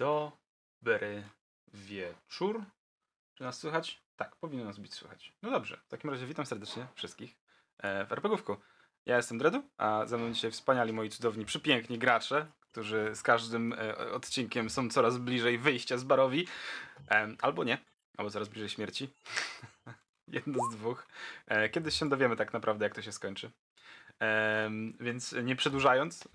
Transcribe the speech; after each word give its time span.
Dobry 0.00 1.24
wieczór. 1.74 2.64
Czy 3.34 3.42
nas 3.42 3.58
słychać? 3.58 4.02
Tak, 4.16 4.36
powinno 4.36 4.64
nas 4.64 4.78
być 4.78 4.94
słychać. 4.94 5.32
No 5.42 5.50
dobrze, 5.50 5.80
w 5.84 5.88
takim 5.88 6.10
razie 6.10 6.26
witam 6.26 6.46
serdecznie 6.46 6.86
wszystkich 6.94 7.36
e, 7.78 8.06
w 8.06 8.12
RPGówku. 8.12 8.56
Ja 9.06 9.16
jestem 9.16 9.38
Dredu, 9.38 9.62
a 9.78 10.06
ze 10.06 10.18
mną 10.18 10.32
dzisiaj 10.32 10.50
wspaniali 10.50 10.92
moi 10.92 11.10
cudowni, 11.10 11.44
przypiękni 11.44 11.98
gracze, 11.98 12.46
którzy 12.60 13.10
z 13.14 13.22
każdym 13.22 13.72
e, 13.72 13.98
odcinkiem 14.12 14.70
są 14.70 14.90
coraz 14.90 15.18
bliżej 15.18 15.58
wyjścia 15.58 15.98
z 15.98 16.04
barowi. 16.04 16.46
E, 17.10 17.34
albo 17.40 17.64
nie, 17.64 17.78
albo 18.16 18.30
coraz 18.30 18.48
bliżej 18.48 18.68
śmierci. 18.68 19.08
Jedno 20.28 20.70
z 20.70 20.76
dwóch. 20.76 21.06
Kiedyś 21.72 21.98
się 21.98 22.08
dowiemy 22.08 22.36
tak 22.36 22.52
naprawdę, 22.52 22.84
jak 22.84 22.94
to 22.94 23.02
się 23.02 23.12
skończy. 23.12 23.50
Więc 25.00 25.32
nie 25.32 25.56
przedłużając, 25.56 26.28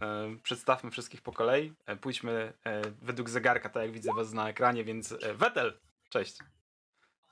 przedstawmy 0.44 0.92
wszystkich 0.92 1.22
po 1.22 1.32
kolei. 1.32 1.74
E, 1.86 1.96
pójdźmy 1.96 2.54
e, 2.66 2.82
według 3.02 3.30
zegarka, 3.30 3.70
tak 3.70 3.84
jak 3.84 3.92
widzę 3.92 4.12
was 4.16 4.34
na 4.34 4.50
ekranie, 4.50 4.84
więc 4.84 5.16
Wetel, 5.34 5.80
cześć. 6.10 6.38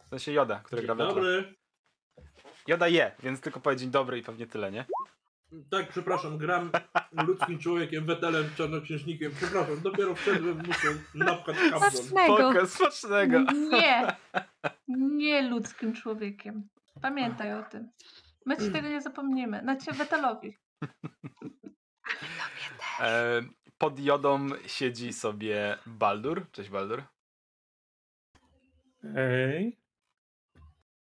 W 0.05 0.09
sensie 0.09 0.31
Joda, 0.31 0.59
który 0.59 0.81
gra 0.81 0.95
Wetla. 0.95 1.13
Dobry. 1.13 1.55
Joda 2.67 2.87
je, 2.87 3.11
więc 3.23 3.41
tylko 3.41 3.59
powiedz 3.59 3.79
dzień 3.79 3.91
dobry 3.91 4.17
i 4.17 4.23
pewnie 4.23 4.47
tyle, 4.47 4.71
nie? 4.71 4.85
Tak, 5.71 5.89
przepraszam, 5.89 6.37
gram 6.37 6.71
ludzkim 7.27 7.59
człowiekiem, 7.59 8.05
wetelem, 8.05 8.45
czarnoksiężnikiem. 8.57 9.31
Przepraszam, 9.35 9.81
dopiero 9.81 10.15
wszedłem, 10.15 10.63
muszę 10.67 10.87
napchać. 11.15 11.57
Smacznego. 11.57 12.37
Pokaz 12.37 12.73
smacznego. 12.73 13.39
Nie. 13.69 14.15
Nie 14.87 15.49
ludzkim 15.49 15.93
człowiekiem. 15.93 16.69
Pamiętaj 17.01 17.53
o 17.53 17.63
tym. 17.63 17.89
My 18.45 18.57
ci 18.57 18.71
tego 18.71 18.89
nie 18.89 19.01
zapomnimy. 19.01 19.61
Na 19.61 19.75
ciebie 19.75 19.97
Wetalowi. 19.97 20.57
E, 22.99 23.41
pod 23.77 23.99
Jodą 23.99 24.49
siedzi 24.67 25.13
sobie 25.13 25.77
Baldur. 25.85 26.51
Cześć 26.51 26.69
Baldur. 26.69 27.03
Ej. 29.15 29.77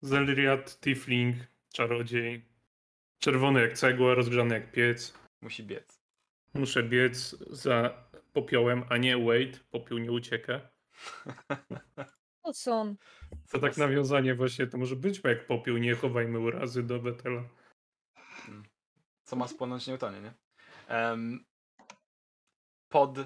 Zelriat, 0.02 0.80
Tifling, 0.80 1.36
czarodziej. 1.72 2.44
Czerwony 3.18 3.60
jak 3.60 3.72
cegła, 3.72 4.14
rozgrzany 4.14 4.54
jak 4.54 4.72
piec. 4.72 5.14
Musi 5.40 5.64
biec. 5.64 6.00
Muszę 6.54 6.82
biec 6.82 7.30
za 7.50 8.04
popiołem, 8.32 8.84
a 8.88 8.96
nie 8.96 9.18
wait, 9.18 9.58
popiół 9.70 9.98
nie 9.98 10.12
ucieka. 10.12 10.60
To 12.48 12.54
są. 12.54 12.96
To 13.50 13.58
tak 13.58 13.76
nawiązanie 13.76 14.34
właśnie 14.34 14.66
to 14.66 14.78
może 14.78 14.96
być, 14.96 15.20
bo 15.20 15.28
jak 15.28 15.46
popiół, 15.46 15.78
nie 15.78 15.94
chowajmy 15.94 16.38
urazy 16.38 16.82
do 16.82 16.98
Betela. 16.98 17.42
Co 19.22 19.36
ma 19.36 19.48
spłonąć 19.48 19.86
nie 19.86 19.94
utonie, 19.94 20.20
nie? 20.20 20.32
Em, 20.88 21.44
pod, 22.88 23.18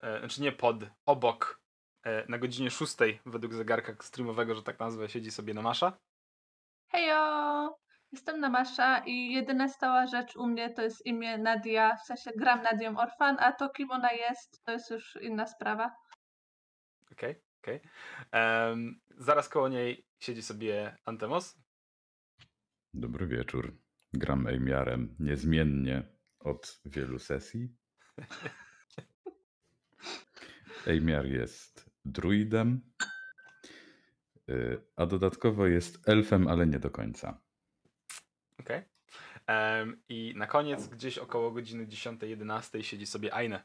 e, 0.00 0.18
znaczy 0.18 0.42
nie 0.42 0.52
pod, 0.52 0.76
obok, 1.06 1.60
e, 2.02 2.26
na 2.28 2.38
godzinie 2.38 2.70
6 2.70 2.96
według 3.26 3.54
zegarka 3.54 3.96
streamowego, 4.00 4.54
że 4.54 4.62
tak 4.62 4.80
nazwę, 4.80 5.08
siedzi 5.08 5.30
sobie 5.30 5.54
Namasza. 5.54 5.98
Hejo! 6.88 7.78
Jestem 8.12 8.40
Namasza 8.40 8.98
i 8.98 9.32
jedyna 9.32 9.68
stała 9.68 10.06
rzecz 10.06 10.36
u 10.36 10.46
mnie 10.46 10.70
to 10.70 10.82
jest 10.82 11.06
imię 11.06 11.38
Nadia, 11.38 11.96
w 11.96 12.02
sensie 12.02 12.30
gram 12.36 12.62
Nadią 12.62 12.98
Orfan, 12.98 13.36
a 13.40 13.52
to 13.52 13.70
kim 13.70 13.90
ona 13.90 14.12
jest, 14.12 14.64
to 14.64 14.72
jest 14.72 14.90
już 14.90 15.16
inna 15.16 15.46
sprawa. 15.46 15.96
Okej, 17.12 17.42
okej. 17.62 17.80
Em, 18.32 19.00
Zaraz 19.18 19.48
koło 19.48 19.68
niej 19.68 20.06
siedzi 20.18 20.42
sobie 20.42 20.96
Antemos. 21.04 21.58
Dobry 22.94 23.26
wieczór. 23.26 23.76
Gram 24.12 24.46
Ejmiarem 24.46 25.16
niezmiennie 25.18 26.02
od 26.38 26.80
wielu 26.84 27.18
sesji. 27.18 27.76
Ejmiar 30.86 31.26
jest 31.26 31.90
druidem, 32.04 32.80
y, 34.48 34.82
a 34.96 35.06
dodatkowo 35.06 35.66
jest 35.66 36.08
elfem, 36.08 36.48
ale 36.48 36.66
nie 36.66 36.78
do 36.78 36.90
końca. 36.90 37.40
Okej. 38.60 38.82
Em, 39.46 40.02
I 40.08 40.34
na 40.36 40.46
koniec, 40.46 40.88
gdzieś 40.88 41.18
około 41.18 41.50
godziny 41.50 41.86
10-11 41.86 42.82
siedzi 42.82 43.06
sobie 43.06 43.34
Aine. 43.34 43.62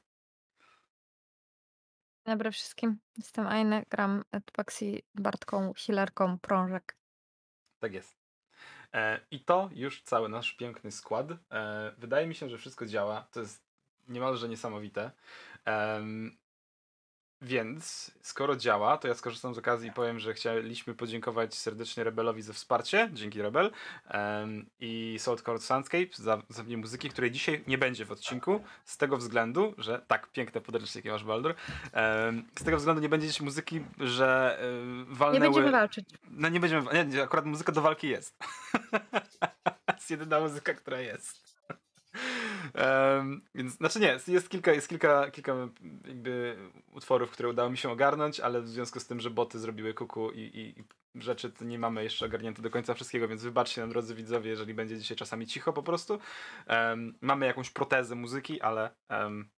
Dobry 2.27 2.51
wszystkim. 2.51 2.97
Jestem 3.17 3.47
Aine, 3.47 3.83
gram 3.89 4.23
Tpaxi 4.45 5.03
Bartką, 5.15 5.73
healerką, 5.77 6.39
prążek. 6.39 6.97
Tak 7.79 7.93
jest. 7.93 8.17
E, 8.93 9.19
I 9.31 9.39
to 9.39 9.69
już 9.73 10.01
cały 10.01 10.29
nasz 10.29 10.53
piękny 10.53 10.91
skład. 10.91 11.31
E, 11.31 11.91
wydaje 11.97 12.27
mi 12.27 12.35
się, 12.35 12.49
że 12.49 12.57
wszystko 12.57 12.85
działa. 12.85 13.27
To 13.31 13.39
jest 13.39 13.63
niemalże 14.07 14.49
niesamowite. 14.49 15.11
Więc 17.41 18.11
skoro 18.21 18.55
działa, 18.55 18.97
to 18.97 19.07
ja 19.07 19.13
skorzystam 19.13 19.53
z 19.53 19.57
okazji 19.57 19.89
i 19.89 19.91
powiem, 19.91 20.19
że 20.19 20.33
chcieliśmy 20.33 20.93
podziękować 20.93 21.55
serdecznie 21.55 22.03
Rebelowi 22.03 22.41
za 22.41 22.53
wsparcie. 22.53 23.09
Dzięki 23.13 23.41
Rebel. 23.41 23.71
Em, 24.07 24.65
I 24.79 25.17
Court 25.45 25.63
Soundscape 25.63 26.07
za 26.15 26.41
zapewnienie 26.49 26.81
muzyki, 26.81 27.09
której 27.09 27.31
dzisiaj 27.31 27.63
nie 27.67 27.77
będzie 27.77 28.05
w 28.05 28.11
odcinku. 28.11 28.63
Z 28.85 28.97
tego 28.97 29.17
względu, 29.17 29.73
że 29.77 30.01
tak, 30.07 30.27
piękne 30.27 30.61
podręczniki 30.61 31.09
masz 31.09 31.23
Baldur. 31.23 31.55
Em, 31.91 32.45
z 32.59 32.63
tego 32.63 32.77
względu 32.77 33.01
nie 33.01 33.09
będzie 33.09 33.27
dzisiaj 33.27 33.45
muzyki, 33.45 33.81
że 33.99 34.59
y, 35.11 35.15
walnęły... 35.15 35.33
Nie 35.33 35.39
będziemy 35.39 35.71
walczyć. 35.71 36.09
No 36.29 36.49
nie 36.49 36.59
będziemy. 36.59 36.93
Nie, 36.93 37.05
nie, 37.05 37.23
akurat 37.23 37.45
muzyka 37.45 37.71
do 37.71 37.81
walki 37.81 38.09
jest. 38.09 38.37
jest 40.09 40.11
jedyna 40.11 40.39
muzyka, 40.39 40.73
która 40.73 40.99
jest. 40.99 41.46
Em, 42.73 43.41
więc, 43.55 43.73
znaczy 43.73 43.99
nie, 43.99 44.19
jest- 44.27 44.49
kilka, 44.49 44.73
jest 44.73 44.89
kilka, 44.89 45.31
kilka 45.31 45.55
jakby 46.07 46.57
utworów, 46.93 47.31
które 47.31 47.49
udało 47.49 47.69
mi 47.69 47.77
się 47.77 47.89
ogarnąć, 47.89 48.39
ale 48.39 48.61
w 48.61 48.69
związku 48.69 48.99
z 48.99 49.07
tym, 49.07 49.19
że 49.19 49.29
boty 49.29 49.59
zrobiły 49.59 49.93
kuku 49.93 50.31
i, 50.31 50.39
i, 50.39 50.79
i 50.79 50.83
rzeczy, 51.21 51.51
to 51.51 51.65
nie 51.65 51.79
mamy 51.79 52.03
jeszcze 52.03 52.25
ogarnięte 52.25 52.61
do 52.61 52.69
końca 52.69 52.93
wszystkiego, 52.93 53.27
więc 53.27 53.43
wybaczcie 53.43 53.81
nam, 53.81 53.89
drodzy 53.89 54.15
widzowie, 54.15 54.49
jeżeli 54.49 54.73
będzie 54.73 54.97
dzisiaj 54.97 55.17
czasami 55.17 55.47
cicho 55.47 55.73
po 55.73 55.83
prostu. 55.83 56.19
Em, 56.67 57.17
mamy 57.21 57.45
jakąś 57.45 57.69
protezę 57.69 58.15
muzyki, 58.15 58.61
ale 58.61 58.95
em, 59.09 59.49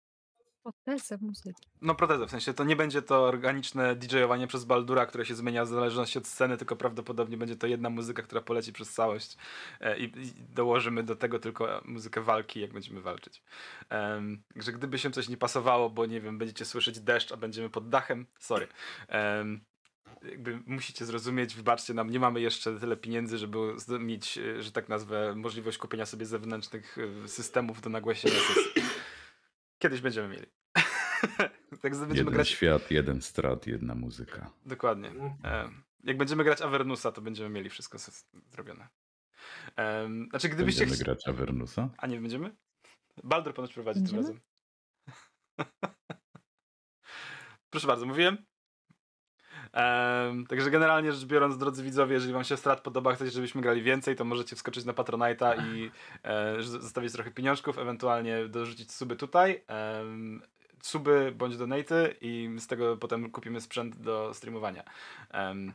Protezę 0.63 1.17
muzyki. 1.21 1.67
no 1.81 1.95
protezę, 1.95 2.27
w 2.27 2.31
sensie 2.31 2.53
to 2.53 2.63
nie 2.63 2.75
będzie 2.75 3.01
to 3.01 3.23
organiczne 3.23 3.95
DJ-owanie 3.95 4.47
przez 4.47 4.65
Baldura, 4.65 5.05
które 5.05 5.25
się 5.25 5.35
zmienia 5.35 5.65
w 5.65 5.67
zależności 5.67 6.17
od 6.17 6.27
sceny, 6.27 6.57
tylko 6.57 6.75
prawdopodobnie 6.75 7.37
będzie 7.37 7.55
to 7.55 7.67
jedna 7.67 7.89
muzyka, 7.89 8.23
która 8.23 8.41
poleci 8.41 8.73
przez 8.73 8.93
całość 8.93 9.37
e, 9.79 9.99
i, 9.99 10.03
i 10.03 10.33
dołożymy 10.49 11.03
do 11.03 11.15
tego 11.15 11.39
tylko 11.39 11.81
muzykę 11.85 12.21
walki, 12.21 12.61
jak 12.61 12.73
będziemy 12.73 13.01
walczyć. 13.01 13.43
Um, 13.91 14.43
że 14.55 14.71
gdyby 14.71 14.99
się 14.99 15.11
coś 15.11 15.29
nie 15.29 15.37
pasowało, 15.37 15.89
bo 15.89 16.05
nie 16.05 16.21
wiem, 16.21 16.37
będziecie 16.37 16.65
słyszeć 16.65 16.99
deszcz, 16.99 17.31
a 17.31 17.37
będziemy 17.37 17.69
pod 17.69 17.89
dachem, 17.89 18.25
sorry. 18.39 18.67
Em, 19.07 19.61
jakby 20.23 20.59
musicie 20.65 21.05
zrozumieć, 21.05 21.55
wybaczcie 21.55 21.93
nam, 21.93 22.09
nie 22.09 22.19
mamy 22.19 22.41
jeszcze 22.41 22.79
tyle 22.79 22.97
pieniędzy, 22.97 23.37
żeby 23.37 23.57
mieć, 23.99 24.37
e, 24.37 24.63
że 24.63 24.71
tak 24.71 24.89
nazwę, 24.89 25.35
możliwość 25.35 25.77
kupienia 25.77 26.05
sobie 26.05 26.25
zewnętrznych 26.25 26.97
e, 27.23 27.27
systemów 27.27 27.81
do 27.81 27.89
nagłaśnienia 27.89 28.39
sesji. 28.39 28.78
Kiedyś 29.79 30.01
będziemy 30.01 30.27
mieli. 30.27 30.45
tak 31.81 31.81
będziemy 31.81 32.15
Jeden 32.15 32.33
grać 32.33 32.49
świat, 32.49 32.91
jeden 32.91 33.21
strat, 33.21 33.67
jedna 33.67 33.95
muzyka. 33.95 34.51
Dokładnie. 34.65 35.09
Em, 35.43 35.83
Jak 36.03 36.17
będziemy 36.17 36.43
grać 36.43 36.61
Avernusa, 36.61 37.11
to 37.11 37.21
będziemy 37.21 37.49
mieli 37.49 37.69
wszystko 37.69 37.97
zrobione. 38.51 38.87
Znaczy, 40.29 40.49
gdybyście 40.49 40.85
Będziemy 40.85 41.03
grać 41.03 41.27
Avernusa? 41.27 41.89
A 41.97 42.07
nie 42.07 42.19
będziemy? 42.19 42.55
Baldur 43.23 43.53
ponoć 43.53 43.73
prowadzi 43.73 44.03
tym 44.03 44.15
Będziemy? 44.15 44.21
razem. 44.21 44.39
Proszę 47.69 47.87
bardzo, 47.87 48.05
mówiłem? 48.05 48.45
Także 50.49 50.71
generalnie 50.71 51.11
rzecz 51.11 51.25
biorąc, 51.25 51.57
drodzy 51.57 51.83
widzowie, 51.83 52.13
jeżeli 52.13 52.33
wam 52.33 52.43
się 52.43 52.57
strat 52.57 52.81
podoba, 52.81 53.15
chcecie, 53.15 53.31
żebyśmy 53.31 53.61
grali 53.61 53.81
więcej, 53.81 54.15
to 54.15 54.25
możecie 54.25 54.55
wskoczyć 54.55 54.85
na 54.85 54.93
Patronite'a 54.93 55.65
i 55.65 55.91
e, 56.23 56.61
zostawić 56.61 57.13
trochę 57.13 57.31
pieniążków, 57.31 57.77
ewentualnie 57.77 58.47
dorzucić 58.47 58.91
suby 58.91 59.15
tutaj. 59.15 59.63
Suby 60.81 61.33
bądź 61.35 61.57
donaty 61.57 62.15
i 62.21 62.55
z 62.59 62.67
tego 62.67 62.97
potem 62.97 63.31
kupimy 63.31 63.61
sprzęt 63.61 63.95
do 63.95 64.33
streamowania. 64.33 64.83
Em, 65.29 65.73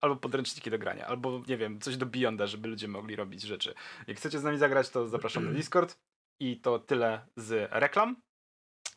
albo 0.00 0.16
podręczniki 0.16 0.70
do 0.70 0.78
grania, 0.78 1.06
albo 1.06 1.42
nie 1.48 1.56
wiem, 1.56 1.80
coś 1.80 1.96
do 1.96 2.06
Beyonda, 2.06 2.46
żeby 2.46 2.68
ludzie 2.68 2.88
mogli 2.88 3.16
robić 3.16 3.42
rzeczy. 3.42 3.74
Jak 4.06 4.16
chcecie 4.16 4.38
z 4.38 4.44
nami 4.44 4.58
zagrać, 4.58 4.90
to 4.90 5.08
zapraszam 5.08 5.44
na 5.44 5.52
Discord. 5.52 5.98
I 6.40 6.60
to 6.60 6.78
tyle 6.78 7.26
z 7.36 7.68
reklam. 7.72 8.16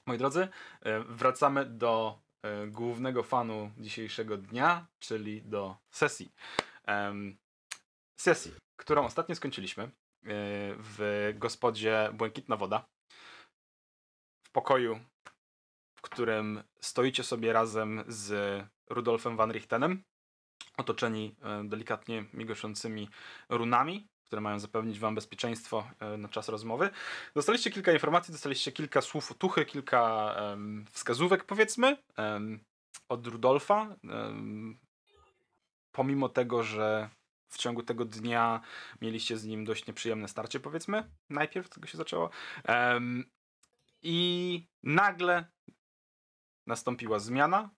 Moi 0.06 0.18
drodzy, 0.18 0.48
e, 0.82 1.00
wracamy 1.00 1.66
do 1.66 2.20
głównego 2.68 3.24
fanu 3.24 3.72
dzisiejszego 3.78 4.38
dnia, 4.38 4.88
czyli 5.00 5.42
do 5.42 5.78
sesji. 5.92 6.32
Sesji, 8.20 8.52
którą 8.76 9.06
ostatnio 9.06 9.36
skończyliśmy 9.36 9.84
e, 9.84 9.90
w 10.78 11.32
gospodzie 11.36 12.10
Błękitna 12.14 12.58
Woda. 12.58 12.86
W 14.44 14.52
pokoju, 14.52 15.00
w 15.96 16.02
którym 16.02 16.64
stoicie 16.80 17.24
sobie 17.24 17.54
razem 17.54 18.04
z 18.08 18.62
Rudolfem 18.90 19.38
van 19.38 19.52
Richtenem, 19.52 20.04
otoczeni 20.78 21.36
e, 21.42 21.64
delikatnie 21.64 22.26
migoszącymi 22.34 23.10
runami 23.50 24.08
które 24.26 24.42
mają 24.42 24.60
zapewnić 24.60 25.00
wam 25.00 25.16
bezpieczeństwo 25.16 25.88
e, 26.00 26.18
na 26.18 26.30
czas 26.30 26.50
rozmowy. 26.50 26.90
Dostaliście 27.36 27.72
kilka 27.72 27.94
informacji, 27.94 28.32
dostaliście 28.32 28.72
kilka 28.72 29.02
słów 29.02 29.32
otuchy, 29.32 29.66
kilka 29.66 30.34
em, 30.38 30.86
wskazówek 30.92 31.44
powiedzmy 31.44 31.98
em, 32.18 32.60
od 33.10 33.28
Rudolfa. 33.28 33.96
Em, 34.04 34.78
pomimo 35.92 36.30
tego, 36.30 36.64
że 36.64 37.10
w 37.50 37.58
ciągu 37.58 37.84
tego 37.84 38.06
dnia 38.06 38.62
mieliście 39.02 39.38
z 39.38 39.46
nim 39.46 39.66
dość 39.66 39.88
nieprzyjemne 39.88 40.28
starcie 40.28 40.60
powiedzmy, 40.60 41.10
najpierw 41.30 41.70
tego 41.70 41.88
się 41.88 41.98
zaczęło. 41.98 42.30
I 44.02 44.68
nagle 44.84 45.46
nastąpiła 46.68 47.20
zmiana. 47.20 47.70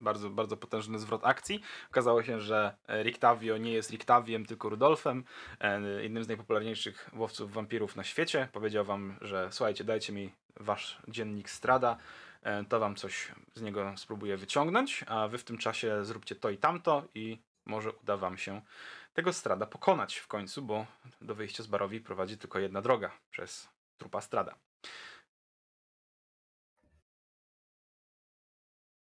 Bardzo, 0.00 0.30
bardzo 0.30 0.56
potężny 0.56 0.98
zwrot 0.98 1.24
akcji. 1.24 1.62
Okazało 1.90 2.22
się, 2.22 2.40
że 2.40 2.76
e, 2.88 3.02
Rictavio 3.02 3.56
nie 3.56 3.72
jest 3.72 3.90
Rictaviem, 3.90 4.46
tylko 4.46 4.68
Rudolfem, 4.68 5.24
e, 5.60 6.02
jednym 6.02 6.24
z 6.24 6.28
najpopularniejszych 6.28 7.10
łowców 7.12 7.52
wampirów 7.52 7.96
na 7.96 8.04
świecie. 8.04 8.48
Powiedział 8.52 8.84
wam, 8.84 9.16
że 9.20 9.48
słuchajcie, 9.52 9.84
dajcie 9.84 10.12
mi 10.12 10.32
wasz 10.60 10.98
dziennik 11.08 11.50
Strada, 11.50 11.96
e, 12.42 12.64
to 12.64 12.80
wam 12.80 12.96
coś 12.96 13.32
z 13.54 13.62
niego 13.62 13.92
spróbuję 13.96 14.36
wyciągnąć, 14.36 15.04
a 15.08 15.28
wy 15.28 15.38
w 15.38 15.44
tym 15.44 15.58
czasie 15.58 16.04
zróbcie 16.04 16.36
to 16.36 16.50
i 16.50 16.58
tamto 16.58 17.04
i 17.14 17.38
może 17.66 17.92
uda 17.92 18.16
wam 18.16 18.38
się 18.38 18.60
tego 19.14 19.32
Strada 19.32 19.66
pokonać 19.66 20.16
w 20.16 20.26
końcu, 20.26 20.62
bo 20.62 20.86
do 21.20 21.34
wyjścia 21.34 21.62
z 21.62 21.66
Barowi 21.66 22.00
prowadzi 22.00 22.38
tylko 22.38 22.58
jedna 22.58 22.82
droga, 22.82 23.10
przez 23.30 23.68
trupa 23.98 24.20
Strada. 24.20 24.54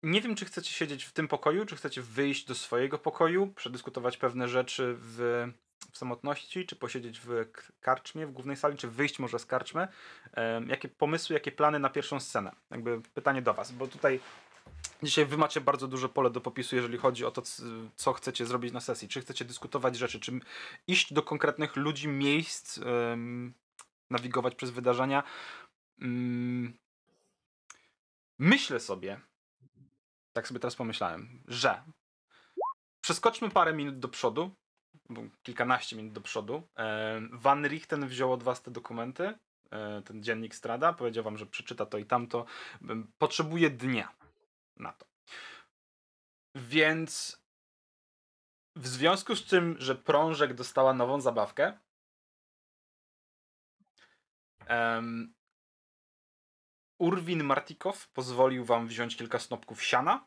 Nie 0.02 0.20
wiem, 0.20 0.34
czy 0.37 0.44
chcecie 0.44 0.70
siedzieć 0.70 1.04
w 1.04 1.12
tym 1.12 1.28
pokoju, 1.28 1.66
czy 1.66 1.76
chcecie 1.76 2.02
wyjść 2.02 2.44
do 2.44 2.54
swojego 2.54 2.99
pokoju, 2.99 3.46
przedyskutować 3.46 4.16
pewne 4.16 4.49
rzeczy 4.49 4.94
w, 4.99 5.46
w 5.93 5.99
samotności, 5.99 6.66
czy 6.66 6.76
posiedzieć 6.76 7.20
w 7.25 7.28
karczmie, 7.81 8.26
w 8.26 8.32
głównej 8.32 8.56
sali, 8.56 8.76
czy 8.78 8.88
wyjść 8.88 9.19
może 9.19 9.38
z 9.38 9.46
karczmy. 9.46 9.88
Jakie 10.66 10.88
pomysły, 10.88 11.34
jakie 11.34 11.52
plany 11.52 11.78
na 11.78 11.90
pierwszą 11.90 12.20
scenę? 12.20 12.52
Jakby 12.70 13.00
pytanie 13.14 13.43
do 13.43 13.54
was, 13.54 13.72
bo 13.72 13.87
tutaj 13.87 14.20
dzisiaj 15.02 15.26
wy 15.26 15.37
macie 15.37 15.60
bardzo 15.60 15.88
duże 15.88 16.08
pole 16.08 16.31
do 16.31 16.40
popisu, 16.40 16.76
jeżeli 16.76 16.98
chodzi 16.98 17.25
o 17.25 17.31
to, 17.31 17.43
co 17.96 18.12
chcecie 18.12 18.46
zrobić 18.46 18.72
na 18.72 18.81
sesji. 18.81 19.08
Czy 19.08 19.20
chcecie 19.20 19.44
dyskutować 19.44 19.96
rzeczy, 19.96 20.20
czy 20.20 20.32
iść 20.87 21.12
do 21.12 21.22
konkretnych 21.22 21.76
ludzi, 21.76 22.08
miejsc, 22.08 22.81
nawigować 24.10 24.55
przez 24.55 24.70
wydarzenia. 24.70 25.22
Mm, 26.00 26.72
myślę 28.38 28.81
sobie, 28.81 29.20
tak 30.32 30.49
sobie 30.49 30.61
teraz 30.61 30.76
pomyślałem, 30.76 31.43
że 31.49 31.82
przeskoczmy 33.00 33.50
parę 33.50 33.73
minut 33.73 33.99
do 33.99 34.08
przodu, 34.08 34.50
kilkanaście 35.43 35.96
minut 35.96 36.12
do 36.12 36.20
przodu. 36.20 36.69
E, 36.76 37.20
Van 37.32 37.67
Richten 37.67 38.08
wziął 38.08 38.32
od 38.32 38.43
was 38.43 38.62
te 38.62 38.70
dokumenty, 38.70 39.38
e, 39.70 40.02
ten 40.02 40.23
dziennik 40.23 40.55
Strada, 40.55 40.93
powiedział 40.93 41.25
wam, 41.25 41.38
że 41.38 41.46
przeczyta 41.46 41.87
to 41.87 41.99
i 41.99 42.06
tamto. 42.06 42.44
Em, 42.88 43.12
Potrzebuje 43.19 43.70
dnia 43.70 44.14
na 44.76 44.93
to. 44.93 45.06
Więc 46.55 47.43
w 48.76 48.87
związku 48.87 49.37
z 49.37 49.46
tym, 49.46 49.76
że 49.79 49.94
Prążek 49.94 50.55
dostała 50.55 50.94
nową 50.94 51.20
zabawkę, 51.20 51.79
Urwin 57.02 57.44
Martikow 57.44 58.08
pozwolił 58.08 58.64
wam 58.64 58.87
wziąć 58.88 59.16
kilka 59.16 59.38
snopków 59.38 59.82
siana, 59.82 60.26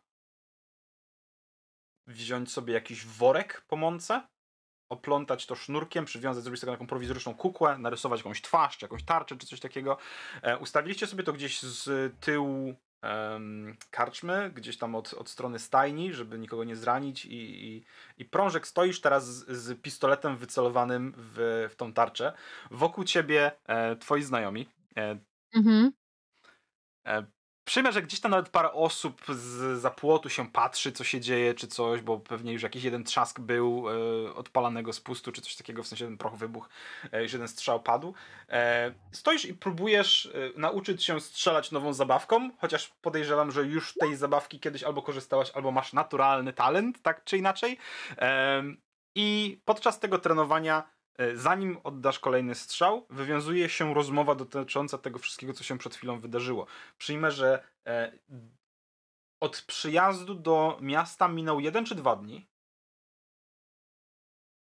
wziąć 2.08 2.52
sobie 2.52 2.74
jakiś 2.74 3.06
worek 3.06 3.66
po 3.68 3.76
mące, 3.76 4.28
oplątać 4.90 5.46
to 5.46 5.56
sznurkiem, 5.56 6.06
przywiązać, 6.06 6.44
zrobić 6.44 6.62
sobie 6.62 6.74
taką 6.74 6.88
prowizoryczną 6.88 7.34
kukłę, 7.34 7.78
narysować 7.78 8.20
jakąś 8.20 8.42
twarz, 8.42 8.78
czy 8.78 8.86
jakąś 8.86 9.04
tarczę, 9.04 9.38
czy 9.38 9.48
coś 9.48 9.60
takiego. 9.60 9.98
E, 10.42 10.58
ustawiliście 10.58 11.08
sobie 11.08 11.24
to 11.24 11.34
gdzieś 11.34 11.62
z 11.62 12.14
tyłu 12.20 12.76
em, 13.02 13.78
karczmy, 13.92 14.52
gdzieś 14.56 14.78
tam 14.78 14.96
od, 14.96 15.14
od 15.14 15.30
strony 15.30 15.60
stajni, 15.60 16.14
żeby 16.14 16.40
nikogo 16.40 16.64
nie 16.64 16.76
zranić 16.76 17.26
i, 17.26 17.68
i, 17.68 17.86
i 18.18 18.26
prążek 18.26 18.68
stoisz 18.68 19.02
teraz 19.02 19.26
z, 19.28 19.58
z 19.58 19.82
pistoletem 19.82 20.38
wycelowanym 20.38 21.14
w, 21.18 21.68
w 21.72 21.76
tą 21.76 21.94
tarczę. 21.94 22.34
Wokół 22.72 23.04
ciebie 23.04 23.52
e, 23.66 23.96
twoi 23.96 24.24
znajomi, 24.24 24.70
e, 24.98 25.20
Mhm. 25.56 25.92
E, 27.06 27.26
Przyjmę, 27.66 27.92
że 27.92 28.02
gdzieś 28.02 28.20
tam 28.20 28.32
nawet 28.32 28.50
parę 28.50 28.72
osób 28.72 29.22
z 29.30 29.80
zapłotu 29.80 30.30
się 30.30 30.52
patrzy, 30.52 30.92
co 30.92 31.04
się 31.04 31.20
dzieje, 31.20 31.54
czy 31.54 31.68
coś, 31.68 32.02
bo 32.02 32.20
pewnie 32.20 32.54
już 32.54 32.64
jakiś 32.64 32.84
jeden 32.84 33.04
trzask 33.04 33.40
był 33.40 33.86
e, 33.90 34.34
odpalanego 34.34 34.94
spustu, 34.94 35.32
czy 35.32 35.42
coś 35.42 35.56
takiego, 35.56 35.84
w 35.84 35.88
sensie 35.88 36.06
jeden 36.06 36.18
proch 36.18 36.36
wybuch, 36.36 36.70
e, 37.12 37.22
jeden 37.24 37.48
strzał 37.48 37.84
padł. 37.84 38.14
E, 38.50 38.94
stoisz 39.12 39.46
i 39.46 39.54
próbujesz 39.54 40.26
e, 40.26 40.60
nauczyć 40.60 41.04
się 41.04 41.20
strzelać 41.20 41.72
nową 41.72 41.94
zabawką, 41.94 42.50
chociaż 42.58 42.88
podejrzewam, 43.02 43.52
że 43.52 43.64
już 43.64 43.94
tej 43.94 44.16
zabawki 44.16 44.60
kiedyś 44.60 44.84
albo 44.84 45.02
korzystałaś, 45.02 45.52
albo 45.52 45.72
masz 45.72 45.94
naturalny 45.94 46.54
talent, 46.54 47.02
tak 47.02 47.24
czy 47.24 47.38
inaczej. 47.38 47.78
E, 48.18 48.64
I 49.16 49.62
podczas 49.66 50.00
tego 50.00 50.20
trenowania 50.20 50.95
Zanim 51.34 51.78
oddasz 51.84 52.20
kolejny 52.20 52.56
strzał, 52.56 53.06
wywiązuje 53.10 53.70
się 53.70 53.94
rozmowa 53.94 54.36
dotycząca 54.36 54.98
tego 54.98 55.20
wszystkiego, 55.20 55.54
co 55.54 55.64
się 55.64 55.78
przed 55.78 55.96
chwilą 55.96 56.20
wydarzyło. 56.20 56.68
Przyjmę, 56.98 57.32
że 57.32 57.64
e, 57.88 58.12
od 59.40 59.62
przyjazdu 59.62 60.36
do 60.36 60.78
miasta 60.82 61.28
minął 61.28 61.60
jeden 61.60 61.86
czy 61.86 61.96
dwa 61.96 62.16
dni? 62.16 62.48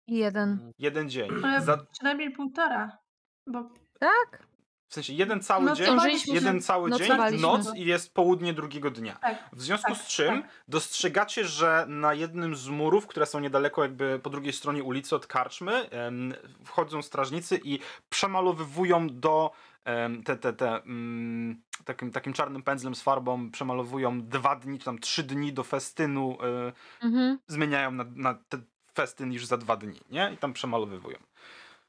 Jeden. 0.08 0.72
Jeden 0.78 1.10
dzień. 1.10 1.30
Za, 1.58 1.86
przynajmniej 1.92 2.30
półtora. 2.30 2.98
Bo 3.46 3.70
Tak? 3.98 4.46
W 4.92 4.94
sensie 4.94 5.12
jeden 5.12 5.40
cały 5.40 5.64
No, 5.64 5.74
dzień, 5.76 5.86
jeden 6.26 6.60
cały 6.62 6.90
dzień, 6.90 7.00
nocowaliśmy. 7.08 7.46
noc 7.46 7.74
i 7.76 7.84
jest 7.84 8.14
południe 8.14 8.52
drugiego 8.52 8.90
dnia. 8.90 9.14
tak, 9.20 9.48
W 9.52 9.62
związku 9.62 9.92
Tak, 9.92 10.02
z 10.02 10.06
czym 10.06 10.42
tak. 10.42 10.50
dostrzegacie, 10.68 11.44
że 11.44 11.84
na 11.88 12.14
jednym 12.14 12.56
z 12.56 12.68
murów, 12.68 13.06
które 13.06 13.26
są 13.26 13.40
niedaleko 13.40 13.82
jakby 13.82 14.20
po 14.22 14.30
drugiej 14.30 14.52
stronie 14.52 14.82
ulicy 14.82 15.16
od 15.16 15.26
karczmy, 15.26 15.90
em, 15.90 16.34
wchodzą 16.64 17.02
strażnicy 17.02 17.60
i 17.64 17.78
przemalowywują 18.08 19.06
do 19.20 19.50
em, 19.84 20.22
te, 20.22 20.36
te, 20.36 20.52
te, 20.52 20.76
mm, 20.82 21.62
takim, 21.84 22.10
takim 22.10 22.32
czarnym 22.32 22.62
pędzlem 22.62 22.94
z 22.94 23.02
farbą 23.02 23.50
przemalowują 23.50 24.22
dwa 24.22 24.56
dni, 24.56 24.78
czy 24.78 24.84
tam 24.84 24.98
trzy 24.98 25.22
dni 25.22 25.52
do 25.52 25.64
festynu, 25.64 26.38
e, 26.42 26.72
Mhm. 27.06 27.38
zmieniają 27.46 27.90
na, 27.90 28.04
na 28.14 28.34
ten 28.48 28.62
festyn 28.94 29.32
już 29.32 29.46
za 29.46 29.56
dwa 29.56 29.76
dni, 29.76 30.00
nie? 30.10 30.30
I 30.34 30.36
tam 30.36 30.52
przemalowywują. 30.52 31.16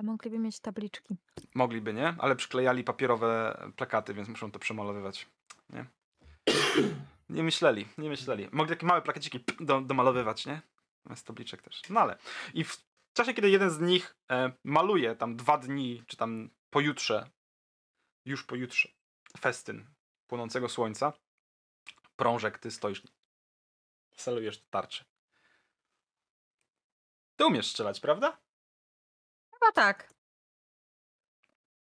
Mogliby 0.03 0.39
mieć 0.39 0.59
tabliczki. 0.59 1.15
Mogliby, 1.55 1.93
nie? 1.93 2.15
Ale 2.19 2.35
przyklejali 2.35 2.83
papierowe 2.83 3.61
plakaty, 3.75 4.13
więc 4.13 4.27
muszą 4.29 4.51
to 4.51 4.59
przemalowywać, 4.59 5.27
nie? 5.69 5.85
Nie 7.29 7.43
myśleli, 7.43 7.87
nie 7.97 8.09
myśleli. 8.09 8.47
Mogli 8.51 8.75
takie 8.75 8.85
małe 8.85 9.01
plakaciki 9.01 9.39
do, 9.59 9.81
domalowywać, 9.81 10.45
nie? 10.45 10.61
Z 11.15 11.23
tabliczek 11.23 11.61
też. 11.61 11.81
No 11.89 11.99
ale. 11.99 12.17
I 12.53 12.63
w 12.63 12.83
czasie, 13.13 13.33
kiedy 13.33 13.49
jeden 13.49 13.69
z 13.69 13.79
nich 13.79 14.15
e, 14.31 14.51
maluje 14.63 15.15
tam 15.15 15.35
dwa 15.35 15.57
dni, 15.57 16.03
czy 16.07 16.17
tam 16.17 16.49
pojutrze, 16.69 17.29
już 18.25 18.43
pojutrze, 18.43 18.89
festyn 19.39 19.85
płonącego 20.27 20.69
słońca, 20.69 21.13
prążek, 22.15 22.59
ty 22.59 22.71
stoisz, 22.71 23.03
celujesz 24.15 24.57
do 24.57 24.65
tarczy. 24.69 25.05
Ty 27.35 27.45
umiesz 27.45 27.67
strzelać, 27.67 27.99
prawda? 27.99 28.42
Chyba 29.63 29.71
tak. 29.71 30.13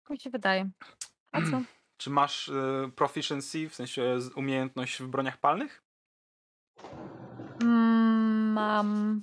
Tak 0.04 0.10
mi 0.10 0.20
się 0.20 0.30
wydaje. 0.30 0.70
A 1.32 1.42
co? 1.42 1.62
Czy 1.98 2.10
masz 2.10 2.48
y, 2.48 2.92
proficiency, 2.96 3.70
w 3.70 3.76
sensie 3.76 4.20
umiejętność 4.36 5.02
w 5.02 5.08
broniach 5.08 5.38
palnych? 5.38 5.84
Mm, 7.62 8.54
mam. 8.54 9.22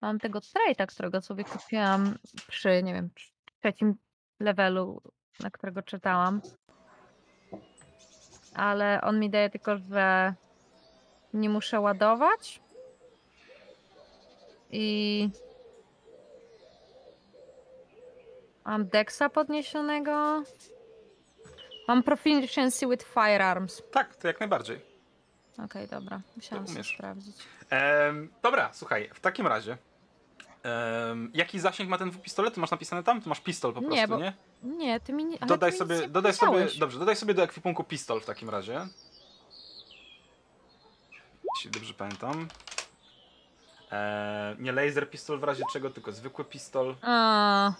Mam 0.00 0.18
tego 0.18 0.40
traita, 0.40 0.86
którego 0.86 1.20
sobie 1.20 1.44
kupiłam 1.44 2.18
przy, 2.48 2.82
nie 2.82 2.94
wiem, 2.94 3.10
trzecim 3.60 3.94
levelu, 4.40 5.02
na 5.40 5.50
którego 5.50 5.82
czytałam. 5.82 6.40
Ale 8.54 9.00
on 9.00 9.20
mi 9.20 9.30
daje 9.30 9.50
tylko, 9.50 9.78
że 9.78 10.34
nie 11.34 11.48
muszę 11.50 11.80
ładować. 11.80 12.60
I. 14.70 15.30
Mam 18.68 18.86
dexa 18.88 19.28
podniesionego. 19.28 20.42
Mam 21.88 22.02
proficiency 22.02 22.86
with 22.86 23.04
firearms. 23.14 23.82
Tak, 23.90 24.16
to 24.16 24.28
jak 24.28 24.40
najbardziej. 24.40 24.80
Okej, 25.64 25.88
dobra. 25.88 26.20
Musiałam 26.36 26.66
sobie 26.66 26.74
umiesz. 26.76 26.94
sprawdzić. 26.94 27.36
Em, 27.70 28.30
dobra, 28.42 28.70
słuchaj, 28.72 29.10
w 29.14 29.20
takim 29.20 29.46
razie. 29.46 29.76
em, 30.62 31.30
jaki 31.34 31.60
zasięg 31.60 31.90
ma 31.90 31.98
ten 31.98 32.10
pistolet? 32.10 32.54
Ty 32.54 32.60
masz 32.60 32.70
napisane 32.70 33.02
tam? 33.02 33.22
To 33.22 33.28
masz 33.28 33.40
pistol 33.40 33.72
po 33.72 33.80
Nie, 33.80 33.86
prostu, 33.88 34.08
bo- 34.08 34.18
nie? 34.18 34.32
Nie, 34.62 35.00
ty 35.00 35.12
mi 35.12 35.24
nie. 35.24 35.38
Dodaj 35.38 35.70
ty 35.70 35.74
mi 35.74 35.78
sobie, 35.78 35.98
nie 36.00 36.08
dodaj 36.08 36.32
sobie, 36.32 36.66
dobrze, 36.78 36.98
dodaj 36.98 37.16
sobie 37.16 37.34
do 37.34 37.42
ekwipunku 37.42 37.84
pistol 37.84 38.20
w 38.20 38.24
takim 38.26 38.50
razie. 38.50 38.86
Jeśli 41.56 41.70
dobrze 41.70 41.94
pamiętam. 41.94 42.48
E, 43.92 44.56
nie 44.58 44.72
laser 44.72 45.10
pistol 45.10 45.38
w 45.38 45.44
razie 45.44 45.62
czego, 45.72 45.90
tylko 45.90 46.12
zwykły 46.12 46.44
pistol. 46.44 46.96
A, 47.02 47.72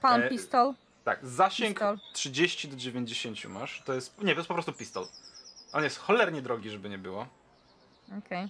pan 0.00 0.22
E, 0.22 0.28
pistol. 0.28 0.74
Tak, 1.04 1.26
zasięg 1.26 1.78
Pistol. 1.78 1.98
30 2.12 2.68
do 2.68 2.76
90 2.76 3.44
masz. 3.44 3.82
To 3.86 3.94
jest. 3.94 4.18
Nie, 4.22 4.32
to 4.34 4.40
jest 4.40 4.48
po 4.48 4.54
prostu 4.54 4.72
pistol. 4.72 5.06
On 5.72 5.84
jest 5.84 5.98
cholernie 5.98 6.42
drogi, 6.42 6.70
żeby 6.70 6.88
nie 6.88 6.98
było. 6.98 7.26
Okej. 8.18 8.48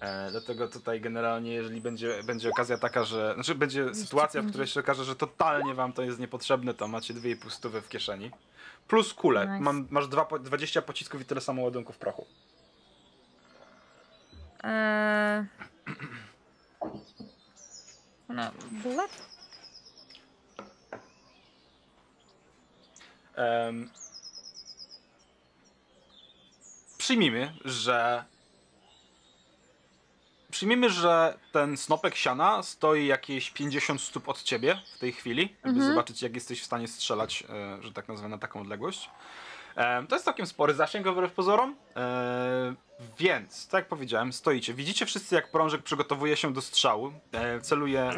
E, 0.00 0.30
dlatego 0.30 0.68
tutaj 0.68 1.00
generalnie, 1.00 1.52
jeżeli 1.52 1.80
będzie, 1.80 2.22
będzie 2.22 2.50
okazja 2.50 2.78
taka, 2.78 3.04
że. 3.04 3.34
Znaczy, 3.34 3.54
będzie 3.54 3.94
sytuacja, 3.94 4.42
w 4.42 4.48
której 4.48 4.66
się 4.66 4.80
okaże, 4.80 5.04
że 5.04 5.16
totalnie 5.16 5.74
wam 5.74 5.92
to 5.92 6.02
jest 6.02 6.18
niepotrzebne, 6.18 6.74
to 6.74 6.88
macie 6.88 7.14
2,5 7.14 7.50
stówy 7.50 7.80
w 7.82 7.88
kieszeni. 7.88 8.30
Plus 8.88 9.14
kulę. 9.14 9.46
Nice. 9.46 9.60
Mam, 9.60 9.86
masz 9.90 10.08
dwa, 10.08 10.24
po- 10.24 10.38
20 10.38 10.82
pocisków 10.82 11.20
i 11.20 11.24
tyle 11.24 11.40
samo 11.40 11.62
ładunków 11.62 11.98
prochu. 11.98 12.26
Eee... 14.64 15.44
No, 18.28 18.42
bullet? 18.70 19.33
Em, 23.36 23.90
przyjmijmy, 26.98 27.52
że. 27.64 28.24
Przyjmijmy, 30.50 30.90
że 30.90 31.38
ten 31.52 31.76
snopek 31.76 32.16
siana 32.16 32.62
stoi 32.62 33.06
jakieś 33.06 33.50
50 33.50 34.00
stóp 34.00 34.28
od 34.28 34.42
ciebie 34.42 34.80
w 34.96 34.98
tej 34.98 35.12
chwili, 35.12 35.42
żeby 35.64 35.68
Mhm. 35.76 35.88
zobaczyć, 35.90 36.22
jak 36.22 36.34
jesteś 36.34 36.62
w 36.62 36.64
stanie 36.64 36.88
strzelać, 36.88 37.44
e, 37.50 37.82
że 37.82 37.92
tak 37.92 38.08
nazwę, 38.08 38.28
na 38.28 38.38
taką 38.38 38.60
odległość. 38.60 39.10
To 40.08 40.16
jest 40.16 40.24
całkiem 40.24 40.46
spory 40.46 40.74
zasięg 40.74 41.08
wbrew 41.08 41.32
pozorom. 41.32 41.76
E, 41.96 42.74
więc, 43.18 43.68
tak 43.68 43.78
jak 43.78 43.88
powiedziałem, 43.88 44.32
stoicie. 44.32 44.74
Widzicie 44.74 45.06
wszyscy, 45.06 45.34
jak 45.34 45.50
prążek 45.50 45.82
przygotowuje 45.82 46.36
się 46.36 46.52
do 46.52 46.62
strzału. 46.62 47.12
E, 47.32 47.60
celuje. 47.60 48.10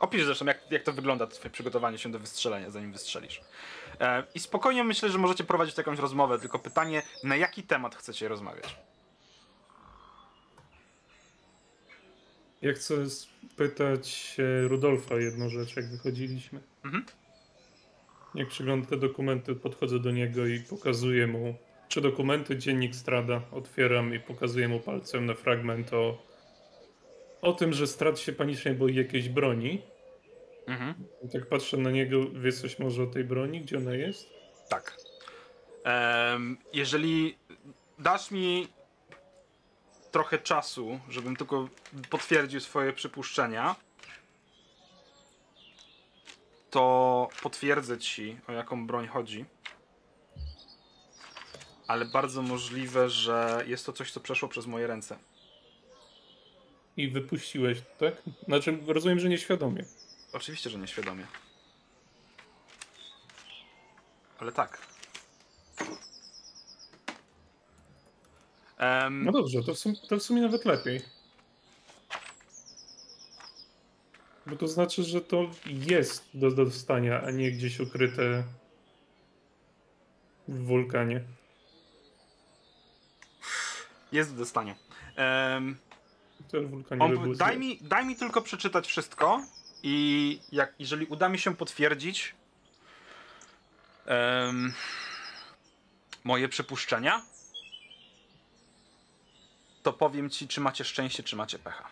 Opisz 0.00 0.24
zresztą, 0.24 0.44
jak, 0.46 0.70
jak 0.70 0.82
to 0.82 0.92
wygląda, 0.92 1.26
twoje 1.26 1.50
przygotowanie 1.50 1.98
się 1.98 2.10
do 2.12 2.18
wystrzelenia, 2.18 2.70
zanim 2.70 2.92
wystrzelisz. 2.92 3.40
E, 4.00 4.22
I 4.34 4.40
spokojnie 4.40 4.84
myślę, 4.84 5.10
że 5.10 5.18
możecie 5.18 5.44
prowadzić 5.44 5.78
jakąś 5.78 5.98
rozmowę, 5.98 6.38
tylko 6.38 6.58
pytanie, 6.58 7.02
na 7.24 7.36
jaki 7.36 7.62
temat 7.62 7.94
chcecie 7.94 8.28
rozmawiać? 8.28 8.76
Ja 12.62 12.72
chcę 12.72 13.10
spytać 13.10 14.36
e, 14.38 14.68
Rudolfa 14.68 15.14
jedną 15.14 15.48
rzecz, 15.48 15.76
jak 15.76 15.90
wychodziliśmy. 15.90 16.60
Mhm. 16.84 17.04
Jak 18.34 18.48
przeglądam 18.48 18.90
te 18.90 18.96
dokumenty, 18.96 19.54
podchodzę 19.54 19.98
do 19.98 20.10
niego 20.10 20.46
i 20.46 20.60
pokazuję 20.60 21.26
mu 21.26 21.54
trzy 21.88 22.00
dokumenty, 22.00 22.56
dziennik 22.56 22.96
Strada. 22.96 23.40
Otwieram 23.52 24.14
i 24.14 24.20
pokazuję 24.20 24.68
mu 24.68 24.80
palcem 24.80 25.26
na 25.26 25.34
fragment 25.34 25.92
o, 25.92 26.22
o 27.42 27.52
tym, 27.52 27.72
że 27.72 27.86
Strad 27.86 28.18
się 28.18 28.32
panicznie 28.32 28.74
boi 28.74 28.94
jakiejś 28.94 29.28
broni. 29.28 29.82
Mhm. 30.66 30.94
Tak 31.32 31.46
patrzę 31.46 31.76
na 31.76 31.90
niego, 31.90 32.30
wie 32.30 32.52
coś 32.52 32.78
może 32.78 33.02
o 33.02 33.06
tej 33.06 33.24
broni, 33.24 33.60
gdzie 33.60 33.78
ona 33.78 33.94
jest? 33.94 34.30
Tak. 34.68 34.96
Em, 35.84 36.58
jeżeli 36.72 37.38
dasz 37.98 38.30
mi 38.30 38.68
trochę 40.10 40.38
czasu, 40.38 41.00
żebym 41.08 41.36
tylko 41.36 41.68
potwierdził 42.10 42.60
swoje 42.60 42.92
przypuszczenia, 42.92 43.76
to 46.70 47.28
potwierdzę 47.42 47.98
ci, 47.98 48.38
o 48.48 48.52
jaką 48.52 48.86
broń 48.86 49.06
chodzi. 49.06 49.44
Ale 51.86 52.04
bardzo 52.04 52.42
możliwe, 52.42 53.10
że 53.10 53.64
jest 53.66 53.86
to 53.86 53.92
coś, 53.92 54.12
co 54.12 54.20
przeszło 54.20 54.48
przez 54.48 54.66
moje 54.66 54.86
ręce. 54.86 55.18
I 56.96 57.08
wypuściłeś, 57.08 57.78
tak? 57.98 58.22
Znaczy, 58.48 58.78
rozumiem, 58.86 59.18
że 59.18 59.28
nieświadomie. 59.28 59.84
Oczywiście, 60.32 60.70
że 60.70 60.78
nieświadomie. 60.78 61.26
Ale 64.38 64.52
tak. 64.52 64.78
Em, 68.78 69.24
No 69.24 69.32
dobrze, 69.32 69.62
to 69.62 69.74
w, 69.74 69.78
sum, 69.78 69.94
to 70.08 70.16
w 70.18 70.22
sumie 70.22 70.42
nawet 70.42 70.64
lepiej. 70.64 71.00
Bo 74.46 74.56
to 74.56 74.68
znaczy, 74.68 75.02
że 75.04 75.20
to 75.20 75.50
jest 75.66 76.24
do 76.34 76.50
dostania, 76.50 77.22
a 77.22 77.30
nie 77.30 77.52
gdzieś 77.52 77.80
ukryte 77.80 78.44
w 80.48 80.64
wulkanie. 80.66 81.20
jest 84.12 84.32
do 84.32 84.38
dostania. 84.38 84.74
Em, 85.16 85.76
To 86.50 86.60
w 86.62 86.66
wulkanie 86.70 87.02
on, 87.04 87.30
by 87.30 87.36
daj, 87.36 87.58
mi, 87.58 87.78
daj 87.82 88.06
mi 88.06 88.16
tylko 88.16 88.42
przeczytać 88.42 88.86
wszystko 88.86 89.42
i 89.82 90.38
jak, 90.52 90.74
jeżeli 90.78 91.06
uda 91.06 91.28
mi 91.28 91.38
się 91.38 91.56
potwierdzić 91.56 92.34
em, 94.06 94.74
moje 96.24 96.48
przypuszczenia, 96.48 97.22
to 99.82 99.92
powiem 99.92 100.30
ci, 100.30 100.48
czy 100.48 100.60
macie 100.60 100.84
szczęście, 100.84 101.22
czy 101.22 101.36
macie 101.36 101.58
pecha. 101.58 101.90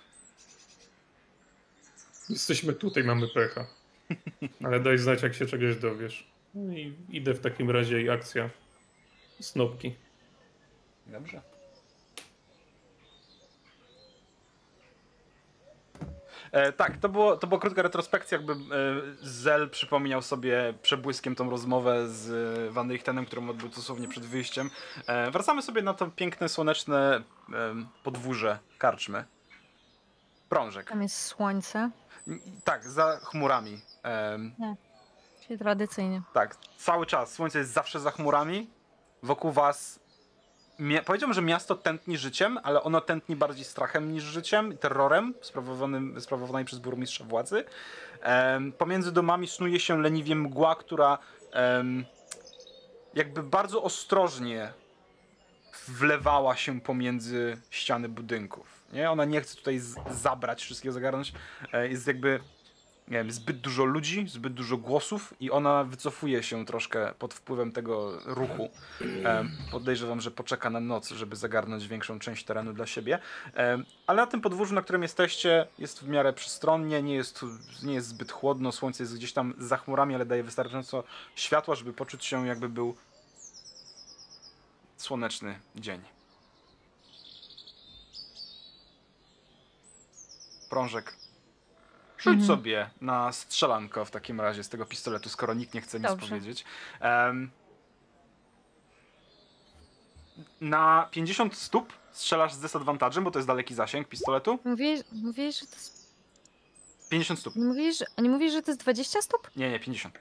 Jesteśmy 2.28 2.72
tutaj, 2.72 3.04
mamy 3.04 3.28
pecha. 3.28 3.66
Ale 4.64 4.80
daj 4.80 4.98
znać, 4.98 5.22
jak 5.22 5.34
się 5.34 5.46
czegoś 5.46 5.76
dowiesz. 5.76 6.26
No 6.54 6.72
i 6.72 6.94
idę 7.08 7.34
w 7.34 7.40
takim 7.40 7.70
razie 7.70 8.02
i 8.02 8.10
akcja 8.10 8.50
snopki. 9.40 9.94
Dobrze. 11.06 11.53
E, 16.54 16.72
tak, 16.72 16.96
to, 16.96 17.08
było, 17.08 17.36
to 17.36 17.46
była 17.46 17.60
krótka 17.60 17.82
retrospekcja, 17.82 18.38
jakby 18.38 18.52
e, 18.52 18.56
Zel 19.20 19.70
przypominał 19.70 20.22
sobie 20.22 20.74
przebłyskiem 20.82 21.34
tą 21.34 21.50
rozmowę 21.50 22.08
z 22.08 22.30
e, 22.68 22.70
Van 22.70 22.90
Richtenem, 22.90 23.26
którą 23.26 23.48
odbył 23.48 23.68
dosłownie 23.68 24.08
przed 24.08 24.24
wyjściem. 24.24 24.70
E, 25.06 25.30
wracamy 25.30 25.62
sobie 25.62 25.82
na 25.82 25.94
to 25.94 26.06
piękne, 26.06 26.48
słoneczne 26.48 27.22
podwórze 28.04 28.58
karczmy. 28.78 29.24
Prążek. 30.48 30.88
Tam 30.88 31.02
jest 31.02 31.20
słońce. 31.20 31.90
Tak, 32.64 32.84
za 32.84 33.20
chmurami. 33.22 33.80
Em, 34.02 34.54
Czyli 35.46 35.58
tradycyjnie. 35.58 36.22
tak, 36.32 36.56
cały 36.76 37.06
czas. 37.06 37.32
Słońce 37.32 37.58
jest 37.58 37.72
zawsze 37.72 38.00
za 38.00 38.10
chmurami. 38.10 38.70
Wokół 39.22 39.52
was. 39.52 40.00
Powiedziałbym, 41.04 41.34
że 41.34 41.42
miasto 41.42 41.74
tętni 41.74 42.18
życiem, 42.18 42.58
ale 42.62 42.82
ono 42.82 43.00
tętni 43.00 43.36
bardziej 43.36 43.64
strachem 43.64 44.12
niż 44.12 44.24
życiem, 44.24 44.78
terrorem 44.78 45.34
sprawowanym, 45.40 46.20
sprawowanym 46.20 46.66
przez 46.66 46.78
burmistrza 46.78 47.24
władzy. 47.24 47.64
Em, 48.20 48.72
pomiędzy 48.72 49.12
domami 49.12 49.46
snuje 49.48 49.80
się 49.80 50.02
leniwie 50.02 50.34
mgła, 50.34 50.76
która 50.76 51.18
em, 51.52 52.04
jakby 53.14 53.42
bardzo 53.42 53.82
ostrożnie 53.82 54.72
wlewała 55.88 56.56
się 56.56 56.80
pomiędzy 56.80 57.56
ściany 57.70 58.08
budynków. 58.08 58.82
Nie? 58.92 59.10
Ona 59.10 59.24
nie 59.24 59.40
chce 59.40 59.56
tutaj 59.56 59.80
zabrać 60.10 60.62
wszystkiego, 60.62 60.92
zagarnąć. 60.92 61.32
E, 61.72 61.88
jest 61.88 62.06
jakby 62.06 62.40
nie 63.08 63.18
wiem, 63.18 63.32
zbyt 63.32 63.60
dużo 63.60 63.84
ludzi, 63.84 64.28
zbyt 64.28 64.54
dużo 64.54 64.76
głosów 64.76 65.34
i 65.40 65.50
ona 65.50 65.84
wycofuje 65.84 66.42
się 66.42 66.66
troszkę 66.66 67.14
pod 67.18 67.34
wpływem 67.34 67.72
tego 67.72 68.18
ruchu. 68.24 68.70
Podejrzewam, 69.70 70.20
że 70.20 70.30
poczeka 70.30 70.70
na 70.70 70.80
noc, 70.80 71.10
żeby 71.10 71.36
zagarnąć 71.36 71.88
większą 71.88 72.18
część 72.18 72.44
terenu 72.44 72.72
dla 72.72 72.86
siebie. 72.86 73.18
Ale 74.06 74.22
na 74.22 74.26
tym 74.26 74.40
podwórzu, 74.40 74.74
na 74.74 74.82
którym 74.82 75.02
jesteście, 75.02 75.66
jest 75.78 76.00
w 76.00 76.08
miarę 76.08 76.32
przystronnie, 76.32 77.02
nie 77.02 77.14
jest, 77.14 77.40
nie 77.82 77.94
jest 77.94 78.08
zbyt 78.08 78.32
chłodno, 78.32 78.72
słońce 78.72 79.02
jest 79.02 79.16
gdzieś 79.16 79.32
tam 79.32 79.54
za 79.58 79.76
chmurami, 79.76 80.14
ale 80.14 80.26
daje 80.26 80.42
wystarczająco 80.42 81.04
światła, 81.34 81.74
żeby 81.74 81.92
poczuć 81.92 82.24
się 82.24 82.46
jakby 82.46 82.68
był 82.68 82.96
słoneczny 84.96 85.60
dzień. 85.76 86.00
Prążek. 90.70 91.23
Rzuć 92.24 92.32
Mhm. 92.40 92.46
sobie 92.46 92.90
na 93.00 93.32
strzelanko 93.32 94.04
w 94.04 94.10
takim 94.10 94.40
razie 94.40 94.64
z 94.64 94.68
tego 94.68 94.86
pistoletu, 94.86 95.28
skoro 95.28 95.54
nikt 95.54 95.74
nie 95.74 95.80
chce 95.80 95.98
nic 96.00 96.08
Dobrze. 96.08 96.28
powiedzieć. 96.28 96.64
Em, 97.00 97.50
na 100.60 101.08
50 101.10 101.54
stóp 101.56 101.92
strzelasz 102.12 102.52
z 102.54 102.60
disadvantage'em, 102.60 103.22
bo 103.24 103.30
to 103.30 103.38
jest 103.38 103.46
daleki 103.48 103.74
zasięg 103.74 104.08
pistoletu. 104.08 104.58
Mówiłeś, 104.64 105.00
mówiłeś 105.12 105.60
że 105.60 105.66
to 105.66 105.74
jest... 105.76 106.04
50 107.10 107.40
stóp. 107.40 107.56
Nie 107.56 107.92
że, 107.92 108.04
nie 108.18 108.30
mówiłeś, 108.30 108.52
że 108.52 108.62
to 108.62 108.70
jest 108.70 108.80
20 108.80 109.22
stóp? 109.22 109.50
Nie, 109.56 109.70
nie, 109.70 109.80
50. 109.80 110.18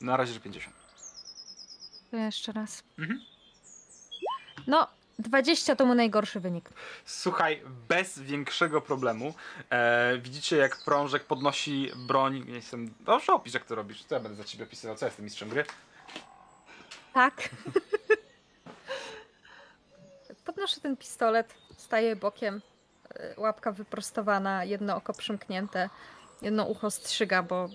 Na 0.00 0.16
razie, 0.16 0.32
że 0.32 0.40
50. 0.40 0.76
To 2.10 2.16
jeszcze 2.16 2.52
raz. 2.52 2.82
Mhm. 2.98 3.20
No, 4.66 4.86
20 5.18 5.76
to 5.76 5.86
mój 5.86 5.96
najgorszy 5.96 6.40
wynik. 6.40 6.70
Słuchaj, 7.04 7.62
bez 7.88 8.18
większego 8.18 8.80
problemu. 8.80 9.34
E, 9.70 10.18
widzicie, 10.18 10.56
jak 10.56 10.84
prążek 10.84 11.24
podnosi 11.24 11.90
broń. 12.06 12.44
Nie 12.46 12.54
jestem. 12.54 12.94
Dobrze, 13.00 13.32
opisz, 13.32 13.54
jak 13.54 13.64
to 13.64 13.74
robisz. 13.74 14.04
Co 14.04 14.14
ja 14.14 14.20
będę 14.20 14.36
za 14.36 14.44
ciebie 14.44 14.64
opisywał? 14.64 14.96
Co 14.96 15.04
ja 15.04 15.08
jestem 15.08 15.24
mistrzem 15.24 15.48
gry? 15.48 15.64
Tak. 17.14 17.34
Podnoszę 20.44 20.80
ten 20.80 20.96
pistolet, 20.96 21.54
staję 21.76 22.16
bokiem, 22.16 22.60
y, 23.36 23.40
łapka 23.40 23.72
wyprostowana, 23.72 24.64
jedno 24.64 24.96
oko 24.96 25.12
przymknięte, 25.12 25.90
jedno 26.42 26.64
ucho 26.64 26.90
strzyga, 26.90 27.42
bo 27.42 27.68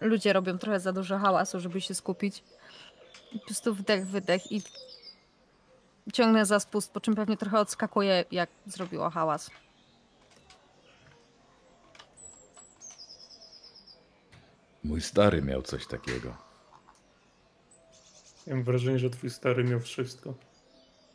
ludzie 0.00 0.32
robią 0.32 0.58
trochę 0.58 0.80
za 0.80 0.92
dużo 0.92 1.18
hałasu, 1.18 1.60
żeby 1.60 1.80
się 1.80 1.94
skupić. 1.94 2.42
I 3.32 3.38
po 3.38 3.46
prostu 3.46 3.74
wdech, 3.74 4.06
wydech 4.06 4.52
i 4.52 4.62
ciągnę 6.12 6.46
za 6.46 6.60
spust, 6.60 6.92
po 6.92 7.00
czym 7.00 7.14
pewnie 7.14 7.36
trochę 7.36 7.60
odskakuje, 7.60 8.24
jak 8.30 8.50
zrobiło 8.66 9.10
hałas. 9.10 9.50
Mój 14.84 15.00
stary 15.00 15.42
miał 15.42 15.62
coś 15.62 15.86
takiego. 15.86 16.36
Ja 18.46 18.54
mam 18.54 18.64
wrażenie, 18.64 18.98
że 18.98 19.10
twój 19.10 19.30
stary 19.30 19.64
miał 19.64 19.80
wszystko. 19.80 20.34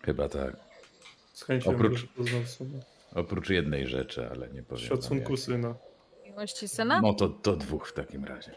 Chyba 0.05 0.29
tak. 0.29 0.55
Z 1.33 1.43
chęcią 1.43 1.71
Oprócz- 1.71 2.07
poznał 2.07 2.45
sobie. 2.45 2.79
Oprócz 3.15 3.49
jednej 3.49 3.87
rzeczy, 3.87 4.29
ale 4.31 4.49
nie 4.49 4.63
powiem. 4.63 4.85
Szacunku 4.85 5.37
syna. 5.37 5.75
Miłości 6.23 6.67
syna? 6.67 7.01
No 7.01 7.13
to, 7.13 7.29
to 7.29 7.55
dwóch 7.55 7.87
w 7.87 7.93
takim 7.93 8.25
razie. 8.25 8.55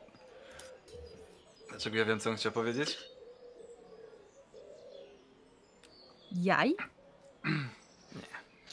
Dlaczego 1.68 1.96
ja 1.96 2.04
wiem, 2.04 2.20
co 2.20 2.30
on 2.30 2.36
chciał 2.36 2.52
powiedzieć? 2.52 2.98
Jaj? 6.42 6.74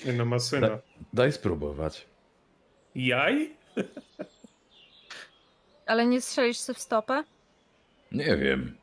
Nie 0.05 0.13
no, 0.13 0.25
ma 0.25 0.39
syna. 0.39 0.67
Da- 0.67 0.79
Daj 1.13 1.31
spróbować. 1.31 2.05
Jaj? 2.95 3.55
Ale 5.85 6.05
nie 6.05 6.21
strzelisz 6.21 6.57
sobie 6.57 6.79
w 6.79 6.81
stopę? 6.81 7.23
Nie 8.11 8.37
wiem. 8.37 8.77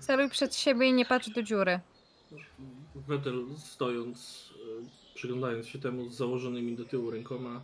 Celuj 0.00 0.30
przed 0.30 0.54
siebie 0.56 0.86
i 0.88 0.92
nie 0.92 1.06
patrz 1.06 1.30
do 1.30 1.42
dziury. 1.42 1.80
Wetel 2.94 3.44
stojąc, 3.58 4.50
e, 4.54 5.14
przyglądając 5.14 5.66
się 5.66 5.78
temu 5.78 6.10
z 6.10 6.16
założonymi 6.16 6.76
do 6.76 6.84
tyłu 6.84 7.10
rękoma, 7.10 7.62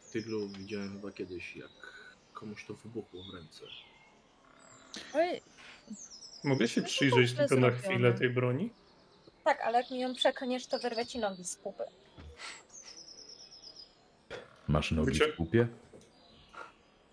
w 0.00 0.10
tyglu 0.12 0.48
widziałem 0.48 0.92
chyba 0.92 1.12
kiedyś, 1.12 1.56
jak 1.56 1.70
komuś 2.32 2.64
to 2.64 2.74
wybuchło 2.74 3.20
w 3.30 3.34
ręce. 3.34 3.64
Oj, 5.14 5.40
Mogę 6.44 6.68
się 6.68 6.80
No 6.80 6.86
przyjrzeć 6.86 7.32
tylko 7.32 7.42
na 7.42 7.60
zrobione. 7.70 7.76
chwilę 7.82 8.12
tej 8.12 8.30
broni? 8.30 8.70
tak, 9.44 9.60
ale 9.60 9.78
jak 9.78 9.90
mi 9.90 10.00
ją 10.00 10.14
przeklniesz, 10.14 10.66
to 10.66 10.78
wyrwę 10.78 11.06
ci 11.06 11.18
nogi 11.18 11.44
z 11.44 11.56
pupy. 11.56 11.84
Masz 14.68 14.90
nogi 14.92 15.12
Wycie- 15.12 15.32
w 15.32 15.36
pupie? 15.36 15.66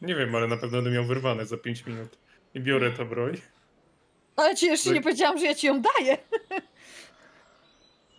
Nie 0.01 0.15
wiem, 0.15 0.35
ale 0.35 0.47
na 0.47 0.57
pewno 0.57 0.77
będę 0.77 0.91
miał 0.91 1.05
wyrwane 1.05 1.45
za 1.45 1.57
5 1.57 1.85
minut. 1.85 2.17
I 2.53 2.59
biorę 2.59 2.91
tę 2.91 3.05
broń. 3.05 3.37
Ale 4.35 4.55
ci 4.55 4.65
jeszcze 4.65 4.91
nie 4.91 5.01
powiedziałam, 5.01 5.37
że 5.39 5.45
ja 5.45 5.55
ci 5.55 5.67
ją 5.67 5.81
daję. 5.81 6.17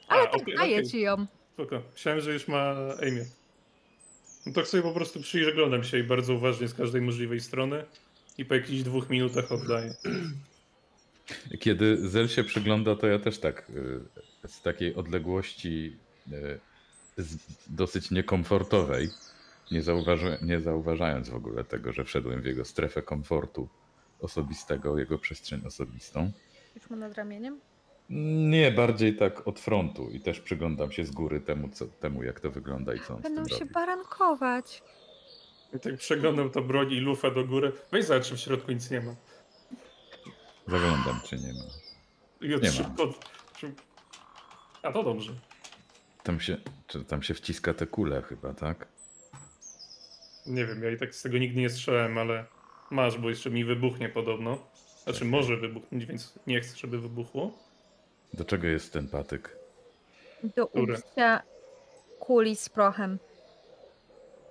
Ale 0.08 0.22
A, 0.22 0.26
tak 0.26 0.42
okej, 0.42 0.56
daję 0.56 0.76
okej. 0.76 0.90
ci 0.90 1.00
ją. 1.00 1.26
Spoko. 1.54 1.82
Myślałem, 1.92 2.20
że 2.20 2.32
już 2.32 2.48
ma 2.48 2.74
imię. 3.08 3.24
No 4.46 4.52
tak 4.52 4.66
sobie 4.68 4.82
po 4.82 4.92
prostu 4.92 5.20
przyglądam 5.20 5.84
się 5.84 5.98
i 5.98 6.02
bardzo 6.02 6.34
uważnie 6.34 6.68
z 6.68 6.74
każdej 6.74 7.00
możliwej 7.02 7.40
strony 7.40 7.84
i 8.38 8.44
po 8.44 8.54
jakichś 8.54 8.82
dwóch 8.82 9.10
minutach 9.10 9.52
oddaję. 9.52 9.94
Kiedy 11.60 12.08
Zel 12.08 12.28
się 12.28 12.44
przygląda, 12.44 12.96
to 12.96 13.06
ja 13.06 13.18
też 13.18 13.38
tak 13.38 13.70
y, 13.70 14.48
z 14.48 14.62
takiej 14.62 14.94
odległości 14.94 15.96
y, 16.32 16.60
z 17.16 17.36
dosyć 17.66 18.10
niekomfortowej, 18.10 19.08
nie, 19.70 19.82
zauważy, 19.82 20.38
nie 20.42 20.60
zauważając 20.60 21.28
w 21.28 21.34
ogóle 21.34 21.64
tego, 21.64 21.92
że 21.92 22.04
wszedłem 22.04 22.42
w 22.42 22.44
jego 22.46 22.64
strefę 22.64 23.02
komfortu 23.02 23.68
osobistego, 24.20 24.98
jego 24.98 25.18
przestrzeń 25.18 25.66
osobistą. 25.66 26.32
Już 26.74 26.90
mu 26.90 26.96
nad 26.96 27.14
ramieniem? 27.14 27.60
Nie, 28.50 28.72
bardziej 28.72 29.16
tak 29.16 29.48
od 29.48 29.60
frontu 29.60 30.10
i 30.10 30.20
też 30.20 30.40
przyglądam 30.40 30.92
się 30.92 31.04
z 31.04 31.10
góry 31.10 31.40
temu, 31.40 31.68
co, 31.68 31.86
temu 31.86 32.22
jak 32.22 32.40
to 32.40 32.50
wygląda 32.50 32.94
i 32.94 33.00
co 33.00 33.14
on 33.14 33.20
z 33.20 33.22
Będą 33.22 33.44
tym 33.44 33.48
się 33.54 33.58
robi. 33.60 33.72
barankować. 33.72 34.82
I 35.76 35.78
tak 35.80 35.96
przeglądam 35.96 36.50
to 36.50 36.62
broń 36.62 36.92
i 36.92 37.00
lufę 37.00 37.30
do 37.30 37.44
góry. 37.44 37.72
Weź 37.92 38.04
zobacz, 38.04 38.28
czy 38.28 38.36
w 38.36 38.40
środku 38.40 38.72
nic 38.72 38.90
nie 38.90 39.00
ma. 39.00 39.14
Zaglądam, 40.68 41.20
czy 41.24 41.36
nie 41.36 41.52
ma. 41.52 41.64
Nie 42.40 42.56
ma. 42.56 42.72
szybko... 42.72 43.14
A 44.82 44.92
to 44.92 45.02
dobrze. 45.02 45.32
Tam 46.22 46.40
się, 46.40 46.56
czy 46.86 47.04
tam 47.04 47.22
się 47.22 47.34
wciska 47.34 47.74
te 47.74 47.86
kule 47.86 48.22
chyba, 48.22 48.54
tak? 48.54 48.88
Nie 50.46 50.66
wiem, 50.66 50.82
ja 50.82 50.90
i 50.90 50.96
tak 50.96 51.14
z 51.14 51.22
tego 51.22 51.38
nigdy 51.38 51.60
nie 51.60 51.70
strzelałem, 51.70 52.18
ale 52.18 52.44
masz, 52.90 53.18
bo 53.18 53.28
jeszcze 53.28 53.50
mi 53.50 53.64
wybuchnie 53.64 54.08
podobno. 54.08 54.58
Znaczy 55.04 55.24
może 55.24 55.56
wybuchnąć, 55.56 56.06
więc 56.06 56.38
nie 56.46 56.60
chcę, 56.60 56.76
żeby 56.76 57.00
wybuchło. 57.00 57.58
Do 58.34 58.44
czego 58.44 58.66
jest 58.66 58.92
ten 58.92 59.08
patyk? 59.08 59.56
Do 60.56 60.66
Które? 60.66 60.82
ubicia 60.82 61.42
kuli 62.18 62.56
z 62.56 62.68
prochem. 62.68 63.18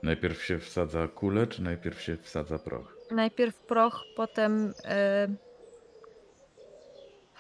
Najpierw 0.04 0.44
się 0.44 0.60
wsadza 0.60 1.08
kulę, 1.08 1.48
czy 1.48 1.62
najpierw 1.62 2.02
się 2.02 2.18
wsadza 2.18 2.60
proch? 2.60 2.98
Najpierw 3.12 3.56
proch, 3.56 4.04
potem 4.16 4.68
yy, 4.68 5.36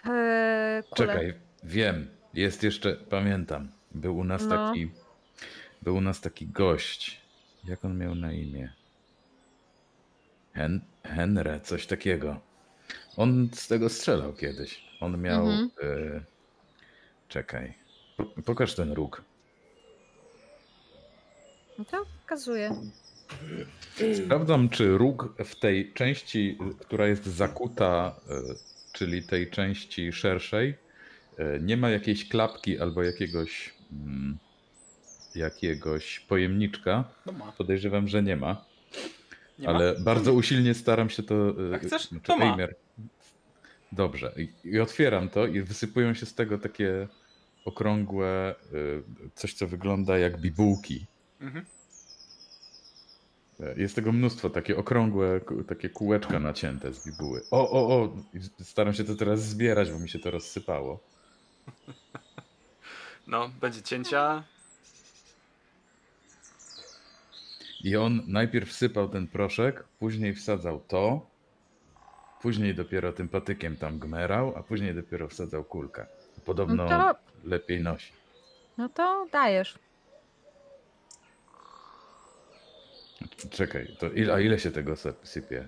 kulę. 0.03 0.83
Czekaj, 0.95 1.33
wiem. 1.63 2.07
Jest 2.33 2.63
jeszcze, 2.63 2.95
pamiętam. 2.95 3.71
Był 3.91 4.17
u 4.17 4.23
nas 4.23 4.43
No. 4.45 4.49
taki. 4.49 4.91
Był 5.81 5.95
u 5.95 6.01
nas 6.01 6.21
taki 6.21 6.47
gość. 6.47 7.21
Jak 7.65 7.86
on 7.86 7.97
miał 7.97 8.15
na 8.15 8.33
imię? 8.33 8.73
Hen, 10.53 10.81
Henry, 11.03 11.60
coś 11.63 11.88
takiego. 11.88 12.39
On 13.17 13.49
z 13.53 13.67
tego 13.67 13.89
strzelał 13.89 14.33
kiedyś. 14.33 14.83
On 14.99 15.21
miał. 15.21 15.49
Mhm. 15.49 15.69
E, 15.83 16.21
czekaj. 17.27 17.73
Po- 18.17 18.25
Pokaż 18.25 18.75
ten 18.75 18.91
róg. 18.91 19.21
No 21.79 21.86
to 21.86 22.05
pokazuję. 22.21 22.75
Sprawdzam, 24.25 24.69
czy 24.69 24.97
róg 24.97 25.33
w 25.45 25.55
tej 25.55 25.93
części, 25.93 26.57
która 26.79 27.07
jest 27.07 27.25
zakuta, 27.25 28.15
y, 28.51 28.77
czyli 28.97 29.23
tej 29.23 29.49
części 29.49 30.12
szerszej, 30.13 30.69
y, 31.39 31.60
nie 31.62 31.77
ma 31.77 31.89
jakiejś 31.89 32.29
klapki 32.29 32.79
albo 32.79 33.03
jakiegoś, 33.03 33.73
mm, 33.91 34.38
jakiegoś 35.36 36.19
pojemniczka. 36.19 37.03
No 37.25 37.31
ma. 37.31 37.51
Podejrzewam, 37.51 38.07
że 38.07 38.23
nie 38.23 38.36
ma, 38.36 38.65
Nie 39.60 39.69
ale 39.69 39.93
ma? 39.93 39.99
bardzo 39.99 40.33
usilnie 40.33 40.73
staram 40.73 41.10
się 41.10 41.23
to. 41.23 41.36
y, 41.71 41.75
A 41.75 41.77
chcesz? 41.79 42.07
znaczy, 42.10 42.25
To 42.25 42.38
ma. 42.38 42.57
Dobrze. 43.91 44.33
I, 44.65 44.79
otwieram 44.79 45.29
to 45.29 45.47
i 45.47 45.62
wysypują 45.62 46.13
się 46.13 46.25
z 46.25 46.36
tego 46.36 46.57
takie 46.57 47.07
okrągłe, 47.65 48.55
y, 48.73 49.03
coś 49.36 49.53
co 49.53 49.67
wygląda 49.67 50.17
jak 50.17 50.41
bibułki. 50.41 51.05
Mhm. 51.41 51.65
Jest 53.78 53.96
tego 53.96 54.12
mnóstwo, 54.12 54.50
takie 54.50 54.78
okrągłe, 54.78 55.41
takie 55.67 55.89
kółeczka 55.89 56.39
nacięte 56.39 56.93
z 56.93 57.08
bibuły. 57.08 57.41
O, 57.52 57.70
o, 57.70 57.96
o! 58.04 58.15
Staram 58.63 58.93
się 58.93 59.04
to 59.04 59.15
teraz 59.15 59.41
zbierać, 59.41 59.91
bo 59.91 60.00
mi 60.00 60.10
się 60.10 60.20
to 60.20 60.32
rozsypało. 60.32 61.00
No, 63.28 63.50
będzie 63.62 63.82
cięcia. 63.82 64.43
I 67.84 67.96
on 67.98 68.22
najpierw 68.28 68.72
sypał 68.74 69.10
ten 69.10 69.28
proszek, 69.28 69.84
później 70.00 70.36
wsadzał 70.36 70.80
to, 70.88 71.26
później 72.41 72.76
dopiero 72.76 73.13
tym 73.13 73.30
patykiem 73.30 73.78
tam 73.78 74.00
gmerał, 74.00 74.54
a 74.56 74.63
później 74.63 74.96
dopiero 74.96 75.28
wsadzał 75.28 75.63
kulkę. 75.63 76.06
Podobno 76.46 76.76
No 76.84 76.89
to, 76.89 77.15
lepiej 77.43 77.84
nosi. 77.84 78.13
no 78.78 78.89
to 78.89 79.28
dajesz. 79.32 79.80
Czekaj, 83.50 83.96
to 84.00 84.10
ile, 84.12 84.34
a 84.34 84.40
ile 84.40 84.60
się 84.60 84.72
tego 84.72 84.94
syp- 84.94 85.26
sypie? 85.28 85.68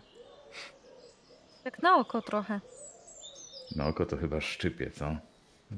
Tak 1.63 1.82
na 1.84 1.95
oko 1.95 2.22
trochę. 2.22 2.62
Na 3.76 3.88
oko 3.88 4.06
to 4.06 4.17
chyba 4.17 4.41
szczypie, 4.41 4.91
co? 4.91 5.17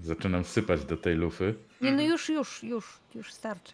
Zaczynam 0.03 0.43
sypać 0.45 0.85
do 0.85 0.97
tej 0.97 1.15
lufy. 1.15 1.55
Nie, 1.81 1.91
no 1.91 2.01
już, 2.01 2.29
już, 2.29 2.63
już, 2.63 2.99
już 3.15 3.33
starczy. 3.33 3.73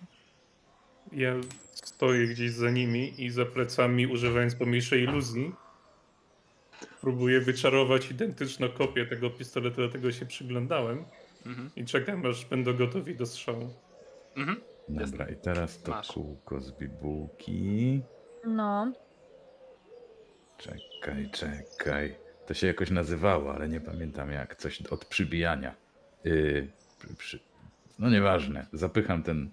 Ja 1.11 1.33
stoję 1.73 2.27
gdzieś 2.27 2.51
za 2.51 2.69
nimi 2.71 3.23
i 3.23 3.29
za 3.29 3.45
plecami, 3.45 4.07
używając 4.07 4.55
pomniejszej 4.55 5.03
iluzji, 5.03 5.55
próbuję 7.01 7.41
wyczarować 7.41 8.11
identyczną 8.11 8.69
kopię 8.69 9.05
tego 9.05 9.29
pistoletu, 9.29 9.75
dlatego 9.75 10.11
się 10.11 10.25
przyglądałem 10.25 11.05
Mhm. 11.45 11.69
i 11.75 11.85
czekam, 11.85 12.25
aż 12.25 12.45
będą 12.45 12.73
gotowi 12.77 13.15
do 13.15 13.25
strzału. 13.25 13.73
Mhm. 14.35 14.61
Dobra, 14.89 15.29
i 15.29 15.35
teraz 15.35 15.81
to 15.81 15.91
Masz. 15.91 16.07
kółko 16.07 16.61
z 16.61 16.71
bibułki. 16.71 18.01
No. 18.45 18.91
Czekaj, 20.57 21.29
czekaj. 21.31 22.15
To 22.45 22.53
się 22.53 22.67
jakoś 22.67 22.91
nazywało, 22.91 23.53
ale 23.53 23.69
nie 23.69 23.81
pamiętam 23.81 24.31
jak. 24.31 24.55
Coś 24.55 24.81
od 24.81 25.05
przybijania. 25.05 25.75
Yy, 26.23 26.67
przy, 26.99 27.15
przy... 27.15 27.39
No 27.99 28.09
nieważne. 28.09 28.65
Zapycham 28.73 29.23
ten. 29.23 29.49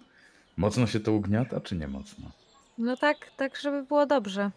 Mocno 0.56 0.86
się 0.86 1.00
to 1.00 1.12
ugniata, 1.12 1.60
czy 1.60 1.76
nie 1.76 1.88
mocno? 1.88 2.30
No 2.78 2.96
tak, 2.96 3.16
tak, 3.36 3.56
żeby 3.56 3.82
było 3.82 4.06
dobrze. 4.06 4.50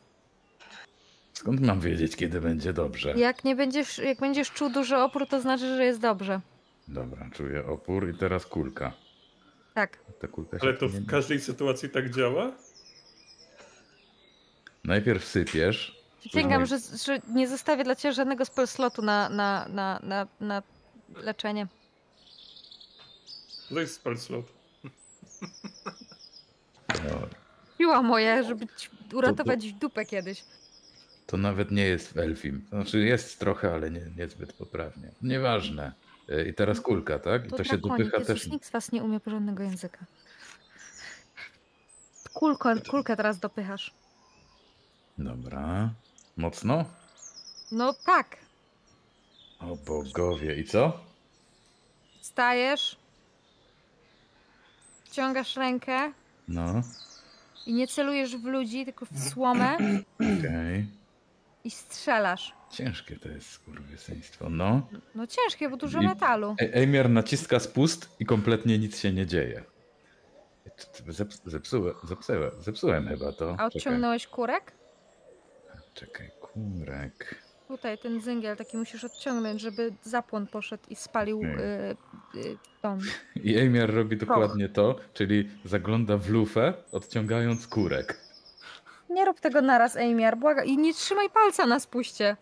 Skąd 1.34 1.62
mam 1.62 1.80
wiedzieć, 1.80 2.16
kiedy 2.16 2.42
będzie 2.42 2.74
dobrze? 2.74 3.14
Jak 3.18 3.44
nie 3.44 3.56
będziesz, 3.56 3.98
jak 3.98 4.20
będziesz 4.20 4.52
czuł 4.52 4.70
duży 4.70 4.98
opór, 4.98 5.28
to 5.28 5.42
znaczy, 5.42 5.76
że 5.76 5.86
jest 5.86 6.00
dobrze. 6.00 6.42
Dobra, 6.88 7.30
czuję 7.34 7.66
opór 7.66 8.10
i 8.10 8.18
teraz 8.18 8.46
kulka. 8.46 8.94
Tak. 9.78 9.98
Ta 10.22 10.28
kulka 10.28 10.58
Ale 10.62 10.74
to 10.74 10.86
nie- 10.86 10.92
w 10.92 11.06
każdej 11.08 11.40
sytuacji 11.42 11.90
tak 11.90 12.10
działa? 12.16 12.52
Najpierw 14.84 15.26
sypiesz. 15.26 16.02
Przysięgam, 16.20 16.62
później- 16.62 16.80
że, 16.80 16.98
że 16.98 17.22
nie 17.34 17.48
zostawię 17.48 17.84
dla 17.84 17.96
ciebie 17.96 18.14
żadnego 18.14 18.46
spell 18.46 18.68
slotu 18.68 19.02
na, 19.02 19.30
na, 19.30 19.68
na, 19.70 20.00
na, 20.04 20.28
na 20.40 20.64
leczenie. 21.16 21.68
To 23.70 23.80
jest 23.80 23.96
spell 23.96 24.18
slot. 24.18 24.46
No, 26.90 27.28
Siła 27.78 28.02
moja, 28.02 28.44
żeby 28.44 28.68
ci 28.78 28.90
uratować 29.14 29.74
dupę 29.74 30.06
kiedyś. 30.06 30.44
to 31.28 31.38
nawet 31.38 31.72
nie 31.72 31.86
jest 31.86 32.14
w 32.14 32.18
Elfim. 32.18 32.66
Znaczy 32.70 33.00
jest 33.00 33.40
trochę, 33.40 33.74
ale 33.74 33.92
nie, 33.92 34.02
niezbyt 34.18 34.54
poprawnie. 34.54 35.12
Nieważne. 35.22 35.92
E, 36.30 36.48
I 36.50 36.54
teraz 36.54 36.82
kulka, 36.82 37.20
tak? 37.20 37.46
I 37.46 37.50
To, 37.50 37.58
to 37.58 37.64
się 37.64 37.78
dopycha 37.78 38.18
Jezus, 38.18 38.28
też. 38.28 38.48
nikt 38.48 38.66
z 38.66 38.70
was 38.72 38.92
nie 38.92 39.04
umie 39.04 39.20
porządnego 39.20 39.64
języka. 39.64 40.06
Kulko, 42.34 42.70
kulkę 42.90 43.16
teraz 43.18 43.40
dopychasz. 43.40 43.94
Dobra. 45.18 45.90
Mocno? 46.38 46.86
No 47.72 47.94
tak. 48.06 48.38
O 49.60 49.76
bogowie. 49.76 50.56
I 50.60 50.66
co? 50.66 51.00
Stajesz, 52.22 52.98
wciągasz 55.04 55.56
rękę 55.56 56.12
No, 56.48 56.82
i 57.66 57.74
nie 57.74 57.88
celujesz 57.88 58.38
w 58.38 58.44
ludzi, 58.46 58.86
tylko 58.86 59.06
w 59.06 59.20
słomę 59.30 59.78
okej. 60.16 60.88
I 61.68 61.72
strzelasz. 61.72 62.54
Ciężkie 62.72 63.20
to 63.20 63.30
jest 63.30 63.50
skurwysyństwo. 63.52 64.50
No. 64.50 64.88
No 65.16 65.28
ciężkie, 65.28 65.70
bo 65.70 65.78
dużo 65.78 66.02
I- 66.02 66.06
metalu. 66.06 66.56
Ejmiar 66.60 67.10
naciska 67.10 67.60
spust 67.60 68.10
i 68.20 68.26
kompletnie 68.26 68.80
nic 68.80 69.00
się 69.00 69.14
nie 69.14 69.26
dzieje. 69.26 69.64
Zeps- 71.10 71.42
Zepsułem, 71.46 71.94
zepsułem, 72.04 72.52
zepsułem 72.62 73.08
chyba 73.08 73.32
to. 73.32 73.56
A 73.60 73.66
odciągnąłeś 73.66 74.28
kurek? 74.28 74.72
Czekaj, 75.94 75.94
czekaj, 75.94 76.32
kurek. 76.42 77.36
Tutaj 77.68 77.98
ten 77.98 78.22
zyngiel 78.22 78.58
taki 78.58 78.78
musisz 78.78 79.04
odciągnąć, 79.04 79.62
żeby 79.62 79.94
zapłon 80.04 80.48
poszedł 80.48 80.84
i 80.90 80.96
spalił 80.96 81.42
Hmm. 81.42 81.60
y, 81.60 81.96
y, 82.36 82.58
dom. 82.84 83.00
I 83.36 83.58
Ejmiar 83.58 83.94
robi 83.94 84.18
dokładnie 84.18 84.70
to, 84.70 84.96
czyli 85.14 85.50
zagląda 85.66 86.18
w 86.18 86.30
lufę, 86.30 86.74
odciągając 86.92 87.68
kurek. 87.68 88.27
Nie 89.10 89.26
rób 89.26 89.40
tego 89.40 89.62
naraz, 89.62 89.96
Ejmiar, 89.96 90.38
błaga. 90.38 90.64
I 90.64 90.78
nie 90.78 90.94
trzymaj 90.94 91.30
palca 91.30 91.66
na 91.66 91.80
spuście. 91.80 92.38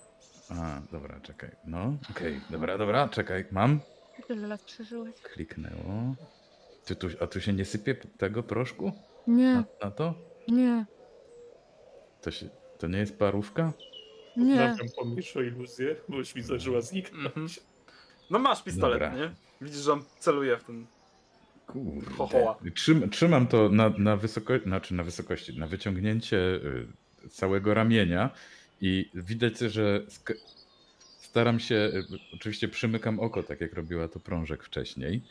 A, 0.50 0.82
dobra, 0.92 1.20
czekaj. 1.20 1.52
No, 1.66 1.94
okej, 2.12 2.42
dobra, 2.50 2.78
dobra, 2.78 3.10
czekaj, 3.10 3.46
mam. 3.52 3.80
Tyle 4.28 4.48
lat 4.48 4.62
przeżyłeś. 4.62 5.16
Kliknęło. 5.22 6.16
Ty 6.86 6.96
tu, 6.96 7.08
a 7.22 7.28
tu 7.28 7.42
się 7.42 7.54
nie 7.54 7.66
sypie 7.66 7.96
tego 7.96 8.44
proszku? 8.44 8.92
Nie, 9.28 9.54
Na, 9.56 9.64
na 9.82 9.92
to? 9.92 10.14
nie, 10.48 10.86
To, 12.22 12.32
się, 12.32 12.50
to 12.80 12.88
nie 12.88 12.98
jest 13.00 13.20
parówka? 13.20 13.74
nie. 14.38 14.56
Naprawiam 14.56 14.88
pomniejszą 14.98 15.42
iluzję, 15.42 15.96
bo 16.10 16.18
już 16.18 16.36
mi 16.36 16.42
Mhm. 16.42 16.82
zniknąć. 16.82 17.60
No 18.30 18.40
masz 18.40 18.64
pistolet, 18.64 19.00
Dobra. 19.00 19.16
nie? 19.16 19.32
Widzisz, 19.62 19.80
że 19.82 19.94
on 19.94 20.04
celuje 20.20 20.58
w 20.58 20.64
ten... 20.64 20.86
Kurde. 21.68 22.72
Trzym, 22.76 23.10
trzymam 23.10 23.48
to 23.48 23.70
na, 23.70 23.90
na 23.98 24.18
wysokości, 24.18 24.68
znaczy 24.68 24.94
na 24.94 25.04
wysokości, 25.04 25.60
na 25.60 25.68
wyciągnięcie 25.68 26.38
y, 27.26 27.30
całego 27.30 27.74
ramienia 27.74 28.30
i 28.82 29.10
widać, 29.14 29.58
że 29.60 30.02
staram 31.20 31.60
się, 31.60 31.76
y, 31.76 32.04
oczywiście 32.36 32.68
przymykam 32.68 33.20
oko, 33.20 33.44
tak 33.44 33.62
jak 33.62 33.74
robiła 33.74 34.08
to 34.08 34.20
prążek 34.20 34.64
wcześniej. 34.64 35.22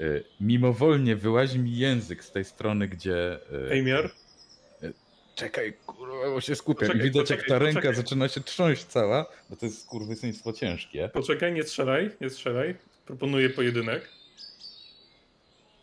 Y, 0.00 0.24
Mimowolnie 0.40 1.16
wyłazi 1.16 1.58
mi 1.58 1.76
język 1.76 2.24
z 2.24 2.32
tej 2.32 2.44
strony, 2.44 2.88
gdzie... 2.88 3.38
Ejmiar, 3.70 4.10
Czekaj, 5.34 5.72
kurwa, 5.86 6.14
bo 6.34 6.40
się 6.40 6.54
skupiam. 6.54 6.88
I 6.88 6.88
Poczekaj, 6.88 7.10
widać, 7.10 7.30
jak 7.30 7.38
ta 7.38 7.44
poczekaj, 7.44 7.66
ręka 7.66 7.80
poczekaj. 7.80 7.96
zaczyna 7.96 8.28
się 8.28 8.40
trząść 8.40 8.84
cała, 8.84 9.26
bo 9.50 9.56
to 9.56 9.66
jest 9.66 9.82
skurwysyństwo 9.82 10.52
ciężkie. 10.52 11.10
poczekaj, 11.12 11.52
nie 11.52 11.62
strzelaj, 11.62 12.10
nie 12.20 12.30
strzelaj. 12.30 12.74
Proponuję 13.06 13.50
pojedynek. 13.50 14.08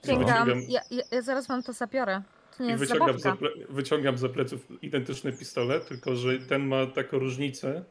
Sięgam. 0.05 0.25
Wyciągam- 0.45 0.61
Ja, 0.69 0.81
ja, 0.91 1.03
ja 1.11 1.21
zaraz 1.21 1.47
wam 1.47 1.63
to 1.63 1.73
zabiorę. 1.73 2.21
To 2.57 2.63
nie 2.63 2.69
I 2.69 2.71
jest 2.71 2.83
wyciągam 2.83 3.19
za, 3.19 3.35
ple, 3.35 3.49
wyciągam 3.69 4.17
za 4.17 4.29
pleców 4.29 4.61
identyczny 4.81 5.33
pistolet, 5.33 5.87
tylko 5.87 6.15
że 6.15 6.39
ten 6.39 6.67
ma 6.67 6.85
taką 6.85 7.19
różnicę, 7.19 7.83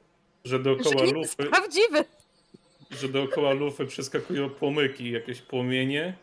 że 0.44 0.58
dookoła 0.58 0.98
Że 0.98 1.04
lufy, 1.04 1.18
jest 1.18 1.36
prawdziwy. 1.36 2.04
że 2.90 3.08
dookoła 3.08 3.52
lufy 3.52 3.86
przeskakują 3.86 4.50
płomyki, 4.50 5.10
jakieś 5.10 5.42
płomienie. 5.42 6.16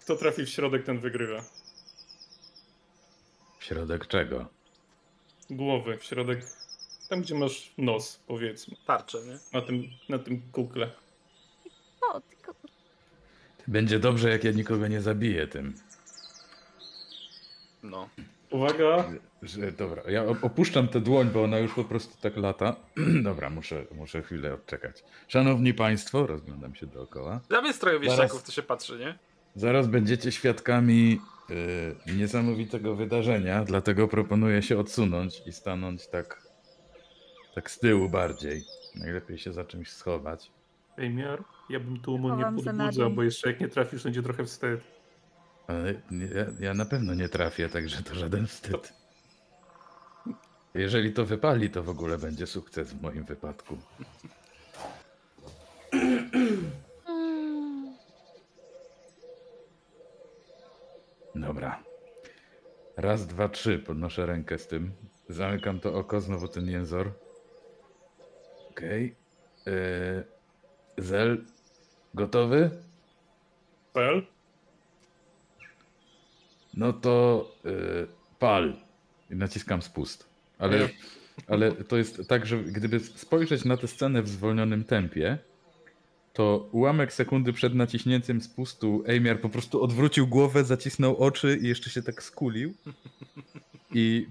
Kto 0.00 0.16
trafi 0.16 0.44
w 0.44 0.48
środek, 0.48 0.84
ten 0.84 0.98
wygrywa. 0.98 1.44
W 3.58 3.64
środek 3.64 4.06
czego? 4.06 4.46
Głowy, 5.50 5.98
w 5.98 6.04
środek, 6.04 6.40
tam 7.08 7.22
gdzie 7.22 7.34
masz 7.34 7.72
nos, 7.78 8.20
powiedzmy, 8.26 8.76
Tarczę, 8.86 9.18
nie? 9.26 9.38
na 9.52 9.66
tym, 9.66 9.84
na 10.08 10.18
tym 10.18 10.42
kukle. 10.52 10.90
Będzie 13.68 13.98
dobrze, 13.98 14.30
jak 14.30 14.44
ja 14.44 14.50
nikogo 14.52 14.88
nie 14.88 15.00
zabiję 15.00 15.46
tym. 15.46 15.74
No. 17.82 18.08
Uwaga, 18.50 19.04
Że, 19.42 19.72
dobra, 19.72 20.02
ja 20.10 20.24
op- 20.24 20.44
opuszczam 20.44 20.88
tę 20.88 21.00
dłoń, 21.00 21.30
bo 21.34 21.44
ona 21.44 21.58
już 21.58 21.74
po 21.74 21.84
prostu 21.84 22.16
tak 22.20 22.36
lata. 22.36 22.76
dobra, 23.28 23.50
muszę, 23.50 23.84
muszę 23.94 24.22
chwilę 24.22 24.54
odczekać. 24.54 25.04
Szanowni 25.28 25.74
Państwo, 25.74 26.26
rozglądam 26.26 26.74
się 26.74 26.86
dookoła. 26.86 27.40
Ja 27.50 27.62
wiem 27.62 27.72
stroju 27.72 27.98
Zaraz. 27.98 28.10
wieśniaków, 28.18 28.42
to 28.42 28.52
się 28.52 28.62
patrzy, 28.62 28.98
nie? 28.98 29.18
Zaraz 29.54 29.86
będziecie 29.86 30.32
świadkami 30.32 31.20
y, 32.08 32.14
niesamowitego 32.16 32.94
wydarzenia, 32.96 33.64
dlatego 33.64 34.08
proponuję 34.08 34.62
się 34.62 34.78
odsunąć 34.78 35.42
i 35.46 35.52
stanąć 35.52 36.06
tak, 36.08 36.42
tak 37.54 37.70
z 37.70 37.78
tyłu 37.78 38.08
bardziej. 38.08 38.62
Najlepiej 38.94 39.38
się 39.38 39.52
za 39.52 39.64
czymś 39.64 39.90
schować. 39.90 40.50
Ejmiar, 40.98 41.44
ja 41.68 41.80
bym 41.80 42.00
tłumu 42.00 42.28
nie 42.28 42.34
Chowam 42.34 42.60
za 42.60 42.72
podbudzał, 42.72 43.10
bo 43.10 43.22
jeszcze 43.22 43.50
jak 43.50 43.60
nie 43.60 43.68
trafisz, 43.68 44.04
będzie 44.04 44.22
trochę 44.22 44.44
wstyd. 44.44 44.80
Ale 45.66 45.94
nie, 46.10 46.26
ja, 46.26 46.46
ja 46.60 46.74
na 46.74 46.84
pewno 46.84 47.14
nie 47.14 47.28
trafię, 47.28 47.68
także 47.68 48.02
to 48.02 48.14
żaden 48.14 48.46
wstyd. 48.46 48.92
Jeżeli 50.74 51.12
to 51.12 51.24
wypali, 51.24 51.70
to 51.70 51.82
w 51.82 51.88
ogóle 51.88 52.18
będzie 52.18 52.46
sukces 52.46 52.92
w 52.92 53.02
moim 53.02 53.24
wypadku. 53.24 53.78
Mm. 55.92 56.72
Dobra. 61.34 61.82
Raz, 62.96 63.26
dwa, 63.26 63.48
trzy. 63.48 63.78
Podnoszę 63.78 64.26
rękę 64.26 64.58
z 64.58 64.66
tym. 64.66 64.92
Zamykam 65.28 65.80
to 65.80 65.94
oko, 65.94 66.20
znowu 66.20 66.48
ten 66.48 66.68
jęzor. 66.68 67.12
Okej. 68.70 69.14
Okay. 69.62 70.31
Zel, 70.98 71.44
gotowy? 72.14 72.70
Pel? 73.92 74.22
No 76.74 76.92
to 76.92 77.48
yy, 77.64 78.06
pal. 78.38 78.76
I 79.30 79.36
naciskam 79.36 79.82
spust. 79.82 80.26
Ale, 80.58 80.88
ale 81.48 81.72
to 81.72 81.96
jest 81.96 82.28
tak, 82.28 82.46
że 82.46 82.58
gdyby 82.58 83.00
spojrzeć 83.00 83.64
na 83.64 83.76
tę 83.76 83.88
scenę 83.88 84.22
w 84.22 84.28
zwolnionym 84.28 84.84
tempie, 84.84 85.38
to 86.32 86.68
ułamek 86.72 87.12
sekundy 87.12 87.52
przed 87.52 87.74
naciśnięciem 87.74 88.42
spustu 88.42 89.04
Ejmiar 89.06 89.40
po 89.40 89.48
prostu 89.48 89.82
odwrócił 89.82 90.26
głowę, 90.26 90.64
zacisnął 90.64 91.16
oczy 91.16 91.58
i 91.62 91.68
jeszcze 91.68 91.90
się 91.90 92.02
tak 92.02 92.22
skulił. 92.22 92.74
I, 93.94 94.26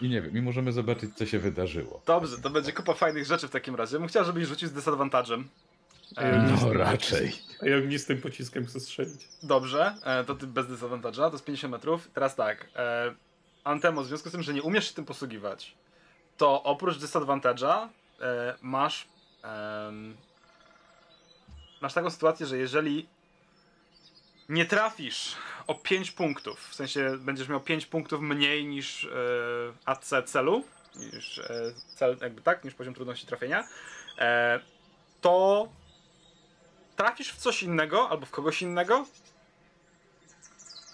I 0.00 0.08
nie 0.08 0.22
wiem, 0.22 0.38
i 0.38 0.42
możemy 0.42 0.72
zobaczyć, 0.72 1.14
co 1.14 1.26
się 1.26 1.38
wydarzyło. 1.38 2.02
Dobrze, 2.06 2.38
to 2.38 2.50
będzie 2.50 2.72
kupa 2.72 2.94
fajnych 2.94 3.24
rzeczy 3.24 3.48
w 3.48 3.50
takim 3.50 3.74
razie. 3.74 3.98
Bym 3.98 4.08
chciał, 4.08 4.24
żebyś 4.24 4.46
rzucił 4.46 4.68
z 4.68 4.72
disadvantage'em. 4.72 5.44
E, 6.16 6.38
No 6.38 6.72
raczej. 6.72 7.32
A 7.62 7.66
ja 7.66 7.76
ognistym 7.76 8.20
pociskiem 8.26 8.66
chcę 8.66 8.80
strzelić. 8.80 9.28
Dobrze, 9.42 9.94
e, 10.04 10.24
to 10.24 10.34
ty 10.34 10.46
bez 10.46 10.66
disadvantage'a, 10.66 11.28
to 11.28 11.32
jest 11.32 11.44
50 11.44 11.72
metrów. 11.72 12.08
Teraz 12.14 12.34
tak, 12.34 12.68
e, 12.76 13.14
Antemo, 13.64 14.02
w 14.02 14.06
związku 14.06 14.28
z 14.28 14.32
tym, 14.32 14.42
że 14.42 14.54
nie 14.54 14.62
umiesz 14.62 14.88
się 14.88 14.94
tym 14.94 15.04
posługiwać, 15.04 15.74
to 16.36 16.62
oprócz 16.62 16.98
disadvantage'a 16.98 17.88
e, 18.20 18.54
masz 18.62 19.14
masz 21.80 21.94
taką 21.94 22.10
sytuację, 22.10 22.46
że 22.46 22.58
jeżeli 22.58 23.06
nie 24.48 24.66
trafisz 24.66 25.36
o 25.66 25.74
5 25.74 26.10
punktów, 26.10 26.68
w 26.68 26.74
sensie 26.74 27.18
będziesz 27.18 27.48
miał 27.48 27.60
5 27.60 27.86
punktów 27.86 28.20
mniej 28.20 28.66
niż 28.66 29.04
e, 29.04 29.08
AC 29.84 30.12
celu, 30.24 30.64
niż 30.96 31.38
e, 31.38 31.72
cel, 31.94 32.16
jakby 32.20 32.42
tak, 32.42 32.64
niż 32.64 32.74
poziom 32.74 32.94
trudności 32.94 33.26
trafienia, 33.26 33.68
e, 34.18 34.60
to 35.20 35.68
trafisz 36.96 37.32
w 37.32 37.36
coś 37.36 37.62
innego 37.62 38.08
albo 38.08 38.26
w 38.26 38.30
kogoś 38.30 38.62
innego. 38.62 39.06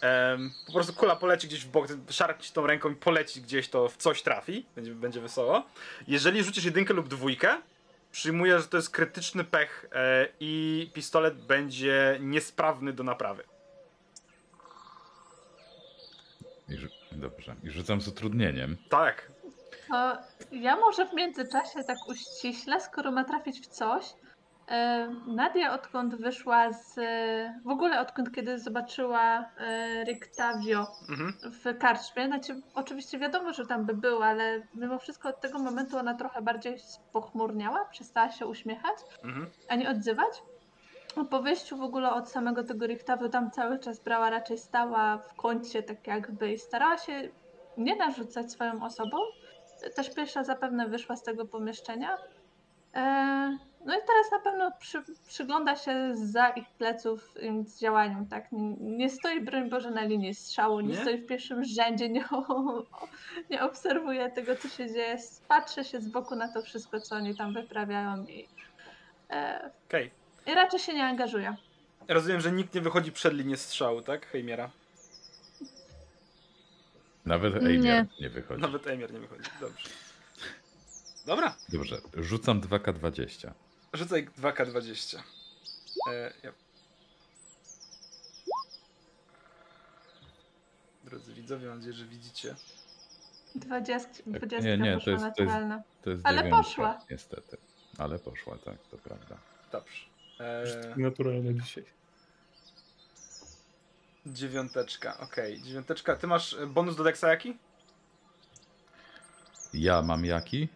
Em, 0.00 0.50
po 0.66 0.72
prostu 0.72 0.92
kula 0.92 1.16
poleci 1.16 1.48
gdzieś 1.48 1.64
w 1.64 1.68
bok, 1.68 1.86
szarpniesz 2.10 2.50
tą 2.50 2.66
ręką 2.66 2.90
i 2.90 2.94
poleci 2.94 3.42
gdzieś 3.42 3.68
to 3.68 3.88
w 3.88 3.96
coś 3.96 4.22
trafi, 4.22 4.66
będzie, 4.76 4.94
będzie 4.94 5.20
wesoło. 5.20 5.66
Jeżeli 6.08 6.44
rzucisz 6.44 6.64
jedynkę 6.64 6.94
lub 6.94 7.08
dwójkę, 7.08 7.56
przyjmuję, 8.12 8.58
że 8.58 8.68
to 8.68 8.76
jest 8.76 8.90
krytyczny 8.90 9.44
pech 9.44 9.86
e, 9.92 10.28
i 10.40 10.90
pistolet 10.94 11.34
będzie 11.34 12.18
niesprawny 12.20 12.92
do 12.92 13.04
naprawy. 13.04 13.44
I 16.68 16.76
Dobrze. 17.12 17.54
I 17.62 17.70
rzucam 17.70 18.00
z 18.00 18.08
utrudnieniem. 18.08 18.76
Tak. 18.88 19.30
To 19.88 20.18
ja 20.52 20.76
może 20.76 21.06
w 21.06 21.12
międzyczasie 21.14 21.84
tak 21.86 21.98
uściśle, 22.08 22.80
skoro 22.80 23.10
ma 23.10 23.24
trafić 23.24 23.60
w 23.60 23.66
coś. 23.66 24.04
E, 24.70 25.09
Nadia 25.26 25.72
odkąd 25.74 26.14
wyszła 26.14 26.72
z... 26.72 26.94
W 27.64 27.68
ogóle 27.68 28.00
odkąd 28.00 28.33
kiedy 28.35 28.59
zobaczyła 28.59 29.44
e, 29.59 30.04
Rictavio 30.04 30.87
Mhm. 31.09 31.35
w 31.44 31.78
karczmie, 31.78 32.26
znaczy 32.26 32.61
oczywiście 32.74 33.18
wiadomo, 33.18 33.52
że 33.52 33.66
tam 33.66 33.87
by 33.87 33.94
był, 33.94 34.22
ale 34.22 34.62
mimo 34.74 34.98
wszystko 34.98 35.28
od 35.28 35.40
tego 35.40 35.59
momentu 35.59 35.98
ona 35.98 36.14
trochę 36.14 36.42
bardziej 36.42 36.76
pochmurniała, 37.12 37.85
przestała 37.85 38.30
się 38.30 38.46
uśmiechać, 38.46 38.96
Mhm. 39.24 39.46
a 39.68 39.74
nie 39.74 39.90
odzywać. 39.90 40.42
Po 41.30 41.42
wyjściu 41.42 41.76
w 41.76 41.83
ogóle 41.83 42.12
od 42.12 42.30
samego 42.30 42.64
tego 42.64 42.87
Richtawy 42.87 43.28
tam 43.30 43.50
cały 43.50 43.78
czas 43.78 44.00
brała, 44.00 44.30
raczej 44.30 44.59
stała 44.59 45.18
w 45.18 45.35
kącie 45.35 45.83
tak 45.83 46.06
jakby 46.06 46.52
i 46.52 46.59
starała 46.59 46.98
się 46.98 47.28
nie 47.76 47.96
narzucać 47.96 48.52
swoją 48.52 48.83
osobą. 48.85 49.16
Też 49.96 50.14
pierwsza 50.14 50.44
zapewne 50.44 50.88
wyszła 50.88 51.16
z 51.16 51.22
tego 51.22 51.44
pomieszczenia. 51.46 52.18
E, 52.94 53.59
No 53.84 53.94
i 53.94 53.98
teraz 54.00 54.30
na 54.32 54.38
pewno 54.38 54.72
przy, 54.80 55.02
przygląda 55.28 55.76
się 55.76 56.12
za 56.14 56.48
ich 56.48 56.68
pleców 56.68 57.34
im 57.42 57.64
działaniom, 57.80 58.26
tak? 58.26 58.52
Nie, 58.52 58.76
nie 58.80 59.10
stoi, 59.10 59.40
broń 59.40 59.70
Boże, 59.70 59.90
na 59.90 60.04
linii 60.04 60.34
strzału, 60.34 60.80
nie, 60.80 60.88
Nie? 60.88 61.00
stoi 61.00 61.18
w 61.18 61.26
pierwszym 61.26 61.64
rzędzie, 61.64 62.08
nie, 62.08 62.24
nie 63.50 63.62
obserwuje 63.62 64.30
tego, 64.30 64.56
co 64.56 64.68
się 64.68 64.86
dzieje, 64.92 65.16
patrzy 65.48 65.84
się 65.84 66.00
z 66.00 66.08
boku 66.08 66.36
na 66.36 66.52
to 66.52 66.62
wszystko, 66.62 67.00
co 67.00 67.16
oni 67.16 67.36
tam 67.36 67.54
wyprawiają 67.54 68.26
i, 68.26 68.48
e, 69.30 69.70
Okej. 69.88 70.10
i 70.46 70.54
raczej 70.54 70.80
się 70.80 70.94
nie 70.94 71.04
angażuje. 71.04 71.56
Rozumiem, 72.08 72.40
że 72.40 72.52
nikt 72.52 72.74
nie 72.74 72.80
wychodzi 72.80 73.12
przed 73.12 73.34
linię 73.34 73.56
strzału, 73.56 74.02
tak? 74.02 74.26
Hejmiera. 74.26 74.70
Nawet 77.26 77.62
Nie. 77.62 77.68
Ejmier 77.68 78.06
nie 78.20 78.30
wychodzi. 78.30 78.62
Nawet 78.62 78.86
Emir 78.86 79.12
nie 79.12 79.20
wychodzi. 79.20 79.50
Dobrze. 79.60 79.88
Dobra. 81.26 81.54
Dobrze, 81.68 82.00
rzucam 82.14 82.60
2K20. 82.60 83.50
Rzucaj 83.92 84.29
2K20. 84.38 85.18
E, 86.11 86.33
ja. 86.42 86.53
Drodzy 91.05 91.35
widzowie, 91.35 91.66
mam 91.68 91.76
nadzieję, 91.79 91.94
że 91.94 92.05
widzicie. 92.05 92.55
20, 93.55 94.09
20 94.26 94.68
nie, 94.68 94.79
nie, 94.79 94.92
to 94.92 94.98
poszła 94.98 95.12
jest- 95.12 95.22
to 95.22 95.22
jest- 95.22 95.38
naturalna. 95.38 95.83
To 96.03 96.11
jest 96.11 96.26
Ale 96.26 96.37
dziewiątka, 96.37 96.62
poszła. 96.62 97.00
Niestety. 97.11 97.57
Ale 97.98 98.18
poszła, 98.18 98.59
tak, 98.59 98.76
to 98.90 98.98
prawda. 98.98 99.38
Dobrze. 99.72 100.05
E, 100.40 100.94
naturalne 100.96 101.55
dzisiaj. 101.55 101.85
dziewiąteczka, 104.26 105.18
okej. 105.18 105.62
Dziewiąteczka. 105.62 106.16
Ty 106.16 106.26
masz 106.26 106.53
e, 106.55 106.66
bonus 106.66 106.96
do 106.96 107.05
Dexa 107.05 107.29
jaki? 107.29 107.59
Ja 109.74 110.03
mam 110.03 110.24
jaki? 110.24 110.68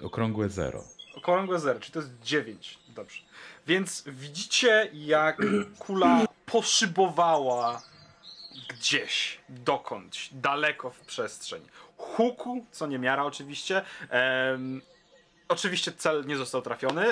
Y, 0.00 0.04
okrągłe 0.04 0.48
zero. 0.48 0.84
Okrągłe 1.14 1.58
0, 1.58 1.80
czyli 1.80 1.92
to 1.92 1.98
jest 1.98 2.10
9. 2.22 2.78
Dobrze. 2.88 3.22
Więc 3.66 4.04
widzicie, 4.06 4.90
jak 4.92 5.38
kula 5.78 6.26
poszybowała 6.46 7.82
gdzieś, 8.68 9.40
dokądś, 9.48 10.28
daleko 10.32 10.90
w 10.90 11.00
przestrzeń. 11.00 11.62
Huku, 11.96 12.66
co 12.70 12.86
nie 12.86 12.98
miara 12.98 13.24
oczywiście. 13.24 13.82
Em, 14.10 14.82
oczywiście 15.48 15.92
cel 15.92 16.26
nie 16.26 16.36
został 16.36 16.62
trafiony. 16.62 17.06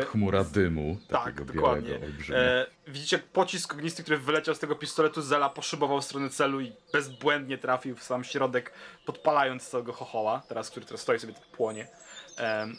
E, 0.00 0.04
Chmura 0.04 0.44
dymu, 0.44 0.98
tak, 1.08 1.44
dokładnie. 1.44 1.98
E, 2.30 2.66
widzicie, 2.86 3.18
pocisk 3.18 3.74
ognisty, 3.74 4.02
który 4.02 4.18
wyleciał 4.18 4.54
z 4.54 4.58
tego 4.58 4.76
pistoletu 4.76 5.22
Zela, 5.22 5.50
poszybował 5.50 6.00
w 6.00 6.04
stronę 6.04 6.30
celu 6.30 6.60
i 6.60 6.72
bezbłędnie 6.92 7.58
trafił 7.58 7.96
w 7.96 8.02
sam 8.02 8.24
środek, 8.24 8.72
podpalając 9.06 9.68
całego 9.68 9.92
chochoła, 9.92 10.42
teraz, 10.48 10.70
który 10.70 10.86
teraz 10.86 11.00
stoi 11.00 11.18
sobie 11.18 11.34
płonie. 11.52 11.88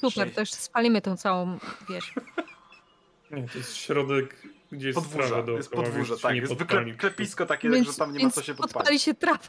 Super, 0.01 0.33
to 0.33 0.39
jeszcze 0.39 0.55
spalimy 0.57 1.01
tą 1.01 1.17
całą 1.17 1.57
wieś. 1.89 2.13
Nie, 3.31 3.47
to 3.47 3.57
jest 3.57 3.75
środek, 3.75 4.41
gdzie 4.71 4.87
jest 4.87 4.99
Podwórze, 4.99 5.27
trawa 5.27 5.51
jest 5.51 5.69
dookoła, 5.69 5.83
podwórze, 5.83 6.17
tak. 6.17 6.35
Jest 6.35 6.55
podpali. 6.55 6.91
wykle, 6.91 6.97
klepisko 6.97 7.45
takie, 7.45 7.69
Więc, 7.69 7.87
że 7.87 7.93
tam 7.93 8.13
nie 8.13 8.23
ma 8.25 8.31
co 8.31 8.41
się 8.43 8.53
podpali 8.55 8.73
podpalić. 8.73 9.01
się 9.01 9.13
trawa. 9.13 9.39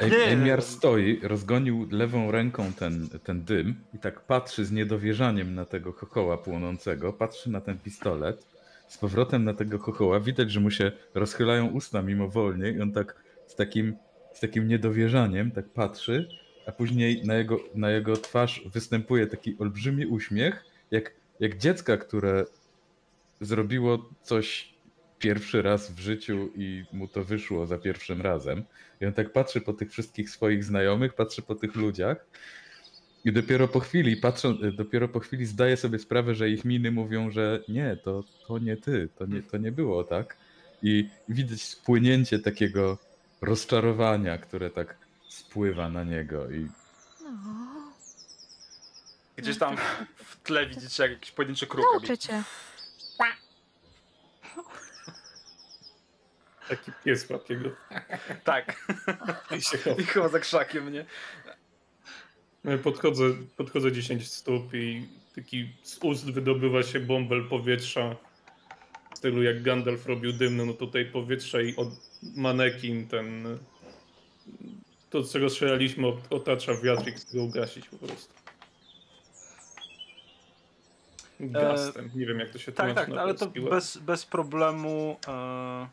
Ej, 0.00 0.10
nie, 0.10 0.16
Emiar 0.16 0.62
stoi, 0.62 1.20
rozgonił 1.22 1.88
lewą 1.90 2.30
ręką 2.30 2.72
ten, 2.72 3.08
ten 3.08 3.44
dym 3.44 3.84
i 3.94 3.98
tak 3.98 4.20
patrzy 4.20 4.64
z 4.64 4.72
niedowierzaniem 4.72 5.54
na 5.54 5.64
tego 5.64 5.92
chochoła 5.92 6.38
płonącego, 6.38 7.12
patrzy 7.12 7.50
na 7.50 7.60
ten 7.60 7.78
pistolet, 7.78 8.46
z 8.88 8.98
powrotem 8.98 9.44
na 9.44 9.54
tego 9.54 9.78
chochoła, 9.78 10.20
widać, 10.20 10.50
że 10.50 10.60
mu 10.60 10.70
się 10.70 10.92
rozchylają 11.14 11.66
usta 11.66 12.02
mimowolnie 12.02 12.70
i 12.70 12.80
on 12.80 12.92
tak 12.92 13.14
z 13.46 13.54
takim, 13.54 13.96
z 14.32 14.40
takim 14.40 14.68
niedowierzaniem 14.68 15.50
tak 15.50 15.68
patrzy, 15.68 16.28
a 16.68 16.72
później 16.72 17.22
na 17.24 17.34
jego, 17.34 17.60
na 17.74 17.90
jego 17.90 18.16
twarz 18.16 18.62
występuje 18.72 19.26
taki 19.26 19.56
olbrzymi 19.58 20.06
uśmiech, 20.06 20.64
jak, 20.90 21.14
jak 21.40 21.58
dziecka, 21.58 21.96
które 21.96 22.44
zrobiło 23.40 24.10
coś 24.22 24.74
pierwszy 25.18 25.62
raz 25.62 25.90
w 25.92 25.98
życiu 25.98 26.50
i 26.56 26.84
mu 26.92 27.08
to 27.08 27.24
wyszło 27.24 27.66
za 27.66 27.78
pierwszym 27.78 28.20
razem. 28.20 28.64
I 29.00 29.06
on 29.06 29.12
tak 29.12 29.32
patrzy 29.32 29.60
po 29.60 29.72
tych 29.72 29.90
wszystkich 29.90 30.30
swoich 30.30 30.64
znajomych, 30.64 31.14
patrzy 31.14 31.42
po 31.42 31.54
tych 31.54 31.74
ludziach 31.76 32.26
i 33.24 33.32
dopiero 33.32 33.68
po 33.68 33.80
chwili, 33.80 34.16
patrzą, 34.16 34.54
dopiero 34.72 35.08
po 35.08 35.20
chwili 35.20 35.46
zdaje 35.46 35.76
sobie 35.76 35.98
sprawę, 35.98 36.34
że 36.34 36.50
ich 36.50 36.64
miny 36.64 36.90
mówią, 36.90 37.30
że 37.30 37.62
nie, 37.68 37.96
to, 37.96 38.24
to 38.48 38.58
nie 38.58 38.76
ty, 38.76 39.08
to 39.18 39.26
nie, 39.26 39.42
to 39.42 39.56
nie 39.56 39.72
było 39.72 40.04
tak. 40.04 40.36
I 40.82 41.08
widać 41.28 41.62
spłynięcie 41.62 42.38
takiego 42.38 42.98
rozczarowania, 43.40 44.38
które 44.38 44.70
tak 44.70 45.07
spływa 45.28 45.88
na 45.88 46.04
niego 46.04 46.50
i 46.50 46.68
No, 47.22 47.92
Gdzieś 49.36 49.58
tam 49.58 49.76
w 50.16 50.36
tle 50.42 50.66
widzicie, 50.66 51.02
jak 51.02 51.12
jakiś 51.12 51.30
pojedynczy 51.30 51.66
kruk 51.66 51.86
nauczę 51.92 52.18
cię. 52.18 52.42
Taki 56.68 56.92
pies 57.04 57.30
łapie 57.30 57.56
go 57.56 57.70
Tak. 58.44 58.86
i 59.58 59.62
się 59.62 59.78
chowa. 59.78 60.02
I 60.02 60.04
chyba 60.04 60.28
za 60.28 60.38
krzakiem, 60.38 60.92
nie? 60.92 61.04
No 62.64 62.78
Podchodzę, 62.78 63.24
podchodzę 63.56 63.92
10 63.92 64.32
stóp 64.32 64.74
i 64.74 65.08
taki 65.34 65.72
z 65.82 65.98
ust 65.98 66.30
wydobywa 66.32 66.82
się 66.82 67.00
bąbel 67.00 67.48
powietrza 67.48 68.16
w 69.14 69.18
stylu 69.18 69.42
jak 69.42 69.62
Gandalf 69.62 70.06
robił 70.06 70.32
dymno, 70.32 70.66
no 70.66 70.72
tutaj 70.72 71.06
powietrza 71.06 71.60
i 71.60 71.76
od 71.76 71.88
manekin 72.36 73.08
ten 73.08 73.58
to 75.10 75.22
z 75.22 75.32
czego 75.32 75.50
strzelaliśmy 75.50 76.06
ot- 76.06 76.26
otacza 76.30 76.74
wiatr 76.74 77.08
i 77.08 77.12
chce 77.12 77.36
go 77.36 77.44
ugasić 77.44 77.88
po 77.88 77.96
prostu. 77.96 78.34
Gastem, 81.40 82.10
nie 82.14 82.26
wiem 82.26 82.38
jak 82.40 82.50
to 82.50 82.58
się 82.58 82.72
Tak, 82.72 82.86
tłumaczy 82.86 83.06
tak, 83.06 83.14
na 83.14 83.22
ale 83.22 83.34
to 83.34 83.46
bez, 83.70 83.96
bez 83.96 84.26
problemu. 84.26 85.16
E... 85.28 85.88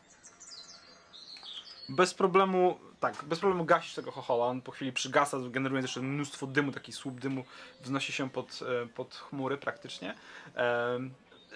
Bez 1.88 2.14
problemu. 2.14 2.78
Tak, 3.00 3.24
bez 3.24 3.38
problemu 3.38 3.64
gasisz 3.64 3.94
tego 3.94 4.10
chochoła. 4.10 4.46
On 4.46 4.62
po 4.62 4.72
chwili 4.72 4.92
przygasa, 4.92 5.38
generując 5.50 5.84
jeszcze 5.84 6.00
mnóstwo 6.00 6.46
dymu, 6.46 6.72
taki 6.72 6.92
słup 6.92 7.20
dymu 7.20 7.44
wznosi 7.80 8.12
się 8.12 8.30
pod, 8.30 8.60
e, 8.82 8.86
pod 8.86 9.14
chmury 9.14 9.56
praktycznie. 9.56 10.14
E... 10.56 10.98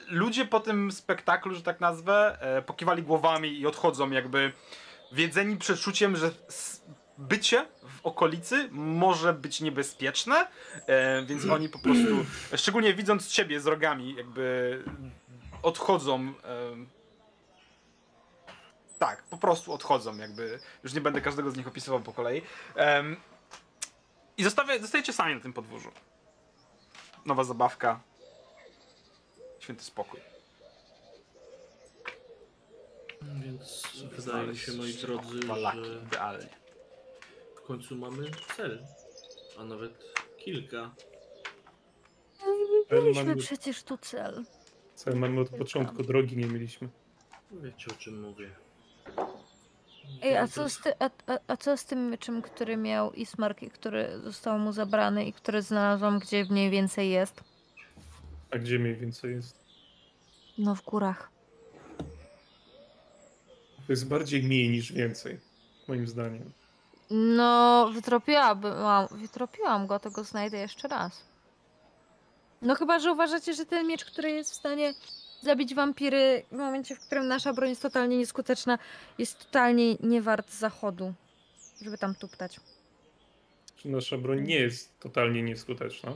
Ludzie 0.08 0.44
po 0.44 0.60
tym 0.60 0.92
spektaklu, 0.92 1.54
że 1.54 1.62
tak 1.62 1.80
nazwę, 1.80 2.38
e, 2.40 2.62
pokiwali 2.62 3.02
głowami 3.02 3.58
i 3.58 3.66
odchodzą, 3.66 4.10
jakby 4.10 4.52
wiedzeni 5.12 5.56
przeczuciem, 5.56 6.16
że 6.16 6.30
bycie 7.20 7.66
w 7.82 8.06
okolicy 8.06 8.68
może 8.70 9.32
być 9.32 9.60
niebezpieczne, 9.60 10.46
e, 10.86 11.22
więc 11.24 11.46
oni 11.46 11.68
po 11.68 11.78
prostu, 11.78 12.24
szczególnie 12.56 12.94
widząc 12.94 13.28
ciebie 13.28 13.60
z 13.60 13.66
rogami, 13.66 14.14
jakby 14.14 14.84
odchodzą. 15.62 16.14
em, 16.14 16.88
tak, 18.98 19.22
po 19.22 19.38
prostu 19.38 19.72
odchodzą, 19.72 20.16
jakby. 20.16 20.60
Już 20.84 20.94
nie 20.94 21.00
będę 21.00 21.20
każdego 21.20 21.50
z 21.50 21.56
nich 21.56 21.68
opisywał 21.68 22.00
po 22.00 22.12
kolei. 22.12 22.42
I 24.36 24.44
zostawia, 24.44 24.78
zostajecie 24.78 25.12
sami 25.12 25.34
na 25.34 25.40
tym 25.40 25.52
podwórzu. 25.52 25.90
Nowa 27.26 27.44
zabawka. 27.44 28.00
Święty 29.60 29.84
spokój. 29.84 30.20
Więc 33.22 33.92
wydaje 34.02 34.46
mi 34.46 34.58
się, 34.58 34.72
moi 34.72 34.94
drodzy, 34.94 35.46
Walaki, 35.46 35.84
że 35.84 36.00
idealnie. 36.06 36.59
W 37.70 37.72
końcu 37.72 37.96
mamy 37.96 38.30
cel. 38.56 38.86
A 39.58 39.64
nawet 39.64 39.92
kilka. 40.38 40.94
Mieliśmy 42.92 43.24
mamy- 43.24 43.36
przecież 43.36 43.82
tu 43.82 43.98
cel. 43.98 44.44
Co, 44.94 45.16
mamy 45.16 45.40
od 45.40 45.48
początku 45.48 46.02
drogi 46.02 46.36
nie 46.36 46.46
mieliśmy. 46.46 46.88
Wiecie 47.50 47.86
o 47.90 47.94
czym 47.94 48.22
mówię. 48.22 48.50
Ej, 50.22 50.36
a 50.36 50.48
co, 50.48 50.68
z 50.68 50.80
ty, 50.80 50.92
a, 50.98 51.10
a, 51.26 51.38
a 51.46 51.56
co 51.56 51.76
z 51.76 51.84
tym 51.84 52.10
mieczem, 52.10 52.42
który 52.42 52.76
miał 52.76 53.12
Ismark 53.12 53.62
i 53.62 53.70
który 53.70 54.20
został 54.24 54.58
mu 54.58 54.72
zabrany 54.72 55.24
i 55.24 55.32
który 55.32 55.62
znalazłam, 55.62 56.18
gdzie 56.18 56.44
mniej 56.44 56.70
więcej 56.70 57.10
jest? 57.10 57.44
A 58.50 58.58
gdzie 58.58 58.78
mniej 58.78 58.96
więcej 58.96 59.34
jest? 59.34 59.64
No 60.58 60.74
w 60.74 60.84
górach. 60.84 61.30
To 63.86 63.92
jest 63.92 64.08
bardziej 64.08 64.42
mniej 64.42 64.70
niż 64.70 64.92
więcej, 64.92 65.40
moim 65.88 66.06
zdaniem. 66.06 66.59
No, 67.10 67.90
wytropiłam, 67.92 68.60
wytropiłam 69.10 69.86
go, 69.86 69.98
to 69.98 70.10
go 70.10 70.24
znajdę 70.24 70.58
jeszcze 70.58 70.88
raz. 70.88 71.22
No 72.62 72.74
chyba, 72.74 72.98
że 72.98 73.12
uważacie, 73.12 73.54
że 73.54 73.66
ten 73.66 73.86
miecz, 73.86 74.04
który 74.04 74.30
jest 74.30 74.50
w 74.52 74.54
stanie 74.54 74.94
zabić 75.42 75.74
wampiry 75.74 76.42
w 76.52 76.56
momencie, 76.56 76.96
w 76.96 77.00
którym 77.00 77.28
nasza 77.28 77.52
broń 77.52 77.68
jest 77.68 77.82
totalnie 77.82 78.18
nieskuteczna, 78.18 78.78
jest 79.18 79.38
totalnie 79.38 79.94
nie 79.94 80.22
wart 80.22 80.50
zachodu, 80.52 81.14
żeby 81.82 81.98
tam 81.98 82.14
tuptać. 82.14 82.60
Czy 83.76 83.88
nasza 83.88 84.18
broń 84.18 84.40
nie 84.42 84.54
jest 84.54 85.00
totalnie 85.00 85.42
nieskuteczna? 85.42 86.12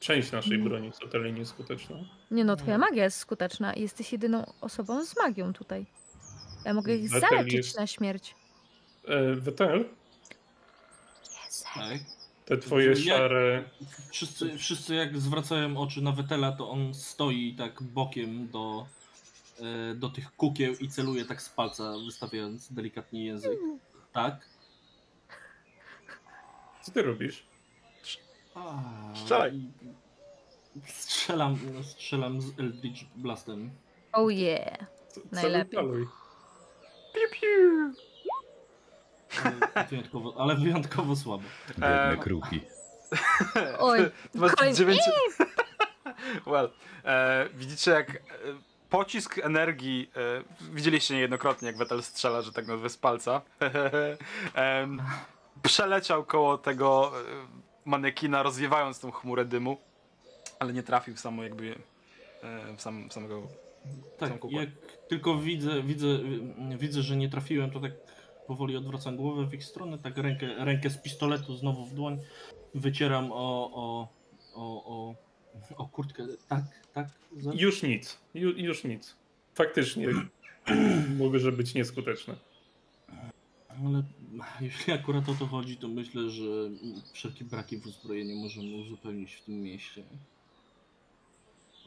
Część 0.00 0.32
naszej 0.32 0.54
Mm. 0.54 0.68
broni 0.68 0.86
jest 0.86 0.98
totalnie 0.98 1.32
nieskuteczna. 1.32 1.96
Nie 2.30 2.44
no, 2.44 2.56
twoja 2.56 2.78
magia 2.78 3.04
jest 3.04 3.18
skuteczna 3.18 3.74
i 3.74 3.80
jesteś 3.82 4.12
jedyną 4.12 4.52
osobą 4.60 5.04
z 5.04 5.16
magią 5.16 5.52
tutaj. 5.52 5.86
Ja 6.64 6.74
mogę 6.74 6.94
ich 6.96 7.10
Betel 7.10 7.28
zaleczyć 7.30 7.54
jest- 7.54 7.78
na 7.78 7.86
śmierć. 7.86 8.34
E, 9.08 9.34
Wetel, 9.34 9.84
Tak. 11.74 12.00
te 12.44 12.56
twoje 12.58 12.86
Jak- 12.88 12.98
szare... 12.98 13.64
Wszyscy, 14.10 14.58
wszyscy 14.58 14.94
jak 14.94 15.18
zwracają 15.18 15.76
oczy 15.76 16.02
na 16.02 16.12
Wetela, 16.12 16.52
to 16.52 16.70
on 16.70 16.94
stoi 16.94 17.54
tak 17.58 17.82
bokiem 17.82 18.48
do, 18.48 18.86
e, 19.60 19.94
do 19.94 20.08
tych 20.08 20.36
kukieł 20.36 20.74
i 20.80 20.88
celuje 20.88 21.24
tak 21.24 21.42
z 21.42 21.48
palca, 21.48 21.92
wystawiając 22.06 22.72
delikatnie 22.72 23.24
język. 23.24 23.58
Tak? 24.12 24.46
Co 26.82 26.92
ty 26.92 27.02
robisz? 27.02 27.46
A, 28.54 28.82
Strzelaj. 29.14 29.52
Strzelam, 30.86 31.58
strzelam 31.82 32.40
z 32.40 32.58
Eldritch 32.60 33.00
Blastem. 33.16 33.70
Oh 34.12 34.32
yeah. 34.32 34.78
Co, 35.08 35.20
Najlepiej. 35.32 35.80
Piu, 37.14 37.20
piu. 37.40 37.92
Ale 39.74 39.86
wyjątkowo, 39.86 40.34
ale 40.38 40.54
wyjątkowo 40.56 41.16
słabo. 41.16 41.44
Biedne 41.68 42.10
Em, 42.10 42.18
kruki. 42.18 42.60
Oj, 43.78 44.00
masz 44.34 44.52
Kolejny- 44.52 44.76
dziewięć... 44.78 45.00
well, 46.46 46.70
e, 47.04 47.48
widzicie 47.54 47.90
jak 47.90 48.10
e, 48.10 48.20
pocisk 48.90 49.38
energii, 49.38 50.10
e, 50.16 50.42
widzieliście 50.74 51.14
niejednokrotnie 51.14 51.66
jak 51.66 51.76
Vettel 51.76 52.02
strzela, 52.02 52.42
że 52.42 52.52
tak 52.52 52.66
nazwę 52.66 52.90
z 52.90 52.96
palca, 52.96 53.40
Em, 54.54 55.02
przeleciał 55.62 56.24
koło 56.24 56.58
tego 56.58 57.12
e, 57.20 57.22
manekina, 57.84 58.42
rozwiewając 58.42 59.00
tą 59.00 59.10
chmurę 59.10 59.44
dymu, 59.44 59.78
ale 60.58 60.72
nie 60.72 60.82
trafił 60.82 61.14
w 61.16 61.20
samo 61.20 61.42
jakby 61.42 61.74
e, 62.42 62.76
w, 62.76 62.82
sam, 62.82 63.08
w 63.08 63.12
samego 63.12 63.42
Tak, 64.18 64.32
jak 64.50 64.68
tylko 65.08 65.36
widzę, 65.38 65.82
widzę, 65.82 66.06
widzę, 66.78 67.02
że 67.02 67.16
nie 67.16 67.28
trafiłem, 67.28 67.70
to 67.70 67.80
tak 67.80 67.92
powoli 68.50 68.76
odwracam 68.76 69.16
głowę 69.16 69.46
w 69.46 69.54
ich 69.54 69.64
stronę, 69.64 69.98
tak 69.98 70.16
rękę, 70.18 70.64
rękę 70.64 70.90
z 70.90 70.98
pistoletu 70.98 71.56
znowu 71.56 71.86
w 71.86 71.94
dłoń, 71.94 72.18
wycieram 72.74 73.32
o, 73.32 73.70
o, 73.74 74.08
o, 74.54 74.84
o, 74.84 75.14
o 75.76 75.88
kurtkę. 75.88 76.26
Tak, 76.48 76.62
tak. 76.92 77.08
za- 77.36 77.52
Już 77.54 77.82
nic, 77.82 78.18
ju, 78.34 78.50
już 78.50 78.84
nic. 78.84 79.16
Faktycznie 79.54 80.08
może 81.20 81.52
być 81.52 81.74
nieskuteczne. 81.74 82.34
Ale 83.68 84.02
jeśli 84.60 84.92
akurat 84.92 85.28
o 85.28 85.34
to 85.34 85.46
chodzi, 85.46 85.76
to 85.76 85.88
myślę, 85.88 86.30
że 86.30 86.44
wszelkie 87.12 87.44
braki 87.44 87.76
w 87.76 87.86
uzbrojeniu 87.86 88.36
możemy 88.36 88.76
uzupełnić 88.76 89.34
w 89.34 89.44
tym 89.44 89.62
mieście. 89.62 90.02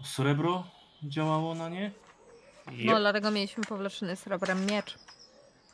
Srebro 0.04 0.64
działało 1.04 1.56
na 1.56 1.70
nie? 1.70 1.92
no 2.86 3.00
dlatego 3.00 3.32
mieliśmy 3.32 3.64
powleczony 3.64 4.16
srebrem 4.16 4.66
miecz. 4.66 4.98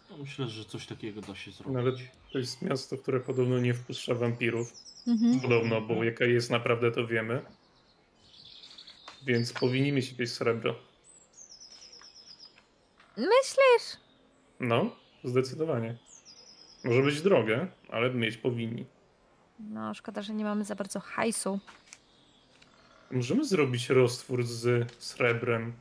No, 0.09 0.17
Myślę, 0.17 0.47
że 0.47 0.65
coś 0.65 0.87
takiego 0.87 1.21
da 1.21 1.35
się 1.35 1.51
ale 1.65 1.83
zrobić. 1.83 2.07
to 2.31 2.37
jest 2.39 2.61
miasto, 2.61 2.97
które 2.97 3.19
podobno 3.19 3.59
nie 3.59 3.73
wpuszcza 3.73 4.15
wampirów. 4.15 4.73
Mhm. 5.07 5.39
Podobno, 5.39 5.81
bo 5.81 6.03
jaka 6.03 6.25
jest 6.25 6.49
naprawdę 6.49 6.91
to 6.91 7.07
wiemy. 7.07 7.41
Więc 9.25 9.53
powinni 9.53 9.91
mieć 9.91 10.11
jakieś 10.11 10.31
srebro. 10.31 10.75
Myślisz? 13.17 13.97
No, 14.59 14.95
zdecydowanie. 15.23 15.97
Może 16.83 17.01
być 17.03 17.21
drogie, 17.21 17.67
ale 17.89 18.13
mieć 18.13 18.37
powinni. 18.37 18.85
No, 19.59 19.93
szkoda, 19.93 20.21
że 20.21 20.33
nie 20.33 20.43
mamy 20.43 20.65
za 20.65 20.75
bardzo 20.75 20.99
hajsu. 20.99 21.59
Możemy 23.11 23.45
zrobić 23.45 23.89
roztwór 23.89 24.43
z 24.43 24.91
srebrem 25.03 25.73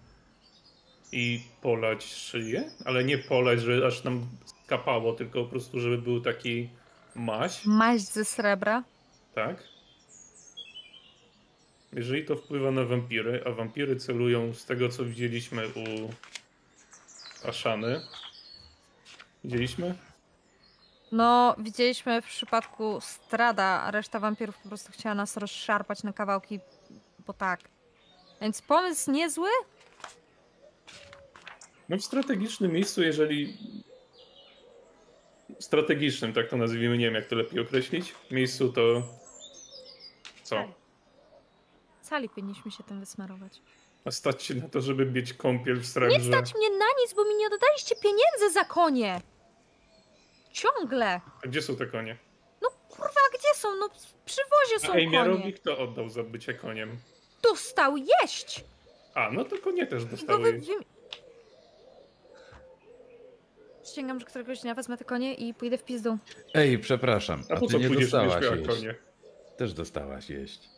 i 1.12 1.40
polać 1.62 2.05
szyję, 2.05 2.71
ale 2.85 3.05
nie 3.05 3.18
polać, 3.18 3.61
że 3.61 3.87
aż 3.87 4.05
nam 4.05 4.27
skapało, 4.64 5.12
tylko 5.12 5.44
po 5.44 5.51
prostu, 5.51 5.81
żeby 5.81 5.99
był 5.99 6.21
taki 6.21 6.68
maś, 7.14 7.64
Maść 7.66 8.05
ze 8.05 8.25
srebra. 8.25 8.85
tak? 9.35 9.62
Jeżeli 11.92 12.25
to 12.25 12.37
wpływa 12.37 12.71
na 12.71 12.85
wampiry, 12.85 13.42
a 13.47 13.51
wampiry 13.51 13.97
celują 13.97 14.55
z 14.55 14.64
tego, 14.64 14.88
co 14.88 15.05
widzieliśmy 15.05 15.68
u 15.68 16.11
Aszany. 17.49 18.01
Widzieliśmy? 19.44 19.94
No, 21.12 21.55
widzieliśmy 21.59 22.23
w 22.23 22.27
przypadku 22.27 22.99
Strada, 23.01 23.64
a 23.64 23.90
reszta 23.90 24.21
wampirów 24.21 24.59
po 24.59 24.68
prostu 24.68 24.92
chciała 24.92 25.14
nas 25.14 25.37
rozszarpać 25.37 26.03
na 26.03 26.12
kawałki, 26.12 26.61
bo 27.27 27.33
tak. 27.33 27.61
Więc 28.40 28.62
pomysł 28.62 29.11
niezły? 29.11 29.49
No 31.88 31.96
w 31.96 32.03
strategicznym 32.03 32.72
miejscu, 32.72 33.03
jeżeli... 33.03 33.57
Strategicznym, 35.61 36.33
tak 36.33 36.48
to 36.51 36.57
nazwijmy, 36.57 36.98
nie 36.98 37.05
wiem 37.05 37.14
jak 37.14 37.27
to 37.27 37.37
lepiej 37.37 37.61
określić. 37.61 38.14
Miejscu 38.31 38.72
to... 38.72 39.03
Co? 40.42 40.57
Cali 42.03 42.29
powinniśmy 42.29 42.70
się 42.70 42.85
tym 42.85 43.01
wysmarować. 43.01 43.61
A 44.05 44.11
stać 44.11 44.42
się 44.42 44.55
na 44.55 44.68
to, 44.68 44.81
żeby 44.81 45.07
mieć 45.07 45.33
kąpiel 45.33 45.74
w 45.74 45.79
Nie 45.79 45.85
srebrze. 45.85 46.20
stać 46.20 46.55
mnie 46.55 46.70
na 46.70 46.85
nic, 47.03 47.14
bo 47.14 47.24
mi 47.24 47.35
nie 47.37 47.46
oddaliście 47.46 47.94
pieniędzy 47.96 48.53
za 48.55 48.64
konie! 48.64 49.20
Ciągle! 50.53 51.20
A 51.44 51.48
gdzie 51.48 51.62
są 51.62 51.77
te 51.77 51.87
konie? 51.87 52.16
No 52.62 52.68
kurwa, 52.88 53.20
gdzie 53.38 53.55
są? 53.61 53.77
No 53.77 53.88
przy 54.24 54.40
wozie 54.51 54.87
są 54.87 54.92
A 54.92 54.96
Ejmiarowi 54.96 55.40
konie. 55.40 55.53
kto 55.53 55.79
oddał 55.79 56.09
za 56.09 56.22
bycie 56.22 56.55
koniem? 56.55 56.98
Dostał 57.42 57.96
jeść! 57.96 58.64
A, 59.14 59.31
no 59.33 59.44
to 59.44 59.59
konie 59.59 59.87
też 59.87 60.03
I 60.03 60.07
go 60.07 60.11
dostały. 60.11 60.53
wy... 60.53 60.61
Przysięgam, 63.88 64.20
że 64.20 64.27
któregoś 64.27 64.61
dnia 64.61 64.74
wezmę 64.74 64.96
te 64.96 65.05
konie 65.05 65.35
i 65.35 65.55
pójdę 65.55 65.79
w 65.79 65.85
pizdu. 65.85 66.18
Ej, 66.55 66.79
przepraszam, 66.79 67.42
A 67.51 67.55
a 67.55 67.57
po 67.61 67.66
ty 67.66 67.72
co 67.72 67.79
nie 67.79 67.87
pójdziesz, 67.88 68.11
dostałaś 68.11 68.44
jeść. 68.44 68.68
konie? 68.68 68.94
Też 69.57 69.72
dostałaś 69.74 70.31
jeść. 70.31 70.68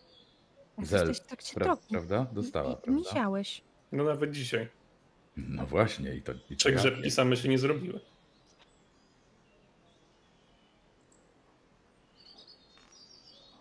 Zel, 0.83 1.09
jesteś 1.09 1.27
w 1.27 1.29
trakcie 1.29 1.55
Pra 1.55 1.65
drogi. 1.65 1.83
prawda? 1.91 2.27
Dostała, 2.33 2.77
prawda? 2.77 2.91
Misiałeś. 3.01 3.63
No 3.93 4.05
nawet 4.05 4.31
dzisiaj. 4.33 4.69
No 5.37 5.67
właśnie, 5.67 6.15
i 6.15 6.23
to, 6.23 6.33
i 6.33 6.37
to 6.37 6.55
Trzech 6.57 6.75
ja- 6.75 6.81
rzepki 6.81 7.11
same 7.11 7.37
się 7.37 7.49
nie 7.49 7.59
zrobiły. 7.59 8.01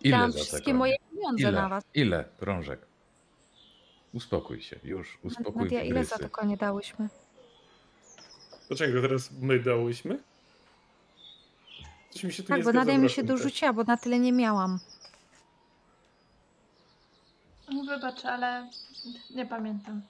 Ile 0.00 0.16
Dałam 0.16 0.32
wszystkie 0.32 0.74
moje 0.74 0.96
pieniądze 1.12 1.42
Ile? 1.42 1.52
na 1.52 1.68
was. 1.68 1.84
Ile, 1.94 2.24
Prążek? 2.38 2.80
Uspokój 4.14 4.62
się, 4.62 4.80
już, 4.84 5.18
uspokój 5.22 5.62
Nadia, 5.62 5.82
ile 5.82 6.04
za 6.04 6.18
to 6.18 6.30
konie 6.30 6.56
dałyśmy? 6.56 7.08
Dlaczego 8.70 9.02
teraz 9.02 9.30
my 9.40 9.58
dałyśmy? 9.58 10.18
Coś 12.10 12.24
mi 12.24 12.32
się 12.32 12.42
tu 12.42 12.48
Tak, 12.48 12.58
nie 12.58 12.72
bo 12.72 12.84
w 12.84 12.98
mi 12.98 13.10
się 13.10 13.22
dorzuciła, 13.22 13.72
bo 13.72 13.84
na 13.84 13.96
tyle 13.96 14.18
nie 14.18 14.32
miałam. 14.32 14.78
Wybacz, 17.88 18.24
ale 18.24 18.70
nie 19.30 19.46
pamiętam. 19.46 20.02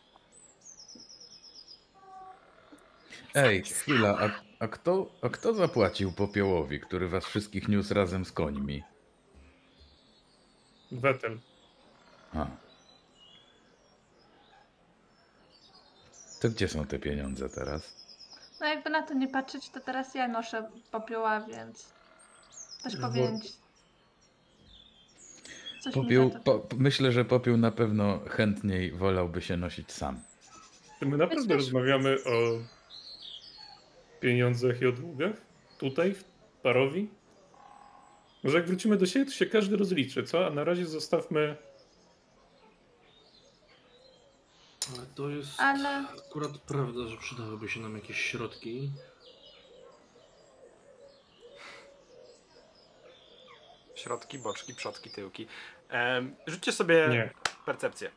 Ej, 3.35 3.63
chwila, 3.63 4.19
a, 4.19 4.31
a, 4.65 4.69
kto, 4.69 5.11
a 5.23 5.29
kto 5.29 5.55
zapłacił 5.55 6.13
popiołowi, 6.13 6.81
który 6.81 7.09
was 7.09 7.27
wszystkich 7.27 7.69
niósł 7.69 7.95
razem 7.95 8.25
z 8.25 8.33
końmi? 8.33 8.83
Wetel. 10.93 11.39
A. 12.35 12.47
To 16.41 16.49
gdzie 16.49 16.69
są 16.69 16.87
te 16.87 16.99
pieniądze 16.99 17.49
teraz? 17.49 18.10
No 18.61 18.67
jakby 18.67 18.91
na 18.91 19.03
to 19.03 19.15
nie 19.15 19.29
patrzeć, 19.29 19.71
to 19.71 19.81
teraz 19.81 20.15
ja 20.15 20.29
noszę 20.29 20.71
popioła, 20.91 21.41
więc 21.41 21.93
też 22.83 22.97
Bo- 22.97 23.13
ci- 23.43 23.53
coś 25.81 25.95
Popiół, 25.95 26.31
po, 26.45 26.67
myślę, 26.77 27.13
że 27.13 27.25
popiół 27.25 27.57
na 27.57 27.71
pewno 27.71 28.21
chętniej 28.29 28.93
wolałby 28.93 29.43
się 29.43 29.57
nosić 29.57 29.93
sam. 29.93 30.21
Czy 30.99 31.07
my 31.07 31.17
naprawdę 31.17 31.55
Wiesz, 31.55 31.65
rozmawiamy 31.65 32.17
o 32.25 32.59
pieniądzach 34.21 34.83
i 34.83 34.87
o 34.87 34.93
długach? 34.93 35.33
Tutaj, 35.79 36.15
w 36.15 36.25
Parowi? 36.63 37.09
Może 38.45 38.59
jak 38.59 38.67
wrócimy 38.67 38.97
do 38.97 39.07
siebie, 39.07 39.25
to 39.27 39.33
się 39.33 39.47
każdy 39.47 39.77
rozliczy, 39.77 40.25
co? 40.25 40.47
A 40.47 40.51
na 40.51 40.65
razie 40.65 40.87
zostawmy 40.87 41.57
To 45.15 45.29
jest 45.29 45.61
Ale- 45.61 46.05
akurat 46.29 46.59
prawda, 46.59 47.07
że 47.09 47.17
przydałyby 47.17 47.69
się 47.69 47.81
nam 47.81 47.95
jakieś 47.97 48.21
środki. 48.21 48.91
Środki, 53.95 54.39
boczki, 54.39 54.75
przodki, 54.75 55.11
tyłki. 55.11 55.47
Em, 55.89 56.37
rzućcie 56.47 56.73
sobie 56.73 57.09
Nie. 57.11 57.31
percepcję. 57.67 58.11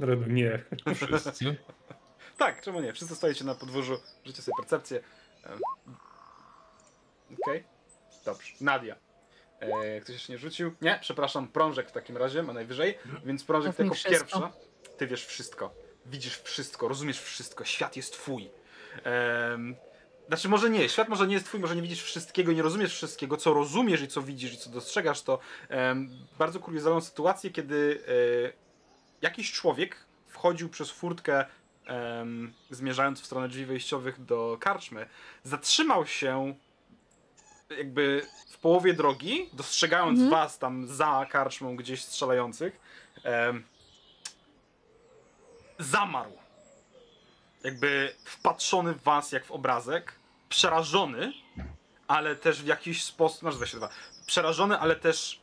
Redu, 0.00 0.26
nie. 0.30 0.64
Wszyscy? 0.94 1.56
Tak, 2.38 2.62
czemu 2.62 2.80
nie? 2.80 2.92
Wszyscy 2.92 3.16
stoicie 3.16 3.44
na 3.44 3.54
podwórzu, 3.54 4.00
rzućcie 4.24 4.42
sobie 4.42 4.54
percepcję. 4.58 5.00
Em, 5.44 5.60
Okej. 7.42 7.64
Dobrze. 8.24 8.52
Nadia. 8.60 8.96
E, 9.60 10.00
ktoś 10.00 10.14
jeszcze 10.14 10.32
nie 10.32 10.38
rzucił? 10.38 10.74
Nie, 10.82 10.98
przepraszam, 11.00 11.48
prążek 11.48 11.88
w 11.88 11.92
takim 11.92 12.16
razie 12.16 12.42
ma 12.42 12.52
najwyżej, 12.52 12.98
więc 13.24 13.44
prążek 13.44 13.78
mi 13.78 13.84
jako 13.84 13.94
wszystko. 13.94 14.10
pierwsza. 14.40 14.52
Ty 14.96 15.06
wiesz 15.06 15.26
wszystko. 15.26 15.74
Widzisz 16.06 16.38
wszystko, 16.38 16.88
rozumiesz 16.88 17.20
wszystko. 17.20 17.64
Świat 17.64 17.96
jest 17.96 18.12
twój. 18.12 18.50
Znaczy, 20.28 20.48
może 20.48 20.70
nie, 20.70 20.88
świat 20.88 21.08
może 21.08 21.26
nie 21.26 21.34
jest 21.34 21.46
twój, 21.46 21.60
może 21.60 21.76
nie 21.76 21.82
widzisz 21.82 22.02
wszystkiego, 22.02 22.52
nie 22.52 22.62
rozumiesz 22.62 22.94
wszystkiego, 22.94 23.36
co 23.36 23.54
rozumiesz 23.54 24.02
i 24.02 24.08
co 24.08 24.22
widzisz 24.22 24.52
i 24.54 24.56
co 24.56 24.70
dostrzegasz, 24.70 25.22
to 25.22 25.38
bardzo 26.38 26.60
kuriozalną 26.60 27.00
sytuację, 27.00 27.50
kiedy 27.50 28.04
e, 28.08 28.52
jakiś 29.22 29.52
człowiek 29.52 29.96
wchodził 30.26 30.68
przez 30.68 30.90
furtkę, 30.90 31.44
zmierzając 32.70 33.20
w 33.20 33.26
stronę 33.26 33.48
drzwi 33.48 33.66
wejściowych 33.66 34.24
do 34.24 34.56
karczmy, 34.60 35.06
zatrzymał 35.42 36.06
się 36.06 36.54
jakby 37.78 38.26
w 38.50 38.58
połowie 38.58 38.94
drogi, 38.94 39.50
dostrzegając 39.52 40.20
Mhm. 40.20 40.30
was 40.30 40.58
tam 40.58 40.86
za 40.86 41.26
karczmą 41.30 41.76
gdzieś 41.76 42.04
strzelających, 42.04 42.80
zamarł. 45.78 46.32
Jakby 47.64 48.14
wpatrzony 48.24 48.92
w 48.94 49.02
was 49.02 49.32
jak 49.32 49.44
w 49.44 49.50
obrazek, 49.50 50.12
przerażony, 50.48 51.32
ale 52.08 52.36
też 52.36 52.62
w 52.62 52.66
jakiś 52.66 53.04
sposób, 53.04 53.42
masz 53.42 53.56
22, 53.56 53.88
przerażony, 54.26 54.78
ale 54.78 54.96
też 54.96 55.40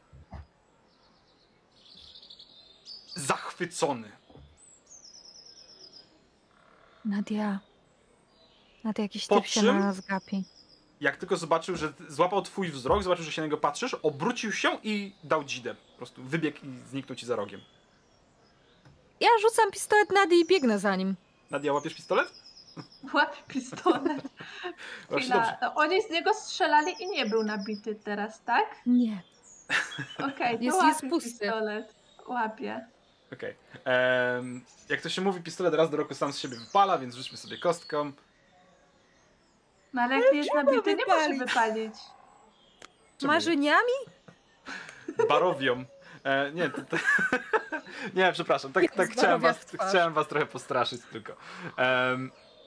zachwycony. 3.15 4.11
Nadia. 7.05 7.59
Nadia, 8.83 9.03
jakiś 9.03 9.27
Po 9.27 9.35
typ 9.35 9.45
się 9.45 9.61
czym? 9.61 9.79
na 9.79 9.85
nas 9.85 10.01
gapi. 10.01 10.43
Jak 11.01 11.17
tylko 11.17 11.37
zobaczył, 11.37 11.75
że 11.75 11.93
złapał 12.09 12.41
twój 12.41 12.71
wzrok, 12.71 13.03
zobaczył, 13.03 13.25
że 13.25 13.31
się 13.31 13.41
na 13.41 13.45
niego 13.45 13.57
patrzysz, 13.57 13.93
obrócił 13.93 14.51
się 14.51 14.79
i 14.83 15.15
dał 15.23 15.43
dzidę. 15.43 15.75
Po 15.75 15.97
prostu 15.97 16.23
wybiegł 16.23 16.57
i 16.63 16.77
zniknął 16.89 17.15
ci 17.15 17.25
za 17.25 17.35
rogiem. 17.35 17.61
Ja 19.21 19.29
rzucam 19.41 19.71
pistolet 19.71 20.09
Nadii 20.11 20.39
i 20.39 20.45
biegnę 20.45 20.79
za 20.79 20.95
nim. 20.95 21.15
Nadia, 21.51 21.73
łapiesz 21.73 21.93
pistolet? 21.93 22.33
Łapie 23.13 23.41
pistolet. 23.47 24.21
Chwila. 25.17 25.57
Oni 25.75 26.01
z 26.03 26.09
niego 26.09 26.33
strzelali 26.33 27.03
i 27.03 27.07
nie 27.09 27.25
był 27.25 27.43
nabity 27.43 27.95
teraz, 27.95 28.41
tak? 28.43 28.75
Nie. 28.85 29.21
Okej, 30.33 30.57
to 30.57 30.63
Jest- 30.63 30.83
jest 30.83 31.01
pusty. 31.09 31.29
pistolet. 31.29 31.95
Łapie. 32.27 32.85
Okej. 33.33 33.55
Em, 33.85 34.61
Jak 34.89 35.01
to 35.01 35.09
się 35.09 35.21
mówi, 35.21 35.41
pistolet 35.41 35.73
raz 35.73 35.89
do 35.89 35.97
roku 35.97 36.13
sam 36.13 36.33
z 36.33 36.39
siebie 36.39 36.57
wypala, 36.57 36.97
więc 36.97 37.15
rzućmy 37.15 37.37
sobie 37.37 37.57
kostką. 37.57 38.11
No 39.93 40.01
ale 40.01 40.15
jak 40.19 40.31
nie 40.33 40.37
jest 40.37 40.53
nabity, 40.55 40.95
nie 40.95 41.05
może 41.05 41.45
wypalić. 41.45 41.93
Czemu? 43.17 43.33
Marzeniami? 43.33 43.93
Barowią. 45.29 45.85
E, 46.23 46.51
nie, 46.51 46.69
to, 46.69 46.81
to... 46.81 46.97
nie, 48.19 48.31
przepraszam, 48.33 48.73
tak, 48.73 48.95
tak 48.95 49.09
chciałem, 49.09 49.41
was, 49.41 49.65
chciałem 49.89 50.13
was 50.13 50.27
trochę 50.27 50.45
postraszyć 50.45 51.01
tylko. 51.11 51.35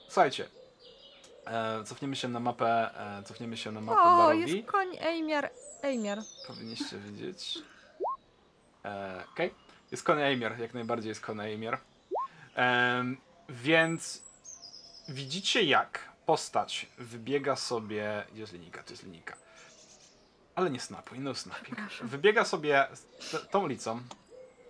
Słuchajcie, 0.07 0.47
e, 1.45 1.83
cofniemy 1.83 2.15
się 2.15 2.27
na 2.27 2.39
mapę, 2.39 2.89
e, 3.19 3.23
cofniemy 3.23 3.57
się 3.57 3.71
na 3.71 3.81
mapę 3.81 4.01
O, 4.01 4.17
Barowi. 4.17 4.57
jest 4.57 4.67
koń 4.71 4.87
Ejmiar. 4.99 5.49
Ejmiar. 5.81 6.19
Powinniście 6.47 6.97
widzieć. 6.97 7.57
E, 8.85 9.23
Okej. 9.33 9.53
Jest 9.91 10.03
Coney 10.03 10.33
Amier, 10.33 10.59
jak 10.59 10.73
najbardziej 10.73 11.09
jest 11.09 11.21
Coney 11.21 11.53
Amier. 11.55 11.77
Em, 12.55 13.17
więc 13.49 14.23
widzicie 15.09 15.63
jak 15.63 15.99
postać 16.25 16.87
wybiega 16.97 17.55
sobie... 17.55 18.23
Gdzie 18.31 18.41
jest 18.41 18.53
linijka? 18.53 18.83
To 18.83 18.93
jest 18.93 19.03
linijka. 19.03 19.35
Ale 20.55 20.69
nie 20.69 20.79
snapuj, 20.79 21.19
no 21.19 21.35
snapping. 21.35 21.77
Wybiega 22.01 22.45
sobie 22.45 22.87
tą 23.51 23.63
ulicą, 23.63 23.99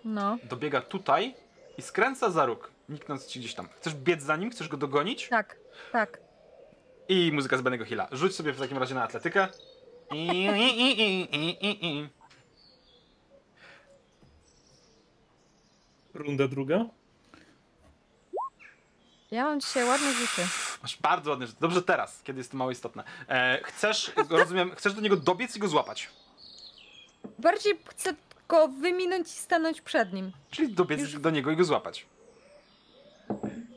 No. 0.06 0.38
dobiega 0.44 0.82
tutaj 0.82 1.36
i 1.78 1.82
skręca 1.82 2.30
za 2.32 2.46
róg, 2.46 2.72
niknąc 2.90 3.26
ci 3.26 3.40
gdzieś 3.40 3.54
tam. 3.56 3.68
Chcesz 3.78 3.94
biec 3.96 4.24
za 4.24 4.36
nim? 4.36 4.52
Chcesz 4.52 4.68
go 4.68 4.78
dogonić? 4.78 5.28
Tak, 5.30 5.56
tak. 5.92 6.20
I 7.10 7.32
muzyka 7.34 7.58
z 7.58 7.62
Bennego 7.62 7.86
Hilla. 7.86 8.08
Rzuć 8.12 8.36
sobie 8.36 8.54
w 8.54 8.60
takim 8.60 8.78
razie 8.78 8.96
na 8.96 9.04
atletykę. 9.04 9.48
I, 10.12 10.28
i, 10.28 10.82
i, 10.82 11.02
i, 11.02 11.36
i, 11.36 11.66
i, 11.70 11.86
i. 11.86 12.10
Runda 16.14 16.48
druga? 16.48 16.86
Ja 19.32 19.44
mam 19.46 19.60
dzisiaj 19.62 19.86
ładne 19.86 20.14
rzuty. 20.14 20.42
Masz 20.86 20.98
bardzo 20.98 21.30
ładne 21.32 21.48
rzeczy. 21.48 21.60
Dobrze 21.62 21.82
teraz, 21.82 22.22
kiedy 22.24 22.40
jest 22.40 22.52
to 22.52 22.58
mało 22.58 22.72
istotne. 22.72 23.04
E, 23.30 23.60
chcesz, 23.64 24.12
rozumiem, 24.30 24.76
chcesz 24.76 24.94
do 24.94 25.02
niego 25.02 25.16
dobiec 25.18 25.56
i 25.56 25.60
go 25.60 25.68
złapać. 25.68 26.10
Bardziej 27.40 27.80
chcę 27.90 28.14
go 28.48 28.68
wyminąć 28.68 29.28
i 29.28 29.32
stanąć 29.32 29.82
przed 29.82 30.14
nim. 30.14 30.32
Czyli 30.52 30.74
dobiec 30.74 31.02
Już- 31.02 31.20
do 31.20 31.30
niego 31.30 31.52
i 31.52 31.56
go 31.56 31.64
złapać. 31.64 32.06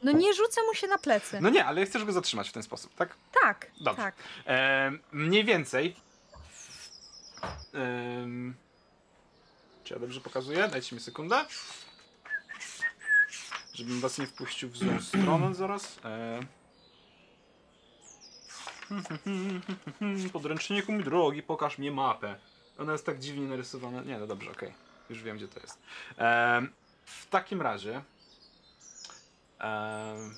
No 0.03 0.13
nie 0.13 0.35
rzucę 0.35 0.61
mu 0.63 0.75
się 0.75 0.87
na 0.87 0.99
plecy. 0.99 1.39
No 1.41 1.51
nie, 1.51 1.65
ale 1.65 1.87
chcesz 1.87 2.05
go 2.05 2.13
zatrzymać 2.13 2.49
w 2.49 2.53
ten 2.53 2.63
sposób, 2.63 2.95
tak? 2.95 3.17
Tak, 3.43 3.71
Dobrze. 3.81 4.03
tak. 4.03 4.15
E, 4.47 4.93
mniej 5.13 5.45
więcej. 5.45 5.97
Em, 7.75 8.55
czy 9.85 9.95
ja 9.95 10.01
dobrze 10.01 10.21
pokazuję? 10.21 10.69
Dajcie 10.69 10.97
mi 10.97 11.03
sekundę. 11.03 11.45
Żebym 13.75 14.01
was 14.01 14.19
nie 14.19 14.27
wpuścił 14.27 14.69
w 14.69 14.77
złą 14.77 15.01
stronę 15.01 15.55
zaraz. 15.55 15.99
E... 16.05 16.58
Podręczniku 20.33 20.93
mój 20.93 21.05
drogi, 21.05 21.43
pokaż 21.43 21.79
mi 21.79 21.91
mapę. 21.91 22.37
Ona 22.79 22.93
jest 22.93 23.07
tak 23.07 23.19
dziwnie 23.19 23.47
narysowana. 23.47 24.03
Nie, 24.03 24.19
no 24.19 24.27
dobrze, 24.27 24.51
okej. 24.51 24.75
Już 25.11 25.23
wiem, 25.23 25.37
gdzie 25.37 25.49
to 25.49 25.61
jest. 25.61 25.79
Em, 26.17 26.73
w 27.05 27.27
takim 27.27 27.63
razie. 27.63 28.03
em, 29.59 30.35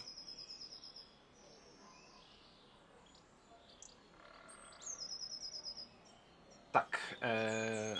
Tak. 6.72 6.98
E... 7.22 7.96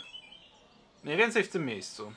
Mniej 1.05 1.17
więcej 1.17 1.45
w 1.45 1.49
tym 1.49 1.67
miejscu. 1.67 2.13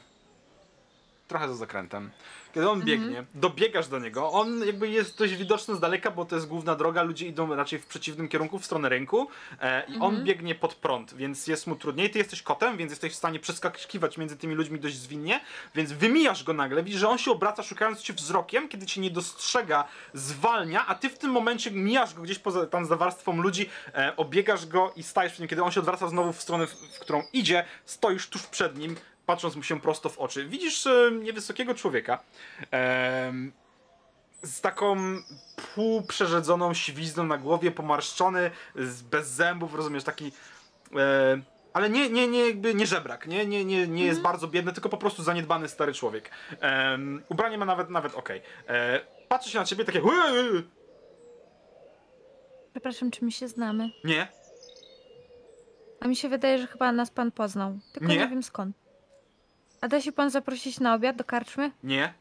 Trochę 1.28 1.48
za 1.48 1.56
zakrętem. 1.56 2.12
Kiedy 2.54 2.70
on 2.70 2.82
biegnie, 2.82 3.26
dobiegasz 3.36 3.88
do 3.88 4.00
niego, 4.00 4.32
on 4.32 4.66
jakby 4.66 4.90
jest 4.90 5.18
dość 5.18 5.36
widoczny 5.36 5.76
z 5.76 5.80
daleka, 5.80 6.12
bo 6.12 6.26
to 6.26 6.36
jest 6.36 6.48
główna 6.48 6.76
droga, 6.76 7.04
ludzie 7.04 7.28
idą 7.28 7.56
raczej 7.56 7.80
w 7.80 7.86
przeciwnym 7.86 8.28
kierunku, 8.28 8.60
w 8.60 8.66
stronę 8.66 8.90
rynku 8.90 9.28
e, 9.62 9.84
i 9.88 10.00
on 10.00 10.24
biegnie 10.24 10.56
pod 10.56 10.76
prąd, 10.76 11.14
więc 11.14 11.48
jest 11.48 11.68
mu 11.68 11.76
trudniej. 11.76 12.10
Ty 12.10 12.18
jesteś 12.18 12.42
kotem, 12.42 12.78
więc 12.78 12.92
jesteś 12.92 13.14
w 13.14 13.16
stanie 13.16 13.40
przeskakiwać 13.40 14.18
między 14.18 14.38
tymi 14.38 14.56
ludźmi 14.56 14.80
dość 14.80 14.96
zwinnie, 14.96 15.40
więc 15.76 15.92
wymijasz 15.92 16.44
go 16.44 16.54
nagle, 16.54 16.84
widzisz, 16.84 17.00
że 17.00 17.10
on 17.10 17.18
się 17.18 17.32
obraca 17.32 17.64
szukając 17.64 18.02
cię 18.02 18.14
wzrokiem, 18.14 18.70
kiedy 18.70 18.86
cię 18.86 19.02
nie 19.02 19.12
dostrzega, 19.12 19.88
zwalnia, 20.14 20.88
a 20.88 20.96
ty 20.96 21.10
w 21.10 21.18
tym 21.18 21.32
momencie 21.32 21.72
mijasz 21.72 22.14
go 22.14 22.22
gdzieś 22.22 22.40
poza 22.40 22.66
tam 22.66 22.86
za 22.86 22.96
warstwą 22.96 23.42
ludzi, 23.42 23.70
e, 23.94 24.14
obiegasz 24.18 24.66
go 24.66 24.94
i 24.96 25.04
stajesz 25.04 25.32
przed 25.32 25.40
nim. 25.40 25.50
Kiedy 25.50 25.64
on 25.64 25.72
się 25.72 25.80
odwraca 25.80 26.08
znowu 26.08 26.34
w 26.34 26.42
stronę, 26.42 26.68
w, 26.68 26.72
w 26.72 27.00
którą 27.00 27.24
idzie, 27.34 27.66
stoisz 27.86 28.28
tuż 28.30 28.44
przed 28.44 28.78
nim, 28.78 28.96
patrząc 29.26 29.56
mu 29.56 29.64
się 29.64 29.82
prosto 29.82 30.10
w 30.10 30.18
oczy. 30.20 30.46
Widzisz 30.46 30.88
e, 30.88 31.12
niewysokiego 31.12 31.76
człowieka 31.76 32.20
em, 32.72 33.52
z 34.44 34.62
taką 34.62 34.98
półprzerzedzoną 35.76 36.74
świzną 36.74 37.24
na 37.24 37.38
głowie, 37.38 37.72
pomarszczony, 37.72 38.52
bez 39.12 39.28
zębów, 39.30 39.76
rozumiesz, 39.76 40.04
taki... 40.04 40.32
E, 40.96 41.42
ale 41.74 41.90
nie, 41.90 42.10
nie, 42.10 42.28
nie, 42.28 42.48
jakby 42.48 42.74
nie 42.74 42.88
żebrak, 42.88 43.28
nie, 43.28 43.46
nie, 43.46 43.66
nie, 43.66 43.88
nie 43.88 44.06
jest 44.06 44.22
bardzo 44.22 44.48
biedny, 44.48 44.74
tylko 44.74 44.90
po 44.90 44.98
prostu 44.98 45.24
zaniedbany 45.24 45.68
stary 45.68 45.94
człowiek. 45.94 46.32
Ubranie 47.30 47.58
ma 47.58 47.66
nawet, 47.66 47.90
nawet 47.90 48.16
okej. 48.16 48.42
E, 48.68 49.00
Patrzy 49.28 49.50
się 49.50 49.60
na 49.60 49.66
ciebie 49.66 49.86
takie... 49.86 50.02
Przepraszam, 52.72 53.12
czy 53.12 53.26
my 53.26 53.32
się 53.32 53.48
znamy? 53.48 53.90
Nie, 54.04 54.28
A 56.00 56.08
mi 56.08 56.16
się 56.16 56.30
wydaje, 56.30 56.58
że 56.58 56.68
chyba 56.68 56.92
nas 56.92 57.12
pan 57.12 57.32
poznał. 57.32 57.80
Tylko 57.94 58.08
Nie. 58.08 58.18
nie, 58.18 58.28
wiem 58.28 58.44
skąd. 58.44 58.83
A 59.84 59.88
da 59.88 60.02
się 60.02 60.12
pan 60.12 60.30
zaprosić 60.30 60.80
na 60.80 60.96
obiad 60.96 61.16
do 61.16 61.24
karczmy? 61.24 61.72
nie. 61.84 62.14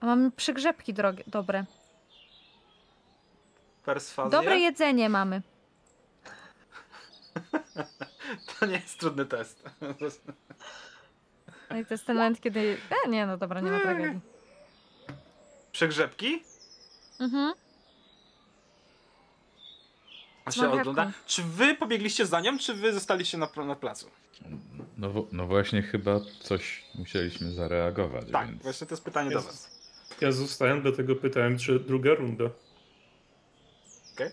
A 0.00 0.06
mamy 0.06 0.30
przygrzebki 0.30 0.94
drogie, 0.94 1.24
dobre. 1.26 1.64
Perswazja? 3.84 4.30
Dobre 4.30 4.58
jedzenie 4.58 5.08
mamy. 5.08 5.42
To 8.60 8.66
nie 8.66 8.72
jest 8.72 8.98
trudny 8.98 9.26
test. 9.26 9.64
No 11.70 11.76
i 11.76 11.86
to 11.86 11.94
jest 11.94 12.06
ten 12.06 12.16
moment, 12.16 12.40
kiedy... 12.40 12.78
E, 13.06 13.08
nie, 13.08 13.26
no 13.26 13.36
dobra, 13.36 13.60
nie 13.60 13.70
ma 13.70 13.80
tragedii. 13.80 14.20
Przegrzebki? 15.72 16.42
Mhm. 17.20 17.54
Się 20.50 20.70
ogląda. 20.70 21.12
Czy 21.26 21.42
wy 21.42 21.74
pobiegliście 21.74 22.26
za 22.26 22.40
nią, 22.40 22.58
czy 22.58 22.74
wy 22.74 22.92
zostaliście 22.92 23.38
na, 23.38 23.48
na 23.56 23.74
placu? 23.74 24.10
No, 25.00 25.26
no 25.32 25.46
właśnie 25.46 25.82
chyba 25.82 26.20
coś 26.40 26.84
musieliśmy 26.94 27.52
zareagować, 27.52 28.24
Tak, 28.32 28.48
więc... 28.48 28.62
właśnie 28.62 28.86
to 28.86 28.94
jest 28.94 29.04
pytanie 29.04 29.30
Jest. 29.30 29.46
do 29.46 29.52
was. 29.52 29.80
Ja 30.20 30.32
zostałem, 30.32 30.82
dlatego 30.82 31.16
pytałem, 31.16 31.58
czy 31.58 31.80
druga 31.80 32.14
runda. 32.14 32.44
Okej. 34.14 34.30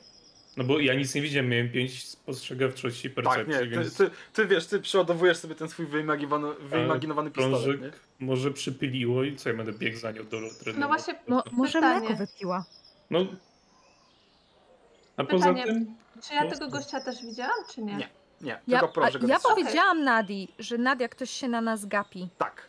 No 0.58 0.64
bo 0.64 0.80
ja 0.80 0.94
nic 0.94 1.16
nie 1.16 1.22
widziałem, 1.22 1.50
miałem 1.50 1.70
5 1.72 2.04
spostrzegawczości 2.08 3.10
percepcji, 3.10 3.44
Tak, 3.46 3.54
nie, 3.54 3.60
ty, 3.60 3.68
więc 3.68 3.98
ty, 3.98 4.10
ty 4.34 4.48
wiesz, 4.48 4.66
ty 4.68 4.80
przeładowujesz 4.80 5.38
sobie 5.38 5.56
ten 5.56 5.70
swój 5.70 5.86
wyimaginowany, 5.86 6.54
wyimaginowany 6.70 7.32
pistolet, 7.32 7.82
nie? 7.82 7.92
może 8.20 8.52
przypyliło 8.52 9.24
i 9.24 9.36
co 9.36 9.50
ja 9.50 9.56
będę 9.56 9.74
biegł 9.74 9.98
za 9.98 10.12
nią 10.12 10.26
do 10.28 10.40
Lotryny? 10.40 10.80
No 10.80 10.88
właśnie, 10.88 11.16
Mo- 11.28 11.44
może 11.52 11.74
Pytanie. 11.74 12.00
mleko 12.00 12.16
wypiła. 12.26 12.66
No. 13.10 13.26
A 15.18 15.24
poza 15.24 15.54
Pytanie. 15.54 15.66
tym, 15.66 15.96
Czy 16.28 16.34
ja 16.34 16.44
No. 16.44 16.52
tego 16.52 16.68
gościa 16.70 17.00
też 17.02 17.22
widziałam, 17.26 17.58
czy 17.74 17.82
nie? 17.82 17.96
Nie. 17.96 18.10
Nie, 18.42 18.60
Ja, 18.68 18.80
tylko 18.80 18.94
proszę 18.94 19.20
go 19.20 19.28
ja 19.28 19.40
powiedziałam 19.40 20.04
Nadi, 20.04 20.48
że 20.60 20.78
Nadia 20.78 21.10
ktoś 21.10 21.30
się 21.30 21.48
na 21.48 21.62
nas 21.62 21.86
gapi. 21.86 22.30
Tak. 22.38 22.68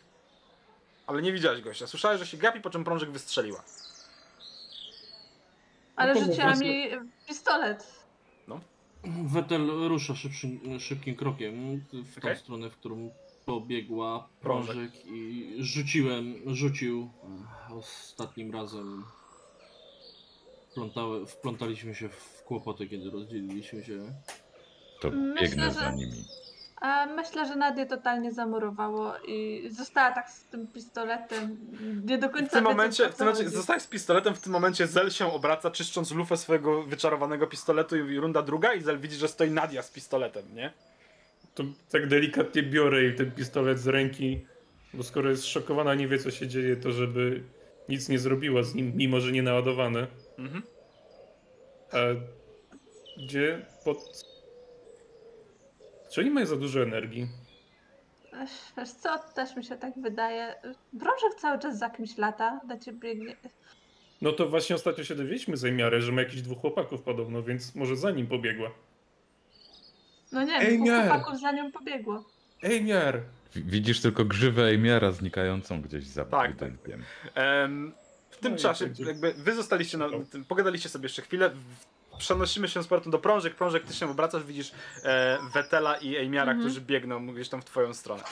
Ale 1.07 1.21
nie 1.21 1.33
widziałeś 1.33 1.61
gościa. 1.61 1.87
Słyszałeś, 1.87 2.19
że 2.19 2.25
się 2.27 2.37
gapi, 2.37 2.61
po 2.61 2.69
czym 2.69 2.83
prążek 2.83 3.11
wystrzeliła. 3.11 3.63
Ale 5.95 6.13
No 6.13 6.19
to 6.19 6.25
po 6.25 6.31
rzuciłam 6.31 6.49
prostu- 6.49 6.65
jej 6.65 6.91
pistolet. 7.27 7.99
Wetel 9.25 9.67
rusza 9.87 10.15
szybszym, 10.15 10.79
szybkim 10.79 11.15
krokiem 11.15 11.79
w 11.93 12.13
tą 12.15 12.19
Okej. 12.21 12.37
stronę, 12.37 12.69
w 12.69 12.75
którą 12.77 13.09
pobiegła 13.45 14.27
Prążek. 14.41 14.75
prążek 14.75 15.05
i 15.05 15.55
rzuciłem, 15.59 16.35
rzucił 16.55 17.09
ostatnim 17.71 18.53
razem. 18.53 19.05
Wplątały, 20.71 21.25
wplątaliśmy 21.25 21.95
się 21.95 22.09
w 22.09 22.43
kłopoty, 22.45 22.87
kiedy 22.87 23.09
rozdzieliliśmy 23.09 23.83
się. 23.83 23.99
To 25.01 25.11
Myślę, 25.11 25.47
biegnę 25.47 25.71
za 25.71 25.79
że- 25.79 25.95
nimi. 25.95 26.23
A 26.81 27.05
myślę, 27.05 27.45
że 27.47 27.55
Nadię 27.55 27.85
totalnie 27.85 28.31
zamurowało 28.31 29.13
i 29.27 29.69
została 29.71 30.11
tak 30.11 30.29
z 30.29 30.43
tym 30.43 30.67
pistoletem. 30.67 31.57
Nie 32.05 32.17
do 32.17 32.29
końca 32.29 32.49
W 32.49 32.53
tym 32.53 32.63
momencie, 32.63 33.09
w 33.09 33.15
tym 33.15 33.27
momencie 33.27 33.49
zostałeś 33.49 33.83
z 33.83 33.87
pistoletem, 33.87 34.35
w 34.35 34.41
tym 34.41 34.51
momencie 34.53 34.87
Zel 34.87 35.09
się 35.09 35.33
obraca, 35.33 35.71
czyszcząc 35.71 36.11
lufę 36.11 36.37
swojego 36.37 36.83
wyczarowanego 36.83 37.47
pistoletu 37.47 37.97
i 38.09 38.17
runda 38.19 38.41
druga 38.41 38.73
i 38.73 38.81
Zel 38.81 38.99
widzi, 38.99 39.15
że 39.15 39.27
stoi 39.27 39.51
Nadia 39.51 39.81
z 39.83 39.91
pistoletem, 39.91 40.43
nie? 40.55 40.73
to 41.55 41.63
tak 41.91 42.07
delikatnie 42.07 42.63
biorę 42.63 43.03
jej 43.03 43.15
ten 43.15 43.31
pistolet 43.31 43.79
z 43.79 43.87
ręki, 43.87 44.45
bo 44.93 45.03
skoro 45.03 45.29
jest 45.29 45.45
szokowana, 45.45 45.95
nie 45.95 46.07
wie 46.07 46.19
co 46.19 46.31
się 46.31 46.47
dzieje, 46.47 46.75
to 46.75 46.91
żeby 46.91 47.43
nic 47.89 48.09
nie 48.09 48.19
zrobiła 48.19 48.63
z 48.63 48.75
nim, 48.75 48.91
mimo 48.95 49.19
że 49.19 49.31
nie 49.31 49.43
naładowane. 49.43 50.07
Mhm. 50.37 50.63
A 51.91 51.97
gdzie 53.25 53.65
pod... 53.85 53.97
Czy 56.11 56.21
oni 56.21 56.29
mają 56.31 56.45
za 56.45 56.55
dużo 56.55 56.83
energii? 56.83 57.27
Wiesz 58.77 58.89
co, 58.91 59.19
też 59.35 59.55
mi 59.55 59.63
się 59.65 59.77
tak 59.77 59.93
wydaje. 60.01 60.55
Brążek 60.93 61.35
cały 61.41 61.59
czas 61.59 61.77
za 61.79 61.89
kimś 61.89 62.17
lata, 62.17 62.59
do 62.67 62.77
ciebie 62.77 62.99
biegnie. 62.99 63.35
No 64.21 64.31
to 64.31 64.49
właśnie 64.49 64.75
ostatnio 64.75 65.03
się 65.03 65.15
dowiedzieliśmy 65.15 65.57
za 65.57 65.71
miarę, 65.71 66.01
że 66.01 66.11
ma 66.11 66.21
jakichś 66.21 66.41
dwóch 66.41 66.57
chłopaków 66.61 67.01
podobno, 67.01 67.43
więc 67.43 67.75
może 67.75 67.95
za 67.97 68.11
nim 68.11 68.27
pobiegła. 68.27 68.71
No 70.31 70.43
nie, 70.43 70.55
Ej, 70.55 70.77
dwóch 70.77 70.89
chłopaków 70.89 71.39
za 71.39 71.51
nią 71.51 71.71
pobiegło. 71.71 72.23
Ej, 72.63 72.83
miar! 72.83 73.21
W- 73.55 73.69
Widzisz 73.69 74.01
tylko 74.01 74.25
grzywę 74.25 74.63
Ejmiara 74.63 75.11
znikającą 75.11 75.81
gdzieś 75.81 76.05
za 76.07 76.25
Tak, 76.25 76.51
budynkiem. 76.53 77.03
Em, 77.35 77.93
w 78.29 78.37
tym 78.37 78.51
No 78.51 78.57
czasie, 78.57 78.89
jakby 79.07 79.33
wy 79.33 79.53
zostaliście 79.55 79.97
na. 79.97 80.07
No. 80.07 80.19
tym- 80.31 80.45
Pogadaliście 80.45 80.89
sobie 80.89 81.05
jeszcze 81.05 81.21
chwilę. 81.21 81.51
Przenosimy 82.19 82.67
się 82.67 82.83
z 82.83 82.87
powrotem 82.87 83.11
do 83.11 83.19
prążek. 83.19 83.55
Prążek, 83.55 83.85
ty 83.85 83.93
się 83.93 84.11
obracasz, 84.11 84.43
widzisz 84.43 84.71
e, 85.03 85.37
Wetela 85.53 85.97
i 85.97 86.15
Ejmiara, 86.17 86.51
Mhm. 86.51 86.59
którzy 86.67 86.81
biegną 86.81 87.27
gdzieś 87.33 87.49
tam 87.49 87.61
w 87.61 87.65
twoją 87.65 87.93
stronę. 87.93 88.23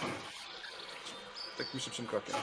Takim 1.57 1.79
szybszym 1.79 2.07
krokiem. 2.07 2.35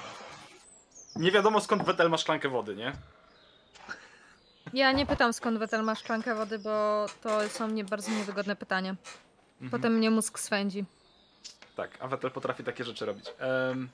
Nie 1.16 1.30
wiadomo 1.32 1.60
skąd 1.60 1.82
Wetel 1.82 2.10
ma 2.10 2.16
szklankę 2.18 2.48
wody, 2.48 2.76
nie? 2.76 2.92
Ja 4.72 4.92
nie 4.92 5.06
pytam 5.06 5.32
skąd 5.32 5.58
Wetel 5.58 5.82
ma 5.82 5.94
szklankę 5.94 6.34
wody, 6.34 6.58
bo 6.58 7.06
to 7.22 7.48
są 7.48 7.68
nie, 7.68 7.84
bardzo 7.84 8.10
niewygodne 8.10 8.56
pytania. 8.56 8.90
Mhm. 9.52 9.70
Potem 9.70 9.94
mnie 9.94 10.10
mózg 10.10 10.38
swędzi. 10.38 10.84
Tak, 11.76 11.90
a 12.00 12.08
Vettel 12.08 12.30
potrafi 12.30 12.64
takie 12.64 12.84
rzeczy 12.84 13.06
robić. 13.06 13.24
Em, 13.38 13.88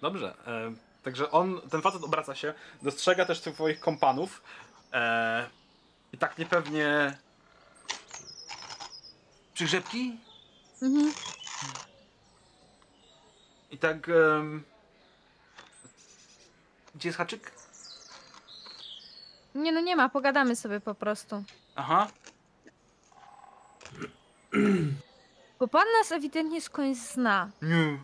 dobrze. 0.00 0.34
em, 0.46 0.78
także 1.02 1.30
on, 1.30 1.60
ten 1.70 1.82
facet 1.82 2.04
obraca 2.04 2.34
się, 2.34 2.54
dostrzega 2.82 3.24
też 3.24 3.40
tych 3.40 3.54
twoich 3.54 3.80
kompanów 3.80 4.42
e, 4.92 5.46
i 6.12 6.18
tak 6.18 6.38
niepewnie... 6.38 7.18
Przygrzebki? 9.54 10.18
Mhm. 10.82 11.12
I 13.70 13.78
tak... 13.78 14.08
em, 14.08 14.64
gdzie 16.94 17.08
jest 17.08 17.18
haczyk? 17.18 17.52
Nie 19.54 19.72
no 19.72 19.80
nie 19.80 19.96
ma, 19.96 20.08
pogadamy 20.08 20.56
sobie 20.56 20.80
po 20.80 20.94
prostu. 20.94 21.44
Aha. 21.76 22.08
Bo 25.58 25.68
pan 25.68 25.84
nas 25.98 26.12
ewidentnie 26.12 26.60
skądś 26.60 26.98
zna. 26.98 27.50
Nie. 27.62 27.98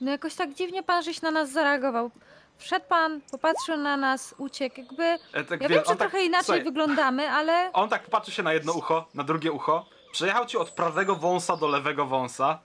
No 0.00 0.10
jakoś 0.10 0.34
tak 0.34 0.54
dziwnie 0.54 0.82
pan 0.82 1.02
żeś 1.02 1.22
na 1.22 1.30
nas 1.30 1.52
zareagował. 1.52 2.10
Wszedł 2.58 2.86
pan, 2.88 3.20
popatrzył 3.30 3.76
na 3.76 3.96
nas, 3.96 4.34
uciekł. 4.38 4.80
Jakby. 4.80 5.02
E, 5.32 5.44
tak 5.44 5.60
Ja 5.62 5.68
wie- 5.68 5.74
wiem, 5.74 5.84
że 5.84 5.90
on 5.90 5.96
tak- 5.96 6.10
trochę 6.10 6.24
inaczej 6.24 6.44
słuchaj, 6.44 6.64
wyglądamy, 6.64 7.30
ale. 7.30 7.70
On 7.72 7.88
tak 7.88 8.06
patrzy 8.10 8.32
się 8.32 8.42
na 8.42 8.52
jedno 8.52 8.72
ucho, 8.72 9.08
na 9.14 9.24
drugie 9.24 9.52
ucho. 9.52 9.86
Przejechał 10.12 10.46
ci 10.46 10.56
od 10.58 10.70
prawego 10.70 11.16
wąsa 11.16 11.56
do 11.56 11.68
lewego 11.68 12.06
wąsa. 12.06 12.58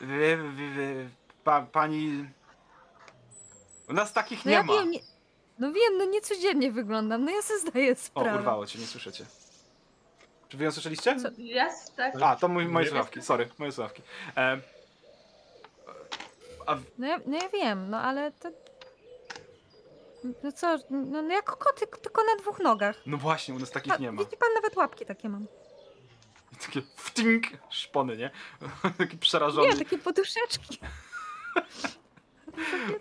Wie, 0.00 0.36
wie, 0.36 0.70
wie, 0.70 1.08
pa, 1.44 1.62
pani. 1.62 2.24
U 3.88 3.92
nas 3.92 4.12
takich 4.12 4.44
No 4.44 4.50
nie 4.50 4.56
ja 4.56 4.62
ma. 4.62 4.72
wiem, 4.72 4.90
nie... 4.90 4.98
No 5.58 5.72
wiem, 5.72 5.98
no 5.98 6.04
niecodziennie 6.04 6.72
wyglądam. 6.72 7.24
No 7.24 7.30
ja 7.30 7.42
sobie 7.42 7.60
zdaję 7.60 7.92
O, 7.92 7.96
sprawę. 7.96 8.34
urwało 8.34 8.66
cię, 8.66 8.78
nie 8.78 8.86
słyszycie. 8.86 9.26
Czy 10.48 10.56
wy 10.56 10.64
ją 10.64 10.72
słyszeliście? 10.72 11.16
Jest, 11.38 11.96
tak? 11.96 12.14
A, 12.22 12.36
to 12.36 12.48
mój, 12.48 12.66
moje 12.68 12.86
słuchawki, 12.88 13.22
sorry, 13.22 13.48
moje 13.58 13.72
słuchawki. 13.72 14.02
E, 14.36 14.60
a 16.66 16.76
No 16.98 17.06
ja, 17.06 17.20
no 17.26 17.36
ja 17.36 17.48
wiem, 17.48 17.90
no 17.90 17.98
ale 18.00 18.32
to. 18.32 18.48
No 20.42 20.52
co, 20.52 20.78
no, 20.90 21.22
no 21.22 21.34
jako 21.34 21.56
koty, 21.56 21.86
tylko 22.02 22.22
na 22.24 22.42
dwóch 22.42 22.60
nogach. 22.60 22.96
no 23.06 23.16
właśnie, 23.16 23.54
u 23.54 23.58
nas 23.58 23.70
takich 23.70 23.98
nie 23.98 24.12
ma. 24.12 24.22
widzi 24.24 24.36
pan 24.36 24.48
nawet 24.54 24.76
łapki 24.76 25.06
takie 25.06 25.28
mam. 25.28 25.46
Takie 26.66 26.82
wtink, 26.96 27.44
szpony, 27.70 28.16
nie? 28.16 28.30
Taki 28.98 29.18
przerażony. 29.18 29.68
Nie, 29.68 29.76
takie 29.76 29.98
poduszeczki. 29.98 30.78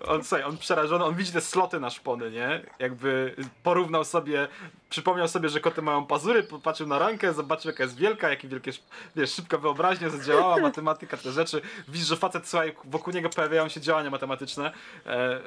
On, 0.08 0.24
słuchaj, 0.24 0.44
on 0.44 0.58
przerażony, 0.58 1.06
on 1.06 1.16
widzi 1.16 1.32
te 1.32 1.42
sloty 1.42 1.80
na 1.80 1.90
szpony, 1.90 2.32
nie? 2.32 2.62
Jakby 2.80 3.36
porównał 3.64 4.06
sobie, 4.06 4.48
przypomniał 4.90 5.28
sobie, 5.28 5.50
że 5.50 5.60
koty 5.60 5.82
mają 5.82 6.06
pazury, 6.06 6.44
popatrzył 6.44 6.88
na 6.88 7.00
rękę, 7.00 7.34
zobaczył 7.34 7.72
jaka 7.72 7.84
jest 7.84 7.96
wielka, 7.96 8.30
jakie 8.30 8.48
wielkie, 8.48 8.70
sz- 8.70 8.88
wiesz, 9.16 9.34
szybka 9.34 9.58
wyobraźnia, 9.58 10.10
zadziałała 10.10 10.58
matematyka, 10.70 11.18
te 11.18 11.32
rzeczy. 11.32 11.62
Widzisz, 11.88 12.08
że 12.08 12.18
facet, 12.18 12.48
słuchaj, 12.48 12.76
wokół 12.84 13.14
niego 13.14 13.30
pojawiają 13.30 13.70
się 13.70 13.82
działania 13.82 14.10
matematyczne. 14.10 14.72
E, 15.06 15.42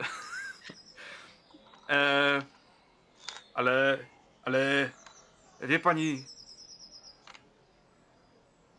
e, 1.95 2.43
ale, 3.55 3.99
ale, 4.45 4.91
wie 5.61 5.79
pani, 5.79 6.25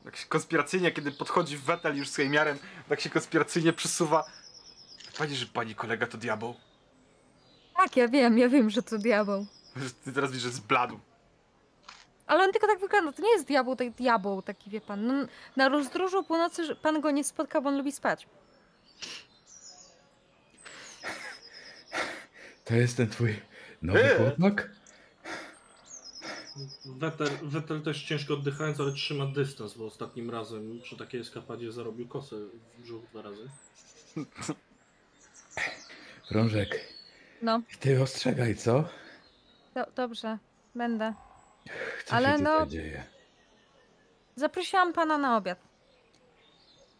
tak 0.05 0.15
się 0.15 0.27
konspiracyjnie, 0.27 0.91
kiedy 0.91 1.11
podchodzi 1.11 1.57
Wetel 1.57 1.97
już 1.97 2.09
z 2.09 2.17
miarem, 2.17 2.59
tak 2.89 3.01
się 3.01 3.09
konspiracyjnie 3.09 3.73
przysuwa. 3.73 4.23
Pani, 5.17 5.35
że 5.35 5.45
pani 5.45 5.75
kolega 5.75 6.07
to 6.07 6.17
diabeł? 6.17 6.55
Tak, 7.77 7.97
ja 7.97 8.07
wiem, 8.07 8.37
ja 8.37 8.49
wiem, 8.49 8.69
że 8.69 8.83
to 8.83 8.97
diabeł. 8.97 9.45
Ty 10.03 10.13
teraz 10.13 10.31
widzisz, 10.31 10.43
że 10.43 10.51
zbladł. 10.51 10.99
Ale 12.27 12.43
on 12.43 12.51
tylko 12.51 12.67
tak 12.67 12.79
wygląda. 12.79 13.11
To 13.11 13.21
nie 13.21 13.31
jest 13.31 13.47
diabeł, 13.47 13.75
tak 13.75 13.89
diabeł 13.91 14.41
taki, 14.41 14.69
wie 14.69 14.81
pan. 14.81 15.07
No, 15.07 15.13
na 15.55 15.69
rozdrożu 15.69 16.23
północy 16.23 16.65
że 16.65 16.75
pan 16.75 17.01
go 17.01 17.11
nie 17.11 17.23
spotka, 17.23 17.61
bo 17.61 17.69
on 17.69 17.77
lubi 17.77 17.91
spać. 17.91 18.27
To 22.65 22.73
jest 22.73 22.97
ten 22.97 23.09
twój 23.09 23.41
nowy 23.81 23.99
Ty! 23.99 24.15
chłopak? 24.15 24.69
Wetel, 26.85 27.29
Wetel 27.43 27.81
też 27.81 28.03
ciężko 28.03 28.33
oddychając, 28.33 28.79
ale 28.79 28.91
trzyma 28.91 29.25
dystans, 29.25 29.73
bo 29.73 29.85
ostatnim 29.85 30.29
razem 30.29 30.79
przy 30.83 30.97
takiej 30.97 31.21
eskapadzie 31.21 31.71
zarobił 31.71 32.07
kosę 32.07 32.35
w 32.35 32.81
brzuch 32.81 33.03
dwa 33.09 33.21
razy. 33.21 33.49
Prążek, 36.29 36.79
No, 37.41 37.61
ty 37.79 38.01
ostrzegaj, 38.01 38.55
co? 38.55 38.83
do, 39.75 39.85
dobrze, 39.95 40.37
będę. 40.75 41.13
Co 42.05 42.13
Ale 42.15 42.31
się 42.31 42.37
tutaj 42.37 42.59
no- 42.59 42.65
dzieje? 42.65 43.03
Zaprosiłam 44.35 44.93
pana 44.93 45.17
na 45.17 45.37
obiad. 45.37 45.59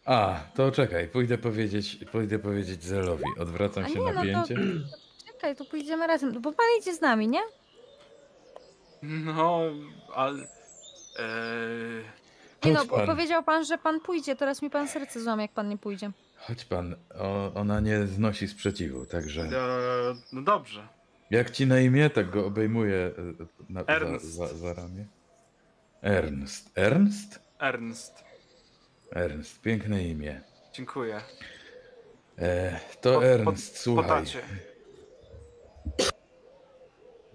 A, 0.04 0.40
to 0.54 0.70
czekaj, 0.72 1.08
pójdę 1.08 1.38
powiedzieć, 1.38 1.98
pójdę 2.12 2.38
powiedzieć 2.38 2.84
Zelowi. 2.84 3.24
Odwracam 3.40 3.84
A 3.84 3.88
się 3.88 4.00
nie, 4.00 4.32
no 4.32 4.46
to-. 4.46 4.54
Czekaj, 5.32 5.56
to 5.56 5.64
pójdziemy 5.64 6.06
razem, 6.06 6.40
bo 6.42 6.52
pan 6.52 6.66
idzie 6.80 6.94
z 6.94 7.00
nami, 7.00 7.28
nie? 7.28 7.40
No, 9.02 9.60
ale... 10.14 10.38
Eee, 11.18 12.04
Nie 12.64 12.72
no, 12.72 12.78
Chodź 12.80 12.88
pan. 12.88 13.06
powiedział 13.06 13.42
pan, 13.42 13.64
że 13.64 13.78
pan 13.78 14.00
pójdzie, 14.00 14.36
teraz 14.36 14.62
mi 14.62 14.70
pan 14.70 14.88
serce 14.88 15.20
złamie, 15.20 15.42
jak 15.42 15.52
pan 15.52 15.68
nie 15.68 15.78
pójdzie. 15.78 16.10
Chodź 16.36 16.64
pan, 16.64 16.96
o, 17.14 17.54
ona 17.54 17.80
nie 17.80 18.06
znosi 18.06 18.48
sprzeciwu, 18.48 19.06
także 19.06 19.42
eee, 19.42 20.16
no 20.32 20.42
dobrze. 20.42 20.88
jak 21.30 21.50
ci 21.50 21.66
na 21.66 21.80
imię, 21.80 22.10
tak 22.10 22.30
go 22.30 22.46
obejmuję 22.46 22.96
e, 22.96 23.12
na, 23.68 23.84
za, 23.84 23.92
Ernst. 23.92 24.24
za, 24.26 24.46
za 24.48 24.74
ramię. 24.74 25.06
Ernst. 26.02 26.70
Ernst? 26.78 27.40
Ernst. 27.58 28.24
Ernst, 29.12 29.60
piękne 29.60 30.04
imię. 30.04 30.40
Dziękuję. 30.72 31.20
E, 32.38 32.80
to 33.00 33.12
Po- 33.14 33.20
po- 33.20 33.24
Ernst, 33.26 33.78
słuchaj. 33.78 34.04
Potacie. 34.08 34.42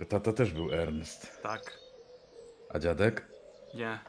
Tata 0.09 0.33
też 0.33 0.51
był 0.51 0.73
Ernst. 0.73 1.41
Tak. 1.43 1.77
A 2.69 2.79
dziadek? 2.79 3.27
Nie. 3.73 3.99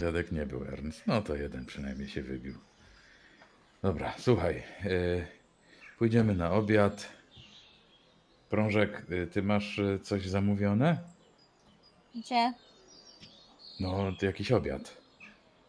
Dziadek 0.00 0.32
nie 0.32 0.46
był 0.46 0.64
Ernst. 0.64 1.02
No 1.06 1.22
to 1.22 1.34
jeden 1.36 1.66
przynajmniej 1.66 2.08
się 2.08 2.22
wybił. 2.22 2.54
Dobra, 3.82 4.14
słuchaj. 4.18 4.56
e, 4.84 5.26
pójdziemy 5.98 6.34
na 6.34 6.50
obiad. 6.52 7.08
Prążek, 8.50 9.02
e, 9.10 9.26
ty 9.26 9.42
masz 9.42 9.78
e, 9.78 9.98
coś 9.98 10.26
zamówione? 10.28 10.98
Gdzie? 12.14 12.52
No, 13.80 14.12
to 14.20 14.26
jakiś 14.26 14.52
obiad. 14.52 14.96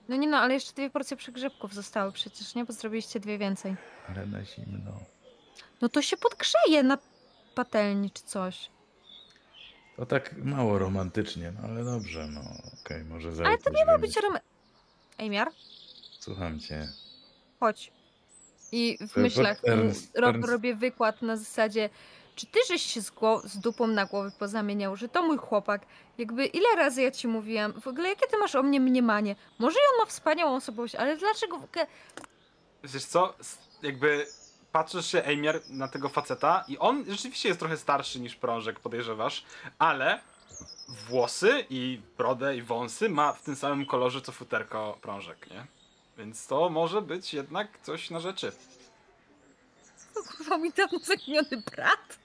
No 0.09 0.16
nie 0.16 0.28
no, 0.28 0.38
ale 0.38 0.53
jeszcze 0.53 0.74
dwie 0.74 0.89
porcje 0.89 1.18
przegrzebków 1.18 1.74
zostały 1.74 2.11
przecież, 2.11 2.55
nie? 2.55 2.66
Bo 2.66 2.74
zrobiliście 2.74 3.20
dwie 3.20 3.38
więcej. 3.38 3.76
Ale 4.09 4.26
na 4.26 4.45
zimno. 4.45 4.91
No 5.82 5.89
to 5.89 6.01
się 6.01 6.18
podgrzeje 6.18 6.84
na 6.84 6.97
patelni 7.55 8.11
czy 8.11 8.24
coś. 8.24 8.70
To 9.95 10.05
tak 10.05 10.36
mało 10.38 10.80
romantycznie, 10.80 11.51
no 11.51 11.68
ale 11.68 11.84
dobrze, 11.84 12.28
no 12.28 12.41
okej, 12.84 13.03
może 13.03 13.36
za 13.36 13.45
Ale 13.45 13.57
to 13.57 13.70
nie 13.70 13.86
ma 13.86 13.97
być 13.97 14.16
rom... 14.18 14.38
Ejmiar, 15.18 15.47
Słucham 16.20 16.59
cię. 16.59 16.88
chodź. 17.59 17.91
I 18.74 18.97
w 19.07 19.17
myślach 19.17 19.57
Ernst, 19.67 20.17
rob, 20.17 20.36
robię 20.45 20.76
wykład 20.76 21.21
na 21.21 21.38
zasadzie, 21.38 21.89
czy 22.36 22.45
ty 22.45 22.59
żeś 22.67 22.82
się 22.82 23.01
z, 23.01 23.11
z 23.43 23.57
dupą 23.59 23.88
na 23.88 24.05
głowy 24.05 24.32
pozamieniał, 24.39 24.95
że 24.95 25.09
to 25.09 25.24
mój 25.24 25.38
chłopak. 25.38 25.82
Jakby 26.17 26.45
ile 26.45 26.76
razy 26.76 27.01
ja 27.01 27.11
ci 27.11 27.28
mówiłam, 27.28 27.82
w 27.82 27.88
ogóle 27.88 28.09
jakie 28.09 28.28
ty 28.28 28.38
masz 28.38 28.55
o 28.55 28.63
mnie 28.63 28.80
mniemanie? 28.80 29.36
Może 29.59 29.76
i 29.76 29.93
on 29.93 29.99
ma 29.99 30.05
wspaniałą 30.05 30.55
osobowość, 30.55 30.95
ale 30.95 31.17
dlaczego 31.17 31.59
w 31.59 31.63
ogóle... 31.63 31.88
Wiesz 32.84 33.05
co, 33.05 33.34
jakby 33.82 34.28
patrzysz 34.71 35.11
się, 35.11 35.26
Ejmiar, 35.26 35.61
na 35.69 35.88
tego 35.88 36.09
faceta 36.09 36.63
i 36.67 36.78
on 36.78 37.05
rzeczywiście 37.07 37.49
jest 37.49 37.59
trochę 37.59 37.78
starszy 37.78 38.19
niż 38.19 38.36
prążek, 38.36 38.80
podejrzewasz, 38.80 39.43
ale 39.80 40.19
włosy 40.88 41.65
i 41.69 42.01
brodę 42.17 42.57
i 42.57 42.61
wąsy 42.61 43.09
ma 43.09 43.34
w 43.34 43.41
tym 43.43 43.55
samym 43.55 43.86
kolorze 43.86 44.21
co 44.21 44.32
futerko 44.32 44.97
prążek, 45.01 45.51
nie? 45.51 45.65
Więc 46.18 46.47
to 46.47 46.70
może 46.70 47.01
być 47.01 47.34
jednak 47.34 47.80
coś 47.82 48.09
na 48.09 48.20
rzeczy. 48.20 48.51
To 50.14 50.24
kurwa 50.38 50.57
mi 50.57 50.72
dawno 50.72 50.99
zaginiony 50.99 51.64
brat? 51.72 52.20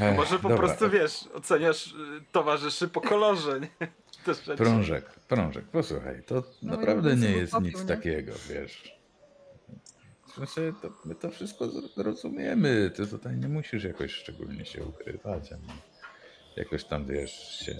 Ech, 0.00 0.16
Może 0.16 0.38
po 0.38 0.48
dobra, 0.48 0.56
prostu 0.56 0.90
wiesz, 0.90 1.28
oceniasz 1.34 1.86
y, 1.86 2.24
towarzyszy 2.32 2.88
po 2.88 3.00
kolorze, 3.00 3.60
nie? 3.60 3.68
Prążek, 4.56 5.10
prążek, 5.10 5.64
posłuchaj, 5.64 6.22
to 6.26 6.42
No, 6.62 6.76
naprawdę 6.76 7.16
nie 7.16 7.30
jest 7.30 7.52
popił, 7.52 7.66
nic 7.68 7.80
nie? 7.80 7.86
takiego, 7.86 8.32
wiesz. 8.48 8.94
W 10.28 10.32
sensie, 10.34 10.72
to, 10.82 10.88
my 11.04 11.14
to 11.14 11.30
wszystko 11.30 11.68
rozumiemy, 11.96 12.90
ty 12.96 13.06
tutaj 13.06 13.36
nie 13.36 13.48
musisz 13.48 13.84
jakoś 13.84 14.12
szczególnie 14.12 14.64
się 14.64 14.84
ukrywać, 14.84 15.52
ani 15.52 15.68
jakoś 16.56 16.84
tam, 16.84 17.06
wiesz, 17.06 17.58
się 17.66 17.76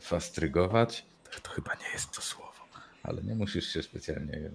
fastrygować. 0.00 1.06
To, 1.34 1.40
to 1.40 1.50
chyba 1.50 1.74
nie 1.74 1.88
jest 1.92 2.10
to 2.10 2.22
słowo, 2.22 2.52
ale 3.02 3.22
nie 3.22 3.34
musisz 3.34 3.66
się 3.72 3.82
specjalnie 3.82 4.50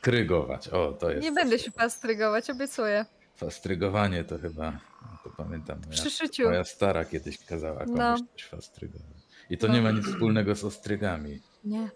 krygować. 0.00 0.68
O, 0.68 0.92
to 0.92 1.10
jest 1.10 1.22
Nie 1.22 1.28
to 1.28 1.34
będę 1.34 1.58
się 1.58 1.64
słowo. 1.64 1.78
pastrygować, 1.78 2.50
obiecuję. 2.50 3.06
Fastrygowanie 3.36 4.24
to 4.24 4.38
chyba, 4.38 4.80
to 5.24 5.30
pamiętam, 5.36 5.78
moja, 5.78 5.90
Przy 5.92 6.10
szyciu. 6.10 6.44
moja 6.44 6.64
stara 6.64 7.04
kiedyś 7.04 7.44
kazała 7.44 7.78
komuś 7.84 7.98
No. 7.98 8.16
coś 8.32 8.44
fastrygować. 8.44 9.06
I 9.50 9.58
to 9.58 9.66
No. 9.68 9.74
nie 9.74 9.82
ma 9.82 9.90
nic 9.90 10.06
wspólnego 10.06 10.54
z 10.54 10.64
ostrygami. 10.64 11.40
Nie. 11.64 11.90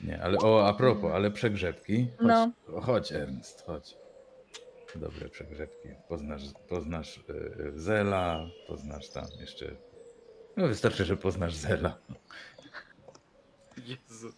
Nie, 0.00 0.22
ale 0.22 0.38
o, 0.38 0.68
a 0.68 0.74
propos, 0.74 1.12
ale 1.14 1.30
przegrzebki. 1.30 2.08
Chodź, 2.18 2.26
No. 2.28 2.52
chodź 2.80 3.12
Ernst, 3.12 3.62
chodź. 3.66 3.94
Dobre 4.96 5.28
przegrzebki. 5.28 5.88
Poznasz, 6.08 6.42
poznasz 6.68 7.18
y, 7.18 7.72
Zela, 7.74 8.40
poznasz 8.68 9.08
tam 9.10 9.24
jeszcze. 9.40 9.76
No 10.56 10.68
wystarczy, 10.68 11.04
że 11.04 11.16
poznasz 11.16 11.54
Zela. 11.54 11.98
Jezu. 13.76 14.32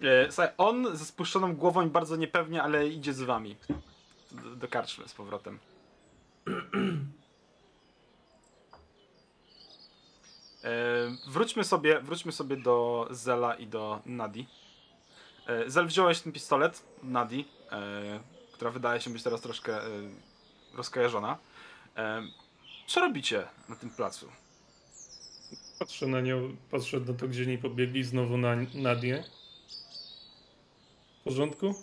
E, 0.00 0.32
słuchaj, 0.32 0.48
on 0.58 0.96
ze 0.96 1.04
spuszczoną 1.04 1.56
głową 1.56 1.86
i 1.86 1.90
bardzo 1.90 2.16
niepewnie, 2.16 2.62
ale 2.62 2.88
idzie 2.88 3.12
z 3.12 3.22
wami. 3.22 3.56
Do, 4.32 4.56
do 4.56 4.68
karczmy 4.68 5.08
z 5.08 5.14
powrotem. 5.14 5.58
E, 10.64 10.70
wróćmy, 11.28 11.64
sobie, 11.64 12.00
wróćmy 12.00 12.32
sobie 12.32 12.56
do 12.56 13.08
Zela 13.10 13.54
i 13.54 13.66
do 13.66 14.00
Nadi. 14.06 14.46
E, 15.46 15.70
Zel 15.70 15.86
wziąłeś 15.86 16.20
ten 16.20 16.32
pistolet 16.32 16.82
Nadi, 17.02 17.48
e, 17.72 18.20
która 18.52 18.70
wydaje 18.70 19.00
się 19.00 19.10
być 19.10 19.22
teraz 19.22 19.40
troszkę 19.40 19.86
e, 19.86 19.88
rozkojarzona. 20.74 21.38
E, 21.96 22.22
co 22.86 23.00
robicie 23.00 23.48
na 23.68 23.76
tym 23.76 23.90
placu? 23.90 24.28
Patrzę 25.82 26.06
na 26.06 26.20
nią, 26.20 26.56
patrzę 26.70 27.00
na 27.00 27.14
to, 27.14 27.28
gdzie 27.28 27.46
nie 27.46 27.58
pobiegli, 27.58 28.04
znowu 28.04 28.36
na 28.36 28.56
Nadię. 28.74 29.24
W 31.20 31.24
porządku? 31.24 31.74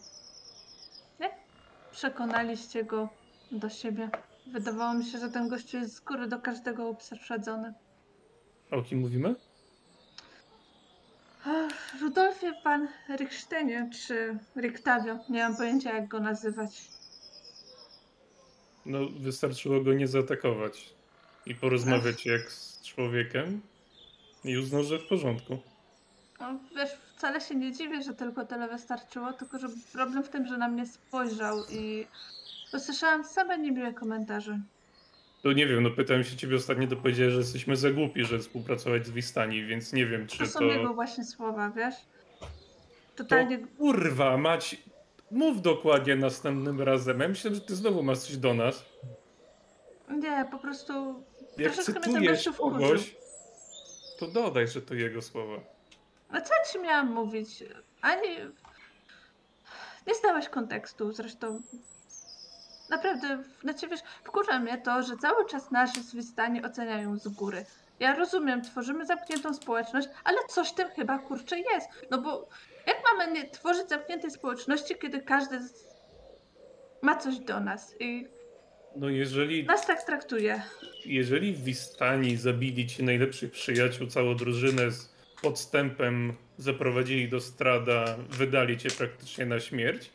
Przekonaliście 1.92 2.84
go 2.84 3.10
do 3.52 3.70
siebie. 3.70 4.10
Wydawało 4.48 4.94
mi 4.94 5.06
się, 5.06 5.18
że 5.18 5.30
ten 5.30 5.48
gościu 5.50 5.78
jest 5.78 5.96
z 5.96 6.00
góry 6.00 6.28
do 6.28 6.40
każdego 6.40 6.88
uprzedzony. 6.88 7.74
O 8.72 8.82
kim 8.82 9.00
mówimy? 9.00 9.36
Ach, 11.46 12.02
Rudolfie 12.02 12.54
pan 12.64 12.88
Riksztenie 13.18 13.90
czy 13.94 14.38
Riktavio, 14.58 15.20
nie 15.30 15.44
mam 15.44 15.58
pojęcia 15.58 15.94
jak 15.94 16.08
go 16.08 16.20
nazywać. 16.20 16.88
No, 18.86 19.00
wystarczyło 19.20 19.82
go 19.82 19.94
nie 19.94 20.08
zaatakować 20.08 20.94
i 21.46 21.56
porozmawiać 21.56 22.26
jak 22.26 22.52
z 22.52 22.82
człowiekiem 22.82 23.62
i 24.46 24.58
uznał, 24.58 24.84
że 24.84 25.00
w 25.00 25.08
porządku. 25.08 25.58
No, 26.40 26.60
wiesz, 26.76 26.90
wcale 27.16 27.42
się 27.42 27.56
nie 27.56 27.72
dziwię, 27.72 28.04
że 28.04 28.14
tylko 28.14 28.46
tyle 28.46 28.68
wystarczyło, 28.68 29.34
tylko 29.34 29.60
że 29.60 29.68
problem 29.94 30.24
w 30.24 30.30
tym, 30.30 30.48
że 30.48 30.58
na 30.58 30.68
mnie 30.68 30.86
spojrzał 30.86 31.58
i 31.72 32.06
usłyszałam 32.74 33.24
same 33.24 33.58
niemiłe 33.58 33.94
komentarze. 33.94 34.60
To 35.44 35.54
nie 35.54 35.68
wiem, 35.68 35.84
no 35.84 35.90
pytałem 35.92 36.24
się 36.24 36.38
ciebie 36.38 36.56
ostatnio, 36.56 36.88
to 36.88 36.96
powiedziałeś, 36.96 37.34
że 37.34 37.40
jesteśmy 37.40 37.76
za 37.76 37.92
głupi, 37.92 38.26
żeby 38.26 38.44
współpracować 38.44 39.06
z 39.08 39.12
Wistani, 39.12 39.66
więc 39.66 39.94
nie 39.94 40.06
wiem, 40.06 40.28
To 40.28 40.36
czy 40.36 40.48
są 40.48 40.60
to... 40.60 40.66
jego 40.66 40.94
właśnie 40.94 41.24
słowa, 41.24 41.72
wiesz? 41.76 41.96
Totalnie 43.16 43.58
To 43.58 43.68
kurwa, 43.78 44.38
mać... 44.38 44.76
Mów 45.32 45.62
dokładnie 45.62 46.16
następnym 46.16 46.82
razem. 46.82 47.20
Ja 47.20 47.28
myślę, 47.28 47.56
że 47.56 47.62
ty 47.62 47.76
znowu 47.76 48.04
masz 48.04 48.18
coś 48.20 48.38
do 48.38 48.54
nas. 48.54 48.86
nie, 50.10 50.46
po 50.52 50.60
prostu 50.60 51.24
Jak 51.58 51.74
Troszeczkę 51.74 52.02
cytujesz 52.02 52.50
kogoś, 52.58 53.16
to 54.20 54.28
dodaj, 54.28 54.68
że 54.68 54.82
to 54.82 54.94
jego 54.94 55.22
słowa. 55.22 55.56
A 56.30 56.42
co 56.42 56.54
ci 56.72 56.80
miałam 56.80 57.12
mówić? 57.14 57.64
Ani. 58.02 58.28
Nie 60.08 60.16
znałaś 60.16 60.50
kontekstu, 60.50 61.12
zresztą. 61.12 61.62
Naprawdę, 62.90 63.44
znaczy 63.62 63.88
wiesz, 63.88 64.00
wkurza 64.24 64.60
mnie 64.60 64.78
to, 64.78 65.04
że 65.04 65.18
cały 65.18 65.46
czas 65.46 65.72
nasi 65.72 66.02
zwistani 66.04 66.66
oceniają 66.66 67.18
z 67.18 67.28
góry. 67.28 67.66
Ja 68.00 68.16
rozumiem, 68.16 68.62
tworzymy 68.62 69.06
zamkniętą 69.06 69.54
społeczność, 69.54 70.08
ale 70.24 70.38
coś 70.50 70.72
tym 70.72 70.90
chyba 70.90 71.20
kurczę 71.20 71.60
jest. 71.60 71.90
No 72.12 72.22
bo 72.22 72.48
jak 72.88 72.98
mamy 73.12 73.32
nie 73.32 73.50
tworzyć 73.50 73.90
zamkniętej 73.90 74.32
społeczności, 74.32 74.96
kiedy 74.96 75.22
każdy 75.22 75.60
ma 77.02 77.16
coś 77.16 77.40
do 77.40 77.60
nas 77.60 77.96
i 78.00 78.28
No 78.96 79.10
jeżeli, 79.10 79.64
nas 79.64 79.88
tak 79.88 80.04
traktuje? 80.04 80.62
jeżeli 81.06 81.54
w 81.54 81.64
Wistani 81.64 82.38
zabili 82.38 82.88
ci 82.88 83.04
najlepszych 83.04 83.52
przyjaciół, 83.52 84.08
całą 84.08 84.36
drużynę 84.36 84.92
z 84.92 85.10
podstępem, 85.42 86.34
zaprowadzili 86.58 87.30
do 87.30 87.42
strada, 87.42 88.18
wydali 88.30 88.78
cię 88.78 88.90
praktycznie 88.90 89.46
na 89.46 89.60
śmierć, 89.60 90.10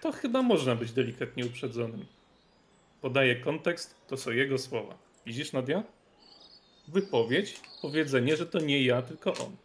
to 0.00 0.12
chyba 0.12 0.42
można 0.42 0.74
być 0.74 0.92
delikatnie 0.92 1.46
uprzedzonym. 1.46 2.06
Podaję 3.00 3.36
kontekst, 3.36 3.94
to 4.06 4.16
są 4.16 4.30
jego 4.30 4.58
słowa. 4.58 4.98
Widzisz, 5.26 5.52
Nadia? 5.52 5.82
Wypowiedź, 6.88 7.60
powiedzenie, 7.82 8.36
że 8.36 8.46
to 8.46 8.58
nie 8.58 8.82
ja, 8.82 9.02
tylko 9.02 9.34
on. 9.34 9.56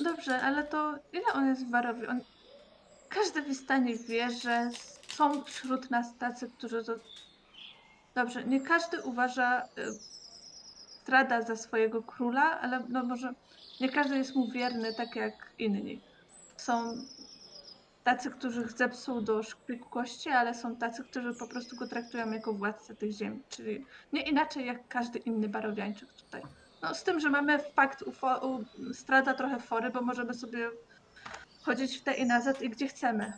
Dobrze, 0.00 0.40
ale 0.40 0.64
to 0.64 0.98
ile 1.12 1.32
on 1.34 1.46
jest 1.46 1.66
w 1.66 1.70
Warowie? 1.70 2.08
On... 2.08 2.20
Każdy 3.08 3.42
w 3.42 3.56
stanie 3.56 3.96
wie, 3.96 4.30
że 4.30 4.70
są 5.16 5.44
wśród 5.44 5.90
nas 5.90 6.16
tacy, 6.18 6.50
którzy 6.58 6.84
to... 6.84 6.92
Dobrze, 8.14 8.44
nie 8.44 8.60
każdy 8.60 9.02
uważa 9.02 9.62
y, 9.62 9.66
Strada 11.02 11.42
za 11.42 11.56
swojego 11.56 12.02
króla, 12.02 12.60
ale 12.60 12.82
no 12.88 13.04
może 13.04 13.34
nie 13.80 13.88
każdy 13.88 14.16
jest 14.16 14.34
mu 14.34 14.50
wierny 14.50 14.94
tak 14.94 15.16
jak 15.16 15.50
inni. 15.58 16.00
Są 16.56 16.94
tacy, 18.04 18.30
którzy 18.30 18.68
zepsuł 18.68 19.20
do 19.20 19.42
szpiku 19.42 19.90
kości, 19.90 20.30
ale 20.30 20.54
są 20.54 20.76
tacy, 20.76 21.04
którzy 21.04 21.34
po 21.34 21.46
prostu 21.46 21.76
go 21.76 21.86
traktują 21.86 22.30
jako 22.30 22.52
władcę 22.52 22.94
tych 22.94 23.12
ziem, 23.12 23.42
czyli 23.48 23.86
nie 24.12 24.22
inaczej 24.22 24.66
jak 24.66 24.88
każdy 24.88 25.18
inny 25.18 25.48
barowiańczyk 25.48 26.12
tutaj. 26.12 26.42
No 26.82 26.94
z 26.94 27.02
tym, 27.02 27.20
że 27.20 27.30
mamy 27.30 27.58
fakt 27.58 28.02
u, 28.02 28.12
u 28.46 28.64
Strada 28.94 29.34
trochę 29.34 29.60
fory, 29.60 29.90
bo 29.90 30.02
możemy 30.02 30.34
sobie 30.34 30.70
chodzić 31.62 31.98
w 31.98 32.02
te 32.02 32.14
i 32.14 32.26
na 32.26 32.40
Z 32.40 32.62
i 32.62 32.70
gdzie 32.70 32.88
chcemy. 32.88 33.32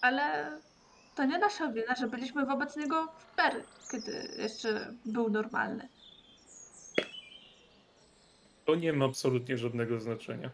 Ale 0.00 0.50
to 1.14 1.24
nie 1.24 1.38
nasza 1.38 1.72
wina, 1.72 1.94
że 1.94 2.08
byliśmy 2.08 2.46
wobec 2.46 2.76
niego 2.76 3.06
w 3.18 3.36
per, 3.36 3.54
kiedy 3.92 4.28
jeszcze 4.38 4.94
był 5.04 5.30
normalny. 5.30 5.88
To 8.64 8.74
nie 8.74 8.92
ma 8.92 9.04
absolutnie 9.04 9.58
żadnego 9.58 10.00
znaczenia. 10.00 10.50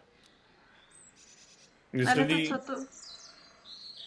Ale 1.95 2.03
Jeżeli, 2.03 2.49
to 2.49 2.59
co 2.59 2.75
to... 2.75 2.81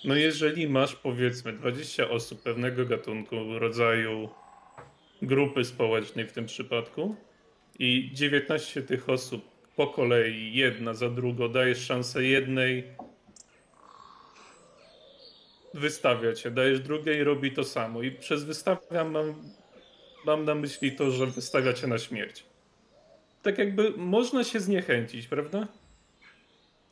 no 0.06 0.16
jeżeli 0.16 0.70
masz 0.70 0.96
powiedzmy 0.96 1.54
20 1.54 2.10
osób 2.10 2.42
pewnego 2.42 2.86
gatunku, 2.86 3.36
rodzaju 3.60 4.30
grupy 5.22 5.66
społecznej 5.66 6.28
w 6.28 6.34
tym 6.34 6.46
przypadku 6.46 7.16
i 7.80 8.10
19 8.14 8.82
tych 8.82 9.10
osób 9.10 9.46
po 9.76 9.88
kolei, 9.88 10.54
jedna 10.54 10.94
za 10.94 11.10
drugą, 11.10 11.50
dajesz 11.50 11.86
szansę 11.86 12.24
jednej, 12.24 12.84
wystawia 15.78 16.34
cię, 16.34 16.52
dajesz 16.52 16.80
drugiej, 16.80 17.24
robi 17.24 17.52
to 17.52 17.64
samo 17.64 18.02
i 18.02 18.12
przez 18.12 18.44
wystawiam 18.44 19.12
mam, 19.12 19.44
mam 20.26 20.46
na 20.46 20.56
myśli 20.56 20.96
to, 20.96 21.12
że 21.12 21.26
wystawia 21.26 21.74
cię 21.74 21.88
na 21.88 21.98
śmierć. 21.98 22.46
Tak 23.44 23.58
jakby 23.58 23.94
można 23.98 24.44
się 24.44 24.60
zniechęcić, 24.60 25.28
prawda? 25.28 25.68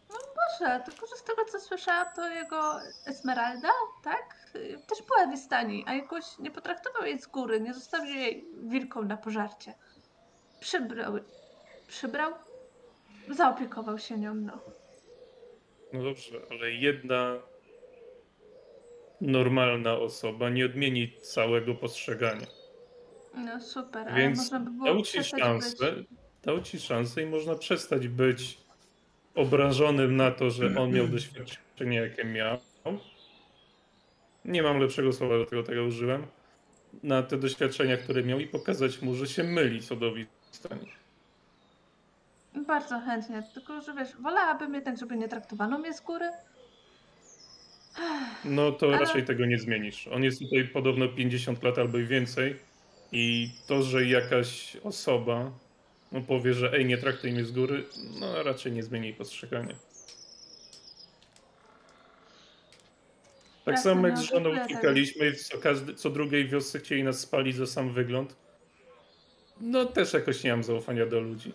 Może, 0.09 0.81
tylko 0.85 1.07
że 1.07 1.15
z 1.15 1.23
tego 1.23 1.45
co 1.45 1.59
słyszałam, 1.59 2.07
to 2.15 2.29
jego 2.29 2.79
Esmeralda, 3.05 3.69
tak? 4.03 4.49
Też 4.87 4.97
była 5.07 5.35
w 5.35 5.39
stanie, 5.39 5.83
a 5.85 5.93
jakoś 5.93 6.23
nie 6.39 6.51
potraktował 6.51 7.05
jej 7.05 7.19
z 7.19 7.27
góry, 7.27 7.61
nie 7.61 7.73
zostawił 7.73 8.15
jej 8.15 8.45
wilką 8.63 9.03
na 9.03 9.17
pożarcie. 9.17 9.73
Przybrał, 10.59 11.19
przybrał, 11.87 12.33
zaopiekował 13.29 13.99
się 13.99 14.17
nią, 14.17 14.35
no. 14.35 14.59
No 15.93 16.03
dobrze, 16.03 16.41
ale 16.51 16.71
jedna 16.71 17.37
normalna 19.21 19.93
osoba 19.93 20.49
nie 20.49 20.65
odmieni 20.65 21.11
całego 21.21 21.75
postrzegania. 21.75 22.47
No 23.35 23.61
super, 23.61 24.07
ale 24.07 24.21
Więc 24.21 24.37
można 24.37 24.59
by 24.59 24.71
było 24.71 24.85
dał 24.85 25.01
ci 25.01 25.23
szansę, 25.23 25.91
być... 25.91 26.07
dał 26.43 26.61
ci 26.61 26.79
szansę 26.79 27.21
i 27.21 27.25
można 27.25 27.55
przestać 27.55 28.07
być 28.07 28.57
obrażonym 29.35 30.15
na 30.15 30.31
to, 30.31 30.49
że 30.49 30.75
on 30.77 30.91
miał 30.91 31.07
doświadczenie, 31.07 31.97
jakie 31.97 32.23
miał. 32.23 32.57
Nie 34.45 34.63
mam 34.63 34.79
lepszego 34.79 35.13
słowa 35.13 35.37
do 35.37 35.45
tego, 35.45 35.63
tego 35.63 35.83
użyłem. 35.83 36.27
Na 37.03 37.23
te 37.23 37.37
doświadczenia, 37.37 37.97
które 37.97 38.23
miał 38.23 38.39
i 38.39 38.47
pokazać 38.47 39.01
mu, 39.01 39.15
że 39.15 39.27
się 39.27 39.43
myli 39.43 39.81
co 39.81 39.95
do 39.95 40.11
stanie. 40.51 40.91
Bardzo 42.67 42.99
chętnie, 42.99 43.43
tylko 43.53 43.81
że 43.81 43.93
wiesz, 43.93 44.15
wolałabym 44.19 44.73
jednak, 44.73 44.97
żeby 44.97 45.17
nie 45.17 45.27
traktowano 45.27 45.77
mnie 45.79 45.93
z 45.93 46.01
góry. 46.01 46.29
No 48.45 48.71
to 48.71 48.85
Ale- 48.87 48.97
raczej 48.97 49.25
tego 49.25 49.45
nie 49.45 49.59
zmienisz. 49.59 50.07
On 50.07 50.23
jest 50.23 50.39
tutaj 50.39 50.67
podobno 50.67 51.07
50 51.07 51.63
lat 51.63 51.77
albo 51.79 51.97
i 51.97 52.05
więcej. 52.05 52.59
I 53.11 53.49
to, 53.67 53.83
że 53.83 54.05
jakaś 54.05 54.77
osoba 54.83 55.51
no, 56.11 56.21
powie, 56.21 56.53
że 56.53 56.73
ej, 56.73 56.85
nie 56.85 56.97
traktuj 56.97 57.31
mnie 57.31 57.45
z 57.45 57.51
góry, 57.51 57.83
no 58.19 58.43
raczej 58.43 58.71
nie 58.71 58.83
zmieni 58.83 59.13
postrzegania. 59.13 59.75
Tak 63.65 63.75
Jasne, 63.75 63.91
samo 63.91 64.07
jak 64.07 64.15
no, 64.15 64.21
z 64.21 64.25
żoną 64.25 64.63
uciekaliśmy 64.65 65.29
i 65.29 65.35
co, 65.35 65.57
każdy, 65.57 65.93
co 65.95 66.09
drugiej 66.09 66.47
wiosce 66.47 66.79
chcieli 66.79 67.03
nas 67.03 67.19
spalić 67.19 67.55
za 67.55 67.67
sam 67.67 67.93
wygląd. 67.93 68.35
No 69.61 69.85
też 69.85 70.13
jakoś 70.13 70.43
nie 70.43 70.51
mam 70.51 70.63
zaufania 70.63 71.05
do 71.05 71.19
ludzi. 71.19 71.53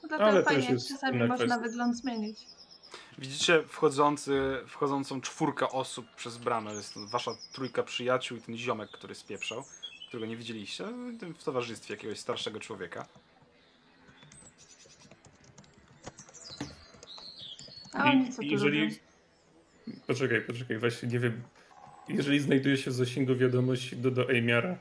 Dlatego 0.00 0.24
Ale 0.24 0.42
to 0.42 0.48
fajnie, 0.48 0.62
jak 0.62 0.72
jest 0.72 0.88
czasami 0.88 1.18
można 1.18 1.36
kwestia. 1.36 1.58
wygląd 1.58 1.96
zmienić. 1.96 2.38
Widzicie 3.20 3.62
wchodzący, 3.68 4.40
wchodzącą 4.66 5.20
czwórkę 5.20 5.68
osób 5.68 6.06
przez 6.16 6.36
bramę. 6.36 6.74
Jest 6.74 6.94
to 6.94 7.06
wasza 7.06 7.30
trójka 7.52 7.82
przyjaciół 7.82 8.38
i 8.38 8.40
ten 8.40 8.56
ziomek, 8.56 8.90
który 8.90 9.14
spieprzał, 9.14 9.64
którego 10.08 10.26
nie 10.26 10.36
widzieliście, 10.36 10.84
w 11.38 11.44
towarzystwie 11.44 11.94
jakiegoś 11.94 12.18
starszego 12.18 12.60
człowieka. 12.60 13.06
A 17.92 18.04
oni 18.04 18.32
co 18.32 18.42
tu 18.42 18.48
jeżeli... 18.48 18.80
robią? 18.80 18.94
Poczekaj, 20.06 20.40
poczekaj, 20.40 20.78
właśnie 20.78 21.08
nie 21.08 21.18
wiem. 21.18 21.42
Jeżeli 22.08 22.40
znajduje 22.40 22.76
się 22.76 22.90
w 22.90 22.94
zasięgu 22.94 23.36
wiadomości 23.36 23.96
do, 23.96 24.10
do 24.10 24.30
Ejmiara, 24.30 24.78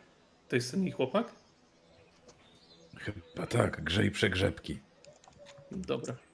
to 0.49 0.55
jest 0.55 0.71
ten 0.71 0.87
ich 0.87 0.95
chłopak? 0.95 1.35
Chyba 2.97 3.47
tak, 3.47 3.83
grzej 3.83 4.11
przegrzebki. 4.11 4.79
Dobra. 5.71 6.28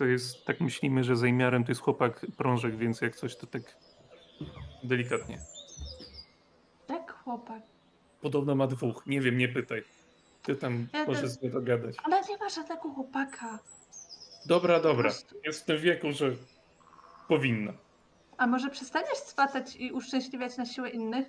To 0.00 0.04
jest, 0.04 0.44
tak 0.44 0.60
myślimy, 0.60 1.04
że 1.04 1.16
z 1.16 1.24
Ejmiarem 1.24 1.64
to 1.64 1.70
jest 1.70 1.80
chłopak 1.80 2.26
prążek, 2.36 2.76
więc 2.76 3.00
jak 3.00 3.16
coś 3.16 3.36
to 3.36 3.46
tak 3.46 3.62
delikatnie. 4.84 5.38
Tak, 6.86 7.12
chłopak. 7.24 7.62
Podobno 8.20 8.54
ma 8.54 8.66
dwóch, 8.66 9.06
nie 9.06 9.20
wiem, 9.20 9.38
nie 9.38 9.48
pytaj. 9.48 9.82
Ty 10.42 10.56
tam 10.56 10.88
Ja 10.92 11.04
możesz 11.06 11.22
też- 11.22 11.32
sobie 11.32 11.50
dogadać. 11.50 11.96
Ona 12.06 12.20
nie 12.20 12.36
ma 12.38 12.48
żadnego 12.48 12.80
chłopaka. 12.90 13.58
Dobra, 14.46 14.80
dobra. 14.80 15.02
prostu- 15.10 15.36
Jest 15.44 15.60
w 15.62 15.64
tym 15.64 15.78
wieku, 15.78 16.12
że 16.12 16.30
powinna. 17.28 17.72
A 18.38 18.46
może 18.46 18.70
przestaniesz 18.70 19.18
swatać 19.18 19.76
i 19.76 19.92
uszczęśliwiać 19.92 20.56
na 20.56 20.66
siłę 20.66 20.90
innych? 20.90 21.26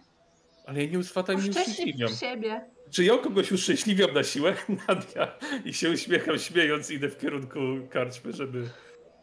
Ale 0.65 0.83
ja 0.83 0.91
nie 0.91 0.99
uswatam, 0.99 1.35
Uszczęśliw 1.35 1.67
uszczęśliwiam. 1.67 2.09
siebie. 2.15 2.65
Czy 2.91 3.03
ja 3.03 3.17
kogoś 3.17 3.51
uszczęśliwiam 3.51 4.13
na 4.13 4.23
siłę? 4.23 4.55
Nadia. 4.87 5.37
I 5.65 5.73
się 5.73 5.89
uśmiecham, 5.89 6.39
śmiejąc, 6.39 6.91
idę 6.91 7.09
w 7.09 7.17
kierunku 7.17 7.59
karczmy, 7.89 8.33
żeby 8.33 8.69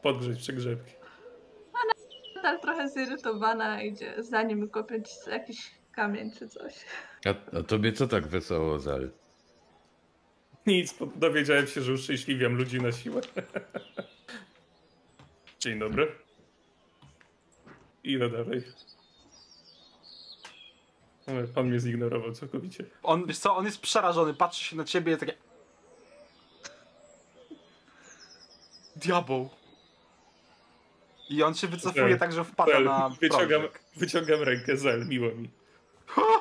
podgrzeć 0.03 0.39
przegrzebki. 0.39 0.93
Nadal 2.37 2.61
trochę 2.61 2.89
zirytowana 2.89 3.83
idzie, 3.83 4.15
zanim 4.19 4.69
kopiąć 4.69 5.09
jakiś 5.31 5.71
kamień 5.93 6.31
czy 6.39 6.49
coś. 6.49 6.75
A, 7.27 7.59
a 7.59 7.63
tobie 7.63 7.93
co 7.93 8.09
tak 8.09 8.27
wesoło, 8.27 8.79
Zal? 8.79 9.11
Nic, 10.67 10.95
dowiedziałem 11.17 11.67
się, 11.67 11.83
że 11.83 11.93
uszczęśliwiam 11.93 12.55
ludzi 12.55 12.81
na 12.81 12.93
siłę. 12.93 13.21
Dzień 15.61 15.79
dobry. 15.79 16.13
Idę 18.05 18.31
dalej. 18.31 18.63
Ale 21.29 21.45
pan 21.45 21.67
mnie 21.67 21.81
zignorował 21.81 22.33
całkowicie. 22.33 22.85
On, 23.03 23.27
wiesz 23.27 23.39
co, 23.39 23.57
on 23.57 23.65
jest 23.65 23.81
przerażony, 23.81 24.35
patrzy 24.35 24.65
się 24.65 24.77
na 24.77 24.85
ciebie 24.85 25.17
takie... 25.17 25.35
Diabeł. 28.97 29.51
I 31.31 31.43
on 31.43 31.55
się 31.55 31.69
wycofuje 31.69 32.17
tak, 32.17 32.33
że 32.33 32.45
wpada 32.45 32.73
Zel, 32.73 32.85
na 32.85 33.09
wyciągam, 33.09 33.49
prążek. 33.49 33.83
wyciągam 33.97 34.43
rękę, 34.43 34.77
Zel, 34.77 35.09
miło 35.09 35.29
mi. 35.35 35.51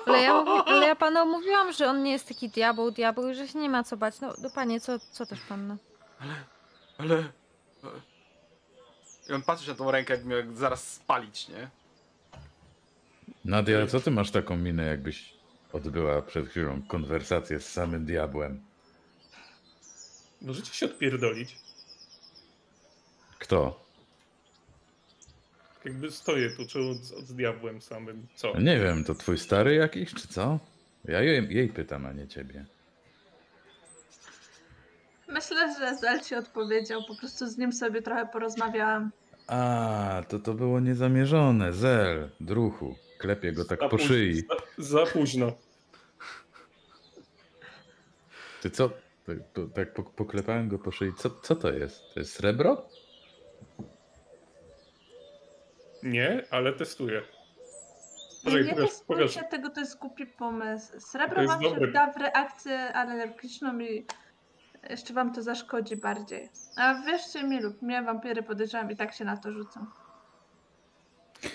Ale 0.05 0.21
ja, 0.21 0.33
ale 0.65 0.87
ja 0.87 0.95
panu 0.95 1.25
mówiłam, 1.25 1.73
że 1.73 1.89
on 1.89 2.03
nie 2.03 2.11
jest 2.11 2.27
taki 2.27 2.49
diabeł, 2.49 2.91
diabeł 2.91 3.29
i 3.29 3.35
że 3.35 3.47
się 3.47 3.59
nie 3.59 3.69
ma 3.69 3.83
co 3.83 3.97
bać. 3.97 4.19
No, 4.19 4.33
no 4.41 4.49
panie, 4.49 4.81
co, 4.81 4.99
co 4.99 5.25
też 5.25 5.39
panna? 5.49 5.77
Ale... 6.97 7.23
I 9.29 9.33
on 9.33 9.41
patrzy 9.41 9.69
na 9.69 9.75
tą 9.75 9.91
rękę, 9.91 10.13
jakby 10.13 10.29
miał 10.29 10.55
zaraz 10.55 10.93
spalić, 10.93 11.47
nie? 11.49 11.69
Nadia, 13.47 13.87
co 13.87 13.99
ty 13.99 14.11
masz 14.11 14.31
taką 14.31 14.57
minę, 14.57 14.85
jakbyś 14.85 15.33
odbyła 15.73 16.21
przed 16.21 16.49
chwilą 16.49 16.81
konwersację 16.87 17.59
z 17.59 17.69
samym 17.69 18.05
diabłem? 18.05 18.61
Możecie 20.41 20.73
się 20.73 20.85
odpierdolić. 20.85 21.55
Kto? 23.39 23.85
Jakby 25.85 26.11
stoję 26.11 26.49
tu, 26.49 26.67
czy 26.67 26.93
z, 26.93 27.27
z 27.27 27.33
diabłem 27.33 27.81
samym. 27.81 28.27
Co? 28.35 28.59
Nie 28.59 28.79
wiem, 28.79 29.03
to 29.03 29.15
twój 29.15 29.37
stary 29.37 29.75
jakiś, 29.75 30.13
czy 30.13 30.27
co? 30.27 30.59
Ja 31.05 31.21
jej, 31.21 31.55
jej 31.55 31.69
pytam, 31.69 32.05
a 32.05 32.11
nie 32.11 32.27
ciebie. 32.27 32.65
Myślę, 35.27 35.75
że 35.79 35.97
Zel 35.97 36.21
ci 36.21 36.35
odpowiedział, 36.35 37.01
po 37.07 37.15
prostu 37.15 37.47
z 37.47 37.57
nim 37.57 37.73
sobie 37.73 38.01
trochę 38.01 38.25
porozmawiałam. 38.25 39.11
A, 39.47 40.23
to 40.27 40.39
to 40.39 40.53
było 40.53 40.79
niezamierzone. 40.79 41.73
Zel, 41.73 42.29
druchu. 42.39 42.95
Klepie 43.17 43.51
go 43.53 43.65
tak 43.65 43.79
Za 43.79 43.89
po 43.89 43.97
późno, 43.97 44.07
szyi. 44.07 44.43
Za, 44.77 44.99
za 45.05 45.05
późno. 45.11 45.51
Ty 48.61 48.69
co? 48.69 48.89
Tak 49.75 49.93
pok- 49.93 50.11
poklepałem 50.15 50.69
go 50.69 50.79
po 50.79 50.91
szyi. 50.91 51.13
Co, 51.17 51.29
co 51.29 51.55
to 51.55 51.71
jest? 51.71 52.13
To 52.13 52.19
jest 52.19 52.33
srebro? 52.33 52.89
Nie, 56.03 56.43
ale 56.51 56.73
testuję. 56.73 57.21
Poczekaj, 58.43 58.65
nie 58.65 58.87
pokaż, 59.07 59.49
tego, 59.49 59.69
to 59.69 59.79
jest 59.79 59.99
głupi 59.99 60.25
pomysł. 60.27 60.99
Srebro 60.99 61.47
wam 61.47 61.61
się 61.63 61.87
da 61.87 62.11
w 62.13 62.17
reakcję 62.17 62.93
alergiczną 62.93 63.79
i 63.79 64.05
jeszcze 64.89 65.13
wam 65.13 65.33
to 65.33 65.41
zaszkodzi 65.41 65.95
bardziej. 65.97 66.49
A 66.77 67.01
wierzcie 67.05 67.43
mi 67.43 67.61
lub 67.61 67.81
mnie, 67.81 68.03
wampiry 68.03 68.43
podejrzewam 68.43 68.91
i 68.91 68.95
tak 68.95 69.13
się 69.13 69.25
na 69.25 69.37
to 69.37 69.51
rzucą. 69.51 69.85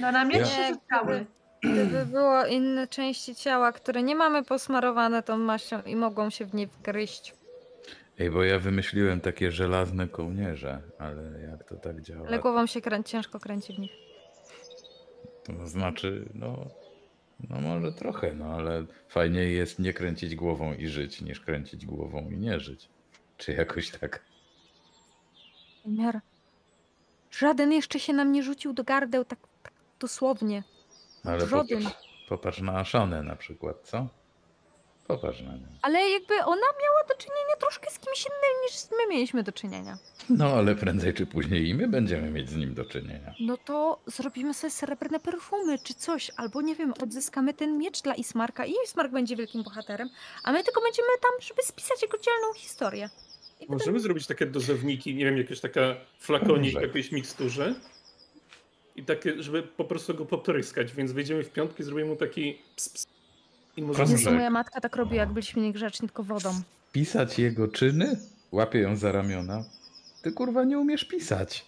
No 0.01 0.13
na 0.13 0.25
miecz 0.25 0.39
Ja- 0.39 0.47
się 0.47 0.75
rzucały. 0.75 1.27
Gdyby 1.63 2.07
było 2.07 2.47
inne 2.47 2.89
części 2.89 3.35
ciała, 3.35 3.73
które 3.73 4.03
nie 4.03 4.15
mamy 4.15 4.45
posmarowane 4.45 5.23
tą 5.23 5.39
maścią 5.39 5.83
i 5.83 5.97
mogą 5.97 6.31
się 6.31 6.45
w 6.45 6.55
nie 6.55 6.67
wgryźć. 6.67 7.35
Ej, 8.19 8.31
bo 8.31 8.45
ja 8.45 8.59
wymyśliłem 8.59 9.21
takie 9.21 9.53
żelazne 9.53 10.09
kołnierze, 10.09 10.83
ale 10.99 11.41
jak 11.51 11.65
to 11.65 11.77
tak 11.77 12.01
działa? 12.01 12.29
Ale 12.29 12.39
głową 12.39 12.67
się 12.67 12.81
krę- 12.81 13.05
ciężko 13.05 13.41
kręci 13.41 13.73
w 13.75 13.79
nich. 13.79 13.93
To 15.45 15.67
znaczy, 15.69 16.29
no, 16.35 16.67
no 17.51 17.61
może 17.61 17.93
trochę, 17.93 18.35
no 18.35 18.45
ale 18.45 18.85
fajniej 19.09 19.57
jest 19.57 19.79
nie 19.79 19.93
kręcić 19.93 20.35
głową 20.37 20.75
i 20.75 20.89
żyć, 20.89 21.21
niż 21.23 21.41
kręcić 21.41 21.87
głową 21.87 22.31
i 22.31 22.37
nie 22.37 22.61
żyć. 22.61 22.89
Czy 23.37 23.53
jakoś 23.53 23.91
tak. 23.91 24.23
Miar. 25.87 26.21
Żaden 27.31 27.73
jeszcze 27.73 28.01
się 28.01 28.13
nam 28.13 28.33
nie 28.33 28.43
rzucił 28.43 28.73
do 28.73 28.85
gardeł 28.85 29.25
tak, 29.25 29.39
tak 29.63 29.73
dosłownie. 30.01 30.63
Ale 31.25 31.47
Żaden. 31.47 31.83
popatrz, 31.83 31.99
popatrz 32.29 32.61
na 32.61 32.73
Aszonę 32.79 33.23
na 33.23 33.37
przykład, 33.37 33.77
co? 33.85 34.07
Popatrz 35.07 35.41
na 35.41 35.53
nią. 35.53 35.67
Ale 35.83 36.11
jakby 36.11 36.35
ona 36.35 36.67
miała 36.83 37.05
do 37.09 37.15
czynienia 37.17 37.57
troszkę 37.61 37.91
z 37.91 37.99
kimś 37.99 38.21
innym 38.27 38.63
niż 38.67 38.75
my 38.91 39.15
mieliśmy 39.15 39.43
do 39.43 39.53
czynienia. 39.53 39.99
No 40.31 40.47
ale 40.47 40.75
prędzej 40.75 41.15
czy 41.15 41.27
później 41.27 41.69
i 41.69 41.75
my 41.75 41.89
będziemy 41.89 42.31
mieć 42.31 42.51
z 42.51 42.57
nim 42.57 42.75
do 42.75 42.85
czynienia. 42.85 43.35
No 43.41 43.57
to 43.57 44.01
zrobimy 44.07 44.55
sobie 44.55 44.71
srebrne 44.71 45.21
perfumy 45.21 45.79
czy 45.79 45.95
coś, 45.95 46.31
albo 46.37 46.63
nie 46.63 46.75
wiem, 46.77 46.95
odzyskamy 47.03 47.55
ten 47.55 47.79
miecz 47.79 48.03
dla 48.03 48.15
Ismarka 48.15 48.65
i 48.67 48.75
Ismark 48.85 49.13
będzie 49.13 49.37
wielkim 49.37 49.63
bohaterem, 49.63 50.09
a 50.45 50.53
my 50.53 50.65
tylko 50.65 50.81
będziemy 50.81 51.09
tam, 51.23 51.33
żeby 51.41 51.63
spisać 51.63 52.03
jego 52.03 52.19
dzielną 52.19 52.55
historię. 52.55 53.11
I 53.61 53.67
potem- 53.67 53.79
Możemy 53.79 54.01
zrobić 54.01 54.27
takie 54.27 54.47
dozewniki, 54.47 55.15
nie 55.15 55.25
wiem, 55.25 55.39
jakieś 55.39 55.61
taka 55.61 55.81
flakonik 56.19 56.75
Może. 56.75 56.87
jakiejś 56.87 57.13
miksturze. 57.13 57.75
I 58.97 59.05
takie, 59.05 59.43
żeby 59.43 59.63
po 59.63 59.85
prostu 59.85 60.15
go 60.15 60.27
popryskać, 60.27 60.93
więc 60.93 61.13
wejdziemy 61.13 61.45
w 61.45 61.51
piątki, 61.51 61.83
zrobimy 61.83 62.09
mu 62.09 62.17
taki 62.17 62.59
ps, 62.77 62.89
ps. 62.89 63.07
I 63.77 63.83
może 63.83 64.05
moja 64.31 64.51
matka 64.51 64.81
tak 64.81 64.97
robi, 64.97 65.17
jak 65.17 65.33
byliśmy 65.33 65.63
niegrzeczni, 65.63 66.09
tylko 66.09 66.23
wodą. 66.23 66.63
Pisać 66.93 67.39
jego 67.39 67.69
czyny? 67.69 68.21
Łapie 68.53 68.79
ją 68.79 68.97
za 68.97 69.13
ramiona. 69.13 69.65
Ty 70.23 70.33
kurwa 70.33 70.65
nie 70.65 70.79
umiesz 70.79 71.05
pisać. 71.05 71.67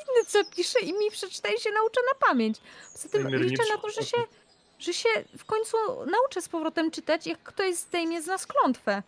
Inny 0.00 0.24
co 0.26 0.44
pisze 0.56 0.80
i 0.80 0.92
mi 0.92 1.10
przeczytaj 1.10 1.58
się 1.58 1.70
nauczę 1.70 2.00
na 2.12 2.26
pamięć. 2.28 2.58
Poza 2.92 3.08
tym 3.08 3.28
liczę 3.28 3.62
na 3.74 3.78
to, 3.78 3.90
że 3.90 4.02
się, 4.02 4.16
że 4.78 4.92
się 4.92 5.08
w 5.38 5.44
końcu 5.44 5.76
nauczę 6.10 6.42
z 6.42 6.48
powrotem 6.48 6.90
czytać, 6.90 7.26
jak 7.26 7.42
ktoś 7.42 7.74
zdejmie 7.74 8.22
z 8.22 8.26
nas 8.26 8.46
klątwę. 8.46 9.02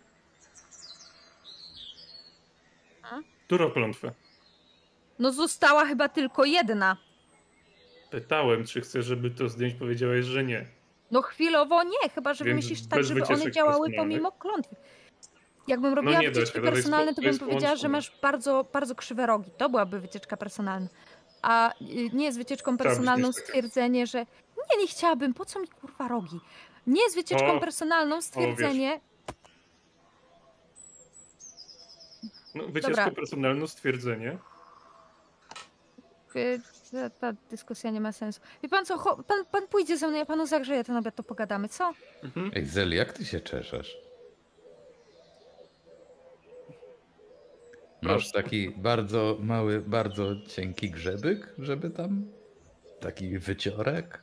Którą 3.47 3.70
klątwę? 3.70 4.12
No 5.23 5.33
została 5.33 5.87
chyba 5.87 6.09
tylko 6.09 6.45
jedna. 6.45 6.97
Pytałem, 8.11 8.64
czy 8.64 8.81
chcesz, 8.81 9.07
żeby 9.07 9.31
to 9.31 9.49
zdjąć, 9.49 9.75
powiedziałeś, 9.75 10.27
że 10.27 10.45
nie. 10.45 10.66
No 11.11 11.23
chwilowo 11.23 11.83
nie, 11.83 12.09
chyba 12.14 12.35
że 12.35 12.45
Więc 12.45 12.51
wymyślisz 12.55 12.89
tak, 12.89 13.05
żeby 13.05 13.25
one 13.25 13.51
działały 13.51 13.91
pomimo 13.97 14.33
klątwy. 14.33 14.77
Jakbym 15.68 15.95
robiła 15.95 16.12
da 16.12 16.29
wycieczki 16.29 16.59
się, 16.59 16.64
personalne, 16.64 17.14
to 17.14 17.23
bym 17.23 17.39
powiedziała, 17.39 17.77
że 17.77 17.89
masz 17.89 18.12
bardzo, 18.23 18.66
bardzo 18.73 18.95
krzywe 18.95 19.27
rogi. 19.27 19.51
To 19.59 19.68
byłaby 19.68 20.01
wycieczka 20.01 20.37
personalna. 20.37 20.89
A 21.43 21.73
y, 21.73 22.11
nie 22.12 22.25
jest 22.25 22.39
wycieczką 22.39 22.79
personalną 22.79 23.33
stwierdzenie, 23.33 24.07
że 24.07 24.18
nie, 24.70 24.81
nie 24.81 24.87
chciałabym, 24.87 25.35
po 25.35 25.45
co 25.45 25.61
mi 25.61 25.68
kurwa 25.68 26.09
rogi? 26.09 26.41
Nie 26.87 27.03
jest 27.03 27.16
wycieczką 27.16 27.53
O, 27.53 27.61
personalną 27.61 28.23
stwierdzenie, 28.23 29.01
No, 32.55 32.68
wycieczka 32.68 33.05
Dobra. 33.05 33.11
personalna, 33.11 33.66
stwierdzenie. 33.66 34.39
Y, 36.37 36.61
ta, 36.93 37.11
ta 37.11 37.33
dyskusja 37.51 37.91
nie 37.91 38.01
ma 38.01 38.12
sensu. 38.12 38.41
Wie 38.62 38.68
pan 38.68 38.87
co, 38.87 38.99
cho, 38.99 39.16
pan, 39.16 39.45
pan 39.53 39.68
pójdzie 39.68 39.99
ze 39.99 40.09
mną, 40.09 40.18
ja 40.18 40.26
panu 40.26 40.47
zagrzeję 40.47 40.85
ten 40.85 40.97
obiad, 40.97 41.16
to 41.16 41.22
pogadamy, 41.22 41.68
co? 41.68 41.93
Mhm. 42.24 42.51
Ej, 42.55 42.66
Zel, 42.66 42.95
jak 42.95 43.12
ty 43.12 43.24
się 43.24 43.41
czeszesz? 43.41 43.97
Masz 48.03 48.12
Prosto. 48.12 48.39
taki 48.43 48.70
bardzo 48.70 49.37
mały, 49.41 49.80
bardzo 49.80 50.37
cienki 50.47 50.91
grzebyk, 50.91 51.55
żeby 51.59 51.91
tam 51.91 52.24
taki 53.01 53.39
wyciorek? 53.39 54.22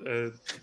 E, 0.00 0.04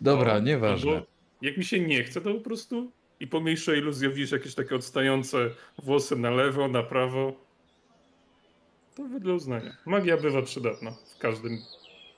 Dobra, 0.01 0.33
no, 0.33 0.39
nieważne. 0.39 0.91
albo 0.91 1.05
Jak 1.41 1.57
mi 1.57 1.65
się 1.65 1.79
nie 1.79 2.03
chce, 2.03 2.21
to 2.21 2.33
po 2.33 2.41
prostu 2.41 2.91
i 3.19 3.27
pomniejsze 3.27 3.77
iluzje 3.77 4.09
widzisz 4.09 4.31
jakieś 4.31 4.55
takie 4.55 4.75
odstające 4.75 5.37
włosy 5.83 6.15
na 6.15 6.31
lewo, 6.31 6.67
na 6.67 6.83
prawo. 6.83 7.33
To 8.95 9.03
wedle 9.07 9.33
uznania. 9.33 9.77
Magia 9.85 10.17
bywa 10.17 10.41
przydatna 10.41 10.91
w 10.91 11.17
każdym 11.17 11.61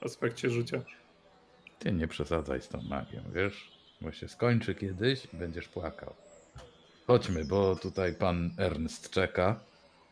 aspekcie 0.01 0.49
życia. 0.49 0.81
Ty 1.79 1.91
nie 1.91 2.07
przesadzaj 2.07 2.61
z 2.61 2.67
tą 2.69 2.81
magią, 2.81 3.21
wiesz? 3.33 3.71
Bo 4.01 4.11
się 4.11 4.27
skończy 4.27 4.75
kiedyś 4.75 5.25
i 5.33 5.37
będziesz 5.37 5.67
płakał. 5.67 6.13
Chodźmy, 7.07 7.45
bo 7.45 7.75
tutaj 7.75 8.13
pan 8.15 8.51
Ernst 8.57 9.09
czeka. 9.09 9.59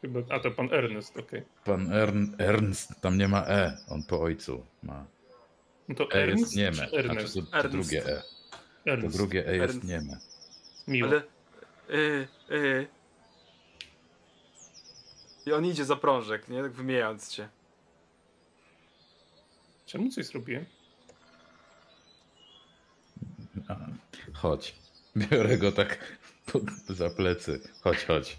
Chyba, 0.01 0.20
a 0.30 0.39
to 0.39 0.51
pan 0.51 0.70
Ernest, 0.74 1.18
okej. 1.18 1.41
Pan 1.66 1.93
Ern, 1.93 2.26
Ernst, 2.38 3.01
tam 3.01 3.18
nie 3.18 3.28
ma 3.28 3.45
E, 3.47 3.78
on 3.89 4.03
po 4.03 4.22
ojcu 4.22 4.66
ma. 4.84 5.05
No 5.88 5.95
to 5.95 6.11
E 6.11 6.28
jest 6.28 6.30
Ernst 6.43 6.55
nieme, 6.55 6.78
czy 6.78 6.84
a 6.86 6.89
to, 6.89 6.97
Ernest? 6.97 7.34
to, 7.36 7.41
to 7.41 7.57
Ernst. 7.57 7.72
drugie 7.72 8.05
E. 8.05 8.22
To 8.86 8.91
Ernst. 8.91 9.18
drugie 9.18 9.47
E 9.47 9.55
jest 9.55 9.74
Ernst. 9.74 9.88
nieme. 9.88 10.18
Miło. 10.88 11.07
Ale... 11.09 11.22
Y, 11.89 12.28
y. 12.51 12.88
I 15.45 15.53
on 15.53 15.65
idzie 15.65 15.85
za 15.85 15.95
prążek, 15.95 16.49
nie? 16.49 16.61
Tak 16.61 16.71
wymijając 16.71 17.29
cię. 17.29 17.49
Czemu 19.85 20.09
coś 20.09 20.25
zrobiłem? 20.25 20.65
Chodź. 24.33 24.75
Biorę 25.17 25.57
go 25.57 25.71
tak 25.71 26.17
pod, 26.45 26.63
za 26.89 27.09
plecy. 27.09 27.59
Chodź, 27.81 28.05
chodź. 28.05 28.37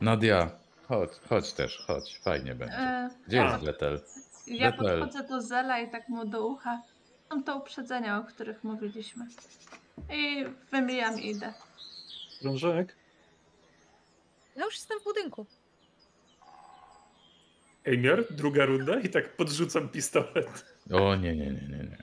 Nadia, 0.00 0.50
chodź, 0.88 1.10
chodź 1.28 1.52
też, 1.52 1.84
chodź. 1.86 2.18
Fajnie 2.18 2.54
będzie. 2.54 2.76
E, 2.76 3.10
Gdzie 3.26 3.42
a, 3.42 3.52
jest 3.52 3.62
Letel? 3.62 4.00
Ja 4.46 4.72
podchodzę 4.72 5.28
do 5.28 5.42
Zela 5.42 5.80
i 5.80 5.90
tak 5.90 6.08
mu 6.08 6.24
do 6.24 6.46
ucha. 6.46 6.82
Są 7.28 7.42
to 7.44 7.56
uprzedzenia, 7.56 8.18
o 8.18 8.24
których 8.24 8.64
mówiliśmy. 8.64 9.26
I 10.12 10.44
wymijam 10.70 11.20
i 11.20 11.30
idę. 11.30 11.54
Krążek? 12.40 12.96
Ja 14.60 14.66
już 14.66 14.74
jestem 14.74 15.00
w 15.00 15.04
budynku. 15.04 15.46
Ejmiar, 17.84 18.24
druga 18.30 18.64
runda 18.64 19.00
i 19.00 19.08
tak 19.08 19.36
podrzucam 19.36 19.88
pistolet. 19.88 20.64
O 20.92 21.16
nie, 21.16 21.36
nie, 21.36 21.46
nie, 21.46 21.68
nie, 21.68 21.84
nie. 21.84 21.98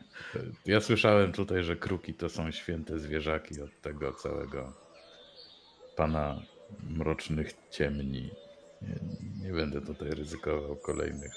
Ja 0.66 0.82
słyszałem 0.82 1.32
tutaj, 1.32 1.64
że 1.64 1.76
kruki 1.76 2.14
to 2.14 2.30
są 2.30 2.52
święte 2.52 3.00
zwierzaki 3.00 3.62
od 3.62 3.82
tego 3.82 4.14
całego 4.14 4.74
pana 5.96 6.42
mrocznych 6.90 7.54
ciemni. 7.70 8.32
Nie, 8.82 9.00
nie 9.48 9.54
będę 9.54 9.82
tutaj 9.82 10.10
ryzykował 10.10 10.76
kolejnych. 10.76 11.34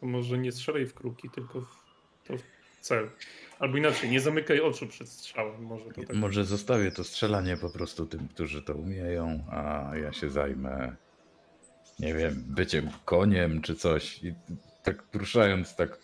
To 0.00 0.06
może 0.06 0.38
nie 0.38 0.52
strzelaj 0.52 0.86
w 0.86 0.94
kruki, 0.94 1.30
tylko 1.30 1.60
w, 1.60 1.76
to 2.24 2.36
w 2.38 2.59
cel. 2.80 3.10
Albo 3.58 3.76
inaczej, 3.76 4.10
nie 4.10 4.20
zamykaj 4.20 4.60
oczu 4.60 4.86
przed 4.86 5.08
strzałem. 5.08 5.62
Może 5.62 5.84
to 5.84 6.02
tak. 6.02 6.16
Może 6.16 6.44
zostawię 6.44 6.90
to 6.90 7.04
strzelanie 7.04 7.56
po 7.56 7.70
prostu 7.70 8.06
tym, 8.06 8.28
którzy 8.28 8.62
to 8.62 8.74
umieją, 8.74 9.44
a 9.50 9.90
ja 9.96 10.12
się 10.12 10.30
zajmę, 10.30 10.96
nie 11.98 12.14
wiem, 12.14 12.44
byciem 12.46 12.90
koniem 13.04 13.62
czy 13.62 13.74
coś. 13.74 14.24
I 14.24 14.34
tak 14.82 15.02
ruszając 15.12 15.76
tak 15.76 15.98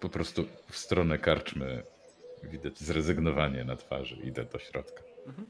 po 0.00 0.08
prostu 0.08 0.44
w 0.68 0.76
stronę 0.76 1.18
karczmy, 1.18 1.82
widać 2.42 2.78
zrezygnowanie 2.78 3.64
na 3.64 3.76
twarzy. 3.76 4.14
Idę 4.14 4.44
do 4.44 4.58
środka. 4.58 5.02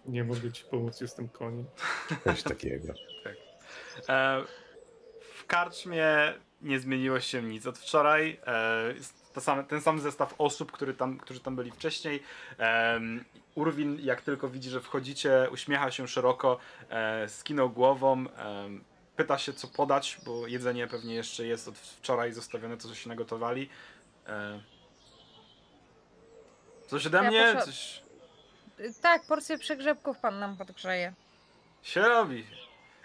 Nie 0.06 0.24
mogę 0.24 0.52
ci 0.52 0.64
pomóc, 0.64 1.00
jestem 1.00 1.28
koniem. 1.28 1.64
Coś 2.24 2.42
takiego. 2.42 2.92
E, 4.08 4.44
w 5.20 5.46
karczmie 5.46 6.06
nie 6.62 6.80
zmieniło 6.80 7.20
się 7.20 7.42
nic. 7.42 7.66
Od 7.66 7.78
wczoraj 7.78 8.40
e, 8.46 8.94
same, 9.40 9.64
ten 9.64 9.80
sam 9.80 10.00
zestaw 10.00 10.34
osób, 10.38 10.72
który 10.72 10.94
tam, 10.94 11.18
którzy 11.18 11.40
tam 11.40 11.56
byli 11.56 11.70
wcześniej. 11.70 12.22
Em, 12.58 13.24
Urwin, 13.54 13.98
jak 14.02 14.20
tylko 14.22 14.48
widzi, 14.48 14.70
że 14.70 14.80
wchodzicie, 14.80 15.48
uśmiecha 15.52 15.90
się 15.90 16.08
szeroko, 16.08 16.58
e, 16.90 17.28
skinął 17.28 17.70
głową, 17.70 18.12
em, 18.36 18.84
pyta 19.16 19.38
się, 19.38 19.52
co 19.52 19.68
podać, 19.68 20.18
bo 20.26 20.46
jedzenie 20.46 20.86
pewnie 20.86 21.14
jeszcze 21.14 21.46
jest 21.46 21.68
od 21.68 21.78
wczoraj 21.78 22.32
zostawione, 22.32 22.76
to 22.76 22.88
co 22.88 22.94
się 22.94 23.08
nagotowali. 23.08 23.68
E, 24.26 24.60
Coś 26.86 27.06
ode 27.06 27.18
Ja 27.18 27.30
mnie? 27.30 27.40
poszła- 27.54 27.64
Coś 27.64 28.02
Y, 28.80 28.94
Tak, 29.02 29.22
porcję 29.26 29.58
przegrzebków 29.58 30.18
pan 30.18 30.38
nam 30.38 30.56
podgrzeje. 30.56 31.12
się 31.82 32.00
robi. 32.02 32.46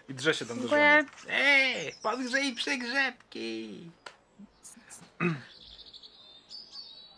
I 0.10 0.14
drze 0.14 0.34
się 0.34 0.46
tam 0.46 0.62
do 0.62 0.68
żony. 0.68 1.06
Ej, 1.30 1.94
podgrzej 2.04 2.56
przegrzebki. 2.56 3.92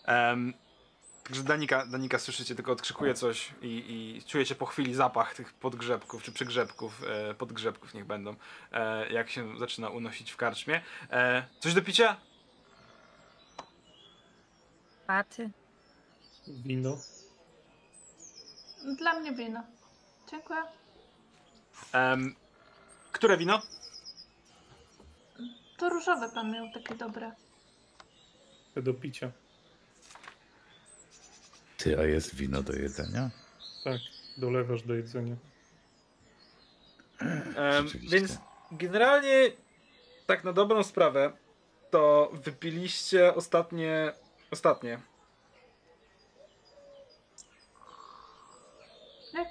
Um, 0.10 0.53
także 1.30 1.43
Danika, 1.43 1.86
Danika 1.86 2.20
słyszycie, 2.20 2.55
tylko 2.55 2.72
odkrzykuje 2.72 3.14
coś 3.14 3.53
i, 3.62 3.68
i 4.18 4.24
czujecie 4.24 4.55
po 4.55 4.66
chwili 4.66 4.93
zapach 4.93 5.36
tych 5.36 5.53
podgrzebków, 5.53 6.24
czy 6.24 6.32
przygrzebków, 6.32 7.03
e, 7.07 7.34
podgrzebków 7.34 7.93
niech 7.93 8.05
będą, 8.05 8.36
e, 8.72 9.12
jak 9.12 9.30
się 9.30 9.60
zaczyna 9.60 9.89
unosić 9.89 10.32
w 10.32 10.38
karczmie. 10.38 10.82
E, 11.12 11.45
coś 11.60 11.74
do 11.74 11.82
picia? 11.82 12.18
A 15.07 15.24
ty? 15.24 15.49
Wino. 16.47 16.97
Dla 18.97 19.20
mnie 19.20 19.32
wino. 19.32 19.64
Dziękuję. 20.32 20.60
Em, 21.93 22.36
które 23.12 23.38
wino? 23.38 23.62
To 25.78 25.89
różowe 25.89 26.30
pan 26.30 26.51
miał 26.51 26.72
takie 26.74 26.95
dobre. 26.95 27.32
Do 28.76 28.93
picia. 28.93 29.32
Ty, 31.80 31.99
a 31.99 32.03
jest 32.03 32.36
wino 32.36 32.63
do 32.63 32.73
jedzenia? 32.73 33.30
Tak, 33.84 33.99
dolewasz 34.38 34.84
do 34.84 34.95
jedzenia. 34.95 35.36
Więc 37.93 38.38
generalnie, 38.71 39.51
tak 40.25 40.43
na 40.43 40.53
dobrą 40.53 40.84
sprawę, 40.84 41.32
to 41.91 42.32
wypiliście 42.34 43.36
ostatnie. 43.36 44.13
Ostatnie. 44.51 44.99
Jak 49.34 49.47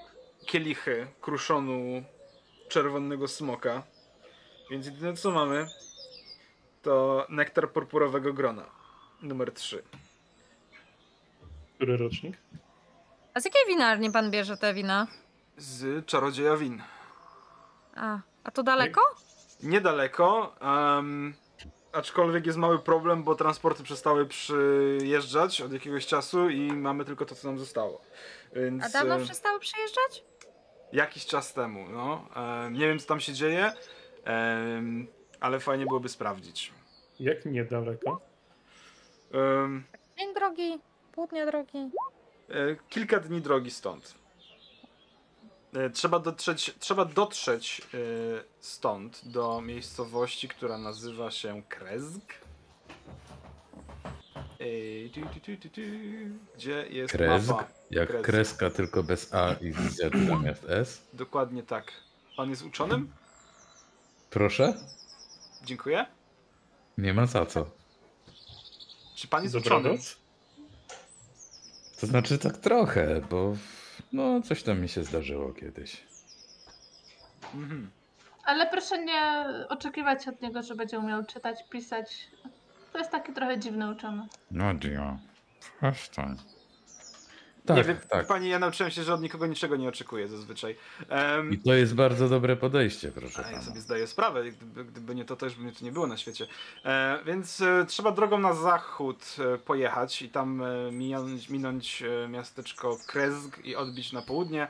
Kielichy 0.46 1.06
kruszonu 1.20 2.04
czerwonego 2.68 3.28
smoka. 3.28 3.82
Więc 4.70 4.86
jedyne 4.86 5.16
co 5.16 5.30
mamy 5.30 5.66
to 6.82 7.26
nektar 7.28 7.72
purpurowego 7.72 8.32
grona. 8.32 8.66
Numer 9.22 9.52
3. 9.52 9.82
Który 11.78 11.96
rocznik? 11.96 12.36
A 13.34 13.40
z 13.40 13.44
jakiej 13.44 13.60
winarni 13.68 14.10
pan 14.10 14.30
bierze 14.30 14.56
te 14.56 14.74
wina? 14.74 15.06
Z 15.56 16.06
czarodzieja 16.06 16.56
win. 16.56 16.82
A, 17.96 18.18
a 18.44 18.50
to 18.50 18.62
daleko? 18.62 19.00
Niedaleko. 19.62 20.54
em, 20.98 21.34
aczkolwiek 21.92 22.46
jest 22.46 22.58
mały 22.58 22.78
problem, 22.78 23.22
bo 23.24 23.34
transporty 23.34 23.82
przestały 23.82 24.26
przyjeżdżać 24.26 25.60
od 25.60 25.72
jakiegoś 25.72 26.06
czasu 26.06 26.48
i 26.50 26.72
mamy 26.72 27.04
tylko 27.04 27.24
to, 27.26 27.34
co 27.34 27.48
nam 27.48 27.58
zostało. 27.58 28.00
Więc, 28.56 28.84
A 28.84 28.88
dawno 28.88 29.24
przestały 29.24 29.60
przyjeżdżać? 29.60 30.24
Jakiś 30.92 31.26
czas 31.26 31.54
temu, 31.54 31.88
no. 31.88 32.24
Em, 32.36 32.72
nie 32.72 32.88
wiem, 32.88 32.98
co 32.98 33.06
tam 33.06 33.20
się 33.20 33.32
dzieje, 33.32 33.72
em, 34.24 35.06
ale 35.40 35.60
fajnie 35.60 35.86
byłoby 35.86 36.08
sprawdzić. 36.08 36.72
Jak 37.20 37.44
niedaleko? 37.44 38.20
Em, 39.32 39.84
Dzień 40.18 40.34
drogi, 40.34 40.78
pół 41.18 41.26
dnia 41.26 41.46
drogi. 41.46 41.78
e, 42.48 42.76
kilka 42.88 43.20
dni 43.20 43.40
drogi 43.40 43.70
stąd. 43.70 44.14
E, 45.74 45.90
Trzeba 45.90 46.18
dotrzeć, 46.18 46.74
trzeba 46.78 47.04
dotrzeć 47.04 47.80
e, 47.80 47.98
stąd 48.60 49.20
do 49.28 49.60
miejscowości, 49.60 50.48
która 50.48 50.78
nazywa 50.78 51.30
się 51.30 51.62
Krezg. 51.68 52.22
Gdzie 56.56 56.86
jest 56.90 57.12
Krezg? 57.12 57.48
mapa? 57.48 57.64
Jak 57.90 58.08
Krezg. 58.08 58.24
kreska, 58.26 58.70
tylko 58.70 59.02
bez 59.02 59.34
A 59.34 59.52
i 59.52 59.72
Z 59.72 60.28
zamiast 60.28 60.64
S? 60.68 61.02
Dokładnie 61.12 61.62
tak. 61.62 61.92
Pan 62.36 62.50
jest 62.50 62.62
uczonym? 62.62 63.12
Proszę? 64.30 64.74
Dziękuję. 65.64 66.06
Nie 66.98 67.14
ma 67.14 67.26
za 67.26 67.46
co. 67.46 67.70
Czy 69.14 69.28
pan 69.28 69.42
jest 69.42 69.54
uczonym? 69.54 69.98
To 72.00 72.06
znaczy 72.06 72.38
tak 72.38 72.56
trochę, 72.56 73.20
bo 73.30 73.56
no 74.12 74.42
coś 74.42 74.62
tam 74.62 74.80
mi 74.80 74.88
się 74.88 75.04
zdarzyło 75.04 75.52
kiedyś. 75.52 76.04
Mhm. 77.54 77.90
Ale 78.44 78.66
proszę 78.66 79.04
nie 79.04 79.44
oczekiwać 79.68 80.28
od 80.28 80.42
niego, 80.42 80.62
że 80.62 80.74
będzie 80.74 80.98
umiał 80.98 81.24
czytać, 81.24 81.64
pisać. 81.70 82.30
To 82.92 82.98
jest 82.98 83.10
taki 83.10 83.32
trochę 83.32 83.58
dziwny 83.58 83.90
uczony. 83.90 84.26
No 84.50 84.74
Dio, 84.74 85.18
przestań. 85.78 86.36
Nie 87.68 87.76
Tak, 87.76 87.86
wiem, 87.86 87.96
tak. 88.08 88.26
pani, 88.26 88.48
ja 88.48 88.58
nauczyłem 88.58 88.92
się, 88.92 89.02
że 89.02 89.14
od 89.14 89.20
nikogo 89.22 89.46
niczego 89.46 89.76
nie 89.76 89.88
oczekuję 89.88 90.28
zazwyczaj. 90.28 90.76
Em, 91.08 91.52
I 91.52 91.58
to 91.58 91.74
jest 91.74 91.94
bardzo 91.94 92.28
dobre 92.28 92.56
podejście, 92.56 93.12
proszę 93.12 93.44
A 93.46 93.50
ja 93.50 93.62
sobie 93.62 93.80
zdaję 93.80 94.06
sprawę, 94.06 94.44
gdyby, 94.50 94.84
gdyby 94.84 95.14
nie 95.14 95.24
to, 95.24 95.36
to 95.36 95.46
już 95.46 95.54
by 95.54 95.62
mnie 95.62 95.72
tu 95.72 95.84
nie 95.84 95.92
było 95.92 96.06
na 96.06 96.16
świecie. 96.16 96.46
E, 96.84 97.18
więc 97.26 97.60
e, 97.60 97.84
trzeba 97.88 98.10
drogą 98.12 98.38
na 98.38 98.54
zachód 98.54 99.36
e, 99.54 99.58
pojechać 99.58 100.22
i 100.22 100.28
tam 100.28 100.62
e, 100.62 100.92
minąć, 100.92 101.48
minąć 101.48 102.02
e, 102.02 102.28
miasteczko 102.28 102.98
Krezg 103.06 103.58
i 103.64 103.76
odbić 103.76 104.12
na 104.12 104.22
południe. 104.22 104.68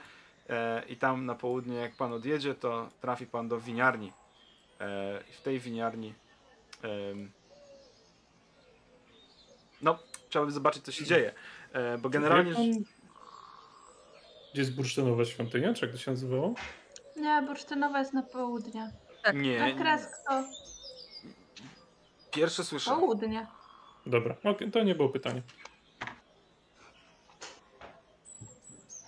I 0.89 0.97
tam 0.97 1.27
na 1.27 1.35
południe, 1.35 1.77
jak 1.77 1.97
pan 1.97 2.13
odjedzie, 2.13 2.55
to 2.55 2.89
trafi 3.01 3.27
pan 3.27 3.49
do 3.49 3.61
winiarni. 3.61 4.13
I 5.31 5.33
w 5.33 5.41
tej 5.43 5.61
winiarni. 5.61 6.15
no, 9.83 9.99
trzeba 10.29 10.45
by 10.47 10.53
zobaczyć, 10.53 10.83
co 10.85 10.93
się 10.93 11.05
dzieje. 11.05 11.35
E, 11.73 11.99
bo 11.99 12.09
generalnie. 12.09 12.53
Gdzie 14.53 14.63
jest 14.63 14.75
bursztynowa 14.75 15.25
świątynia, 15.25 15.75
czy 15.75 15.85
jak 15.87 15.95
to 15.95 15.99
się 16.01 16.11
nazywało? 16.11 16.55
Nie, 17.17 17.43
bursztynowa 17.47 17.99
jest 17.99 18.13
na 18.13 18.23
południe. 18.23 18.93
Tak. 19.23 19.35
Na 19.35 19.41
Nie, 19.43 19.75
kresk 19.79 20.11
to 20.29 20.45
pierwsze 22.33 22.65
słyszę. 22.65 22.91
południe. 22.91 23.47
Dobra, 24.07 24.37
okej, 24.45 24.71
to 24.71 24.83
nie 24.83 24.95
było 24.95 25.09
pytanie. 25.09 25.43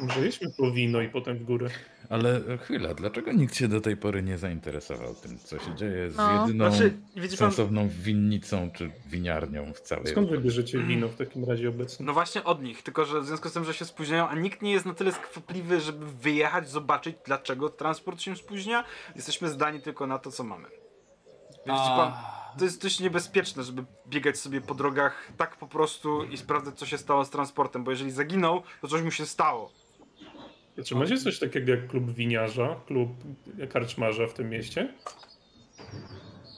Może 0.01 0.21
jedźmy 0.21 0.49
po 0.59 0.71
wino 0.71 1.01
i 1.01 1.09
potem 1.09 1.39
w 1.39 1.45
górę. 1.45 1.69
Ale 2.11 2.41
chwila, 2.59 2.95
dlaczego 2.95 3.33
nikt 3.33 3.57
się 3.57 3.69
do 3.69 3.81
tej 3.81 3.97
pory 3.97 4.23
nie 4.23 4.39
zainteresował 4.39 5.15
tym, 5.15 5.39
co 5.39 5.59
się 5.59 5.75
dzieje 5.75 6.11
z 6.11 6.17
No. 6.17 6.41
jedyną 6.41 6.71
Znaczy, 6.71 6.97
wiecie 7.17 7.37
pan, 7.37 7.51
sensowną 7.51 7.89
winnicą 7.89 8.71
czy 8.71 8.91
winiarnią 9.07 9.73
w 9.73 9.81
całej 9.81 10.07
Skąd 10.07 10.31
wybierzecie 10.31 10.79
wino 10.79 11.09
w 11.09 11.17
takim 11.17 11.45
razie 11.45 11.69
obecnie? 11.69 12.07
No 12.07 12.13
właśnie 12.13 12.45
od 12.45 12.63
nich, 12.63 12.83
tylko 12.83 13.05
że 13.05 13.21
w 13.21 13.27
związku 13.27 13.49
z 13.49 13.53
tym, 13.53 13.65
że 13.65 13.75
się 13.75 13.85
spóźniają, 13.85 14.29
a 14.29 14.35
nikt 14.35 14.63
nie 14.63 14.73
jest 14.73 14.87
na 14.87 14.95
tyle 14.95 15.13
skwapliwy, 15.13 15.81
żeby 15.81 16.07
wyjechać, 16.07 16.71
zobaczyć 16.71 17.17
dlaczego 17.27 17.69
transport 17.69 18.21
się 18.21 18.37
spóźnia, 18.37 18.85
jesteśmy 19.17 19.49
zdani 19.49 19.81
tylko 19.81 20.07
na 20.07 20.19
to, 20.19 20.31
co 20.31 20.45
mamy. 20.45 20.69
Wiecie 21.67 21.91
pan, 21.97 22.13
to 22.59 22.65
jest 22.65 22.83
dość 22.83 23.01
niebezpieczne, 23.01 23.63
żeby 23.63 23.85
biegać 24.09 24.39
sobie 24.39 24.61
po 24.61 24.75
drogach 24.75 25.33
tak 25.37 25.57
po 25.57 25.67
prostu 25.67 26.25
i 26.25 26.37
sprawdzać, 26.37 26.79
co 26.79 26.87
się 26.87 26.99
stało 26.99 27.25
z 27.25 27.31
transportem, 27.31 27.85
bo 27.85 27.91
jeżeli 27.91 28.11
zaginął, 28.11 28.63
to 28.81 28.89
coś 28.89 29.03
mu 29.03 29.11
się 29.11 29.27
stało. 29.27 29.73
Czy 30.85 30.95
macie 30.95 31.19
coś 31.19 31.39
takiego 31.39 31.71
jak 31.71 31.87
klub 31.89 32.11
winiarza, 32.11 32.77
klub 32.87 33.11
karczmarza 33.73 34.27
w 34.27 34.33
tym 34.35 34.51
mieście? 34.51 34.95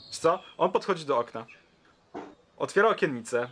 Wiesz 0.09 0.18
co? 0.18 0.43
On 0.59 0.73
podchodzi 0.73 1.05
do 1.07 1.18
okna, 1.18 1.47
otwiera 2.57 2.89
okiennicę 2.89 3.49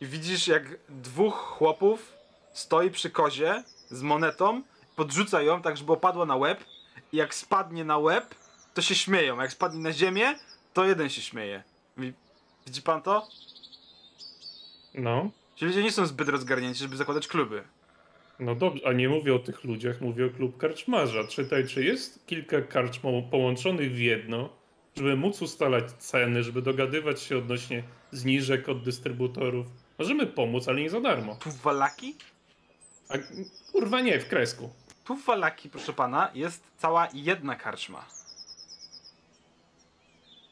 i 0.00 0.06
widzisz, 0.06 0.48
jak 0.48 0.62
dwóch 0.88 1.34
chłopów 1.34 2.12
stoi 2.52 2.90
przy 2.90 3.10
kozie 3.10 3.64
z 3.90 4.02
monetą, 4.02 4.62
podrzuca 4.96 5.42
ją 5.42 5.62
tak, 5.62 5.76
żeby 5.76 5.92
opadła 5.92 6.26
na 6.26 6.36
łeb 6.36 6.64
i 7.12 7.16
jak 7.16 7.34
spadnie 7.34 7.84
na 7.84 7.98
łeb, 7.98 8.34
to 8.74 8.82
się 8.82 8.94
śmieją, 8.94 9.38
a 9.38 9.42
jak 9.42 9.52
spadnie 9.52 9.80
na 9.80 9.92
ziemię, 9.92 10.34
to 10.74 10.84
jeden 10.84 11.08
się 11.08 11.22
śmieje. 11.22 11.62
Wi- 11.96 12.12
Widzi 12.66 12.82
pan 12.82 13.02
to? 13.02 13.28
No, 14.94 15.30
Ci 15.56 15.64
ludzie 15.64 15.82
nie 15.82 15.92
są 15.92 16.06
zbyt 16.06 16.28
rozgarnięci, 16.28 16.80
żeby 16.80 16.96
zakładać 16.96 17.28
kluby. 17.28 17.62
No 18.40 18.54
dobrze, 18.54 18.86
a 18.88 18.92
nie 18.92 19.08
mówię 19.08 19.34
o 19.34 19.38
tych 19.38 19.64
ludziach, 19.64 20.00
mówię 20.00 20.26
o 20.26 20.30
klub 20.30 20.56
karczmarza. 20.56 21.24
Czytaj, 21.24 21.66
czy 21.66 21.84
jest 21.84 22.26
kilka 22.26 22.62
karcz 22.62 23.02
mo- 23.02 23.22
połączonych 23.22 23.92
w 23.92 23.98
jedno, 23.98 24.48
żeby 24.96 25.16
móc 25.16 25.42
ustalać 25.42 25.92
ceny, 25.92 26.42
żeby 26.42 26.62
dogadywać 26.62 27.22
się 27.22 27.38
odnośnie 27.38 27.82
zniżek 28.12 28.68
od 28.68 28.82
dystrybutorów. 28.82 29.66
Możemy 29.98 30.26
pomóc, 30.26 30.68
ale 30.68 30.80
nie 30.80 30.90
za 30.90 31.00
darmo. 31.00 31.34
Tu 31.36 31.50
w 31.50 31.56
Walaki? 31.60 32.14
A 33.08 33.14
kurwa 33.72 34.00
nie, 34.00 34.20
w 34.20 34.28
kresku. 34.28 34.70
Tu 35.04 35.16
w 35.16 35.24
Walaki, 35.24 35.68
proszę 35.70 35.92
pana, 35.92 36.30
jest 36.34 36.62
cała 36.78 37.08
jedna 37.14 37.54
karczma. 37.56 38.06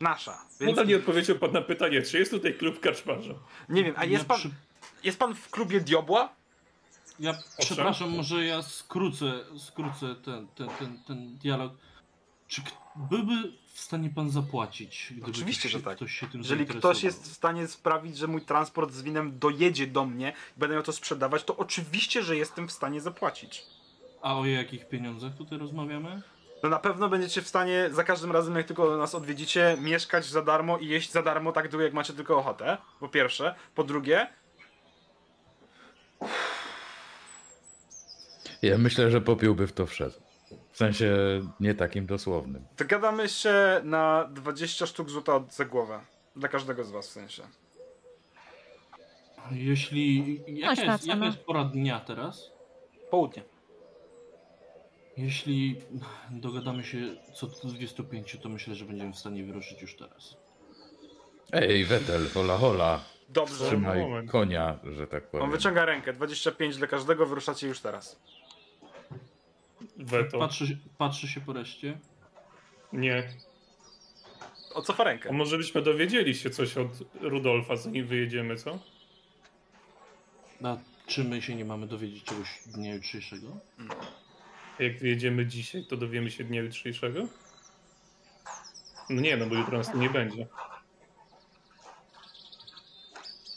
Nasza. 0.01 0.39
Więc 0.61 0.71
Nadal 0.73 0.87
nie 0.87 0.97
odpowiedział 0.97 1.37
pan 1.39 1.53
na 1.53 1.63
pytanie, 1.63 2.03
czy 2.03 2.19
jest 2.19 2.31
tutaj 2.31 2.55
klub 2.55 2.81
karczmarza. 2.81 3.35
nie 3.69 3.85
wiem, 3.85 3.95
a 3.97 4.05
jest 4.05 4.25
pan, 4.25 4.39
jest 5.05 5.19
pan 5.19 5.35
w 5.35 5.51
klubie 5.51 5.81
Diobła? 5.81 6.38
Ja 7.21 7.35
przepraszam, 7.59 8.11
może 8.17 8.45
ja 8.45 8.63
skrócę, 8.63 9.33
skrócę 9.59 10.15
ten, 10.25 10.49
ten, 10.49 10.69
ten, 10.79 11.03
ten 11.07 11.37
dialog. 11.37 11.73
Czy 12.49 12.63
byłby 12.97 13.53
w 13.73 13.81
stanie 13.81 14.11
pan 14.11 14.31
zapłacić? 14.31 15.09
Gdyby 15.11 15.31
Oczywiście, 15.31 15.69
ktoś, 15.69 15.73
że 15.73 15.83
tak. 15.83 15.97
Ktoś 15.97 16.13
się 16.13 16.27
tym 16.27 16.41
Jeżeli 16.41 16.67
ktoś 16.67 17.03
jest 17.03 17.31
w 17.31 17.35
stanie 17.35 17.69
sprawić, 17.69 18.17
że 18.17 18.27
mój 18.27 18.43
transport 18.43 18.93
z 18.93 19.03
winem 19.03 19.39
dojedzie 19.39 19.87
do 19.87 20.05
mnie 20.05 20.33
i 20.57 20.61
będę 20.61 20.75
miał 20.75 20.85
to 20.85 20.93
sprzedawać, 20.93 21.45
to 21.45 21.57
oczywiście, 21.57 22.23
że 22.23 22.37
jestem 22.37 22.69
w 22.69 22.73
stanie 22.73 23.01
zapłacić. 23.01 23.63
A 24.23 24.39
o 24.39 24.47
jakich 24.47 24.89
pieniądzach 24.89 25.35
tutaj 25.35 25.59
rozmawiamy? 25.59 26.23
No 26.63 26.69
na 26.69 26.79
pewno 26.79 27.09
będziecie 27.09 27.43
w 27.43 27.49
stanie 27.49 27.89
za 27.93 28.05
każdym 28.05 28.33
razem, 28.33 28.57
jak 28.57 28.67
tylko 28.67 28.97
nas 28.97 29.15
odwiedzicie, 29.15 29.77
mieszkać 29.81 30.25
za 30.25 30.43
darmo 30.43 30.79
i 30.79 30.87
jeść 30.87 31.11
za 31.11 31.23
darmo 31.23 31.53
tak 31.53 31.69
długo, 31.69 31.85
jak 31.85 31.93
macie 31.93 32.13
tylko 32.13 32.39
ochotę. 32.39 32.79
Po 33.01 33.09
pierwsze. 33.09 33.55
Po 33.75 33.85
drugie, 33.85 34.27
Ja 38.63 38.79
myślę, 38.79 39.11
że 39.11 39.21
popiółby 39.21 39.67
w 39.67 39.73
to 39.73 39.87
wszedł. 39.87 40.15
W 40.73 40.77
sensie 40.77 41.17
nie 41.61 41.75
takim 41.75 42.07
dosłownym. 42.07 42.65
dogadamy 42.79 43.29
się 43.29 43.55
na 43.85 44.29
20 44.33 44.87
sztuk 44.87 45.11
złota 45.11 45.35
od- 45.37 45.53
za 45.55 45.65
głowę. 45.65 46.01
Dla 46.37 46.49
każdego 46.49 46.85
z 46.85 46.91
was 46.91 47.09
w 47.09 47.13
sensie. 47.13 47.43
Jeśli. 49.51 50.37
Jaka 50.47 50.71
jest, 50.71 50.83
jaka 50.87 50.99
cenę. 50.99 51.27
jest 51.27 51.39
pora 51.39 51.65
dnia 51.65 52.01
teraz? 52.01 52.51
Południe. 53.11 53.43
Jeśli 55.17 55.77
dogadamy 56.31 56.85
się 56.85 56.99
co 57.35 57.47
do 57.47 57.57
25, 57.69 58.37
to 58.43 58.49
myślę, 58.49 58.75
że 58.75 58.85
będziemy 58.85 59.13
w 59.13 59.19
stanie 59.19 59.45
wyruszyć 59.45 59.83
już 59.83 59.97
teraz. 59.97 60.37
Ej, 61.53 61.85
Wetel, 61.85 62.27
hola 62.35 62.57
hola. 62.59 63.01
Dobrze. 63.29 63.67
Trzymaj 63.67 64.01
moment. 64.01 64.31
konia, 64.31 64.79
że 64.97 65.07
tak 65.07 65.25
On 65.25 65.31
powiem. 65.31 65.51
wyciąga 65.51 65.85
rękę. 65.85 66.13
25 66.13 66.77
dla 66.77 66.87
każdego, 66.87 67.27
wyruszacie 67.27 67.69
już 67.69 67.81
teraz. 67.81 68.21
Weto. 69.99 70.39
Patrzy, 70.39 70.67
się- 70.67 70.77
patrzy 70.99 71.29
się 71.29 71.41
po 71.41 71.53
reszcie. 71.53 71.99
Nie. 72.93 73.29
O 74.75 74.83
cofa 74.83 75.03
A 75.03 75.07
rękę. 75.07 75.33
może 75.33 75.57
byśmy 75.57 75.83
dowiedzieli 75.83 76.35
się 76.35 76.51
coś 76.51 76.77
od 76.77 76.89
Rudolfa, 77.21 77.77
zanim 77.77 78.07
wyjedziemy, 78.07 78.57
co? 78.57 78.79
A 80.65 80.77
czy 81.07 81.25
my 81.25 81.43
się 81.43 81.55
nie 81.55 81.65
mamy 81.65 81.87
dowiedzieć 81.87 82.25
czegoś 82.25 82.61
dnia 82.67 82.95
jutrzejszego? 82.95 83.47
Jak 84.79 84.99
wyjedziemy 84.99 85.47
dzisiaj, 85.47 85.85
to 85.89 85.97
dowiemy 85.97 86.31
się 86.31 86.45
dnia 86.45 86.61
jutrzejszego? 86.63 87.27
No 89.11 89.21
nie, 89.21 89.37
no 89.37 89.47
bo 89.47 89.55
jutro 89.55 89.79
nas 89.79 89.93
tu 89.93 89.99
nie 89.99 90.11
będzie. 90.11 90.47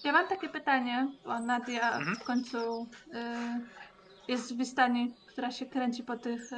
Ja 0.04 0.12
mam 0.12 0.28
takie 0.28 0.50
pytanie, 0.50 1.08
bo 1.26 1.40
Nadia 1.40 1.92
Mhm. 1.98 2.16
w 2.16 2.24
końcu 2.24 2.88
y, 3.14 4.32
jest 4.32 4.54
w 4.54 4.58
Wistani, 4.58 5.14
która 5.32 5.52
się 5.52 5.66
kręci 5.66 6.04
po 6.04 6.18
tych, 6.18 6.54
y, 6.54 6.56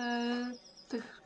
tych 0.88 1.22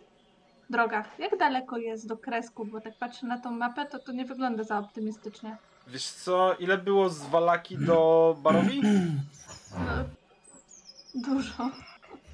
drogach. 0.70 1.20
Jak 1.20 1.38
daleko 1.38 1.78
jest 1.78 2.08
do 2.08 2.18
Kresku? 2.18 2.66
Bo 2.66 2.82
tak 2.82 2.98
patrzę 2.98 3.28
na 3.28 3.38
tą 3.40 3.52
mapę, 3.52 3.86
to 3.86 4.00
to 4.00 4.12
nie 4.12 4.26
wygląda 4.26 4.64
za 4.64 4.80
optymistycznie. 4.80 5.58
Wiesz 5.88 6.06
co, 6.08 6.56
ile 6.60 6.78
było 6.78 7.10
z 7.10 7.26
Walaki 7.28 7.78
do 7.78 8.36
Barowi? 8.42 8.82
No, 8.84 10.04
dużo. 11.16 11.70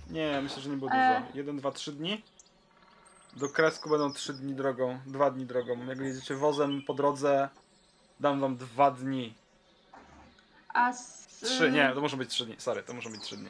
Nie, 0.10 0.40
myślę, 0.44 0.62
że 0.62 0.70
nie 0.70 0.78
było 0.78 0.92
E. 0.92 1.20
dużo. 1.22 1.38
Jeden, 1.38 1.58
dwa, 1.58 1.72
trzy 1.72 1.92
dni. 1.94 2.24
Do 3.38 3.50
Kresku 3.50 3.90
będą 3.90 4.14
trzy 4.14 4.34
dni 4.34 4.54
drogą, 4.54 5.00
dwa 5.06 5.32
dni 5.32 5.46
drogą. 5.46 5.86
Jak 5.86 6.00
jedziecie 6.00 6.36
wozem 6.36 6.82
po 6.88 6.94
drodze, 6.94 7.50
dam 8.20 8.40
wam 8.40 8.58
dwa 8.58 8.92
dni. 8.92 9.34
A 10.74 10.94
z, 10.94 11.24
Trzy, 11.44 11.72
nie, 11.72 11.92
to 11.96 12.02
muszą 12.02 12.18
być 12.18 12.30
trzy 12.30 12.46
dni. 12.46 12.56
Sorry, 12.58 12.84
to 12.84 12.94
muszą 12.94 13.12
być 13.12 13.22
trzy 13.22 13.38
dni. 13.38 13.50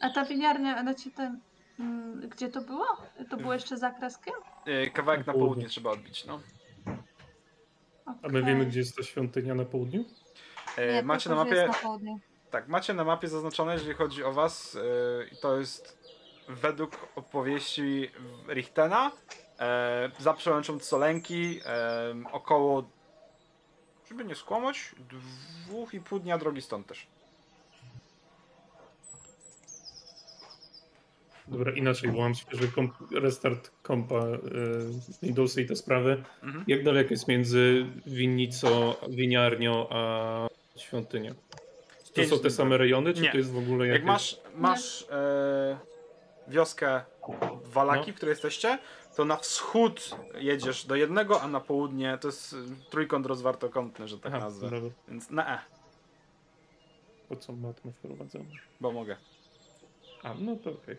A 0.00 0.10
ta 0.10 0.24
winiarnia, 0.24 0.82
znaczy 0.82 1.10
ten. 1.10 1.40
mm, 1.80 2.28
Gdzie 2.28 2.48
to 2.48 2.60
było? 2.60 2.86
To 3.30 3.36
było 3.36 3.54
jeszcze 3.54 3.76
za 3.78 3.90
Kreskiem? 3.90 4.34
Yy, 4.66 4.90
kawałek 4.90 5.20
na 5.20 5.26
Na 5.26 5.32
południe. 5.32 5.48
południe 5.48 5.68
trzeba 5.68 5.90
odbić, 5.90 6.24
no. 6.24 6.40
A 8.06 8.10
my 8.10 8.28
Okej. 8.28 8.44
wiemy, 8.44 8.66
gdzie 8.66 8.78
jest 8.80 8.96
ta 8.96 9.02
świątynia 9.02 9.54
na 9.54 9.64
południu? 9.64 10.04
Yy, 10.78 10.92
Nie, 10.92 11.02
macie 11.02 11.30
na 11.30 11.36
tylko, 11.36 11.50
że 11.50 11.56
mapie. 11.56 11.66
jest 11.72 11.82
na 11.82 11.88
południu. 11.88 12.20
Tak, 12.50 12.68
macie 12.68 12.94
na 12.94 13.04
mapie 13.04 13.28
zaznaczone, 13.28 13.72
jeżeli 13.72 13.94
chodzi 13.94 14.24
o 14.24 14.32
was, 14.32 14.74
yy, 14.74 15.28
i 15.32 15.36
to 15.36 15.56
jest 15.58 15.98
według 16.48 17.08
opowieści 17.16 18.10
Richtena, 18.48 19.10
e, 19.60 20.10
za 20.18 20.34
przełęczą 20.34 20.78
Colenki, 20.78 21.60
e, 21.66 22.14
około, 22.32 22.84
żeby 24.08 24.24
nie 24.24 24.34
skłamać, 24.34 24.94
dwóch 25.10 25.94
i 25.94 26.00
pół 26.00 26.18
dnia 26.18 26.38
drogi 26.38 26.62
stąd 26.62 26.86
też. 26.86 27.06
Dobra, 31.50 31.72
inaczej, 31.72 32.10
bo 32.12 32.18
mam 32.18 32.34
świeży 32.34 32.68
komp 32.68 32.94
restart 33.12 33.70
kompa 33.82 34.26
y, 34.26 34.38
Windowsa 35.22 35.60
i 35.60 35.66
te 35.66 35.76
sprawy. 35.76 36.24
Mhm. 36.42 36.64
Jak 36.68 36.84
daleko 36.84 37.10
jest 37.10 37.28
między 37.28 37.86
winnicą, 38.06 38.94
winiarnią, 39.08 39.86
a 39.90 40.48
świątynią? 40.76 41.34
To 42.14 42.24
są 42.24 42.38
te 42.38 42.50
same 42.50 42.76
rejony, 42.78 43.14
czy 43.14 43.22
Nie. 43.22 43.30
to 43.32 43.38
jest 43.38 43.52
w 43.52 43.58
ogóle 43.58 43.86
Jak 43.86 43.94
jakieś... 43.94 44.06
masz, 44.06 44.40
masz 44.54 45.06
e, 45.10 45.78
wioskę 46.48 47.00
Walaki, 47.64 48.06
No. 48.10 48.12
w 48.12 48.16
której 48.16 48.32
jesteście, 48.32 48.78
to 49.16 49.24
na 49.24 49.36
wschód 49.36 50.10
jedziesz 50.40 50.86
do 50.86 50.94
jednego, 50.96 51.40
a 51.42 51.48
na 51.48 51.60
południe 51.60 52.18
to 52.20 52.28
jest 52.28 52.52
y, 52.52 52.56
trójkąt 52.90 53.26
rozwartokątny, 53.26 54.08
że 54.08 54.18
tak 54.18 54.32
Aha, 54.34 54.44
nazwę. 54.44 54.70
dobra. 54.70 54.90
Więc 55.08 55.30
na 55.30 55.54
E, 55.54 55.58
Po 57.28 57.36
co 57.36 57.52
matmy 57.52 57.92
wprowadzamy? 57.92 58.44
bo 58.80 58.92
mogę. 58.92 59.16
A, 60.22 60.34
no 60.34 60.56
to 60.56 60.70
okej. 60.70 60.96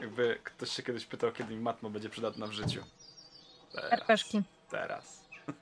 Jakby 0.00 0.38
ktoś 0.44 0.70
się 0.70 0.82
kiedyś 0.82 1.06
pytał, 1.06 1.32
kiedy 1.32 1.54
mi 1.54 1.60
matmo 1.60 1.90
będzie 1.90 2.08
przydatna 2.08 2.46
w 2.46 2.52
życiu. 2.52 2.82
Teraz. 3.72 4.32
Teraz. 4.70 5.28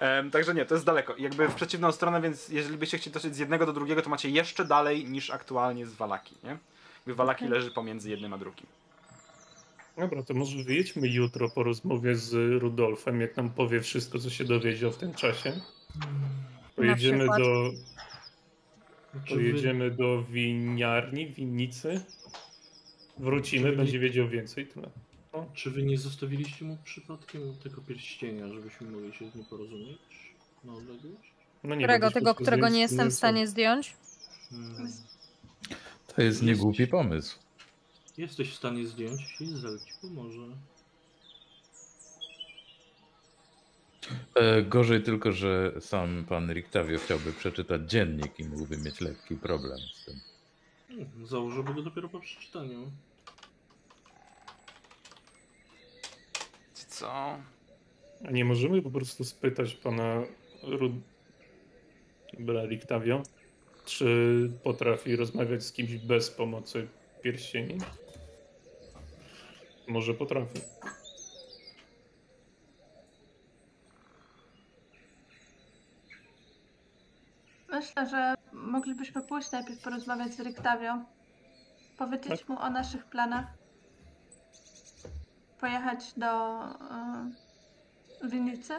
Em, 0.00 0.30
także 0.30 0.54
nie, 0.54 0.66
to 0.66 0.74
jest 0.74 0.86
daleko. 0.86 1.14
Jakby 1.18 1.48
w 1.48 1.54
przeciwną 1.54 1.92
stronę, 1.92 2.20
więc 2.20 2.48
jeżeli 2.48 2.78
byście 2.78 2.98
chcieli 2.98 3.14
dotrzeć 3.14 3.34
z 3.34 3.38
jednego 3.38 3.66
do 3.66 3.72
drugiego, 3.72 4.02
to 4.02 4.10
macie 4.10 4.30
jeszcze 4.30 4.64
dalej 4.64 5.04
niż 5.04 5.30
aktualnie 5.30 5.86
z 5.86 5.94
Walaki, 5.94 6.34
nie? 6.44 6.58
Jakby 6.96 7.14
Walaki 7.14 7.44
Okej. 7.44 7.58
leży 7.58 7.70
pomiędzy 7.70 8.10
jednym 8.10 8.32
a 8.34 8.38
drugim. 8.38 8.66
Dobra, 9.98 10.22
to 10.22 10.34
może 10.34 10.62
wyjedźmy 10.64 11.08
jutro 11.08 11.48
po 11.48 11.62
rozmowie 11.62 12.16
z 12.16 12.62
Rudolfem, 12.62 13.20
jak 13.20 13.36
nam 13.36 13.50
powie 13.50 13.80
wszystko, 13.80 14.18
co 14.18 14.30
się 14.30 14.44
dowiedział 14.44 14.92
w 14.92 14.96
tym 14.96 15.14
czasie. 15.14 15.60
Pojedziemy 16.76 17.26
do, 17.26 17.70
pojedziemy 19.28 19.90
do 19.90 20.22
winiarni, 20.22 21.26
winnicy. 21.26 22.04
Wrócimy, 23.18 23.72
będzie 23.76 23.98
wiedział 23.98 24.28
więcej. 24.28 24.66
Tyle. 24.66 24.90
czy 25.54 25.70
wy 25.70 25.82
nie 25.82 25.98
zostawiliście 25.98 26.64
mu 26.64 26.78
przypadkiem 26.84 27.54
tego 27.62 27.80
pierścienia, 27.82 28.48
żebyśmy 28.48 28.90
mogli 28.90 29.12
się 29.12 29.30
z 29.30 29.34
nim 29.34 29.44
porozumieć 29.44 29.98
na 30.64 30.74
odległość? 30.74 31.32
No 31.64 31.74
nie, 31.74 31.84
Którego? 31.84 32.10
Tego, 32.10 32.34
którego 32.34 32.68
nie 32.68 32.80
jestem 32.80 33.10
w 33.10 33.14
stanie 33.14 33.46
zdjąć? 33.46 33.96
Hmm. 34.50 34.92
To 36.06 36.22
jest 36.22 36.42
niegłupi 36.42 36.86
pomysł. 36.86 37.38
Jesteś 38.18 38.50
w 38.50 38.56
stanie 38.56 38.86
zdjąć, 38.86 39.20
jeśli 39.20 39.58
Zel 39.58 39.78
ci 39.78 39.92
pomoże. 40.02 40.42
E, 44.34 44.62
gorzej 44.62 45.02
tylko, 45.02 45.32
że 45.32 45.72
sam 45.80 46.24
pan 46.28 46.52
Riktavio 46.52 46.98
chciałby 46.98 47.32
przeczytać 47.32 47.90
dziennik 47.90 48.38
i 48.38 48.44
mógłby 48.44 48.76
mieć 48.76 49.00
lekki 49.00 49.36
problem 49.36 49.78
z 49.94 50.04
tym. 50.04 50.20
Hmm, 50.88 51.26
Założyłby 51.26 51.74
go 51.74 51.82
dopiero 51.82 52.08
po 52.08 52.20
przeczytaniu. 52.20 52.90
Co? 56.98 57.38
A 58.24 58.30
nie 58.30 58.44
możemy 58.44 58.82
po 58.82 58.90
prostu 58.90 59.24
spytać 59.24 59.74
pana 59.74 60.22
Rud... 60.62 60.92
Riktavio, 62.68 63.22
czy 63.84 64.50
potrafi 64.62 65.16
rozmawiać 65.16 65.62
z 65.62 65.72
kimś 65.72 65.96
bez 65.96 66.30
pomocy 66.30 66.88
pierścieni? 67.22 67.78
Może 69.88 70.14
potrafi. 70.14 70.60
Myślę, 77.70 78.08
że 78.08 78.34
moglibyśmy 78.52 79.22
pójść 79.22 79.50
najpierw 79.50 79.82
porozmawiać 79.82 80.34
z 80.34 80.40
Riktavio. 80.40 80.98
Powiedzieć 81.98 82.48
mu 82.48 82.60
o 82.60 82.70
naszych 82.70 83.04
planach. 83.04 83.57
Pojechać 85.60 86.12
do 86.16 86.64
y, 88.24 88.28
winnicy. 88.28 88.74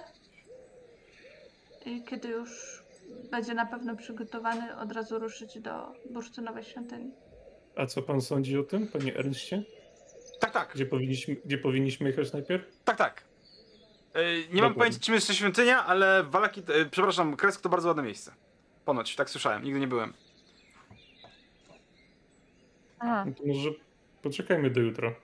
I 1.85 2.03
kiedy 2.03 2.27
już 2.27 2.83
będzie 3.31 3.53
na 3.53 3.65
pewno 3.65 3.95
przygotowany, 3.95 4.77
od 4.77 4.91
razu 4.91 5.19
ruszyć 5.19 5.59
do 5.59 5.93
bursztynowej 6.09 6.63
świątyni. 6.63 7.11
A 7.75 7.85
co 7.85 8.01
pan 8.01 8.21
sądzi 8.21 8.57
o 8.57 8.63
tym, 8.63 8.87
panie 8.87 9.17
Ernstie? 9.17 9.63
Tak, 10.39 10.51
tak, 10.51 10.71
Gdzie 10.73 10.85
powinniśmy, 10.85 11.35
gdzie 11.45 11.57
powinniśmy 11.57 12.09
jechać 12.09 12.33
najpierw? 12.33 12.65
tak, 12.83 12.97
tak. 12.97 13.23
E, 14.13 14.53
nie 14.53 14.61
mam 14.61 14.73
pojęcia, 14.73 14.99
czym 14.99 15.13
jest 15.13 15.33
świątynia, 15.33 15.85
ale 15.85 16.23
Walaki, 16.23 16.63
e, 16.67 16.85
przepraszam, 16.85 17.35
Kresk 17.35 17.61
to 17.61 17.69
bardzo 17.69 17.87
ładne 17.87 18.03
miejsce. 18.03 18.31
Ponoć, 18.85 19.15
tak 19.15 19.29
słyszałem, 19.29 19.63
nigdy 19.63 19.79
nie 19.79 19.87
byłem. 19.87 20.13
Aha. 22.99 23.25
No 23.27 23.33
to 23.33 23.43
może 23.45 23.69
poczekajmy 24.21 24.69
do 24.69 24.79
jutra. 24.79 25.15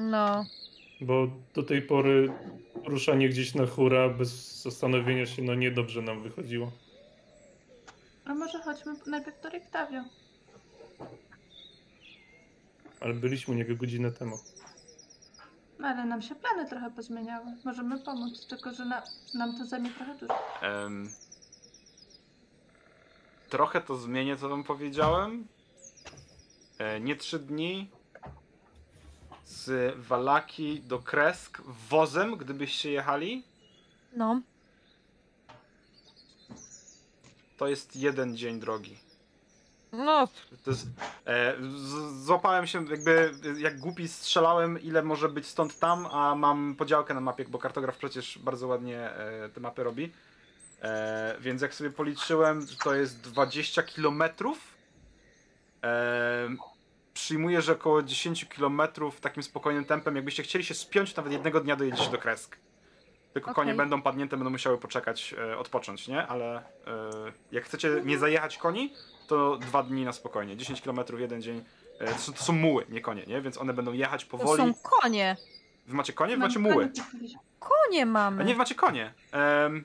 No, 0.00 0.44
Bo 1.00 1.26
do 1.54 1.62
tej 1.62 1.82
pory 1.82 2.32
ruszanie 2.84 3.28
gdzieś 3.28 3.54
na 3.54 3.66
hura 3.66 4.08
bez 4.08 4.62
zastanowienia 4.62 5.26
się, 5.26 5.42
no 5.42 5.54
niedobrze 5.54 6.02
nam 6.02 6.22
wychodziło. 6.22 6.72
A 8.24 8.34
może 8.34 8.62
chodźmy 8.62 8.94
najpierw 9.06 9.42
do 9.42 9.48
Riktavio. 9.48 10.04
Ale 13.00 13.14
byliśmy 13.14 13.54
u 13.54 13.56
niego 13.56 13.76
godzinę 13.76 14.12
temu. 14.12 14.38
No 15.78 15.88
ale 15.88 16.04
nam 16.04 16.22
się 16.22 16.34
plany 16.34 16.68
trochę 16.68 16.90
pozmieniały. 16.90 17.46
Możemy 17.64 17.98
pomóc, 17.98 18.46
tylko 18.46 18.72
że 18.72 18.84
na, 18.84 19.02
nam 19.34 19.58
to 19.58 19.66
zajmie 19.66 19.90
trochę 19.90 20.14
dłużej. 20.14 20.36
Em, 20.62 21.10
trochę 23.48 23.80
to 23.80 23.96
zmienię, 23.96 24.36
co 24.36 24.48
wam 24.48 24.64
powiedziałem. 24.64 25.46
E, 26.78 27.00
nie 27.00 27.16
trzy 27.16 27.38
dni. 27.38 27.90
Z 29.50 29.94
Walaki 29.98 30.80
do 30.80 30.98
Kresk 30.98 31.62
wozem, 31.90 32.36
gdybyście 32.36 32.90
jechali. 32.92 33.44
no. 34.16 34.40
To 37.56 37.68
jest 37.68 37.96
jeden 37.96 38.36
dzień 38.36 38.60
drogi. 38.60 38.98
No, 39.92 40.28
jest, 40.66 40.86
e, 41.26 41.56
z, 41.76 42.24
złapałem 42.24 42.66
się, 42.66 42.84
jakby 42.90 43.32
jak 43.58 43.80
głupi 43.80 44.08
strzelałem, 44.08 44.82
ile 44.82 45.02
może 45.02 45.28
być 45.28 45.46
stąd 45.46 45.78
tam, 45.78 46.06
a 46.06 46.34
mam 46.34 46.74
podziałkę 46.78 47.14
na 47.14 47.20
mapie, 47.20 47.44
bo 47.48 47.58
kartograf 47.58 47.96
przecież 47.96 48.38
bardzo 48.38 48.66
ładnie 48.66 49.10
e, 49.10 49.48
te 49.48 49.60
mapy 49.60 49.84
robi. 49.84 50.12
E, 50.82 51.36
więc 51.40 51.62
jak 51.62 51.74
sobie 51.74 51.90
policzyłem, 51.90 52.66
to 52.84 52.94
jest 52.94 53.20
20 53.20 53.82
kilometrów. 53.82 54.58
Przyjmuję, 57.24 57.62
że 57.62 57.72
około 57.72 58.02
10 58.02 58.44
kilometrów 58.48 59.20
takim 59.20 59.42
spokojnym 59.42 59.84
tempem, 59.84 60.16
jakbyście 60.16 60.42
chcieli 60.42 60.64
się 60.64 60.74
spiąć, 60.74 61.16
nawet 61.16 61.32
jednego 61.32 61.60
dnia 61.60 61.76
dojedziecie 61.76 62.10
do 62.10 62.18
Kresk. 62.18 62.56
Tylko 63.32 63.54
konie 63.54 63.70
Okej. 63.70 63.76
będą 63.78 64.02
padnięte, 64.02 64.36
będą 64.36 64.50
musiały 64.50 64.78
poczekać, 64.78 65.34
e, 65.38 65.58
odpocząć, 65.58 66.08
nie? 66.08 66.26
Ale 66.26 66.56
e, 66.56 66.62
jak 67.52 67.64
chcecie 67.64 67.88
nie 68.04 68.18
zajechać 68.18 68.58
koni, 68.58 68.92
to 69.26 69.56
dwa 69.56 69.82
dni 69.82 70.04
na 70.04 70.12
spokojnie. 70.12 70.56
10 70.56 70.80
km 70.82 71.00
jeden 71.18 71.42
dzień. 71.42 71.64
E, 71.98 72.06
To 72.12 72.18
są, 72.18 72.32
to 72.32 72.42
są 72.44 72.52
muły, 72.52 72.86
nie 72.88 73.00
konie, 73.00 73.24
nie? 73.26 73.40
Więc 73.40 73.58
one 73.58 73.72
będą 73.74 73.92
jechać 73.92 74.24
to 74.24 74.30
powoli. 74.30 74.62
są 74.62 74.74
konie. 74.82 75.36
Wy 75.86 75.94
macie 75.94 76.12
konie? 76.12 76.32
Wy 76.36 76.38
macie 76.42 76.58
muły. 76.58 76.74
konie. 76.88 77.28
Konie 77.58 78.02
A 78.02 78.06
mamy. 78.06 78.44
nie, 78.44 78.52
wy 78.54 78.58
macie 78.58 78.74
konie. 78.74 79.14
Em, 79.32 79.84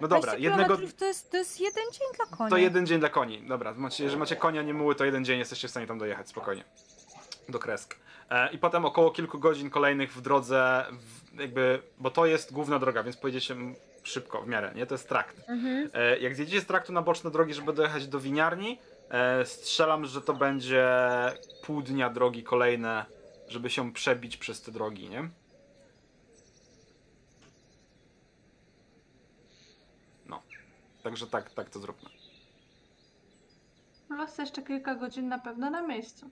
No 0.00 0.08
dobra, 0.08 0.32
20 0.32 0.50
jednego. 0.50 0.76
To 0.98 1.04
jest, 1.04 1.30
to 1.30 1.36
jest 1.36 1.60
jeden 1.60 1.84
dzień 1.92 2.08
dla 2.16 2.36
konia. 2.36 2.50
To 2.50 2.56
jeden 2.56 2.86
dzień 2.86 2.98
dla 3.00 3.08
koni. 3.08 3.42
Dobra, 3.48 3.74
macie, 3.74 4.04
jeżeli 4.04 4.20
macie 4.20 4.36
konia, 4.36 4.62
nie 4.62 4.74
muły, 4.74 4.94
to 4.94 5.04
jeden 5.04 5.24
dzień 5.24 5.38
jesteście 5.38 5.68
w 5.68 5.70
stanie 5.70 5.86
tam 5.86 5.98
dojechać 5.98 6.28
spokojnie. 6.28 6.64
Do 7.48 7.58
Kresk. 7.58 7.96
E, 8.30 8.52
I 8.52 8.58
potem 8.58 8.84
około 8.84 9.10
kilku 9.10 9.38
godzin 9.38 9.70
kolejnych 9.70 10.12
w 10.12 10.20
drodze, 10.20 10.84
w, 10.92 11.40
jakby, 11.40 11.82
bo 11.98 12.10
to 12.10 12.26
jest 12.26 12.52
główna 12.52 12.78
droga, 12.78 13.02
więc 13.02 13.16
pojedziecie 13.16 13.56
szybko, 14.02 14.42
w 14.42 14.48
miarę, 14.48 14.72
nie? 14.74 14.86
To 14.86 14.94
jest 14.94 15.08
trakt. 15.08 15.36
Mhm. 15.48 15.90
E, 15.94 16.18
jak 16.18 16.34
zjedziecie 16.34 16.60
z 16.60 16.66
traktu 16.66 16.92
na 16.92 17.02
boczne 17.02 17.30
drogi, 17.30 17.54
żeby 17.54 17.72
dojechać 17.72 18.06
do 18.06 18.20
winiarni, 18.20 18.78
e, 19.10 19.44
strzelam, 19.44 20.04
że 20.04 20.22
to 20.22 20.32
będzie 20.32 20.88
pół 21.62 21.82
dnia 21.82 22.10
drogi 22.10 22.42
kolejne, 22.42 23.04
żeby 23.48 23.70
się 23.70 23.92
przebić 23.92 24.36
przez 24.36 24.62
te 24.62 24.72
drogi, 24.72 25.08
nie? 25.08 25.28
No. 30.26 30.42
Także 31.06 31.26
tak, 31.26 31.50
tak 31.50 31.70
to 31.70 31.80
zróbmy. 31.80 32.10
Plus 34.08 34.38
jeszcze 34.38 34.62
kilka 34.62 34.94
godzin 34.94 35.28
na 35.28 35.38
pewno 35.38 35.70
na 35.70 35.82
miejscu. 35.82 36.30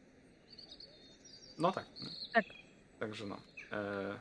No 1.58 1.72
tak. 1.72 1.84
Tak. 2.32 2.44
Także 3.00 3.26
no. 3.26 3.36
E... 3.72 4.18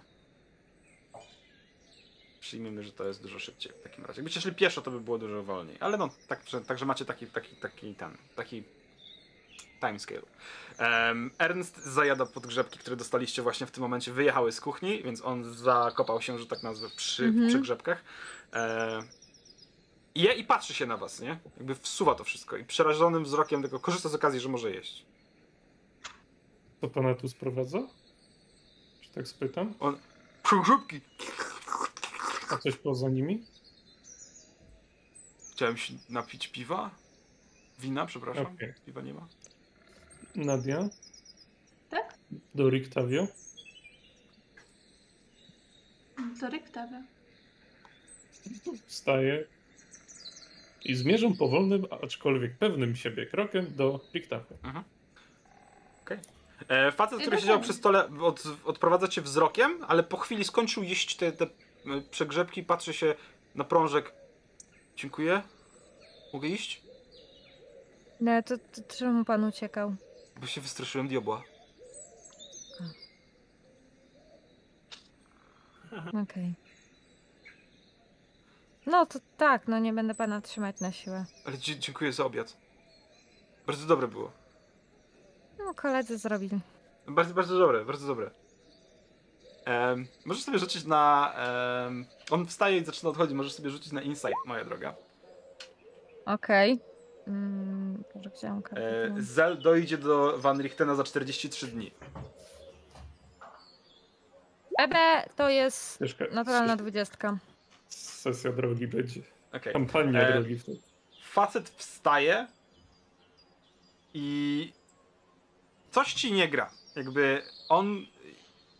Przyjmijmy, 2.39 2.83
że 2.83 2.91
to 2.91 3.07
jest 3.07 3.21
dużo 3.21 3.39
szybciej 3.39 3.73
w 3.73 3.83
takim 3.83 4.05
razie. 4.05 4.19
Jakbyście 4.19 4.41
szli 4.41 4.51
pieszo, 4.51 4.81
to 4.81 4.91
by 4.91 4.99
było 4.99 5.17
dużo 5.17 5.43
wolniej. 5.43 5.77
Ale 5.79 5.97
no, 5.97 6.09
tak, 6.27 6.41
że, 6.47 6.61
także 6.61 6.85
macie 6.85 7.05
taki, 7.05 7.27
taki, 7.27 7.55
taki 7.55 7.95
ten, 7.95 8.17
taki 8.35 8.63
timescale. 9.79 10.21
Um, 10.79 11.31
Ernst 11.39 11.77
zajada 11.85 12.25
podgrzebki, 12.25 12.79
które 12.79 12.95
dostaliście 12.95 13.41
właśnie 13.41 13.67
w 13.67 13.71
tym 13.71 13.81
momencie, 13.81 14.11
wyjechały 14.11 14.51
z 14.51 14.61
kuchni, 14.61 15.03
więc 15.03 15.21
on 15.21 15.53
zakopał 15.53 16.21
się, 16.21 16.39
że 16.39 16.45
tak 16.45 16.63
nazwę, 16.63 16.87
przy, 16.95 17.23
Mhm. 17.25 17.47
przy 17.47 17.59
grzebkach. 17.59 18.03
E... 18.53 19.22
i 20.15 20.21
Je 20.21 20.33
i 20.33 20.43
patrzy 20.43 20.73
się 20.73 20.85
na 20.85 20.97
was, 20.97 21.19
nie? 21.19 21.39
Jakby 21.57 21.75
wsuwa 21.75 22.15
to 22.15 22.23
wszystko 22.23 22.57
i 22.57 22.65
przerażonym 22.65 23.23
wzrokiem 23.23 23.61
tylko 23.61 23.79
korzysta 23.79 24.09
z 24.09 24.15
okazji, 24.15 24.39
że 24.39 24.49
może 24.49 24.71
jeść. 24.71 25.05
To 26.81 26.89
pana 26.89 27.15
tu 27.15 27.29
sprowadza? 27.29 27.87
Czy 29.01 29.11
tak 29.11 29.27
spytam? 29.27 29.73
Podgrzebki! 30.43 31.01
A 32.49 32.57
coś 32.57 32.75
poza 32.75 33.09
nimi? 33.09 33.45
Chciałem 35.51 35.77
się 35.77 35.93
napić 36.09 36.47
piwa? 36.47 36.91
Wina, 37.79 38.05
przepraszam. 38.05 38.45
Okej. 38.45 38.73
Piwa 38.85 39.01
nie 39.01 39.13
ma. 39.13 39.27
Nadia? 40.35 40.89
Tak? 41.89 42.17
Do 42.55 42.69
Riktavio? 42.69 43.27
Do 46.41 46.49
Riktavio. 46.49 46.97
Wstaję 48.85 49.45
i 50.85 50.95
zmierzam 50.95 51.35
powolnym, 51.37 51.85
aczkolwiek 52.03 52.57
pewnym 52.57 52.95
siebie 52.95 53.25
krokiem 53.25 53.75
do 53.75 53.99
Riktavio. 54.13 54.57
E, 56.67 56.91
facet, 56.91 57.19
który 57.21 57.37
siedział 57.37 57.59
przy 57.59 57.73
stole, 57.73 58.09
od, 58.21 58.43
odprowadza 58.65 59.07
cię 59.07 59.21
wzrokiem, 59.21 59.77
ale 59.87 60.03
po 60.03 60.17
chwili 60.17 60.43
skończył 60.43 60.83
jeść 60.83 61.15
te, 61.15 61.31
te 61.31 61.45
e, 61.45 61.49
przegrzebki, 62.11 62.63
patrzy 62.63 62.93
się 62.93 63.15
na 63.55 63.63
prążek. 63.63 64.13
Dziękuję. 64.95 65.41
Mogę 66.33 66.47
iść? 66.47 66.81
No, 68.21 68.43
to, 68.43 68.57
to 68.57 68.95
czemu 68.97 69.25
pan 69.25 69.43
uciekał? 69.43 69.95
Bo 70.41 70.47
się 70.47 70.61
wystraszyłem 70.61 71.07
diabła. 71.07 71.43
Okej. 76.23 76.53
No 78.85 79.05
to 79.05 79.19
tak, 79.37 79.67
no 79.67 79.79
nie 79.79 79.93
będę 79.93 80.15
pana 80.15 80.41
trzymać 80.41 80.79
na 80.79 80.91
siłę. 80.91 81.25
Ale 81.45 81.57
dzie- 81.57 81.79
dziękuję 81.79 82.13
za 82.13 82.25
obiad. 82.25 82.57
Bardzo 83.67 83.87
dobre 83.87 84.07
było. 84.07 84.31
No 85.59 85.73
koledzy 85.73 86.17
zrobili. 86.17 86.59
Bardzo, 87.07 87.33
bardzo 87.33 87.59
dobre, 87.59 87.85
bardzo 87.85 88.07
dobre. 88.07 88.31
Em, 89.65 90.07
możesz 90.25 90.43
sobie 90.43 90.59
rzucić 90.59 90.85
na... 90.85 91.33
em, 91.87 92.05
on 92.31 92.45
wstaje 92.47 92.77
i 92.77 92.85
zaczyna 92.85 93.09
odchodzić, 93.09 93.35
możesz 93.35 93.53
sobie 93.53 93.69
rzucić 93.69 93.91
na 93.91 94.01
insight, 94.01 94.33
moja 94.45 94.65
droga. 94.65 94.93
Okej. 96.25 96.79
Mm, 97.27 98.03
może 98.15 98.29
gdzie 98.29 98.49
mam 98.49 98.61
kartę? 98.61 99.03
E. 99.05 99.15
Zel 99.17 99.59
dojdzie 99.61 99.97
do 99.97 100.37
Van 100.37 100.61
Richtena 100.61 100.95
za 100.95 101.03
43 101.03 101.67
dni. 101.67 101.91
EB 104.79 104.93
to 105.35 105.49
jest 105.49 105.99
naturalna 106.31 106.75
dwudziestka. 106.75 107.37
Sesja 108.23 108.51
drogi 108.51 108.87
będzie. 108.87 109.21
Okej. 109.53 109.73
Kampania 109.73 110.21
E, 110.21 110.33
drogi 110.33 110.59
wtedy. 110.59 110.79
facet 111.23 111.69
wstaje 111.69 112.47
i 114.13 114.73
coś 115.91 116.13
ci 116.13 116.33
nie 116.33 116.47
gra. 116.49 116.69
Jakby 116.95 117.41
on, 117.69 118.05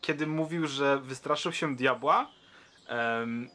kiedy 0.02 0.28
mówił, 0.28 0.68
że 0.68 1.00
wystraszył 1.00 1.52
się 1.52 1.76
diabła, 1.76 2.32
em, 2.88 3.50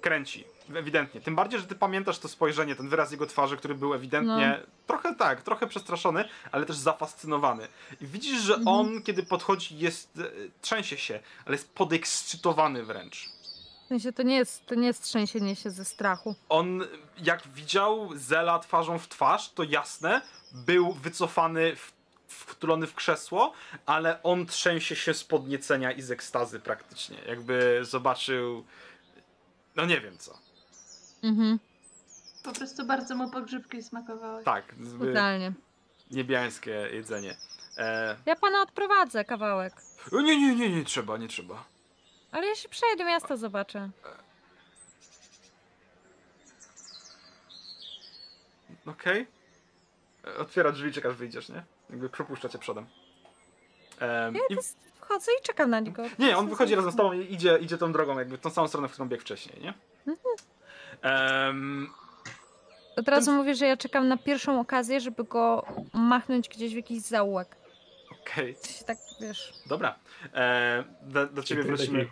kręci. 0.00 0.44
Ewidentnie. 0.74 1.20
Tym 1.20 1.36
bardziej, 1.36 1.60
że 1.60 1.66
ty 1.66 1.74
pamiętasz 1.74 2.18
to 2.18 2.28
spojrzenie, 2.28 2.76
ten 2.76 2.88
wyraz 2.88 3.12
jego 3.12 3.26
twarzy, 3.26 3.56
który 3.56 3.74
był 3.74 3.94
ewidentnie 3.94 4.60
trochę 4.86 5.14
tak, 5.14 5.42
trochę 5.42 5.66
przestraszony, 5.66 6.24
ale 6.52 6.66
też 6.66 6.76
zafascynowany. 6.76 7.68
I 8.00 8.06
widzisz, 8.06 8.40
że 8.42 8.54
Mhm. 8.54 8.76
on, 8.76 9.02
kiedy 9.02 9.22
podchodzi, 9.22 9.78
jest. 9.78 10.18
e, 10.18 10.22
trzęsie 10.60 10.96
się, 10.96 11.20
ale 11.44 11.54
jest 11.54 11.74
podekscytowany 11.74 12.82
wręcz. 12.84 13.28
W 13.86 13.88
sensie 13.88 14.12
to 14.12 14.22
nie 14.22 14.36
jest, 14.36 14.66
to 14.66 14.74
nie 14.74 14.86
jest 14.86 15.02
trzęsienie 15.02 15.56
się 15.56 15.70
ze 15.70 15.84
strachu. 15.84 16.34
On, 16.48 16.84
jak 17.18 17.48
widział 17.48 18.10
Zela 18.14 18.58
twarzą 18.58 18.98
w 18.98 19.08
twarz, 19.08 19.50
to 19.52 19.62
jasne, 19.62 20.22
był 20.52 20.92
wycofany, 20.92 21.76
w, 21.76 21.92
wtulony 22.28 22.86
w 22.86 22.94
krzesło, 22.94 23.52
ale 23.86 24.22
on 24.22 24.46
trzęsie 24.46 24.96
się 24.96 25.14
z 25.14 25.24
podniecenia 25.24 25.92
i 25.92 26.02
z 26.02 26.10
ekstazy 26.10 26.60
praktycznie. 26.60 27.16
Jakby 27.28 27.80
zobaczył, 27.82 28.64
no 29.76 29.84
nie 29.86 30.00
wiem 30.00 30.18
co. 30.18 30.38
Mhm, 31.22 31.58
Po 32.42 32.52
prostu 32.52 32.86
bardzo 32.86 33.16
mu 33.16 33.30
pogrzybki 33.30 33.82
smakowały. 33.82 34.44
Tak, 34.44 34.74
zby 34.82 35.06
totalnie. 35.06 35.52
niebiańskie 36.10 36.70
jedzenie. 36.92 37.36
E, 37.78 38.16
Ja 38.26 38.36
pana 38.36 38.62
odprowadzę 38.62 39.24
kawałek. 39.24 39.72
nie, 40.12 40.22
nie, 40.22 40.54
nie, 40.56 40.70
nie 40.70 40.84
trzeba, 40.84 41.16
nie 41.16 41.28
trzeba. 41.28 41.64
Ale 42.36 42.46
ja 42.46 42.54
się 42.54 42.68
przejdę, 42.68 43.04
miasto 43.04 43.36
zobaczę. 43.36 43.90
Okej. 48.86 49.26
E, 50.26 50.36
Otwiera 50.38 50.72
drzwi, 50.72 50.92
czekasz, 50.92 51.14
wyjdziesz, 51.14 51.48
nie? 51.48 51.62
Jakby 51.90 52.08
przepuszcza 52.08 52.48
cię 52.48 52.58
przodem. 52.58 52.86
Em, 54.00 54.34
Ja 54.34 54.40
i, 54.50 54.56
to 54.56 54.62
wchodzę 55.00 55.32
i 55.40 55.42
czekam 55.42 55.70
na 55.70 55.80
niego. 55.80 56.02
nie, 56.18 56.36
on 56.36 56.48
wychodzi 56.48 56.74
razem 56.74 56.92
z 56.92 56.96
tobą 56.96 57.12
i 57.12 57.34
idzie, 57.34 57.58
idzie 57.58 57.78
tą 57.78 57.92
drogą, 57.92 58.18
jakby 58.18 58.38
tą 58.38 58.50
samą 58.50 58.68
stronę, 58.68 58.88
w 58.88 58.92
którą 58.92 59.08
biegł 59.08 59.22
wcześniej, 59.22 59.60
nie? 59.62 59.74
Em, 61.02 61.90
Od 62.96 63.08
razu 63.08 63.32
mówię, 63.32 63.54
że 63.54 63.66
ja 63.66 63.76
czekam 63.76 64.08
na 64.08 64.16
pierwszą 64.16 64.60
okazję, 64.60 65.00
żeby 65.00 65.24
go 65.24 65.66
machnąć 65.92 66.48
gdzieś 66.48 66.72
w 66.72 66.76
jakiś 66.76 67.00
zaułek. 67.02 67.56
Okej, 68.32 68.54
się 68.78 68.84
tak, 68.84 68.98
wiesz... 69.20 69.52
dobra. 69.66 69.94
E, 70.34 70.84
do, 71.02 71.26
do 71.26 71.42
ciebie 71.42 71.62
wrócimy. 71.62 72.06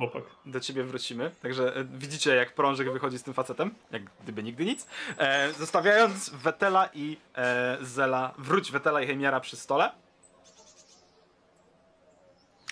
do 0.46 0.60
ciebie 0.60 0.84
wrócimy. 0.84 1.30
Także 1.42 1.76
e, 1.76 1.84
widzicie, 1.84 2.34
jak 2.34 2.54
prążek 2.54 2.92
wychodzi 2.92 3.18
z 3.18 3.22
tym 3.22 3.34
facetem, 3.34 3.74
jak 3.90 4.02
gdyby 4.22 4.42
nigdy 4.42 4.64
nic. 4.64 4.86
E, 5.18 5.52
zostawiając 5.52 6.30
Wetela 6.30 6.88
i 6.94 7.16
e, 7.36 7.78
Zela, 7.82 8.34
wróć 8.38 8.72
Wetela 8.72 9.02
i 9.02 9.06
Heimiara 9.06 9.40
przy 9.40 9.56
stole. 9.56 9.90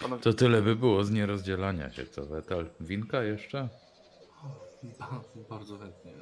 Panowie, 0.00 0.22
To 0.22 0.32
tyle 0.32 0.62
by 0.62 0.76
było 0.76 1.04
z 1.04 1.10
nierozdzielania 1.10 1.90
się, 1.90 2.06
co 2.06 2.26
Wetal. 2.26 2.66
Winka 2.80 3.22
jeszcze? 3.22 3.68
Ba- 4.98 5.22
Bardzo 5.50 5.78
chętnie. 5.78 6.12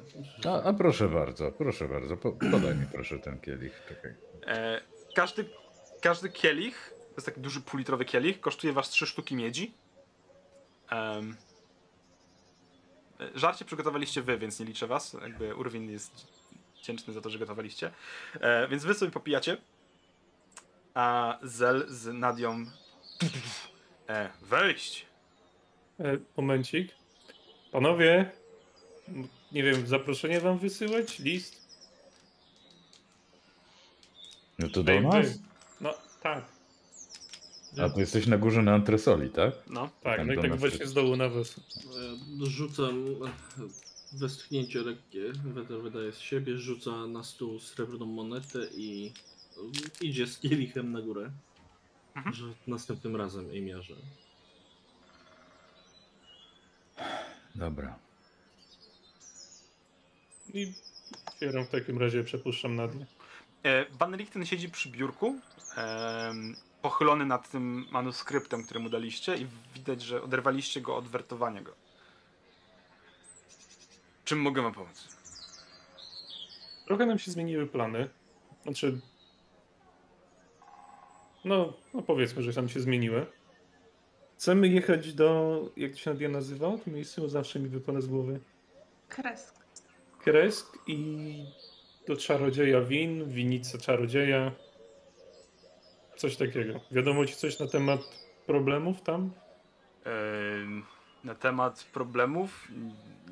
A, 0.49 0.63
a 0.63 0.73
proszę 0.73 1.09
bardzo, 1.09 1.51
proszę 1.51 1.87
bardzo, 1.87 2.17
po, 2.17 2.31
podaj 2.31 2.75
mi 2.75 2.85
proszę 2.91 3.19
ten 3.19 3.39
kielich. 3.39 3.81
Czekaj. 3.89 4.13
e, 4.47 4.81
każdy, 5.15 5.49
każdy 6.01 6.29
kielich, 6.29 6.93
to 7.11 7.15
jest 7.15 7.25
taki 7.25 7.41
duży 7.41 7.61
półlitrowy 7.61 8.05
kielich, 8.05 8.39
kosztuje 8.41 8.73
was 8.73 8.89
3 8.89 9.05
sztuki 9.07 9.35
miedzi. 9.35 9.73
E, 10.91 11.21
żarcie 13.35 13.65
przygotowaliście 13.65 14.21
wy, 14.21 14.37
więc 14.37 14.59
nie 14.59 14.65
liczę 14.65 14.87
was. 14.87 15.13
Jakby 15.21 15.55
Urwin 15.55 15.89
jest 15.91 16.27
wdzięczny 16.75 17.13
za 17.13 17.21
to, 17.21 17.29
że 17.29 17.39
gotowaliście. 17.39 17.91
E, 18.41 18.67
więc 18.67 18.83
wy 18.83 18.93
sobie 18.93 19.11
popijacie. 19.11 19.57
A 20.93 21.37
Zel 21.43 21.85
z 21.89 22.13
Nadią 22.13 22.65
e, 24.09 24.29
wejść. 24.41 25.05
E, 25.99 26.17
momencik. 26.37 26.91
Panowie, 27.71 28.31
nie 29.51 29.63
wiem, 29.63 29.87
zaproszenie 29.87 30.41
wam 30.41 30.57
wysyłać? 30.59 31.19
List? 31.19 31.61
No 34.59 34.69
to 34.69 34.83
do 34.83 34.91
Ej, 34.91 35.01
nas? 35.01 35.27
wy- 35.27 35.39
No, 35.81 35.93
tak. 36.21 36.43
A 37.77 37.89
ty 37.89 37.99
jesteś 37.99 38.27
na 38.27 38.37
górze 38.37 38.61
na 38.61 38.73
antresoli, 38.73 39.29
tak? 39.29 39.53
No. 39.69 39.89
Tak, 40.01 40.17
Tam 40.17 40.27
no 40.27 40.33
i 40.33 40.35
tak 40.35 40.49
nas 40.51 40.59
właśnie 40.59 40.87
z 40.87 40.93
dołu 40.93 41.15
na 41.15 41.29
was. 41.29 41.57
E, 41.57 42.45
Rzucam 42.45 43.05
e, 43.07 43.31
westchnięcie 44.13 44.79
lekkie. 44.81 45.31
Weter 45.45 45.81
wydaje 45.81 46.11
z 46.11 46.19
siebie, 46.19 46.57
rzuca 46.57 47.07
na 47.07 47.23
stół 47.23 47.59
srebrną 47.59 48.05
monetę 48.05 48.59
i 48.75 49.13
e, 49.57 50.05
idzie 50.05 50.27
z 50.27 50.39
kielichem 50.39 50.91
na 50.91 51.01
górę. 51.01 51.31
Mhm. 52.15 52.35
Że 52.35 52.45
następnym 52.67 53.15
razem 53.15 53.49
Emiarze. 53.49 53.95
Dobra. 57.55 57.99
I 60.53 60.73
otwieram 61.27 61.65
w 61.65 61.69
takim 61.69 61.97
razie, 61.97 62.23
przepuszczam 62.23 62.75
na 62.75 62.87
dnie. 62.87 63.05
E, 63.63 63.85
Van 63.91 64.15
Richten 64.15 64.45
siedzi 64.45 64.69
przy 64.69 64.89
biurku, 64.89 65.39
pochylony 66.81 67.25
nad 67.25 67.49
tym 67.49 67.85
manuskryptem, 67.91 68.63
który 68.63 68.79
mu 68.79 68.89
daliście 68.89 69.35
i 69.35 69.47
widać, 69.75 70.01
że 70.01 70.23
oderwaliście 70.23 70.81
go 70.81 70.95
od 70.95 71.07
wertowania 71.07 71.61
go. 71.61 71.73
Czym 74.25 74.41
mogę 74.41 74.61
wam 74.61 74.73
pomóc? 74.73 75.07
Trochę 76.85 77.05
nam 77.05 77.19
się 77.19 77.31
zmieniły 77.31 77.67
plany. 77.67 78.09
Znaczy. 78.63 79.01
No, 81.45 81.73
no 81.93 82.01
powiedzmy, 82.01 82.43
że 82.43 82.53
tam 82.53 82.69
się 82.69 82.79
zmieniły. 82.79 83.25
Chcemy 84.37 84.67
jechać 84.67 85.13
do. 85.13 85.61
Jak 85.77 85.91
to 85.91 85.97
się 85.97 86.09
Nadia 86.09 86.29
nazywa? 86.29 86.77
To 86.77 86.91
miejsce 86.91 87.29
zawsze 87.29 87.59
mi 87.59 87.69
wypada 87.69 88.01
z 88.01 88.07
głowy. 88.07 88.39
Kresk. 89.09 89.55
Kresk 90.19 90.77
i 90.87 91.45
do 92.07 92.17
czarodzieja 92.17 92.81
win, 92.81 93.29
winica 93.29 93.77
czarodzieja. 93.77 94.51
Coś 96.21 96.35
takiego. 96.35 96.79
Wiadomo 96.91 97.25
ci 97.25 97.35
coś 97.35 97.59
na 97.59 97.67
temat 97.67 98.01
problemów 98.45 99.01
tam? 99.01 99.31
Em, 100.03 100.85
na 101.23 101.35
temat 101.35 101.83
problemów 101.83 102.67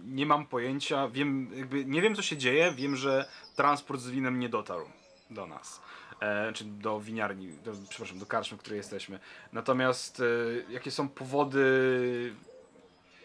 nie 0.06 0.26
mam 0.26 0.46
pojęcia. 0.46 1.08
Wiem, 1.08 1.50
jakby 1.56 1.86
nie 1.86 2.02
wiem 2.02 2.16
co 2.16 2.22
się 2.22 2.38
dzieje. 2.38 2.72
Wiem, 2.72 2.96
że 2.96 3.30
transport 3.56 4.02
z 4.02 4.10
winem 4.10 4.40
nie 4.40 4.50
dotarł 4.50 4.86
do 5.30 5.48
nas. 5.48 5.82
E, 6.22 6.54
czy 6.54 6.66
do 6.66 7.00
winiarni, 7.00 7.48
do, 7.66 7.72
przepraszam, 7.90 8.20
do 8.20 8.26
karczmy, 8.26 8.58
w 8.58 8.60
której 8.60 8.78
jesteśmy. 8.78 9.20
Natomiast 9.54 10.20
e, 10.20 10.24
jakie 10.72 10.92
są 10.92 11.10
powody, 11.10 11.66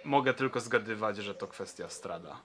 mogę 0.04 0.34
tylko 0.34 0.60
zgadywać, 0.60 1.16
że 1.16 1.34
to 1.34 1.46
kwestia 1.46 1.88
strada. 1.88 2.40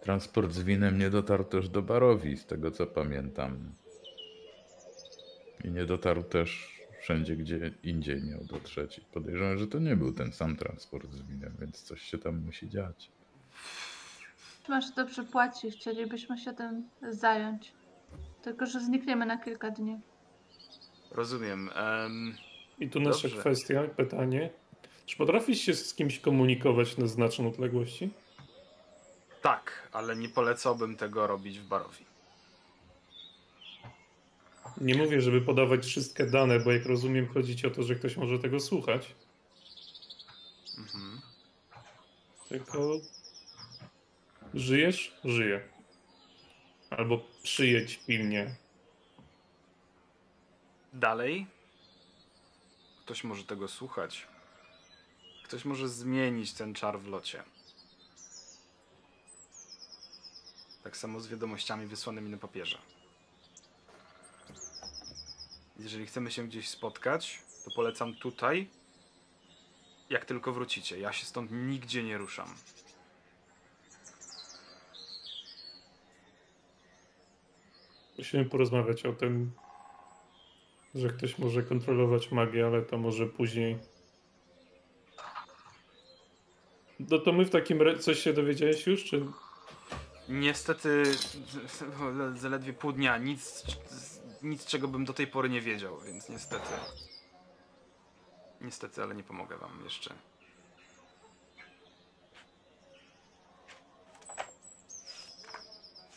Transport 0.00 0.52
z 0.52 0.62
winem 0.62 0.98
nie 0.98 1.10
dotarł 1.10 1.44
też 1.44 1.68
do 1.68 1.82
barowi, 1.82 2.36
z 2.36 2.46
tego 2.46 2.70
co 2.70 2.86
pamiętam. 2.86 3.81
I 5.64 5.70
nie 5.70 5.84
dotarł 5.84 6.22
też 6.22 6.80
wszędzie, 7.00 7.36
gdzie 7.36 7.70
indziej 7.82 8.22
miał 8.22 8.44
dotrzeć. 8.44 9.00
Podejrzewam, 9.12 9.58
że 9.58 9.66
to 9.66 9.78
nie 9.78 9.96
był 9.96 10.12
ten 10.12 10.32
sam 10.32 10.56
transport 10.56 11.10
z 11.12 11.22
winem, 11.22 11.56
więc 11.60 11.82
coś 11.82 12.02
się 12.02 12.18
tam 12.18 12.44
musi 12.44 12.68
dziać. 12.68 13.10
Masz 14.68 14.90
dobrze 14.90 15.24
płaci, 15.24 15.70
chcielibyśmy 15.70 16.38
się 16.38 16.52
tym 16.52 16.88
zająć. 17.10 17.72
Tylko, 18.42 18.66
że 18.66 18.80
znikniemy 18.80 19.26
na 19.26 19.38
kilka 19.38 19.70
dni. 19.70 20.00
Rozumiem. 21.10 21.70
Em, 21.74 22.34
I 22.78 22.88
tu 22.90 23.00
nasza 23.00 23.28
Dobrze. 23.28 23.40
kwestia, 23.40 23.82
pytanie. 23.96 24.50
Czy 25.06 25.16
potrafisz 25.16 25.58
się 25.58 25.74
z 25.74 25.94
kimś 25.94 26.18
komunikować 26.18 26.96
na 26.98 27.06
znaczne 27.06 27.48
odległości? 27.48 28.10
tak, 29.42 29.88
ale 29.92 30.16
nie 30.16 30.28
polecałbym 30.28 30.96
tego 30.96 31.26
robić 31.26 31.58
w 31.58 31.66
barowi. 31.66 32.04
Nie 34.82 34.94
mówię, 34.94 35.20
żeby 35.20 35.40
podawać 35.40 35.86
wszystkie 35.86 36.26
dane, 36.26 36.60
bo 36.60 36.72
jak 36.72 36.86
rozumiem, 36.86 37.28
chodzi 37.28 37.56
ci 37.56 37.66
o 37.66 37.70
to, 37.70 37.82
że 37.82 37.94
ktoś 37.94 38.16
może 38.16 38.38
tego 38.38 38.60
słuchać. 38.60 39.14
Mhm. 40.78 41.20
Tylko 42.48 43.00
żyjesz? 44.54 45.14
Żyję. 45.24 45.68
Albo 46.90 47.24
przyjedź 47.42 47.96
pilnie. 47.96 48.54
Dalej. 50.92 51.46
Ktoś 53.04 53.24
może 53.24 53.44
tego 53.44 53.68
słuchać. 53.68 54.26
Ktoś 55.44 55.64
może 55.64 55.88
zmienić 55.88 56.52
ten 56.52 56.74
czar 56.74 57.00
w 57.00 57.06
locie. 57.06 57.42
Tak 60.82 60.96
samo 60.96 61.20
z 61.20 61.28
wiadomościami 61.28 61.86
wysłanymi 61.86 62.30
na 62.30 62.38
papierze. 62.38 62.78
Jeżeli 65.82 66.06
chcemy 66.06 66.30
się 66.30 66.46
gdzieś 66.48 66.68
spotkać, 66.68 67.42
to 67.64 67.70
polecam 67.70 68.14
tutaj. 68.14 68.68
Jak 70.10 70.24
tylko 70.24 70.52
wrócicie. 70.52 70.98
Ja 70.98 71.12
się 71.12 71.26
stąd 71.26 71.50
nigdzie 71.52 72.02
nie 72.02 72.18
ruszam. 72.18 72.54
Musimy 78.18 78.44
porozmawiać 78.44 79.06
o 79.06 79.12
tym, 79.12 79.52
że 80.94 81.08
ktoś 81.08 81.38
może 81.38 81.62
kontrolować 81.62 82.30
magię, 82.30 82.66
ale 82.66 82.82
to 82.82 82.98
może 82.98 83.26
później. 83.26 83.78
No 87.00 87.18
to 87.18 87.32
my 87.32 87.44
w 87.44 87.50
takim 87.50 87.82
razie 87.82 87.98
coś 87.98 88.18
się 88.18 88.32
dowiedziałeś 88.32 88.86
już, 88.86 89.04
czy 89.04 89.26
Niestety, 90.28 91.02
zaledwie 92.36 92.72
pół 92.72 92.92
dnia. 92.92 93.18
Nic, 93.18 93.64
nic, 94.42 94.64
czego 94.64 94.88
bym 94.88 95.04
do 95.04 95.12
tej 95.12 95.26
pory 95.26 95.48
nie 95.48 95.60
wiedział, 95.60 96.00
więc 96.00 96.28
niestety. 96.28 96.72
Niestety, 98.60 99.02
ale 99.02 99.14
nie 99.14 99.22
pomogę 99.22 99.56
wam 99.56 99.84
jeszcze. 99.84 100.14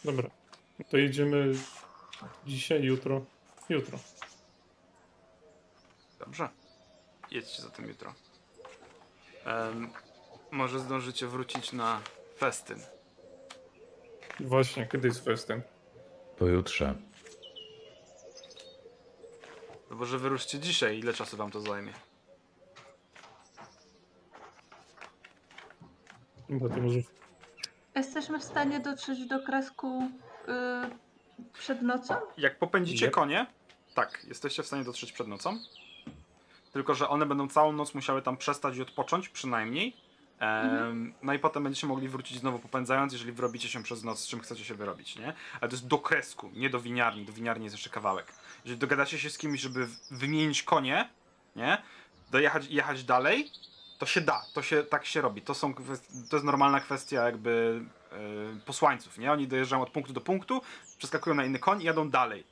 Dobra. 0.04 0.30
To 0.90 0.98
jedziemy 0.98 1.54
dzisiaj, 2.46 2.84
jutro. 2.84 3.26
Jutro. 3.70 4.00
Dobrze. 6.20 6.50
Jedźcie 7.32 7.62
za 7.62 7.70
tym 7.70 7.88
jutro. 7.88 8.14
Może 10.52 10.80
zdążycie 10.80 11.28
wrócić 11.28 11.74
na 11.74 12.02
festyn. 12.38 12.80
Właśnie, 14.40 14.88
kiedy 14.88 15.08
jest 15.08 15.26
festyn? 15.26 15.62
Pojutrze. 16.38 16.96
No 19.96 20.00
bo 20.00 20.06
że 20.06 20.18
wyruszcie 20.20 20.60
dzisiaj, 20.60 21.00
ile 21.00 21.14
czasu 21.14 21.38
wam 21.38 21.52
to 21.52 21.62
zajmie? 21.62 21.94
Bo 26.50 26.70
to 26.70 26.78
może. 26.78 27.00
Jesteśmy 27.96 28.40
w 28.40 28.44
stanie 28.44 28.80
dotrzeć 28.80 29.26
do 29.28 29.44
kresku 29.44 30.12
yy, 30.48 30.54
przed 31.54 31.82
nocą? 31.82 32.16
Jak 32.38 32.60
popędzicie 32.60 33.06
Yep. 33.06 33.14
konie, 33.14 33.46
tak, 33.94 34.26
jesteście 34.28 34.64
w 34.64 34.68
stanie 34.68 34.84
dotrzeć 34.84 35.12
przed 35.12 35.28
nocą. 35.28 35.60
tylko 36.74 36.96
że 36.96 37.10
one 37.10 37.26
będą 37.26 37.48
całą 37.48 37.72
noc 37.72 37.94
musiały 37.96 38.22
tam 38.22 38.38
przestać 38.38 38.78
i 38.78 38.82
odpocząć 38.82 39.30
przynajmniej. 39.30 39.98
Em, 40.40 41.14
No 41.22 41.34
i 41.34 41.40
potem 41.40 41.64
będziecie 41.64 41.88
mogli 41.88 42.10
wrócić 42.10 42.40
znowu 42.40 42.60
popędzając, 42.60 43.14
jeżeli 43.14 43.32
wyrobicie 43.32 43.70
się 43.70 43.84
przez 43.84 44.04
noc, 44.04 44.20
z 44.20 44.28
czym 44.28 44.40
chcecie 44.40 44.66
się 44.66 44.76
wyrobić, 44.76 45.16
nie? 45.16 45.34
Ale 45.62 45.70
to 45.70 45.76
jest 45.76 45.88
do 45.88 45.98
kresku, 45.98 46.50
nie 46.54 46.70
do 46.70 46.80
winiarni. 46.80 47.26
Do 47.26 47.34
winiarni 47.34 47.64
jest 47.64 47.74
jeszcze 47.76 47.90
kawałek. 47.90 48.34
Jeżeli 48.66 48.80
dogadacie 48.80 49.20
się 49.20 49.30
z 49.30 49.38
kimś, 49.38 49.62
żeby 49.62 49.88
wymienić 50.12 50.64
konie, 50.64 51.10
nie? 51.56 51.78
Dojechać 52.32 52.68
jechać 52.68 53.04
dalej, 53.04 53.52
to 54.00 54.06
się 54.06 54.22
da, 54.22 54.46
to 54.54 54.62
się 54.62 54.84
tak 54.84 55.06
się 55.06 55.22
robi. 55.22 55.42
To, 55.42 55.54
są, 55.54 55.74
to 56.30 56.36
jest 56.36 56.46
normalna 56.46 56.80
kwestia 56.80 57.26
jakby 57.26 57.82
e, 58.12 58.16
posłańców, 58.66 59.18
nie? 59.18 59.32
Oni 59.32 59.48
dojeżdżają 59.48 59.82
od 59.82 59.90
punktu 59.90 60.14
do 60.14 60.22
punktu, 60.22 60.62
przeskakują 60.98 61.36
na 61.36 61.46
inny 61.46 61.60
koń 61.60 61.82
i 61.82 61.86
jadą 61.86 62.10
dalej. 62.10 62.44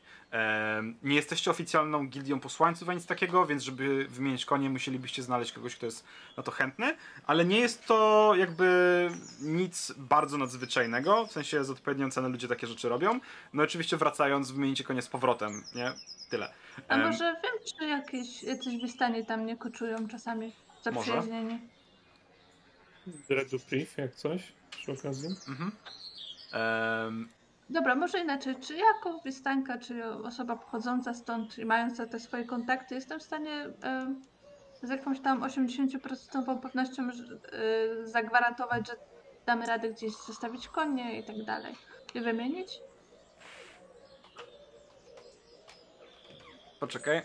Nie 1.03 1.15
jesteście 1.15 1.51
oficjalną 1.51 2.07
gildią 2.07 2.39
posłańców 2.39 2.89
ani 2.89 2.97
nic 2.97 3.05
takiego, 3.05 3.45
więc 3.45 3.63
żeby 3.63 4.05
wymienić 4.09 4.45
konie, 4.45 4.69
musielibyście 4.69 5.23
znaleźć 5.23 5.51
kogoś, 5.51 5.75
kto 5.75 5.85
jest 5.85 6.05
na 6.37 6.43
to 6.43 6.51
chętny, 6.51 6.97
ale 7.27 7.45
nie 7.45 7.59
jest 7.59 7.85
to 7.85 8.31
jakby 8.37 9.09
nic 9.41 9.93
bardzo 9.97 10.37
nadzwyczajnego, 10.37 11.25
w 11.25 11.31
sensie 11.31 11.63
z 11.63 11.69
odpowiednią 11.69 12.11
cenę 12.11 12.29
ludzie 12.29 12.47
takie 12.47 12.67
rzeczy 12.67 12.89
robią. 12.89 13.19
No 13.53 13.63
oczywiście 13.63 13.97
wracając, 13.97 14.51
wymienicie 14.51 14.83
konie 14.83 15.01
z 15.01 15.07
powrotem, 15.07 15.63
nie? 15.75 15.93
Tyle. 16.29 16.53
A 16.87 16.97
może 16.97 17.35
wiem, 17.43 17.53
czy 17.79 17.85
jakieś 17.85 18.43
jacyś 18.43 18.81
wystanie 18.81 19.25
tam 19.25 19.45
nie 19.45 19.57
koczują 19.57 20.07
czasami 20.07 20.53
zaprzyjaźnieni. 20.83 21.59
Dreadu 23.29 23.59
Priv, 23.59 23.91
jak 23.97 24.15
coś 24.15 24.53
przy 24.71 24.91
okazji. 24.91 25.29
Mhm. 25.47 25.71
Em, 26.51 27.29
Dobra, 27.73 27.95
może 27.95 28.19
inaczej. 28.19 28.55
Czy 28.55 28.75
jako 28.75 29.19
wystanka, 29.19 29.77
czy 29.77 30.05
osoba 30.05 30.55
pochodząca 30.55 31.13
stąd 31.13 31.57
i 31.57 31.65
mająca 31.65 32.05
te 32.05 32.19
swoje 32.19 32.45
kontakty, 32.45 32.95
jestem 32.95 33.19
w 33.19 33.23
stanie 33.23 33.69
em, 33.81 34.21
z 34.81 34.89
jakąś 34.89 35.19
tam 35.19 35.41
80% 35.41 36.59
pewnością 36.59 37.09
y, 37.09 38.07
zagwarantować, 38.07 38.87
że 38.87 38.93
damy 39.45 39.65
radę 39.65 39.89
gdzieś 39.89 40.13
zostawić 40.13 40.67
konie 40.67 41.19
i 41.19 41.23
tak 41.23 41.43
dalej. 41.45 41.75
I 42.15 42.21
wymienić? 42.21 42.79
poczekaj. 46.79 47.21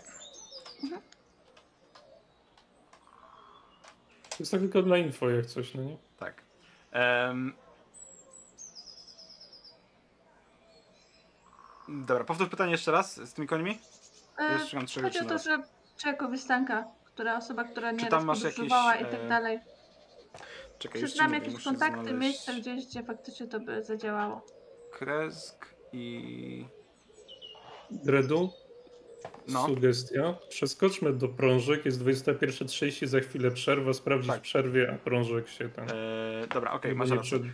To 4.29 4.35
jest 4.39 4.51
tak 4.51 4.61
tylko 4.61 4.81
dla 4.81 4.97
info, 4.97 5.29
jak 5.29 5.45
coś, 5.45 5.73
no 5.73 5.83
nie? 5.83 5.97
Tak. 6.17 6.43
Em, 6.91 7.53
Dobra, 11.89 12.23
powtórz 12.23 12.49
pytanie 12.49 12.71
jeszcze 12.71 12.91
raz 12.91 13.15
z 13.29 13.33
tymi 13.33 13.47
końmi. 13.47 13.79
E, 14.37 14.53
Jeszcze 14.53 14.77
mam 14.77 14.85
trzy 14.85 15.01
Chodzi 15.01 15.19
o 15.19 15.25
to, 15.25 15.37
że 15.37 15.63
czy 15.97 16.07
jako 16.07 16.27
wystanka, 16.27 16.87
która 17.05 17.37
osoba, 17.37 17.63
która 17.63 17.91
nie 17.91 18.05
tam 18.05 18.25
masz 18.25 18.41
jakieś, 18.41 18.55
podróżowała 18.55 18.95
i 18.95 19.03
e, 19.03 19.05
tak 19.05 19.27
dalej. 19.29 19.59
Czekaj, 20.79 21.01
Czy 21.01 21.07
znam 21.07 21.33
jakieś 21.33 21.63
kontakty, 21.63 21.95
znaleźć 22.03 22.19
miejsca 22.19 22.53
gdzieś, 22.53 22.85
gdzie 22.85 23.03
faktycznie 23.03 23.47
to 23.47 23.59
by 23.59 23.83
zadziałało? 23.83 24.45
Kresk 24.91 25.65
i... 25.93 26.65
Dreadu, 27.91 28.49
No. 29.47 29.65
sugestia. 29.65 30.35
Przeskoczmy 30.49 31.13
do 31.13 31.27
prążek, 31.27 31.85
jest 31.85 32.01
21.30, 32.03 33.07
za 33.07 33.19
chwilę 33.19 33.51
przerwa, 33.51 33.93
sprawdzić 33.93 34.31
Tak. 34.31 34.39
w 34.39 34.41
przerwie, 34.43 34.91
a 34.93 34.97
prążek 34.97 35.47
się 35.49 35.69
tam... 35.69 35.85
E, 36.43 36.47
dobra, 36.53 36.71
okej, 36.71 36.91
Żeby 36.91 36.99
masz 36.99 37.09
rację. 37.09 37.23
przed- 37.39 37.51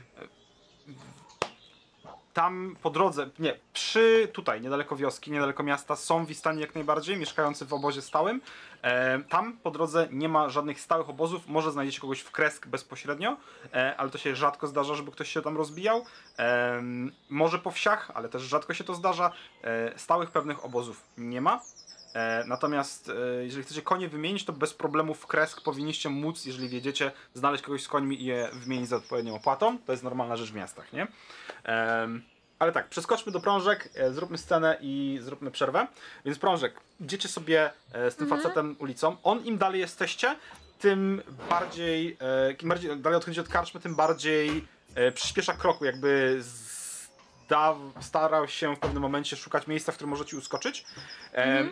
Tam 2.36 2.76
po 2.82 2.90
drodze, 2.90 3.30
nie, 3.40 3.60
przy 3.74 4.30
tutaj, 4.34 4.62
niedaleko 4.62 4.96
wioski, 4.96 5.32
niedaleko 5.32 5.64
miasta, 5.64 5.96
są 5.96 6.26
wistani 6.26 6.62
jak 6.62 6.76
najbardziej, 6.76 7.18
mieszkający 7.18 7.66
w 7.66 7.74
obozie 7.74 8.02
stałym. 8.02 8.42
E, 8.82 9.20
tam 9.20 9.58
po 9.64 9.72
drodze 9.72 10.08
nie 10.12 10.30
ma 10.30 10.50
żadnych 10.50 10.82
stałych 10.82 11.10
obozów, 11.10 11.48
może 11.48 11.72
znajdziecie 11.72 12.02
kogoś 12.02 12.20
w 12.20 12.32
Kresk 12.32 12.68
bezpośrednio, 12.68 13.38
e, 13.74 13.96
ale 13.98 14.10
to 14.10 14.18
się 14.18 14.36
rzadko 14.36 14.68
zdarza, 14.68 14.96
żeby 14.96 15.12
ktoś 15.12 15.30
się 15.32 15.42
tam 15.42 15.58
rozbijał. 15.58 16.06
E, 16.40 16.84
może 17.30 17.60
po 17.60 17.72
wsiach, 17.72 18.12
ale 18.14 18.30
też 18.30 18.42
rzadko 18.42 18.74
się 18.74 18.84
to 18.84 18.94
zdarza. 18.94 19.32
E, 19.64 20.00
stałych 20.00 20.32
pewnych 20.32 20.66
obozów 20.66 21.04
nie 21.18 21.42
ma. 21.42 21.62
E, 22.16 22.44
natomiast 22.48 23.10
e, 23.10 23.44
jeżeli 23.44 23.64
chcecie 23.64 23.82
konie 23.82 24.10
wymienić, 24.10 24.46
to 24.46 24.54
bez 24.54 24.74
problemu 24.74 25.14
w 25.14 25.28
Kresk 25.28 25.62
powinniście 25.62 26.10
móc, 26.10 26.46
jeżeli 26.46 26.70
wiedziecie, 26.70 27.12
znaleźć 27.34 27.64
kogoś 27.64 27.84
z 27.84 27.88
końmi 27.88 28.22
i 28.22 28.26
je 28.26 28.50
wymienić 28.54 28.90
za 28.90 28.96
odpowiednią 28.96 29.36
opłatą. 29.36 29.78
To 29.78 29.92
jest 29.92 30.04
normalna 30.04 30.38
rzecz 30.38 30.52
w 30.52 30.56
miastach, 30.56 30.94
nie? 30.94 31.08
Ale 32.60 32.72
tak, 32.72 32.90
przeskoczmy 32.90 33.32
do 33.32 33.40
prążek, 33.40 33.90
e, 33.96 34.14
zróbmy 34.14 34.38
scenę 34.38 34.78
i 34.82 35.20
zróbmy 35.22 35.52
przerwę. 35.52 35.88
Więc 36.26 36.40
prążek, 36.40 36.80
idziecie 37.02 37.30
sobie 37.30 37.72
z 37.94 38.16
tym 38.16 38.28
facetem 38.28 38.76
ulicą. 38.80 39.18
On 39.24 39.46
im 39.46 39.58
dalej 39.58 39.82
jesteście, 39.82 40.36
tym 40.80 41.22
bardziej, 41.50 42.18
e, 42.22 42.52
im 42.52 42.70
bardziej 42.70 42.98
dalej 42.98 43.18
odchodzicie 43.18 43.42
od 43.42 43.50
karczmy, 43.50 43.80
tym 43.80 43.96
bardziej 43.96 44.68
przyspiesza 45.14 45.54
kroku, 45.54 45.86
jakby 45.86 46.42
starał 48.02 48.48
się 48.48 48.76
w 48.76 48.80
pewnym 48.80 49.02
momencie 49.02 49.36
szukać 49.36 49.68
miejsca, 49.68 49.92
w 49.92 49.96
którym 49.96 50.10
możecie 50.10 50.38
uskoczyć. 50.38 50.86
E, 51.34 51.64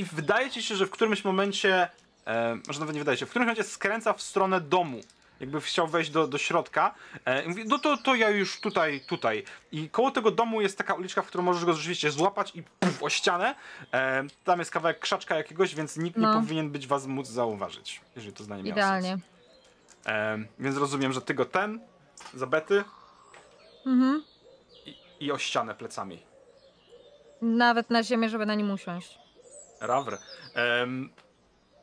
I 0.00 0.04
wydaje 0.04 0.50
ci 0.50 0.62
się, 0.62 0.76
że 0.76 0.86
w 0.86 0.90
którymś 0.90 1.24
momencie, 1.24 1.88
e, 2.26 2.58
może 2.66 2.80
nawet 2.80 2.94
nie 2.94 3.00
wydaje 3.00 3.18
się, 3.18 3.26
w 3.26 3.30
którymś 3.30 3.46
momencie 3.46 3.64
skręca 3.64 4.12
w 4.12 4.22
stronę 4.22 4.60
domu. 4.60 5.00
Jakby 5.40 5.60
chciał 5.60 5.86
wejść 5.88 6.10
do, 6.10 6.26
do 6.28 6.38
środka. 6.38 6.94
E, 7.24 7.44
i 7.44 7.48
mówi, 7.48 7.64
no 7.66 7.78
to, 7.78 7.96
to 7.96 8.14
ja 8.14 8.30
już 8.30 8.60
tutaj, 8.60 9.00
tutaj. 9.08 9.44
I 9.72 9.88
koło 9.88 10.10
tego 10.10 10.30
domu 10.30 10.60
jest 10.60 10.78
taka 10.78 10.94
uliczka, 10.94 11.22
w 11.22 11.26
którą 11.26 11.44
możesz 11.44 11.64
go 11.64 11.72
rzeczywiście 11.72 12.10
złapać 12.10 12.52
i 12.56 12.62
puf, 12.62 13.02
o 13.02 13.10
ścianę. 13.10 13.54
E, 13.92 14.24
tam 14.44 14.58
jest 14.58 14.70
kawałek 14.70 14.98
krzaczka 14.98 15.36
jakiegoś, 15.36 15.74
więc 15.74 15.96
nikt 15.96 16.16
nie 16.16 16.26
No. 16.26 16.34
powinien 16.40 16.70
być 16.70 16.86
was 16.86 17.06
móc 17.06 17.26
zauważyć, 17.28 18.00
jeżeli 18.16 18.34
to 18.34 18.44
zdanie 18.44 18.62
miało 18.62 18.72
Idealnie. 18.76 19.08
sens. 19.10 19.22
E, 20.06 20.38
więc 20.58 20.76
rozumiem, 20.76 21.12
że 21.12 21.20
ty 21.20 21.34
go 21.34 21.44
ten, 21.44 21.80
zabety 22.34 22.84
Mhm. 23.86 24.22
i, 24.86 24.96
i 25.20 25.32
o 25.32 25.38
ścianę 25.38 25.74
plecami. 25.74 26.22
Nawet 27.42 27.90
na 27.90 28.02
ziemię, 28.02 28.28
żeby 28.28 28.46
na 28.46 28.54
nim 28.54 28.70
usiąść. 28.70 29.19
Rawr. 29.80 30.18
Em... 30.54 31.10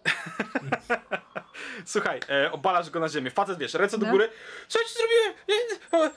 Słuchaj, 1.86 2.20
e, 2.30 2.52
obalasz 2.52 2.90
go 2.90 3.00
na 3.00 3.10
ziemię. 3.10 3.32
Facet, 3.32 3.58
wiesz, 3.60 3.74
ręce 3.74 3.98
do 3.98 4.06
No. 4.06 4.12
góry. 4.12 4.30
Co 4.68 4.80
ci 4.80 4.94
zrobiłem? 4.94 5.34
Nie, 5.50 5.56
nie, 5.56 6.06
o, 6.06 6.10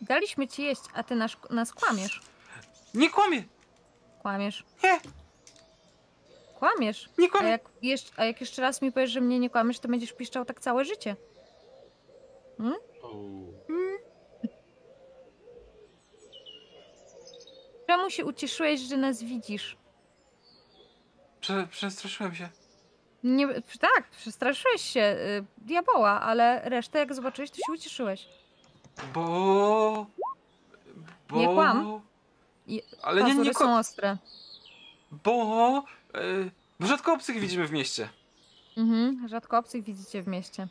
Daliśmy 0.00 0.48
ci 0.48 0.62
jeść, 0.62 0.80
a 0.94 1.02
ty 1.02 1.14
nas, 1.14 1.36
nas 1.50 1.72
kłamiesz. 1.72 2.20
Nie 2.94 3.10
kłamie! 3.10 3.44
Kłamiesz. 4.22 4.64
Nie, 4.84 5.00
Kłamiesz. 6.58 7.08
nie 7.18 7.26
A 7.26 7.30
kłamie. 7.30 7.50
jak, 7.50 7.60
jeszcze, 7.82 8.12
a 8.16 8.24
jak 8.24 8.40
jeszcze 8.40 8.62
raz 8.62 8.82
mi 8.82 8.92
powiesz, 8.92 9.10
że 9.10 9.20
mnie 9.20 9.38
nie 9.38 9.50
kłamiesz, 9.50 9.78
to 9.78 9.88
będziesz 9.88 10.12
piszczał 10.12 10.44
tak 10.44 10.60
całe 10.60 10.84
życie. 10.84 11.16
Czemu 17.88 18.10
się 18.10 18.24
ucieszyłeś, 18.24 18.80
że 18.80 18.96
nas 18.96 19.22
widzisz? 19.22 19.76
Prze, 21.40 21.66
przestraszyłem 21.66 22.34
się. 22.34 22.48
Nie, 23.24 23.48
tak, 23.80 24.10
przestraszyłeś 24.10 24.82
się 24.82 25.00
y, 25.00 25.44
diaboła, 25.58 26.20
ale 26.20 26.60
resztę 26.64 26.98
jak 26.98 27.14
zobaczyłeś, 27.14 27.50
to 27.50 27.56
się 27.56 27.72
ucieszyłeś. 27.72 28.28
Bo... 29.14 30.06
Bo... 31.28 31.36
Nie 31.36 31.46
kłam. 31.46 32.00
I 32.66 32.82
Ale 33.02 33.24
nie, 33.24 33.34
nie 33.34 33.54
są 33.54 33.78
ostre. 33.78 34.16
Bo... 35.24 35.84
Bo 36.80 36.86
rzadko 36.86 37.12
obcych 37.12 37.40
widzimy 37.40 37.66
w 37.66 37.72
mieście. 37.72 38.08
Mhm, 38.76 39.28
rzadko 39.28 39.58
obcych 39.58 39.84
widzicie 39.84 40.22
w 40.22 40.28
mieście. 40.28 40.68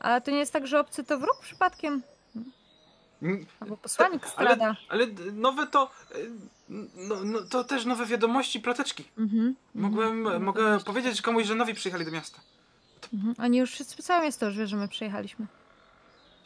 Ale 0.00 0.20
to 0.20 0.30
nie 0.30 0.38
jest 0.38 0.52
tak, 0.52 0.66
że 0.66 0.80
obcy 0.80 1.04
to 1.04 1.18
wróg 1.18 1.40
przypadkiem? 1.40 2.02
Albo 3.60 3.76
posłanik 3.76 4.22
ale, 4.22 4.32
strada. 4.32 4.76
ale 4.88 5.06
nowe 5.32 5.66
to... 5.66 5.90
e, 6.14 6.14
No, 7.08 7.24
no, 7.24 7.38
to 7.42 7.64
też 7.64 7.84
nowe 7.84 8.06
wiadomości, 8.06 8.60
ploteczki. 8.60 9.04
Mhm, 9.18 9.56
Mogłem, 9.74 10.18
mhm. 10.26 10.42
mogę 10.42 10.80
powiedzieć 10.80 11.22
komuś, 11.22 11.46
że 11.46 11.54
nowi 11.54 11.74
przyjechali 11.74 12.04
do 12.04 12.10
miasta. 12.10 12.40
Mhm. 13.14 13.34
Oni 13.38 13.58
już 13.58 13.70
wszyscy, 13.72 14.02
całe 14.02 14.24
miasto 14.24 14.46
już 14.46 14.56
wie, 14.56 14.66
że 14.66 14.76
my 14.76 14.88
przyjechaliśmy. 14.88 15.46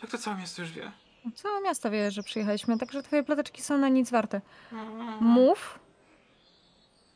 Jak 0.03 0.11
to 0.11 0.19
całe 0.19 0.37
miasto 0.37 0.63
już 0.63 0.71
wie? 0.73 0.93
Całe 1.35 1.61
miasto 1.61 1.91
wie, 1.91 2.11
że 2.11 2.23
przyjechaliśmy, 2.23 2.79
także 2.79 3.03
twoje 3.03 3.23
ploteczki 3.23 3.63
są 3.63 3.79
na 3.79 3.89
nic 3.89 4.11
warte. 4.11 4.41
Mów, 5.21 5.79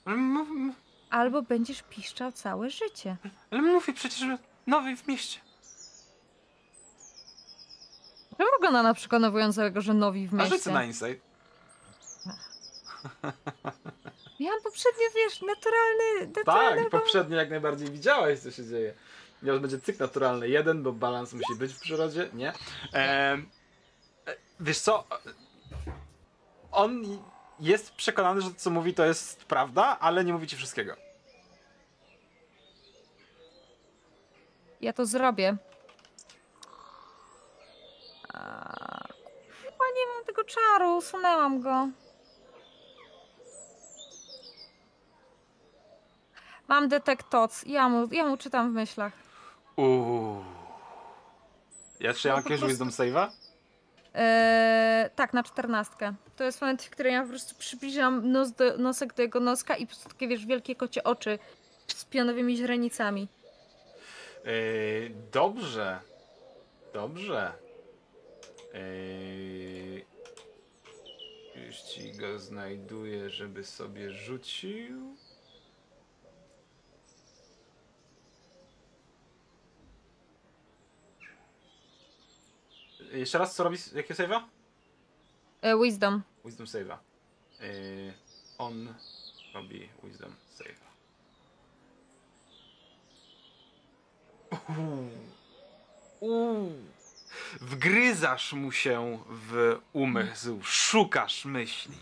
Ale, 0.05 0.16
mów, 0.16 0.48
mów- 0.48 0.76
albo 1.10 1.43
będziesz 1.43 1.82
piszczał 1.82 2.32
całe 2.32 2.70
życie. 2.70 3.16
ale 3.51 3.62
mówię 3.62 3.93
przecież, 3.93 4.18
że 4.18 4.39
nowy 4.66 4.97
w 4.97 5.09
mieście. 5.09 5.40
Czemu 8.39 8.51
wygląda 8.56 8.82
na 8.82 8.94
przekonującego, 8.94 9.81
że 9.81 9.94
nowi 9.94 10.28
w 10.28 10.40
A 10.40 10.47
rzucę 10.47 10.70
na 10.73 10.85
insight. 10.85 11.28
Ja 14.39 14.51
mam 14.51 14.62
poprzednio, 14.62 15.05
wiesz, 15.15 15.43
naturalny, 15.43 16.35
Tak, 16.44 16.90
poprzednio 16.90 17.36
jak 17.36 17.51
najbardziej 17.51 17.90
widziałeś, 17.90 18.40
co 18.40 18.51
się 18.51 18.65
dzieje. 18.66 18.94
Miał 19.43 19.60
będzie 19.60 19.81
cyk 19.81 19.98
naturalny 19.98 20.48
jeden, 20.48 20.82
bo 20.82 20.93
balans 20.93 21.32
musi 21.32 21.55
być 21.55 21.73
w 21.73 21.81
przyrodzie, 21.81 22.28
nie? 22.35 22.52
E, 22.94 23.39
wiesz 24.60 24.78
co? 24.78 25.05
On 26.73 27.02
jest 27.60 27.94
przekonany, 27.94 28.40
że 28.40 28.51
to, 28.51 28.56
co 28.56 28.70
mówi, 28.70 28.94
to 28.94 29.05
jest 29.05 29.44
prawda, 29.44 29.98
ale 30.01 30.24
nie 30.24 30.32
mówi 30.32 30.47
ci 30.47 30.56
wszystkiego. 30.56 30.97
Ja 34.81 34.93
to 34.93 35.06
zrobię. 35.06 35.56
Chyba 39.62 39.84
nie 39.96 40.06
mam 40.14 40.24
tego 40.26 40.44
czaru, 40.44 40.96
usunęłam 40.96 41.60
go. 41.60 41.88
Mam 46.68 46.88
thoughts. 47.30 47.64
Ja 47.66 47.88
mu, 47.88 48.09
ja 48.12 48.24
mu 48.26 48.36
czytam 48.36 48.70
w 48.70 48.74
myślach. 48.74 49.12
Uuu. 49.76 50.44
Ja 52.00 52.12
mam 52.32 52.42
prostu- 52.42 52.66
wisdom 52.66 52.90
save'a? 52.90 53.30
Eee, 54.14 55.10
tak, 55.10 55.32
na 55.32 55.42
czternastkę. 55.42 56.14
To 56.36 56.44
jest 56.44 56.60
moment, 56.60 56.82
w 56.82 56.90
którym 56.90 57.12
ja 57.12 57.22
po 57.22 57.28
prostu 57.28 57.55
przybliżam 57.59 58.32
nos 58.32 58.52
do, 58.52 58.78
nosek 58.78 59.14
do 59.14 59.22
jego 59.22 59.40
noska 59.40 59.76
i 59.76 59.86
po 59.86 59.92
prostu 59.92 60.09
takie, 60.09 60.28
wiesz, 60.28 60.46
wielkie 60.46 60.76
kocie 60.76 61.05
oczy 61.05 61.38
z 61.86 62.05
pionowymi 62.05 62.56
źrenicami. 62.56 63.28
Yy, 64.44 65.10
dobrze. 65.32 66.00
Dobrze. 66.92 67.52
Yy, 68.74 70.04
już 71.66 71.76
ci 71.76 72.12
go 72.12 72.38
znajduję, 72.38 73.30
żeby 73.30 73.64
sobie 73.64 74.12
rzucił. 74.12 75.16
Jeszcze 83.12 83.38
raz, 83.38 83.54
co 83.54 83.64
robi? 83.64 83.76
Jakie 83.94 84.14
save'a? 84.14 84.40
E, 85.62 85.76
wisdom. 85.78 86.22
Wisdom 86.44 86.66
save'a. 86.66 86.98
Yy, 87.60 88.12
on 88.58 88.94
robi 89.54 89.88
wisdom 90.02 90.34
save'a. 90.58 90.88
Uuu. 94.68 95.08
Uuu. 96.20 96.72
Wgryzasz 97.60 98.52
mu 98.52 98.73
się 98.73 99.19
w 99.28 99.78
umysł, 99.93 100.60
szukasz 100.62 101.44
myśli, 101.44 101.97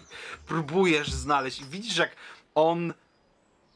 próbujesz 0.46 1.12
znaleźć. 1.12 1.60
I 1.60 1.64
widzisz 1.64 1.96
jak 1.96 2.10
on 2.54 2.94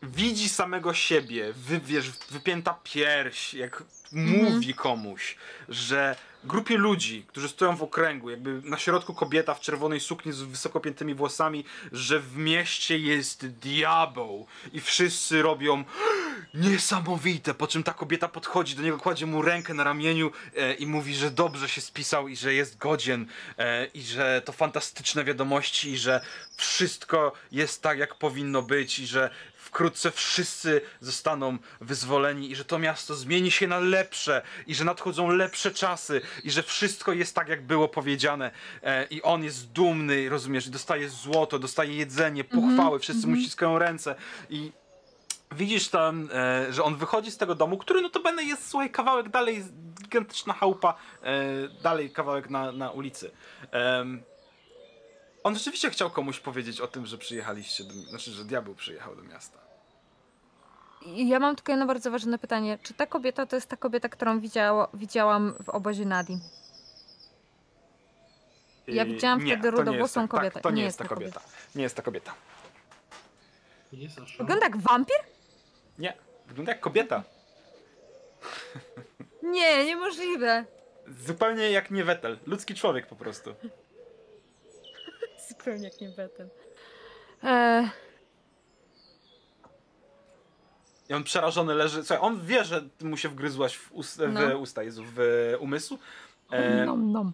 widzi 0.02 0.48
samego 0.48 0.94
siebie, 0.94 1.52
wy, 1.52 1.80
wiesz, 1.80 2.10
wypięta 2.30 2.78
pierś, 2.84 3.54
jak 3.54 3.82
mówi 4.12 4.74
komuś, 4.74 5.36
że 5.68 6.16
grupie 6.44 6.76
ludzi, 6.76 7.24
którzy 7.28 7.48
stoją 7.48 7.76
w 7.76 7.82
okręgu, 7.82 8.30
jakby 8.30 8.62
na 8.64 8.78
środku 8.78 9.14
kobieta 9.14 9.54
w 9.54 9.60
czerwonej 9.60 10.00
sukni 10.00 10.32
z 10.32 10.42
wysoko 10.42 10.80
piętymi 10.80 11.14
włosami, 11.14 11.64
że 11.92 12.20
w 12.20 12.36
mieście 12.36 12.98
jest 12.98 13.46
diabeł 13.46 14.46
i 14.72 14.80
wszyscy 14.80 15.42
robią 15.42 15.84
niesamowite, 16.54 17.54
po 17.54 17.66
czym 17.66 17.82
ta 17.82 17.92
kobieta 17.92 18.28
podchodzi 18.28 18.76
do 18.76 18.82
niego, 18.82 18.98
kładzie 18.98 19.26
mu 19.26 19.42
rękę 19.42 19.74
na 19.74 19.84
ramieniu 19.84 20.30
e, 20.56 20.74
i 20.74 20.86
mówi, 20.86 21.14
że 21.14 21.30
dobrze 21.30 21.68
się 21.68 21.80
spisał 21.80 22.28
i 22.28 22.36
że 22.36 22.54
jest 22.54 22.78
godzien 22.78 23.26
e, 23.58 23.86
i 23.86 24.02
że 24.02 24.42
to 24.44 24.52
fantastyczne 24.52 25.24
wiadomości 25.24 25.90
i 25.90 25.98
że 25.98 26.20
wszystko 26.56 27.32
jest 27.52 27.82
tak, 27.82 27.98
jak 27.98 28.14
powinno 28.14 28.62
być 28.62 28.98
i 28.98 29.06
że 29.06 29.30
wkrótce 29.56 30.10
wszyscy 30.10 30.80
zostaną 31.00 31.58
wyzwoleni 31.80 32.50
i 32.50 32.56
że 32.56 32.64
to 32.64 32.78
miasto 32.78 33.14
zmieni 33.14 33.50
się 33.50 33.68
na 33.68 33.78
lepsze 33.78 34.42
i 34.66 34.74
że 34.74 34.84
nadchodzą 34.84 35.28
lepsze 35.28 35.70
czasy 35.70 36.20
i 36.44 36.50
że 36.50 36.62
wszystko 36.62 37.12
jest 37.12 37.34
tak, 37.34 37.48
jak 37.48 37.62
było 37.66 37.88
powiedziane. 37.88 38.50
E, 38.82 39.04
i 39.04 39.22
on 39.22 39.44
jest 39.44 39.72
dumny, 39.72 40.28
rozumiesz, 40.28 40.68
dostaje 40.68 41.08
złoto, 41.08 41.58
dostaje 41.58 41.94
jedzenie, 41.94 42.44
pochwały, 42.44 42.98
wszyscy 42.98 43.26
mu 43.26 43.36
ściskają 43.36 43.78
ręce 43.78 44.14
i 44.50 44.72
widzisz 45.56 45.88
tam, 45.88 46.28
e, 46.32 46.72
że 46.72 46.84
on 46.84 46.96
wychodzi 46.96 47.30
z 47.30 47.36
tego 47.36 47.54
domu, 47.54 47.78
który 47.78 48.02
notabene 48.02 48.42
jest, 48.42 48.68
słuchaj, 48.68 48.90
kawałek 48.90 49.28
dalej, 49.28 49.64
gigantyczna 50.02 50.52
chałupa, 50.52 50.94
e, 51.22 51.68
dalej 51.82 52.10
kawałek 52.10 52.50
na, 52.50 52.72
na 52.72 52.90
ulicy. 52.90 53.30
Em, 53.70 54.22
on 55.44 55.54
rzeczywiście 55.54 55.90
chciał 55.90 56.10
komuś 56.10 56.40
powiedzieć 56.40 56.80
o 56.80 56.86
tym, 56.86 57.06
że 57.06 57.18
przyjechaliście, 57.18 57.84
do, 57.84 57.92
znaczy, 57.92 58.30
że 58.30 58.44
diabeł 58.44 58.74
przyjechał 58.74 59.16
do 59.16 59.22
miasta. 59.22 59.58
Ja 61.06 61.38
mam 61.38 61.56
tylko 61.56 61.72
jedno 61.72 61.86
bardzo 61.86 62.10
ważne 62.10 62.38
pytanie. 62.38 62.78
Czy 62.82 62.94
ta 62.94 63.06
kobieta 63.06 63.46
to 63.46 63.56
jest 63.56 63.68
ta 63.68 63.76
kobieta, 63.76 64.08
którą 64.08 64.40
widziało, 64.40 64.88
widziałam 64.94 65.54
w 65.64 65.68
obozie 65.68 66.04
Nadi? 66.06 66.38
Ja 68.86 69.04
I- 69.04 69.14
widziałam 69.14 69.44
nie, 69.44 69.56
wtedy 69.56 69.62
to 69.62 69.76
nie 69.76 69.84
rudowłosą 69.84 70.20
jest 70.20 70.30
ta, 70.30 70.36
kobietę. 70.38 70.54
Tak, 70.54 70.62
to 70.62 70.70
nie, 70.70 70.82
jest 70.82 70.98
ta 70.98 71.04
kobieta. 71.04 71.40
Nie 71.74 71.82
jest 71.82 71.96
ta 71.96 72.02
kobieta. 72.02 72.34
Jest. 73.92 74.20
Wygląda 74.38 74.66
jak 74.66 74.76
wampir? 74.76 75.16
Nie, 76.00 76.16
wygląda 76.46 76.72
jak 76.72 76.80
kobieta. 76.80 77.22
Nie, 79.42 79.84
niemożliwe. 79.86 80.64
Zupełnie 81.26 81.70
jak 81.70 81.90
nie 81.90 82.04
Wetel. 82.04 82.38
Ludzki 82.46 82.74
człowiek 82.74 83.06
po 83.06 83.16
prostu. 83.16 83.54
Zupełnie 85.48 85.84
jak 85.84 86.00
nie 86.00 86.08
Betel. 86.08 86.48
Eee, 87.42 87.88
I 91.08 91.14
on 91.14 91.24
przerażony 91.24 91.74
leży. 91.74 92.04
Słuchaj, 92.04 92.18
on 92.26 92.40
wie, 92.46 92.64
że 92.64 92.82
mu 93.02 93.16
się 93.16 93.28
wgryzłaś 93.28 93.76
w, 93.76 93.92
ust, 93.92 94.20
w 94.22 94.32
No. 94.32 94.58
usta, 94.58 94.82
Jezu, 94.82 95.04
w 95.16 95.18
umysł. 95.60 95.98
E, 96.50 96.84
nom, 96.84 97.12
nom. 97.12 97.32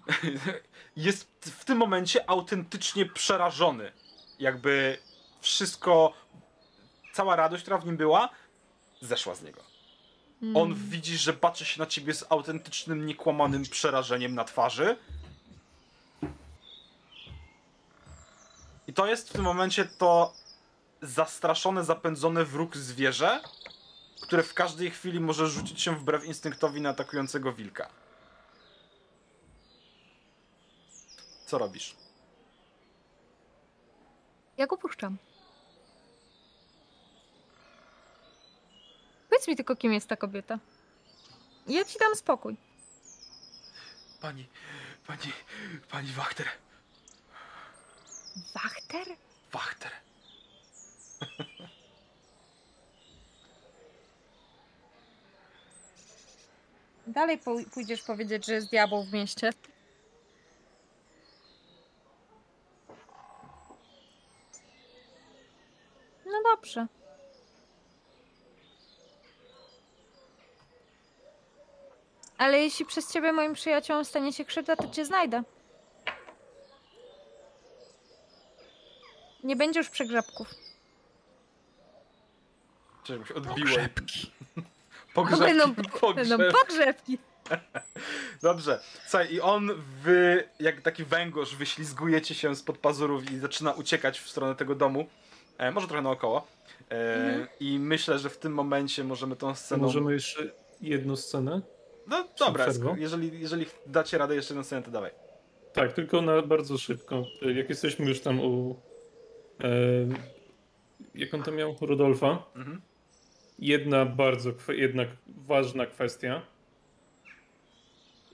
jest 0.97 1.29
w 1.45 1.65
tym 1.65 1.79
momencie 1.79 2.31
autentycznie 2.31 3.07
przerażony. 3.07 3.93
Jakby 4.39 4.99
wszystko, 5.41 6.13
cała 7.13 7.37
radość, 7.37 7.63
która 7.63 7.79
w 7.79 7.87
nim 7.87 7.97
była, 7.97 8.29
zeszła 9.01 9.35
z 9.35 9.43
niego. 9.43 9.61
On 10.55 10.73
Mm. 10.73 10.89
widzi, 10.91 11.19
że 11.19 11.33
patrzy 11.33 11.65
się 11.65 11.81
na 11.81 11.87
ciebie 11.87 12.15
z 12.15 12.25
autentycznym, 12.29 13.07
niekłamanym 13.07 13.63
przerażeniem 13.63 14.35
na 14.35 14.45
twarzy. 14.45 14.97
I 18.89 18.93
to 18.93 19.07
jest 19.07 19.29
w 19.29 19.33
tym 19.33 19.43
momencie 19.43 19.85
to 19.85 20.33
zastraszone, 21.03 21.85
zapędzone 21.85 22.45
wróg 22.45 22.77
zwierzę, 22.77 23.41
które 24.23 24.43
w 24.43 24.55
każdej 24.55 24.91
chwili 24.91 25.21
może 25.21 25.47
rzucić 25.49 25.83
się 25.83 25.97
wbrew 25.97 26.25
instynktowi 26.25 26.81
na 26.81 26.91
atakującego 26.91 27.53
wilka. 27.53 27.89
Co 31.47 31.59
robisz? 31.59 31.97
Ja 34.57 34.67
go 34.67 34.77
puszczam. 34.79 35.17
Powiedz 39.29 39.49
mi 39.49 39.57
tylko, 39.57 39.77
kim 39.77 39.93
jest 39.93 40.09
ta 40.09 40.17
kobieta. 40.17 40.59
Ja 41.67 41.85
ci 41.85 41.99
dam 41.99 42.15
spokój. 42.17 42.57
Pani, 44.21 44.47
pani, 45.07 45.33
pani 45.91 46.13
Wachter. 46.13 46.47
Wachter? 48.55 49.07
Wachter. 49.53 49.91
Dalej 57.07 57.39
pój- 57.39 57.65
pójdziesz 57.71 58.03
powiedzieć, 58.03 58.47
że 58.47 58.55
jest 58.55 58.71
diabeł 58.71 59.03
w 59.05 59.13
mieście. 59.13 59.51
No 66.27 66.43
dobrze. 66.55 66.87
Ale 72.39 72.59
jeśli 72.59 72.87
przez 72.87 73.13
ciebie 73.13 73.33
moim 73.33 73.55
przyjaciołom 73.55 74.05
stanie 74.05 74.33
się 74.33 74.45
krzywda, 74.45 74.77
to 74.77 74.89
cię 74.89 75.05
znajdę. 75.05 75.43
Nie 79.45 79.57
będzie 79.57 79.81
już 79.81 79.89
przegrzebków. 79.91 80.49
Żeby 83.05 83.27
się 83.27 83.35
odbiło. 83.35 83.57
Grzebki. 83.67 84.31
Pogrzebki. 85.15 85.45
Będą, 85.45 85.75
pogrzeb. 86.01 86.29
będą 86.29 86.59
pogrzebki. 86.61 87.19
Dobrze. 88.43 88.81
Słuchaj, 89.07 89.33
i 89.35 89.41
on 89.41 89.71
wy, 90.03 90.49
jak 90.61 90.81
taki 90.81 91.05
węgorz, 91.05 91.55
wyślizgujecie 91.57 92.35
się 92.35 92.57
spod 92.57 92.79
pazurów 92.79 93.31
i 93.31 93.39
zaczyna 93.39 93.73
uciekać 93.73 94.21
w 94.21 94.29
stronę 94.29 94.55
tego 94.55 94.75
domu. 94.75 95.07
E, 95.59 95.71
może 95.71 95.87
trochę 95.87 96.03
naokoło. 96.03 96.47
E, 96.91 97.15
Mhm. 97.15 97.49
I 97.61 97.79
myślę, 97.79 98.19
że 98.19 98.31
w 98.31 98.39
tym 98.39 98.55
momencie 98.55 99.05
możemy 99.05 99.37
tą 99.37 99.55
sceną... 99.55 99.83
Możemy 99.83 100.13
jeszcze 100.13 100.43
jedną 100.81 101.17
scenę? 101.17 101.61
No 102.07 102.29
dobra, 102.39 102.67
jeżeli, 102.97 103.41
jeżeli 103.41 103.67
dacie 103.87 104.19
radę 104.19 104.35
jeszcze 104.35 104.55
jedną 104.55 104.65
scenę, 104.65 104.83
to 104.83 104.91
dawaj. 104.91 105.11
Tak, 105.73 105.93
tylko 105.93 106.23
na 106.23 106.43
bardzo 106.43 106.79
szybko. 106.79 107.25
Jak 107.55 107.69
jesteśmy 107.69 108.09
już 108.09 108.21
tam 108.21 108.41
u. 108.41 108.77
E, 109.61 109.69
jak 111.15 111.35
on 111.35 111.43
to 111.43 111.53
miał? 111.53 111.77
Rudolfa. 111.81 112.43
Mhm. 112.57 112.83
Jedna 113.59 114.07
bardzo, 114.07 114.51
jednak 114.69 115.09
ważna 115.27 115.87
kwestia. 115.87 116.43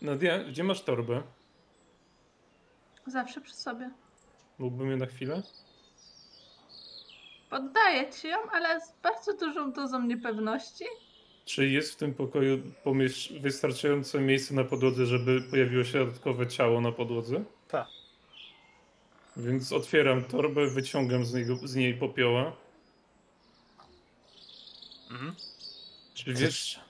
Nadia, 0.03 0.45
gdzie 0.45 0.65
masz 0.65 0.83
torbę? 0.83 1.23
Zawsze 3.07 3.41
przy 3.41 3.55
sobie. 3.55 3.91
Mógłbym 4.59 4.91
je 4.91 4.97
na 4.97 5.07
chwilę? 5.07 5.43
Poddaję 7.51 8.11
ci 8.11 8.29
ją, 8.29 8.39
ale 8.53 8.81
z 8.81 8.95
bardzo 9.03 9.37
dużą 9.37 9.73
dozą 9.73 10.03
niepewności. 10.03 10.85
Czy 11.45 11.69
jest 11.69 11.93
w 11.93 11.97
tym 11.97 12.15
pokoju 12.15 12.63
wystarczające 13.41 14.21
miejsce 14.21 14.55
na 14.55 14.65
podłodze, 14.65 15.07
żeby 15.07 15.43
pojawiło 15.43 15.85
się 15.85 15.99
dodatkowe 15.99 16.47
ciało 16.47 16.81
na 16.81 16.93
podłodze? 16.93 17.45
Tak. 17.69 17.87
Więc 19.37 19.73
otwieram 19.73 20.25
torbę, 20.25 20.67
wyciągam 20.67 21.25
z, 21.25 21.35
niego, 21.35 21.57
z 21.57 21.75
niej 21.75 21.95
popioła. 21.95 22.57
Mhm. 25.11 25.35
Czy 26.15 26.35
wiesz, 26.35 26.81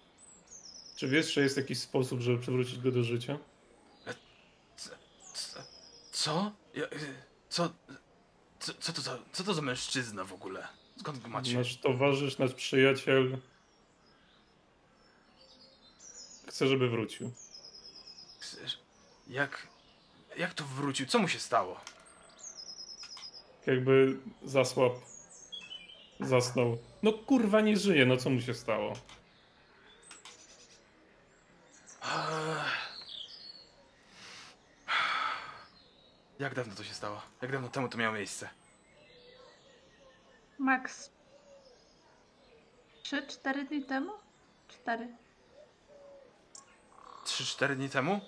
czy 0.97 1.09
wiesz, 1.09 1.35
że 1.35 1.41
jest 1.41 1.57
jakiś 1.57 1.79
sposób, 1.79 2.21
żeby 2.21 2.39
przywrócić 2.39 2.79
go 2.79 2.91
do 2.91 3.03
życia? 3.03 3.39
Co? 4.77 4.91
Co? 6.13 6.53
Co, 8.59 8.73
co, 8.81 8.93
to 8.93 9.03
za, 9.03 9.19
co 9.33 9.45
to 9.45 9.55
za 9.55 9.63
mężczyzna 9.63 10.25
w 10.25 10.33
ogóle? 10.33 10.69
Skąd 10.97 11.19
go 11.19 11.29
macie? 11.29 11.59
Nasz 11.59 11.77
towarzysz, 11.77 12.39
nasz 12.39 12.55
przyjaciel 12.55 13.39
chce, 16.53 16.67
żeby 16.67 16.89
wrócił. 16.89 17.33
Chcesz- 18.41 18.79
Jak, 19.29 19.67
jak 20.37 20.55
to 20.55 20.65
wrócił? 20.65 21.07
Co 21.07 21.19
mu 21.19 21.29
się 21.29 21.39
stało? 21.39 21.81
Jakby 23.67 24.17
zasłab, 24.43 24.93
zasnął. 26.21 26.79
No 27.03 27.13
kurwa 27.13 27.61
nie 27.61 27.77
żyje, 27.77 28.07
no 28.07 28.17
co 28.17 28.31
mu 28.31 28.41
się 28.41 28.55
stało? 28.55 28.93
Jak 36.39 36.55
dawno 36.55 36.75
to 36.75 36.85
się 36.85 36.95
stało? 36.95 37.23
Jak 37.43 37.53
dawno 37.53 37.69
temu 37.69 37.89
to 37.89 37.99
miało 37.99 38.15
miejsce? 38.15 38.49
Max. 40.59 41.11
3-4 43.03 43.69
dni 43.69 43.85
temu? 43.85 44.13
4. 44.69 45.09
3-4 47.33 47.77
dni 47.77 47.89
temu? 47.89 48.21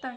Tak. 0.00 0.16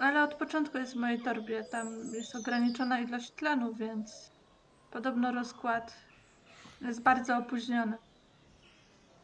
Ale 0.00 0.22
od 0.24 0.34
początku 0.34 0.78
jest 0.78 0.92
w 0.92 0.96
mojej 0.96 1.20
torbie. 1.20 1.64
Tam 1.64 2.14
jest 2.14 2.36
ograniczona 2.36 3.00
ilość 3.00 3.30
tlenu, 3.30 3.74
więc 3.74 4.30
podobno 4.90 5.32
rozkład 5.32 5.94
jest 6.80 7.02
bardzo 7.02 7.36
opóźniony. 7.36 7.96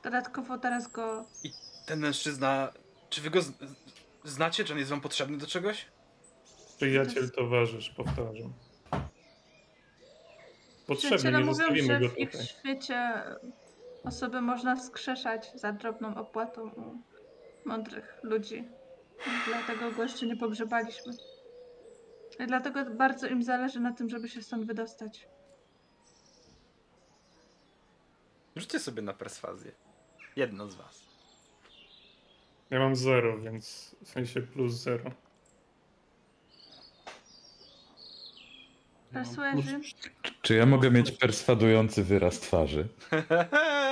Dodatkowo 0.02 0.58
teraz 0.58 0.88
go. 0.92 1.24
Ten 1.86 2.00
mężczyzna, 2.00 2.72
czy 3.10 3.20
wy 3.20 3.30
go 3.30 3.42
z, 3.42 3.52
znacie? 4.24 4.64
Czy 4.64 4.72
on 4.72 4.78
jest 4.78 4.90
wam 4.90 5.00
potrzebny 5.00 5.38
do 5.38 5.46
czegoś? 5.46 5.86
Przyjaciel, 6.76 7.30
towarzysz, 7.30 7.90
powtarzam. 7.90 8.52
Potrzebny, 10.86 11.16
Przyjaciele 11.18 11.38
nie 11.38 11.44
mówią, 11.44 11.54
zostawimy 11.54 11.86
że 11.94 12.00
go 12.00 12.08
w 12.08 12.18
ich 12.18 12.30
tutaj. 12.30 12.46
świecie 12.46 13.22
osoby 14.05 14.40
można 14.40 14.76
wskrzeszać 14.76 15.52
za 15.55 15.72
drobną 15.72 16.14
opłatą 16.14 16.70
u 16.70 17.02
mądrych 17.68 18.18
ludzi. 18.22 18.68
Dlatego 19.47 19.90
go 19.90 20.02
jeszcze 20.02 20.26
nie 20.26 20.36
pogrzebaliśmy. 20.36 21.12
I 22.39 22.47
dlatego 22.47 22.85
bardzo 22.85 23.26
im 23.26 23.43
zależy 23.43 23.81
na 23.81 23.93
tym, 23.93 24.09
żeby 24.09 24.28
się 24.28 24.43
stąd 24.43 24.66
wydostać. 24.66 25.28
Rzućcie 28.56 28.81
sobie 28.81 29.02
na 29.02 29.12
perswazję. 29.12 29.72
Jedno 30.36 30.68
z 30.68 30.74
was. 30.74 31.05
Ja 32.70 32.78
mam 32.78 32.97
zero, 32.97 33.39
więc 33.39 33.97
w 34.05 34.09
sensie 34.09 34.43
plus 34.43 34.72
zero. 34.72 35.10
Persuasion? 39.12 39.82
Czy 40.43 40.55
ja 40.55 40.66
mogę 40.66 40.90
mieć 40.90 41.12
perswadujący 41.12 42.05
wyraz 42.05 42.40
twarzy? 42.40 42.89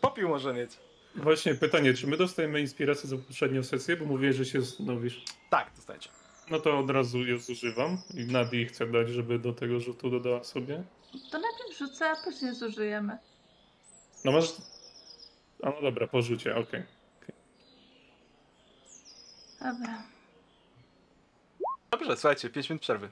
Popiół 0.00 0.28
może 0.28 0.54
mieć. 0.54 0.70
Właśnie 1.16 1.54
pytanie, 1.54 1.94
czy 1.94 2.06
my 2.06 2.16
dostajemy 2.16 2.60
inspirację 2.60 3.08
za 3.08 3.16
poprzednią 3.16 3.62
sesję, 3.62 3.96
bo 3.96 4.04
mówiłeś, 4.04 4.36
że 4.36 4.44
się 4.44 4.62
zastanowisz. 4.62 5.24
Tak, 5.50 5.70
dostajecie. 5.76 6.10
No 6.50 6.58
to 6.58 6.78
od 6.78 6.90
razu 6.90 7.24
ją 7.24 7.38
zużywam 7.38 7.98
i 8.14 8.24
Nadi 8.24 8.66
chcę 8.66 8.86
dać, 8.86 9.08
żeby 9.08 9.38
do 9.38 9.52
tego 9.52 9.80
rzutu 9.80 10.10
dodała 10.10 10.44
sobie. 10.44 10.82
To 11.12 11.38
najpierw 11.38 11.78
rzucę, 11.78 12.10
a 12.10 12.16
później 12.24 12.54
zużyjemy. 12.54 13.18
No 14.24 14.32
masz... 14.32 14.52
A 15.62 15.70
no 15.70 15.82
dobra, 15.82 16.06
porzucie, 16.06 16.56
okej. 16.56 16.82
Dobra. 19.58 20.02
Dobrze, 21.90 22.16
słuchajcie, 22.16 22.50
5 22.50 22.70
minut 22.70 22.82
przerwy. 22.82 23.08